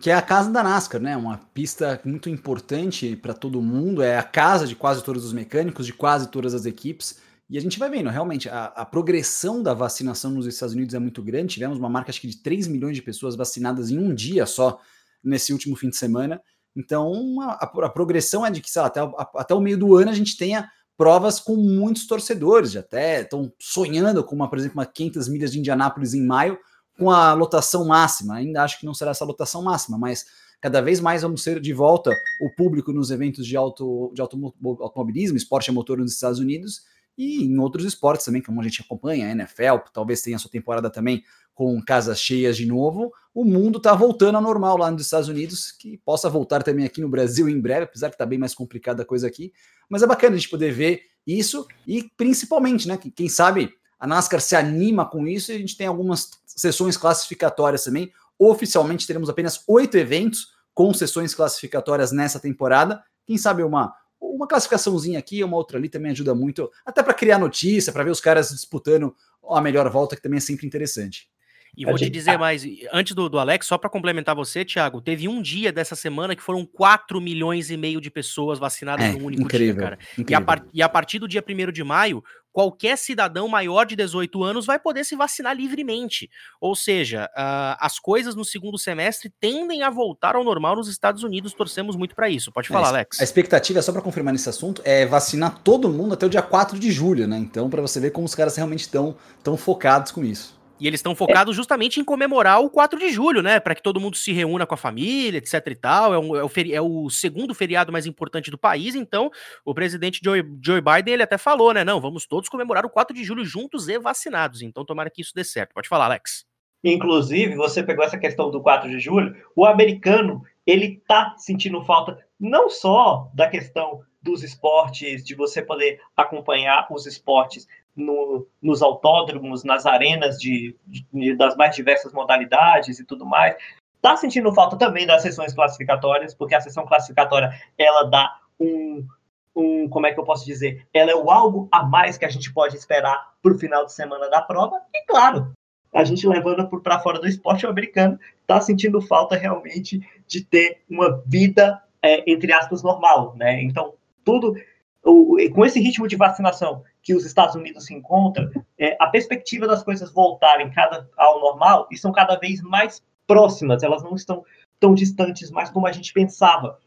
Que 0.01 0.11
é 0.11 0.15
a 0.15 0.23
casa 0.23 0.51
da 0.51 0.63
NASCAR, 0.63 1.01
né? 1.01 1.17
Uma 1.17 1.39
pista 1.55 2.01
muito 2.05 2.29
importante 2.29 3.17
para 3.17 3.33
todo 3.33 3.63
mundo, 3.63 4.03
é 4.03 4.19
a 4.19 4.23
casa 4.23 4.67
de 4.67 4.75
quase 4.75 5.03
todos 5.03 5.25
os 5.25 5.33
mecânicos, 5.33 5.87
de 5.87 5.93
quase 5.93 6.29
todas 6.29 6.53
as 6.53 6.67
equipes. 6.67 7.19
E 7.49 7.59
a 7.59 7.61
gente 7.61 7.79
vai 7.79 7.91
vendo, 7.91 8.11
realmente, 8.11 8.49
a, 8.49 8.65
a, 8.67 8.85
progressão 8.85 9.63
da 9.63 9.75
vacinação 9.75 10.31
nos 10.31 10.47
Estados 10.47 10.75
Unidos 10.75 10.95
é 10.95 10.99
muito 10.99 11.23
grande. 11.23 11.55
Tivemos 11.55 11.79
uma 11.79 11.89
marca, 11.89 12.11
acho 12.11 12.21
que 12.21 12.27
de 12.27 12.43
3 12.43 12.67
milhões 12.67 12.97
de 12.97 13.03
pessoas 13.03 13.37
vacinadas 13.37 13.91
em 13.91 13.99
um 13.99 14.15
dia 14.15 14.47
só, 14.47 14.81
nesse 15.23 15.53
último 15.53 15.77
fim 15.77 15.91
de 15.91 15.97
semana. 15.97 16.41
Então, 16.75 17.41
a, 17.43 17.53
a 17.85 17.89
progressão 17.89 18.45
é 18.45 18.51
de 18.51 18.61
que, 18.61 18.71
lá, 18.77 18.87
até, 18.87 19.01
até 19.37 19.55
o 19.55 19.61
meio 19.61 19.79
do 19.79 19.95
ano 19.95 20.11
a 20.11 20.15
gente 20.15 20.37
tenha 20.37 20.69
provas 20.97 21.41
com 21.41 21.57
muitos 21.57 22.07
torcedores, 22.07 22.77
até 22.77 23.23
estão 23.23 23.53
sonhando 23.59 24.23
com 24.25 24.35
uma, 24.35 24.49
por 24.49 24.59
exemplo, 24.59 24.79
uma 24.79 24.87
500 24.87 25.29
milhas 25.29 25.53
de 25.53 25.59
Indianápolis 25.59 26.15
em 26.15 26.25
maio 26.25 26.59
com 26.99 27.11
a 27.11 27.33
lotação 27.35 27.87
máxima. 27.87 28.37
Ainda 28.37 28.63
acho 28.63 28.79
que 28.79 28.87
não 28.87 28.95
será 28.95 29.11
essa 29.11 29.25
lotação 29.25 29.63
máxima, 29.63 29.99
mas 29.99 30.25
cada 30.61 30.81
vez 30.81 31.01
mais 31.01 31.23
vamos 31.23 31.43
ter 31.43 31.61
de 31.61 31.73
volta 31.73 32.11
o 32.41 32.51
público 32.57 32.93
nos 32.93 33.11
eventos 33.11 33.47
de, 33.47 33.57
auto, 33.57 34.13
de 34.15 34.21
automobilismo, 34.23 35.37
esporte 35.37 35.71
a 35.71 35.73
motor 35.73 35.99
nos 35.99 36.13
Estados 36.13 36.39
Unidos 36.39 36.83
e 37.17 37.45
em 37.45 37.59
outros 37.59 37.85
esportes 37.85 38.27
também, 38.27 38.43
como 38.43 38.61
a 38.61 38.65
gente 38.65 38.81
acompanha, 38.81 39.27
a 39.27 39.31
NFL, 39.31 39.89
talvez 39.93 40.23
tenha 40.23 40.39
sua 40.39 40.51
temporada 40.51 40.91
também 40.91 41.23
com 41.55 41.81
casas 41.81 42.21
cheias 42.21 42.57
de 42.57 42.67
novo, 42.67 43.13
o 43.33 43.45
mundo 43.45 43.79
está 43.79 43.95
voltando 43.95 44.37
ao 44.37 44.43
normal 44.43 44.77
lá 44.77 44.91
nos 44.91 45.03
Estados 45.03 45.29
Unidos, 45.29 45.71
que 45.71 45.97
possa 45.99 46.29
voltar 46.29 46.63
também 46.63 46.85
aqui 46.85 47.01
no 47.01 47.09
Brasil 47.09 47.49
em 47.49 47.61
breve, 47.61 47.85
apesar 47.85 48.09
que 48.09 48.15
está 48.15 48.27
bem 48.27 48.39
mais 48.39 48.55
complicada 48.55 49.03
a 49.03 49.07
coisa 49.07 49.27
aqui. 49.27 49.53
Mas 49.89 50.03
é 50.03 50.07
bacana 50.07 50.35
a 50.35 50.39
gente 50.39 50.51
poder 50.51 50.73
ver 50.73 51.03
isso 51.27 51.67
e 51.87 52.11
principalmente, 52.17 52.89
né? 52.89 52.99
Quem 53.15 53.29
sabe 53.29 53.73
a 53.99 54.07
NASCAR 54.07 54.41
se 54.41 54.57
anima 54.57 55.09
com 55.09 55.27
isso 55.27 55.53
e 55.53 55.55
a 55.55 55.59
gente 55.59 55.77
tem 55.77 55.87
algumas 55.87 56.31
sessões 56.47 56.97
classificatórias 56.97 57.85
também. 57.85 58.13
Oficialmente 58.39 59.07
teremos 59.07 59.29
apenas 59.29 59.63
oito 59.67 59.97
eventos 59.97 60.49
com 60.75 60.93
sessões 60.93 61.35
classificatórias 61.35 62.13
nessa 62.13 62.41
temporada. 62.41 63.03
Quem 63.25 63.39
sabe 63.39 63.63
uma 63.63 63.95
uma 64.33 64.47
classificaçãozinha 64.47 65.19
aqui, 65.19 65.43
uma 65.45 65.57
outra 65.57 65.79
ali 65.79 65.89
também 65.89 66.13
ajuda 66.13 66.35
muito, 66.35 66.71
até 66.85 67.03
para 67.03 67.15
criar 67.15 67.39
notícia, 67.39 67.93
para 67.93 68.05
ver 68.05 68.11
os 68.11 68.21
caras 68.21 68.51
disputando 68.51 69.15
a 69.51 69.61
melhor 69.61 69.89
volta, 69.91 70.17
que 70.17 70.23
também 70.23 70.39
é 70.39 70.41
sempre 70.41 70.67
interessante. 70.67 71.29
E 71.77 71.85
vou 71.85 71.97
te 71.97 72.09
dizer 72.09 72.39
mais, 72.39 72.65
antes 72.93 73.15
do, 73.15 73.29
do 73.29 73.39
Alex, 73.39 73.67
só 73.67 73.77
para 73.77 73.91
complementar 73.91 74.35
você, 74.35 74.65
Thiago, 74.65 75.01
teve 75.01 75.27
um 75.27 75.43
dia 75.43 75.73
dessa 75.73 75.97
semana 75.97 76.37
que 76.37 76.43
foram 76.43 76.65
4 76.65 77.21
milhões 77.21 77.69
e 77.71 77.77
meio 77.77 78.01
de 78.01 78.11
pessoas 78.11 78.59
vacinadas 78.59 79.07
é, 79.07 79.13
num 79.13 79.25
único 79.25 79.43
incrível, 79.43 79.75
dia, 79.75 79.83
cara. 79.83 79.99
Incrível. 80.13 80.31
E, 80.31 80.35
a 80.35 80.41
par, 80.41 80.67
e 80.73 80.83
a 80.83 80.89
partir 80.89 81.19
do 81.19 81.27
dia 81.27 81.45
1 81.47 81.73
de 81.73 81.83
maio, 81.83 82.23
qualquer 82.55 82.97
cidadão 82.97 83.49
maior 83.49 83.85
de 83.85 83.97
18 83.97 84.45
anos 84.45 84.65
vai 84.65 84.79
poder 84.79 85.05
se 85.05 85.17
vacinar 85.17 85.57
livremente. 85.57 86.31
Ou 86.61 86.77
seja, 86.77 87.29
uh, 87.37 87.77
as 87.81 87.99
coisas 87.99 88.37
no 88.37 88.45
segundo 88.45 88.79
semestre 88.79 89.31
tendem 89.41 89.83
a 89.83 89.91
voltar 89.91 90.37
ao 90.37 90.45
normal 90.45 90.77
nos 90.77 90.89
Estados 90.89 91.25
Unidos, 91.25 91.53
torcemos 91.53 91.97
muito 91.97 92.15
para 92.15 92.31
isso. 92.31 92.53
Pode 92.53 92.69
falar, 92.69 92.87
é, 92.87 92.91
Alex. 92.91 93.21
A 93.21 93.25
expectativa, 93.25 93.83
só 93.83 93.91
para 93.91 94.01
confirmar 94.01 94.33
nesse 94.33 94.49
assunto, 94.49 94.81
é 94.85 95.05
vacinar 95.05 95.59
todo 95.65 95.91
mundo 95.91 96.15
até 96.15 96.25
o 96.25 96.31
dia 96.31 96.43
4 96.43 96.79
de 96.79 96.93
julho, 96.93 97.27
né? 97.27 97.37
Então, 97.39 97.69
para 97.69 97.83
você 97.83 97.99
ver 97.99 98.13
como 98.13 98.25
os 98.25 98.37
caras 98.37 98.55
realmente 98.55 98.83
estão 98.83 99.17
tão 99.43 99.57
focados 99.57 100.13
com 100.13 100.25
isso. 100.25 100.57
E 100.85 100.87
eles 100.87 100.99
estão 100.99 101.17
focados 101.17 101.57
justamente 101.57 101.99
em 101.99 102.05
comemorar 102.05 102.61
o 102.61 102.69
4 102.69 102.99
de 102.99 103.09
julho, 103.09 103.41
né? 103.41 103.59
Para 103.59 103.75
que 103.75 103.83
todo 103.83 103.99
mundo 103.99 104.19
se 104.19 104.35
reúna 104.35 104.67
com 104.67 104.75
a 104.75 104.77
família, 104.77 105.39
etc 105.39 105.67
e 105.67 105.75
tal. 105.75 106.13
É, 106.13 106.19
um, 106.19 106.37
é, 106.37 106.45
o, 106.45 106.49
feri 106.51 106.75
é 106.75 106.81
o 106.83 107.09
segundo 107.09 107.55
feriado 107.55 107.91
mais 107.91 108.05
importante 108.05 108.51
do 108.51 108.59
país. 108.59 108.95
Então, 108.95 109.31
o 109.65 109.73
presidente 109.73 110.21
Joe, 110.23 110.45
Joe 110.63 110.83
Biden 110.83 111.15
ele 111.15 111.23
até 111.23 111.39
falou, 111.39 111.73
né? 111.73 111.85
Não, 111.85 112.03
vamos 112.03 112.27
todos 112.27 112.51
comemorar 112.51 112.85
o 112.85 112.91
4 112.91 113.17
de 113.17 113.25
julho 113.25 113.47
juntos 113.47 113.89
e 113.89 113.99
vacinados. 113.99 114.61
Então, 114.61 114.85
tomara 114.85 115.09
que 115.09 115.23
isso 115.23 115.33
dê 115.35 115.43
certo. 115.43 115.73
Pode 115.73 115.89
falar, 115.89 116.05
Alex. 116.05 116.45
Inclusive, 116.85 117.57
você 117.57 117.83
pegou 117.83 118.05
essa 118.05 118.19
questão 118.19 118.51
do 118.51 118.61
4 118.61 118.91
de 118.91 119.01
julho. 119.01 119.35
O 119.57 119.65
americano 119.65 120.43
ele 120.67 121.03
tá 121.09 121.35
sentindo 121.39 121.83
falta 121.83 122.19
não 122.39 122.69
só 122.69 123.31
da 123.33 123.49
questão 123.49 124.03
dos 124.23 124.43
esportes, 124.43 125.25
de 125.25 125.35
você 125.35 125.63
poder 125.63 125.99
acompanhar 126.15 126.87
os 126.91 127.07
esportes 127.07 127.67
no, 127.97 128.47
nos 128.61 128.83
autódromos, 128.83 129.65
nas 129.65 129.87
arenas 129.87 130.39
de, 130.39 130.77
de, 131.13 131.35
das 131.37 131.57
mais 131.57 131.75
diversas 131.75 132.13
modalidades 132.13 132.99
e 132.99 133.05
tudo 133.05 133.25
mais. 133.25 133.57
está 133.97 134.17
sentindo 134.17 134.53
falta 134.53 134.77
também 134.77 135.07
das 135.07 135.23
sessões 135.23 135.55
classificatórias, 135.55 136.35
porque 136.35 136.55
a 136.55 136.61
sessão 136.61 136.87
classificatória 136.87 137.53
ela 137.79 138.05
dá 138.05 138.37
um, 138.59 139.07
um, 139.55 139.89
como 139.89 140.07
é 140.07 140.13
que 140.13 140.21
eu 140.21 140.25
posso 140.25 140.45
dizer? 140.45 140.87
Ela 140.93 141.13
é 141.13 141.15
o 141.15 141.31
algo 141.31 141.69
a 141.71 141.83
mais 141.83 142.19
que 142.19 142.25
a 142.25 142.31
gente 142.31 142.53
pode 142.53 142.77
esperar 142.77 143.33
para 143.43 143.53
o 143.53 143.59
final 143.59 143.85
de 143.85 143.93
semana 143.93 144.29
da 144.29 144.43
prova. 144.43 144.81
E 144.93 145.05
claro, 145.07 145.53
a 145.93 146.03
gente 146.03 146.27
levando 146.27 146.67
para 146.81 146.99
fora 146.99 147.21
do 147.21 147.29
esporte 147.29 147.67
americano, 147.67 148.19
está 148.41 148.61
sentindo 148.61 149.01
falta 149.01 149.37
realmente 149.37 150.01
de 150.27 150.45
ter 150.45 150.83
uma 150.91 151.23
vida, 151.27 151.81
é, 152.03 152.29
entre 152.31 152.53
aspas, 152.53 152.83
normal, 152.83 153.35
né? 153.37 153.63
Então, 153.63 153.95
tudo, 154.25 154.57
com 155.05 155.65
esse 155.65 155.79
ritmo 155.81 156.09
de 156.09 156.17
vacinação 156.17 156.83
que 157.03 157.15
os 157.15 157.27
Estados 157.27 157.55
Unidos 157.55 157.87
se 157.87 157.95
encontram, 157.95 158.51
é, 158.79 158.97
a 158.99 159.07
perspectiva 159.09 159.67
das 159.67 159.83
coisas 159.83 160.11
voltarem 160.11 160.71
cada, 160.71 161.09
ao 161.17 161.41
normal 161.41 161.87
estão 161.91 162.11
cada 162.11 162.37
vez 162.37 162.63
mais 162.63 163.03
próximas, 163.27 163.83
elas 163.83 164.03
não 164.03 164.15
estão 164.15 164.43
tão 164.81 164.95
distantes 164.95 165.51
mais 165.51 165.71
como 165.71 165.87
a 165.87 165.93
gente 165.93 166.13
pensava. 166.13 166.79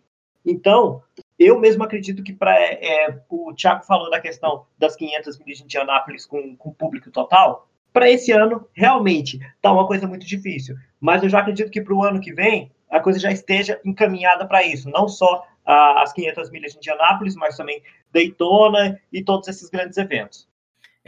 Então, 0.44 1.04
eu 1.38 1.60
mesmo 1.60 1.84
acredito 1.84 2.24
que 2.24 2.34
para 2.34 2.60
é, 2.60 3.22
o 3.30 3.54
Thiago 3.54 3.84
falou 3.84 4.10
da 4.10 4.20
questão 4.20 4.66
das 4.78 4.96
500 4.96 5.40
milhas 5.40 5.58
de 5.60 5.64
Indianápolis 5.66 6.26
com, 6.26 6.56
com 6.56 6.72
público 6.72 7.12
total, 7.12 7.68
para 7.94 8.10
esse 8.10 8.32
ano 8.32 8.68
realmente 8.74 9.40
está 9.56 9.72
uma 9.72 9.86
coisa 9.86 10.08
muito 10.08 10.26
difícil. 10.26 10.76
Mas 11.00 11.22
eu 11.22 11.30
já 11.30 11.40
acredito 11.40 11.72
que 11.72 11.82
para 11.82 11.94
o 11.94 12.04
ano 12.04 12.20
que 12.20 12.34
vem 12.34 12.72
a 12.90 13.00
coisa 13.00 13.20
já 13.20 13.32
esteja 13.32 13.80
encaminhada 13.84 14.48
para 14.48 14.64
isso, 14.64 14.90
não 14.90 15.08
só 15.08 15.46
as 15.68 16.14
500 16.14 16.50
milhas 16.50 16.72
de 16.72 16.78
Indianápolis, 16.78 17.36
mas 17.36 17.58
também 17.58 17.82
Daytona 18.12 19.00
e 19.12 19.24
todos 19.24 19.48
esses 19.48 19.70
grandes 19.70 19.98
eventos. 19.98 20.48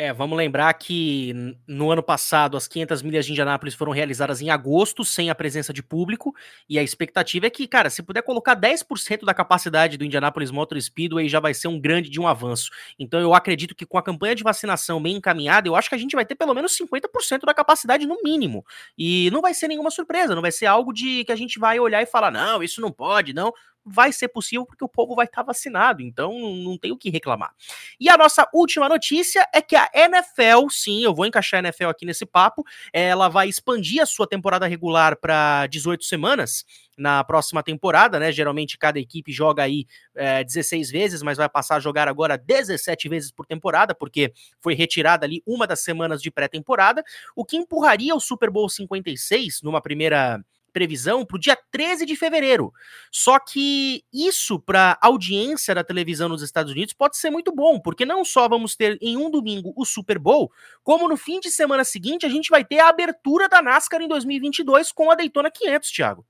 É, 0.02 0.14
vamos 0.14 0.38
lembrar 0.38 0.74
que 0.76 1.34
no 1.68 1.92
ano 1.92 2.02
passado 2.02 2.56
as 2.56 2.70
500 2.70 3.02
milhas 3.02 3.26
de 3.26 3.34
Indianápolis 3.34 3.76
foram 3.76 3.92
realizadas 3.92 4.40
em 4.40 4.50
agosto, 4.50 5.04
sem 5.04 5.30
a 5.30 5.36
presença 5.36 5.74
de 5.74 5.84
público, 5.84 6.34
e 6.70 6.80
a 6.80 6.82
expectativa 6.82 7.48
é 7.48 7.50
que, 7.50 7.68
cara, 7.68 7.90
se 7.90 8.02
puder 8.02 8.22
colocar 8.22 8.56
10% 8.56 9.26
da 9.26 9.34
capacidade 9.34 9.98
do 9.98 10.06
Indianapolis 10.06 10.52
Motor 10.52 10.82
Speedway 10.82 11.28
já 11.28 11.42
vai 11.42 11.54
ser 11.54 11.68
um 11.68 11.78
grande 11.78 12.10
de 12.10 12.18
um 12.18 12.30
avanço. 12.30 12.72
Então 12.98 13.20
eu 13.20 13.34
acredito 13.34 13.76
que 13.76 13.86
com 13.86 13.98
a 13.98 14.02
campanha 14.02 14.36
de 14.36 14.42
vacinação 14.42 15.02
bem 15.02 15.18
encaminhada, 15.18 15.68
eu 15.68 15.76
acho 15.76 15.90
que 15.90 15.96
a 15.96 16.00
gente 16.00 16.16
vai 16.16 16.26
ter 16.26 16.36
pelo 16.36 16.54
menos 16.54 16.78
50% 16.78 17.42
da 17.46 17.54
capacidade 17.54 18.08
no 18.08 18.20
mínimo. 18.24 18.66
E 18.98 19.30
não 19.32 19.42
vai 19.42 19.54
ser 19.54 19.68
nenhuma 19.68 19.92
surpresa, 19.92 20.34
não 20.34 20.42
vai 20.42 20.54
ser 20.54 20.68
algo 20.68 20.94
de 20.94 21.26
que 21.26 21.32
a 21.34 21.36
gente 21.36 21.60
vai 21.60 21.78
olhar 21.78 22.02
e 22.02 22.06
falar, 22.06 22.32
não, 22.32 22.64
isso 22.64 22.80
não 22.80 22.90
pode, 22.90 23.34
não 23.34 23.54
vai 23.90 24.12
ser 24.12 24.28
possível 24.28 24.66
porque 24.66 24.84
o 24.84 24.90
povo 24.90 25.16
vai 25.16 25.26
estar 25.26 25.38
tá 25.38 25.48
vacinado, 25.48 26.02
então 26.02 26.38
não 26.38 26.78
tem 26.78 26.92
o 26.92 26.98
que 26.98 27.10
reclamar. 27.10 27.54
E 28.00 28.10
a 28.10 28.18
nossa 28.18 28.48
última 28.54 28.88
notícia 28.88 29.48
é 29.54 29.62
que 29.62 29.76
a 29.76 29.90
NFL, 29.94 30.70
sim, 30.70 31.04
eu 31.04 31.14
vou 31.14 31.26
encaixar 31.26 31.60
a 31.60 31.68
NFL 31.68 31.88
aqui 31.88 32.06
nesse 32.06 32.26
papo, 32.26 32.64
ela 32.94 33.28
vai 33.28 33.50
expandir 33.50 34.02
a 34.02 34.06
sua 34.06 34.28
temporada 34.28 34.68
regular 34.68 35.18
para 35.18 35.68
18 35.68 36.04
semanas 36.04 36.66
na 37.00 37.24
próxima 37.24 37.64
temporada, 37.64 38.20
né? 38.20 38.32
Geralmente 38.32 38.78
cada 38.78 39.00
equipe 39.00 39.32
joga 39.32 39.64
aí 39.64 39.86
é, 40.14 40.44
16 40.44 40.92
vezes, 40.92 41.24
mas 41.24 41.38
vai 41.38 41.48
passar 41.48 41.78
a 41.78 41.80
jogar 41.80 42.08
agora 42.08 42.38
17 42.38 43.08
vezes 43.08 43.32
por 43.32 43.46
temporada, 43.46 43.96
porque 43.96 44.34
foi 44.62 44.76
retirada 44.76 45.26
ali 45.26 45.42
uma 45.48 45.66
das 45.66 45.80
semanas 45.80 46.22
de 46.22 46.30
pré-temporada, 46.30 47.04
o 47.36 47.46
que 47.46 47.56
empurraria 47.56 48.14
o 48.14 48.20
Super 48.20 48.50
Bowl 48.50 48.68
56 48.68 49.62
numa 49.64 49.82
primeira 49.82 50.44
previsão 50.72 51.26
para 51.26 51.36
o 51.36 51.40
dia 51.40 51.58
13 51.72 52.06
de 52.06 52.16
fevereiro. 52.16 52.74
Só 53.12 53.40
que 53.40 54.04
isso 54.14 54.60
para 54.60 54.98
audiência 55.02 55.74
da 55.76 55.84
televisão 55.84 56.30
nos 56.30 56.42
Estados 56.42 56.72
Unidos 56.72 56.94
pode 56.94 57.18
ser 57.18 57.30
muito 57.30 57.54
bom, 57.54 57.80
porque 57.80 58.06
não 58.06 58.24
só 58.24 58.48
vamos 58.48 58.76
ter 58.76 58.98
em 59.02 59.18
um 59.18 59.30
domingo 59.30 59.74
o 59.76 59.86
Super 59.86 60.20
Bowl, 60.20 60.52
como 60.84 61.08
no 61.08 61.18
fim 61.18 61.40
de 61.40 61.52
semana 61.52 61.84
seguinte 61.84 62.26
a 62.26 62.30
gente 62.30 62.50
vai 62.50 62.64
ter 62.64 62.80
a 62.80 62.90
abertura 62.90 63.50
da 63.50 63.62
NASCAR 63.62 64.02
em 64.02 64.08
2022 64.08 64.92
com 64.92 65.12
a 65.12 65.16
Daytona 65.16 65.52
500, 65.52 65.92
Thiago. 65.92 66.26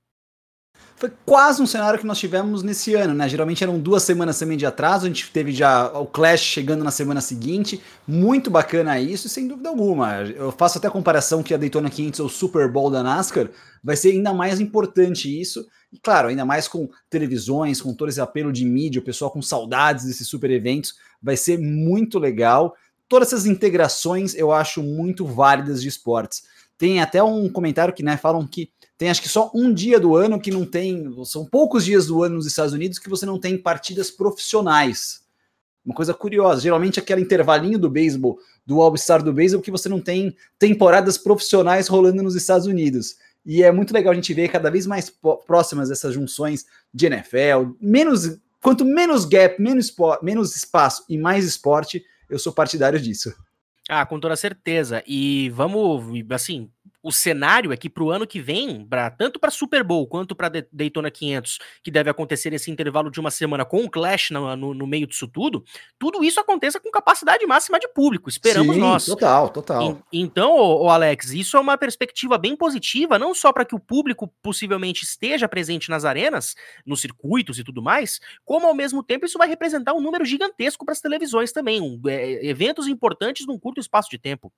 Foi 1.00 1.10
quase 1.24 1.62
um 1.62 1.66
cenário 1.66 1.98
que 1.98 2.06
nós 2.06 2.18
tivemos 2.18 2.62
nesse 2.62 2.94
ano, 2.94 3.14
né? 3.14 3.26
Geralmente 3.26 3.64
eram 3.64 3.78
duas 3.78 4.02
semanas 4.02 4.38
também 4.38 4.58
de 4.58 4.66
atraso, 4.66 5.06
a 5.06 5.08
gente 5.08 5.30
teve 5.30 5.50
já 5.50 5.90
o 5.98 6.04
Clash 6.04 6.42
chegando 6.42 6.84
na 6.84 6.90
semana 6.90 7.22
seguinte. 7.22 7.80
Muito 8.06 8.50
bacana 8.50 9.00
isso, 9.00 9.26
sem 9.26 9.48
dúvida 9.48 9.70
alguma. 9.70 10.20
Eu 10.20 10.52
faço 10.52 10.76
até 10.76 10.88
a 10.88 10.90
comparação 10.90 11.42
que 11.42 11.54
a 11.54 11.56
Daytona 11.56 11.88
500 11.88 12.20
é 12.20 12.22
o 12.22 12.28
Super 12.28 12.70
Bowl 12.70 12.90
da 12.90 13.02
NASCAR, 13.02 13.48
vai 13.82 13.96
ser 13.96 14.10
ainda 14.10 14.34
mais 14.34 14.60
importante 14.60 15.40
isso. 15.40 15.66
E 15.90 15.98
claro, 15.98 16.28
ainda 16.28 16.44
mais 16.44 16.68
com 16.68 16.86
televisões, 17.08 17.80
com 17.80 17.94
todo 17.94 18.10
esse 18.10 18.20
apelo 18.20 18.52
de 18.52 18.66
mídia, 18.66 19.00
o 19.00 19.04
pessoal 19.04 19.30
com 19.30 19.40
saudades 19.40 20.04
desses 20.04 20.28
super 20.28 20.50
eventos, 20.50 20.96
vai 21.22 21.34
ser 21.34 21.58
muito 21.58 22.18
legal. 22.18 22.76
Todas 23.08 23.28
essas 23.28 23.46
integrações 23.46 24.34
eu 24.34 24.52
acho 24.52 24.82
muito 24.82 25.24
válidas 25.24 25.80
de 25.80 25.88
esportes. 25.88 26.42
Tem 26.76 27.00
até 27.00 27.22
um 27.22 27.48
comentário 27.48 27.94
que 27.94 28.02
né, 28.02 28.18
falam 28.18 28.46
que 28.46 28.70
tem 29.00 29.08
acho 29.08 29.22
que 29.22 29.30
só 29.30 29.50
um 29.54 29.72
dia 29.72 29.98
do 29.98 30.14
ano 30.14 30.38
que 30.38 30.50
não 30.50 30.66
tem, 30.66 31.10
são 31.24 31.42
poucos 31.46 31.86
dias 31.86 32.08
do 32.08 32.22
ano 32.22 32.34
nos 32.34 32.44
Estados 32.44 32.74
Unidos 32.74 32.98
que 32.98 33.08
você 33.08 33.24
não 33.24 33.40
tem 33.40 33.56
partidas 33.56 34.10
profissionais. 34.10 35.22
Uma 35.82 35.94
coisa 35.94 36.12
curiosa, 36.12 36.60
geralmente 36.60 37.00
aquele 37.00 37.22
intervalinho 37.22 37.78
do 37.78 37.88
beisebol, 37.88 38.38
do 38.66 38.78
All-Star 38.78 39.22
do 39.22 39.32
beisebol, 39.32 39.62
que 39.62 39.70
você 39.70 39.88
não 39.88 40.02
tem 40.02 40.36
temporadas 40.58 41.16
profissionais 41.16 41.88
rolando 41.88 42.22
nos 42.22 42.34
Estados 42.34 42.66
Unidos. 42.66 43.16
E 43.46 43.62
é 43.62 43.72
muito 43.72 43.94
legal 43.94 44.12
a 44.12 44.14
gente 44.14 44.34
ver 44.34 44.50
cada 44.50 44.70
vez 44.70 44.86
mais 44.86 45.10
próximas 45.46 45.90
essas 45.90 46.12
junções 46.12 46.66
de 46.92 47.06
NFL, 47.06 47.72
menos 47.80 48.38
quanto 48.62 48.84
menos 48.84 49.24
gap, 49.24 49.58
menos, 49.58 49.90
menos 50.20 50.54
espaço 50.54 51.06
e 51.08 51.16
mais 51.16 51.46
esporte, 51.46 52.04
eu 52.28 52.38
sou 52.38 52.52
partidário 52.52 53.00
disso. 53.00 53.34
Ah, 53.88 54.06
com 54.06 54.20
toda 54.20 54.36
certeza. 54.36 55.02
E 55.06 55.50
vamos, 55.50 56.04
assim, 56.30 56.70
o 57.02 57.10
cenário 57.10 57.72
é 57.72 57.76
que 57.76 57.88
para 57.88 58.02
o 58.02 58.10
ano 58.10 58.26
que 58.26 58.40
vem, 58.40 58.84
pra, 58.84 59.10
tanto 59.10 59.38
para 59.38 59.50
Super 59.50 59.82
Bowl 59.82 60.06
quanto 60.06 60.34
para 60.34 60.50
Daytona 60.70 61.10
500, 61.10 61.58
que 61.82 61.90
deve 61.90 62.10
acontecer 62.10 62.50
nesse 62.50 62.70
intervalo 62.70 63.10
de 63.10 63.18
uma 63.18 63.30
semana 63.30 63.64
com 63.64 63.84
o 63.84 63.90
Clash 63.90 64.30
no, 64.30 64.54
no, 64.56 64.74
no, 64.74 64.86
meio 64.86 65.06
disso 65.06 65.26
tudo, 65.26 65.64
tudo 65.98 66.22
isso 66.22 66.38
aconteça 66.40 66.78
com 66.78 66.90
capacidade 66.90 67.46
máxima 67.46 67.78
de 67.78 67.88
público. 67.88 68.28
Esperamos 68.28 68.74
Sim, 68.74 68.80
nós. 68.80 69.04
Total, 69.06 69.48
total. 69.48 70.02
E, 70.12 70.20
então, 70.20 70.54
o 70.54 70.90
Alex, 70.90 71.32
isso 71.32 71.56
é 71.56 71.60
uma 71.60 71.78
perspectiva 71.78 72.36
bem 72.36 72.54
positiva, 72.54 73.18
não 73.18 73.34
só 73.34 73.52
para 73.52 73.64
que 73.64 73.74
o 73.74 73.80
público 73.80 74.32
possivelmente 74.42 75.04
esteja 75.04 75.48
presente 75.48 75.88
nas 75.88 76.04
arenas, 76.04 76.54
nos 76.84 77.00
circuitos 77.00 77.58
e 77.58 77.64
tudo 77.64 77.82
mais, 77.82 78.20
como 78.44 78.66
ao 78.66 78.74
mesmo 78.74 79.02
tempo 79.02 79.24
isso 79.24 79.38
vai 79.38 79.48
representar 79.48 79.94
um 79.94 80.00
número 80.00 80.24
gigantesco 80.24 80.84
para 80.84 80.92
as 80.92 81.00
televisões 81.00 81.52
também, 81.52 81.80
um, 81.80 82.00
é, 82.06 82.46
eventos 82.46 82.86
importantes 82.86 83.46
num 83.46 83.58
curto 83.58 83.80
espaço 83.80 84.10
de 84.10 84.18
tempo. 84.18 84.52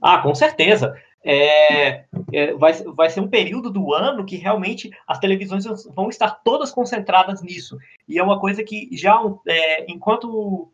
Ah, 0.00 0.18
com 0.18 0.34
certeza. 0.34 0.94
É, 1.24 2.04
é, 2.32 2.54
vai, 2.54 2.72
vai 2.72 3.10
ser 3.10 3.20
um 3.20 3.28
período 3.28 3.70
do 3.70 3.92
ano 3.92 4.24
que 4.24 4.36
realmente 4.36 4.90
as 5.06 5.18
televisões 5.18 5.64
vão 5.94 6.08
estar 6.08 6.30
todas 6.44 6.70
concentradas 6.70 7.42
nisso. 7.42 7.76
E 8.06 8.18
é 8.18 8.22
uma 8.22 8.40
coisa 8.40 8.62
que 8.62 8.88
já, 8.92 9.20
é, 9.46 9.90
enquanto 9.90 10.72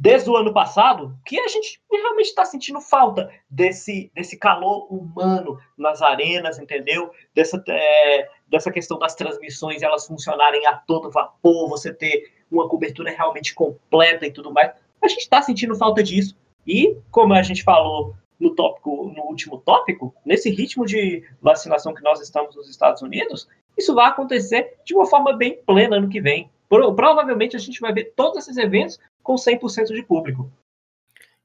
desde 0.00 0.30
o 0.30 0.36
ano 0.36 0.52
passado, 0.52 1.14
que 1.26 1.38
a 1.38 1.46
gente 1.48 1.78
realmente 1.90 2.28
está 2.28 2.44
sentindo 2.44 2.80
falta 2.80 3.30
desse, 3.50 4.10
desse 4.14 4.38
calor 4.38 4.86
humano 4.90 5.58
nas 5.76 6.00
arenas, 6.00 6.58
entendeu? 6.58 7.10
Dessa, 7.34 7.62
é, 7.68 8.28
dessa 8.48 8.70
questão 8.70 8.98
das 8.98 9.14
transmissões, 9.14 9.82
elas 9.82 10.06
funcionarem 10.06 10.66
a 10.66 10.74
todo 10.74 11.10
vapor, 11.10 11.68
você 11.68 11.92
ter 11.92 12.32
uma 12.50 12.66
cobertura 12.66 13.10
realmente 13.10 13.54
completa 13.54 14.26
e 14.26 14.32
tudo 14.32 14.50
mais. 14.52 14.72
A 15.02 15.08
gente 15.08 15.20
está 15.20 15.42
sentindo 15.42 15.74
falta 15.74 16.02
disso. 16.02 16.34
E, 16.66 16.96
como 17.10 17.34
a 17.34 17.42
gente 17.42 17.62
falou 17.62 18.14
no 18.40 18.54
tópico, 18.54 19.12
no 19.14 19.24
último 19.24 19.58
tópico, 19.58 20.14
nesse 20.24 20.50
ritmo 20.50 20.86
de 20.86 21.22
vacinação 21.42 21.94
que 21.94 22.02
nós 22.02 22.20
estamos 22.20 22.56
nos 22.56 22.68
Estados 22.68 23.02
Unidos, 23.02 23.46
isso 23.76 23.94
vai 23.94 24.08
acontecer 24.08 24.78
de 24.84 24.94
uma 24.94 25.06
forma 25.06 25.34
bem 25.34 25.60
plena 25.66 25.96
ano 25.96 26.08
que 26.08 26.20
vem. 26.20 26.50
Provavelmente 26.68 27.54
a 27.54 27.58
gente 27.58 27.80
vai 27.80 27.92
ver 27.92 28.12
todos 28.16 28.38
esses 28.38 28.56
eventos 28.56 28.98
com 29.22 29.34
100% 29.34 29.88
de 29.88 30.02
público. 30.02 30.50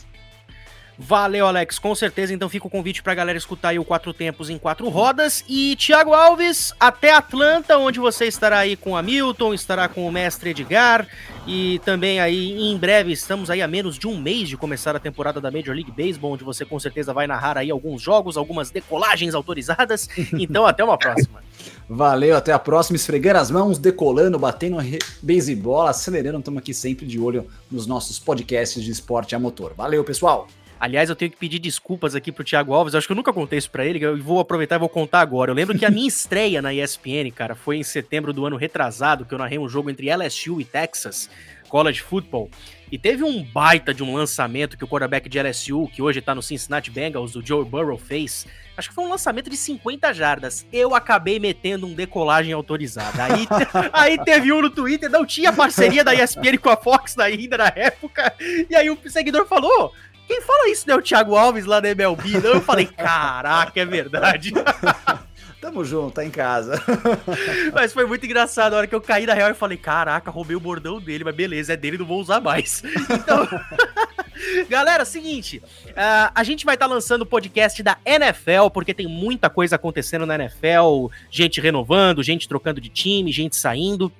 Valeu, 1.01 1.47
Alex. 1.47 1.79
Com 1.79 1.95
certeza, 1.95 2.35
então 2.35 2.49
fica 2.49 2.67
o 2.67 2.71
convite 2.71 3.05
pra 3.05 3.15
galera 3.15 3.39
escutar 3.39 3.69
aí 3.69 3.79
o 3.79 3.85
Quatro 3.85 4.13
Tempos 4.13 4.51
em 4.51 4.59
Quatro 4.59 4.89
Rodas. 4.89 5.45
E 5.49 5.77
Thiago 5.77 6.13
Alves, 6.13 6.75
até 6.81 7.13
Atlanta, 7.13 7.79
onde 7.79 8.01
você 8.01 8.27
estará 8.27 8.59
aí 8.59 8.75
com 8.75 8.91
o 8.91 8.97
Hamilton, 8.97 9.55
estará 9.55 9.87
com 9.87 10.05
o 10.09 10.11
mestre 10.11 10.51
Edgar. 10.51 11.07
E 11.47 11.81
também 11.85 12.19
aí, 12.19 12.61
em 12.61 12.77
breve, 12.77 13.13
estamos 13.13 13.49
aí 13.49 13.63
a 13.63 13.69
menos 13.69 13.97
de 13.97 14.09
um 14.09 14.21
mês 14.21 14.49
de 14.49 14.57
começar 14.57 14.97
a 14.97 14.99
temporada 14.99 15.41
da 15.41 15.53
Major 15.53 15.73
League 15.73 15.93
Baseball, 15.93 16.33
onde 16.33 16.43
você 16.43 16.65
com 16.65 16.81
certeza 16.81 17.13
vai 17.15 17.29
narrar 17.29 17.57
aí 17.57 17.71
alguns 17.71 18.03
jogos, 18.03 18.37
algumas 18.37 18.71
decolagens 18.71 19.35
autorizadas. 19.35 20.09
Então, 20.39 20.67
até 20.67 20.85
uma 20.85 20.97
próxima. 20.97 21.43
Valeu, 21.89 22.37
até 22.37 22.53
a 22.53 22.59
próxima. 22.59 22.97
Esfregar 22.97 23.35
as 23.37 23.51
mãos, 23.51 23.79
decolando, 23.79 24.39
batendo 24.39 24.77
beisebol, 25.23 25.87
acelerando. 25.87 26.39
Estamos 26.39 26.59
aqui 26.59 26.73
sempre 26.73 27.07
de 27.07 27.19
olho 27.19 27.47
nos 27.71 27.87
nossos 27.87 28.19
podcasts 28.19 28.83
de 28.83 28.91
esporte 28.91 29.35
a 29.35 29.39
motor. 29.39 29.75
Valeu, 29.75 30.05
pessoal! 30.05 30.49
Aliás, 30.81 31.09
eu 31.11 31.17
tenho 31.17 31.31
que 31.31 31.37
pedir 31.37 31.59
desculpas 31.59 32.15
aqui 32.15 32.31
pro 32.31 32.45
Thiago 32.45 32.73
Alves. 32.73 32.95
Eu 32.95 32.99
acho 32.99 33.07
que 33.07 33.13
eu 33.13 33.17
nunca 33.17 33.33
contei 33.33 33.59
isso 33.59 33.71
pra 33.71 33.85
ele. 33.85 34.05
Eu 34.05 34.17
vou 34.23 34.39
aproveitar 34.39 34.77
e 34.77 34.79
vou 34.79 34.89
contar 34.89 35.21
agora. 35.21 35.51
Eu 35.51 35.55
lembro 35.55 35.77
que 35.77 35.85
a 35.85 35.91
minha 35.91 36.07
estreia 36.09 36.63
na 36.63 36.73
ESPN, 36.73 37.31
cara, 37.35 37.55
foi 37.55 37.79
em 37.79 37.83
setembro 37.83 38.33
do 38.33 38.47
ano 38.47 38.57
retrasado, 38.57 39.25
que 39.25 39.35
eu 39.35 39.39
narrei 39.39 39.59
um 39.59 39.69
jogo 39.69 39.91
entre 39.91 40.15
LSU 40.15 40.61
e 40.61 40.65
Texas, 40.65 41.29
College 41.69 42.01
Football. 42.01 42.51
E 42.91 42.99
teve 42.99 43.23
um 43.23 43.43
baita 43.43 43.93
de 43.93 44.03
um 44.03 44.15
lançamento 44.15 44.77
que 44.77 44.85
o 44.85 44.89
quarterback 44.89 45.29
de 45.29 45.39
LSU, 45.41 45.89
que 45.89 46.01
hoje 46.01 46.23
tá 46.23 46.35
no 46.35 46.43
Cincinnati 46.43 46.91
Bengals, 46.91 47.37
o 47.37 47.45
Joe 47.45 47.65
Burrow, 47.65 47.99
fez. 47.99 48.47
Acho 48.77 48.89
que 48.89 48.95
foi 48.95 49.05
um 49.05 49.11
lançamento 49.11 49.51
de 49.51 49.57
50 49.57 50.15
jardas. 50.15 50.67
Eu 50.73 50.95
acabei 50.95 51.39
metendo 51.39 51.87
um 51.87 51.93
decolagem 51.93 52.53
autorizada. 52.53 53.25
Aí, 53.25 53.47
aí 53.93 54.25
teve 54.25 54.53
um 54.53 54.63
no 54.63 54.71
Twitter, 54.71 55.11
não 55.11 55.27
tinha 55.27 55.53
parceria 55.53 56.03
da 56.03 56.15
ESPN 56.15 56.57
com 56.63 56.71
a 56.71 56.77
Fox 56.77 57.19
ainda 57.19 57.59
na 57.59 57.73
época. 57.75 58.33
E 58.71 58.75
aí 58.75 58.89
o 58.89 58.99
seguidor 59.07 59.47
falou: 59.47 59.93
quem 60.29 60.43
fala 60.43 60.69
isso, 60.69 60.87
né? 60.87 60.95
O 60.95 61.01
Thiago 61.01 61.35
Alves 61.35 61.65
lá 61.65 61.81
na 61.81 61.89
MLB. 61.89 62.39
Não, 62.39 62.51
eu 62.51 62.61
falei, 62.61 62.85
caraca, 62.85 63.81
é 63.81 63.87
verdade. 63.87 64.53
Tamo 65.59 65.85
junto, 65.85 66.15
tá 66.15 66.25
em 66.25 66.31
casa. 66.31 66.81
mas 67.75 67.93
foi 67.93 68.07
muito 68.07 68.25
engraçado. 68.25 68.75
A 68.75 68.77
hora 68.77 68.87
que 68.87 68.95
eu 68.95 69.01
caí 69.01 69.27
na 69.27 69.35
real, 69.35 69.49
eu 69.49 69.55
falei, 69.55 69.77
caraca, 69.77 70.31
roubei 70.31 70.55
o 70.55 70.61
bordão 70.61 71.01
dele, 71.01 71.25
mas 71.25 71.35
beleza, 71.35 71.73
é 71.73 71.77
dele, 71.77 71.99
não 71.99 72.07
vou 72.07 72.21
usar 72.21 72.41
mais. 72.41 72.83
Então. 73.11 73.49
Galera, 74.69 75.05
seguinte, 75.05 75.61
uh, 75.89 76.31
a 76.33 76.45
gente 76.45 76.65
vai 76.65 76.77
estar 76.77 76.87
tá 76.87 76.95
lançando 76.95 77.23
o 77.23 77.27
podcast 77.27 77.83
da 77.83 77.99
NFL, 78.05 78.69
porque 78.73 78.95
tem 78.95 79.07
muita 79.09 79.51
coisa 79.51 79.75
acontecendo 79.75 80.25
na 80.25 80.37
NFL, 80.37 81.09
gente 81.29 81.61
renovando, 81.61 82.23
gente 82.23 82.49
trocando 82.49 82.81
de 82.81 82.89
time, 82.89 83.33
gente 83.33 83.57
saindo. 83.57 84.13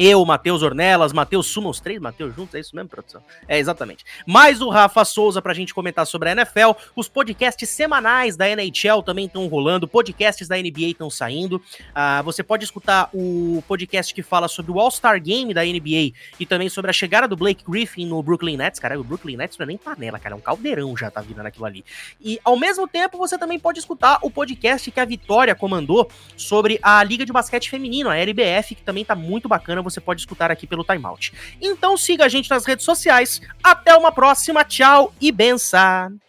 Eu, 0.00 0.24
Matheus 0.24 0.62
Ornelas, 0.62 1.12
Matheus 1.12 1.48
Suma, 1.48 1.68
os 1.68 1.80
três 1.80 2.00
Matheus 2.00 2.32
juntos, 2.32 2.54
é 2.54 2.60
isso 2.60 2.76
mesmo, 2.76 2.88
produção? 2.88 3.20
É, 3.48 3.58
exatamente. 3.58 4.04
Mais 4.24 4.60
o 4.60 4.68
Rafa 4.68 5.04
Souza 5.04 5.42
pra 5.42 5.52
gente 5.52 5.74
comentar 5.74 6.06
sobre 6.06 6.28
a 6.28 6.32
NFL. 6.32 6.70
Os 6.94 7.08
podcasts 7.08 7.68
semanais 7.68 8.36
da 8.36 8.48
NHL 8.48 9.02
também 9.04 9.26
estão 9.26 9.48
rolando, 9.48 9.88
podcasts 9.88 10.46
da 10.46 10.56
NBA 10.56 10.90
estão 10.90 11.10
saindo. 11.10 11.56
Uh, 11.56 12.22
você 12.22 12.44
pode 12.44 12.64
escutar 12.64 13.10
o 13.12 13.60
podcast 13.66 14.14
que 14.14 14.22
fala 14.22 14.46
sobre 14.46 14.70
o 14.70 14.78
All-Star 14.78 15.20
Game 15.20 15.52
da 15.52 15.64
NBA 15.64 16.12
e 16.38 16.46
também 16.46 16.68
sobre 16.68 16.92
a 16.92 16.94
chegada 16.94 17.26
do 17.26 17.36
Blake 17.36 17.64
Griffin 17.68 18.06
no 18.06 18.22
Brooklyn 18.22 18.56
Nets. 18.56 18.78
Cara, 18.78 19.00
o 19.00 19.02
Brooklyn 19.02 19.36
Nets 19.36 19.58
não 19.58 19.64
é 19.64 19.66
nem 19.66 19.76
panela, 19.76 20.20
cara, 20.20 20.32
é 20.36 20.38
um 20.38 20.40
caldeirão 20.40 20.96
já 20.96 21.10
tá 21.10 21.20
vindo 21.20 21.42
naquilo 21.42 21.64
ali. 21.64 21.84
E 22.20 22.38
ao 22.44 22.56
mesmo 22.56 22.86
tempo, 22.86 23.18
você 23.18 23.36
também 23.36 23.58
pode 23.58 23.80
escutar 23.80 24.20
o 24.22 24.30
podcast 24.30 24.92
que 24.92 25.00
a 25.00 25.04
Vitória 25.04 25.56
comandou 25.56 26.08
sobre 26.36 26.78
a 26.84 27.02
Liga 27.02 27.26
de 27.26 27.32
Basquete 27.32 27.68
Feminino, 27.68 28.08
a 28.08 28.16
LBF, 28.16 28.76
que 28.76 28.82
também 28.84 29.04
tá 29.04 29.16
muito 29.16 29.48
bacana 29.48 29.87
você 29.88 30.00
pode 30.00 30.20
escutar 30.20 30.50
aqui 30.50 30.66
pelo 30.66 30.84
Timeout. 30.84 31.32
Então 31.60 31.96
siga 31.96 32.24
a 32.24 32.28
gente 32.28 32.50
nas 32.50 32.64
redes 32.64 32.84
sociais. 32.84 33.40
Até 33.62 33.96
uma 33.96 34.12
próxima, 34.12 34.64
tchau 34.64 35.12
e 35.20 35.32
benção! 35.32 36.27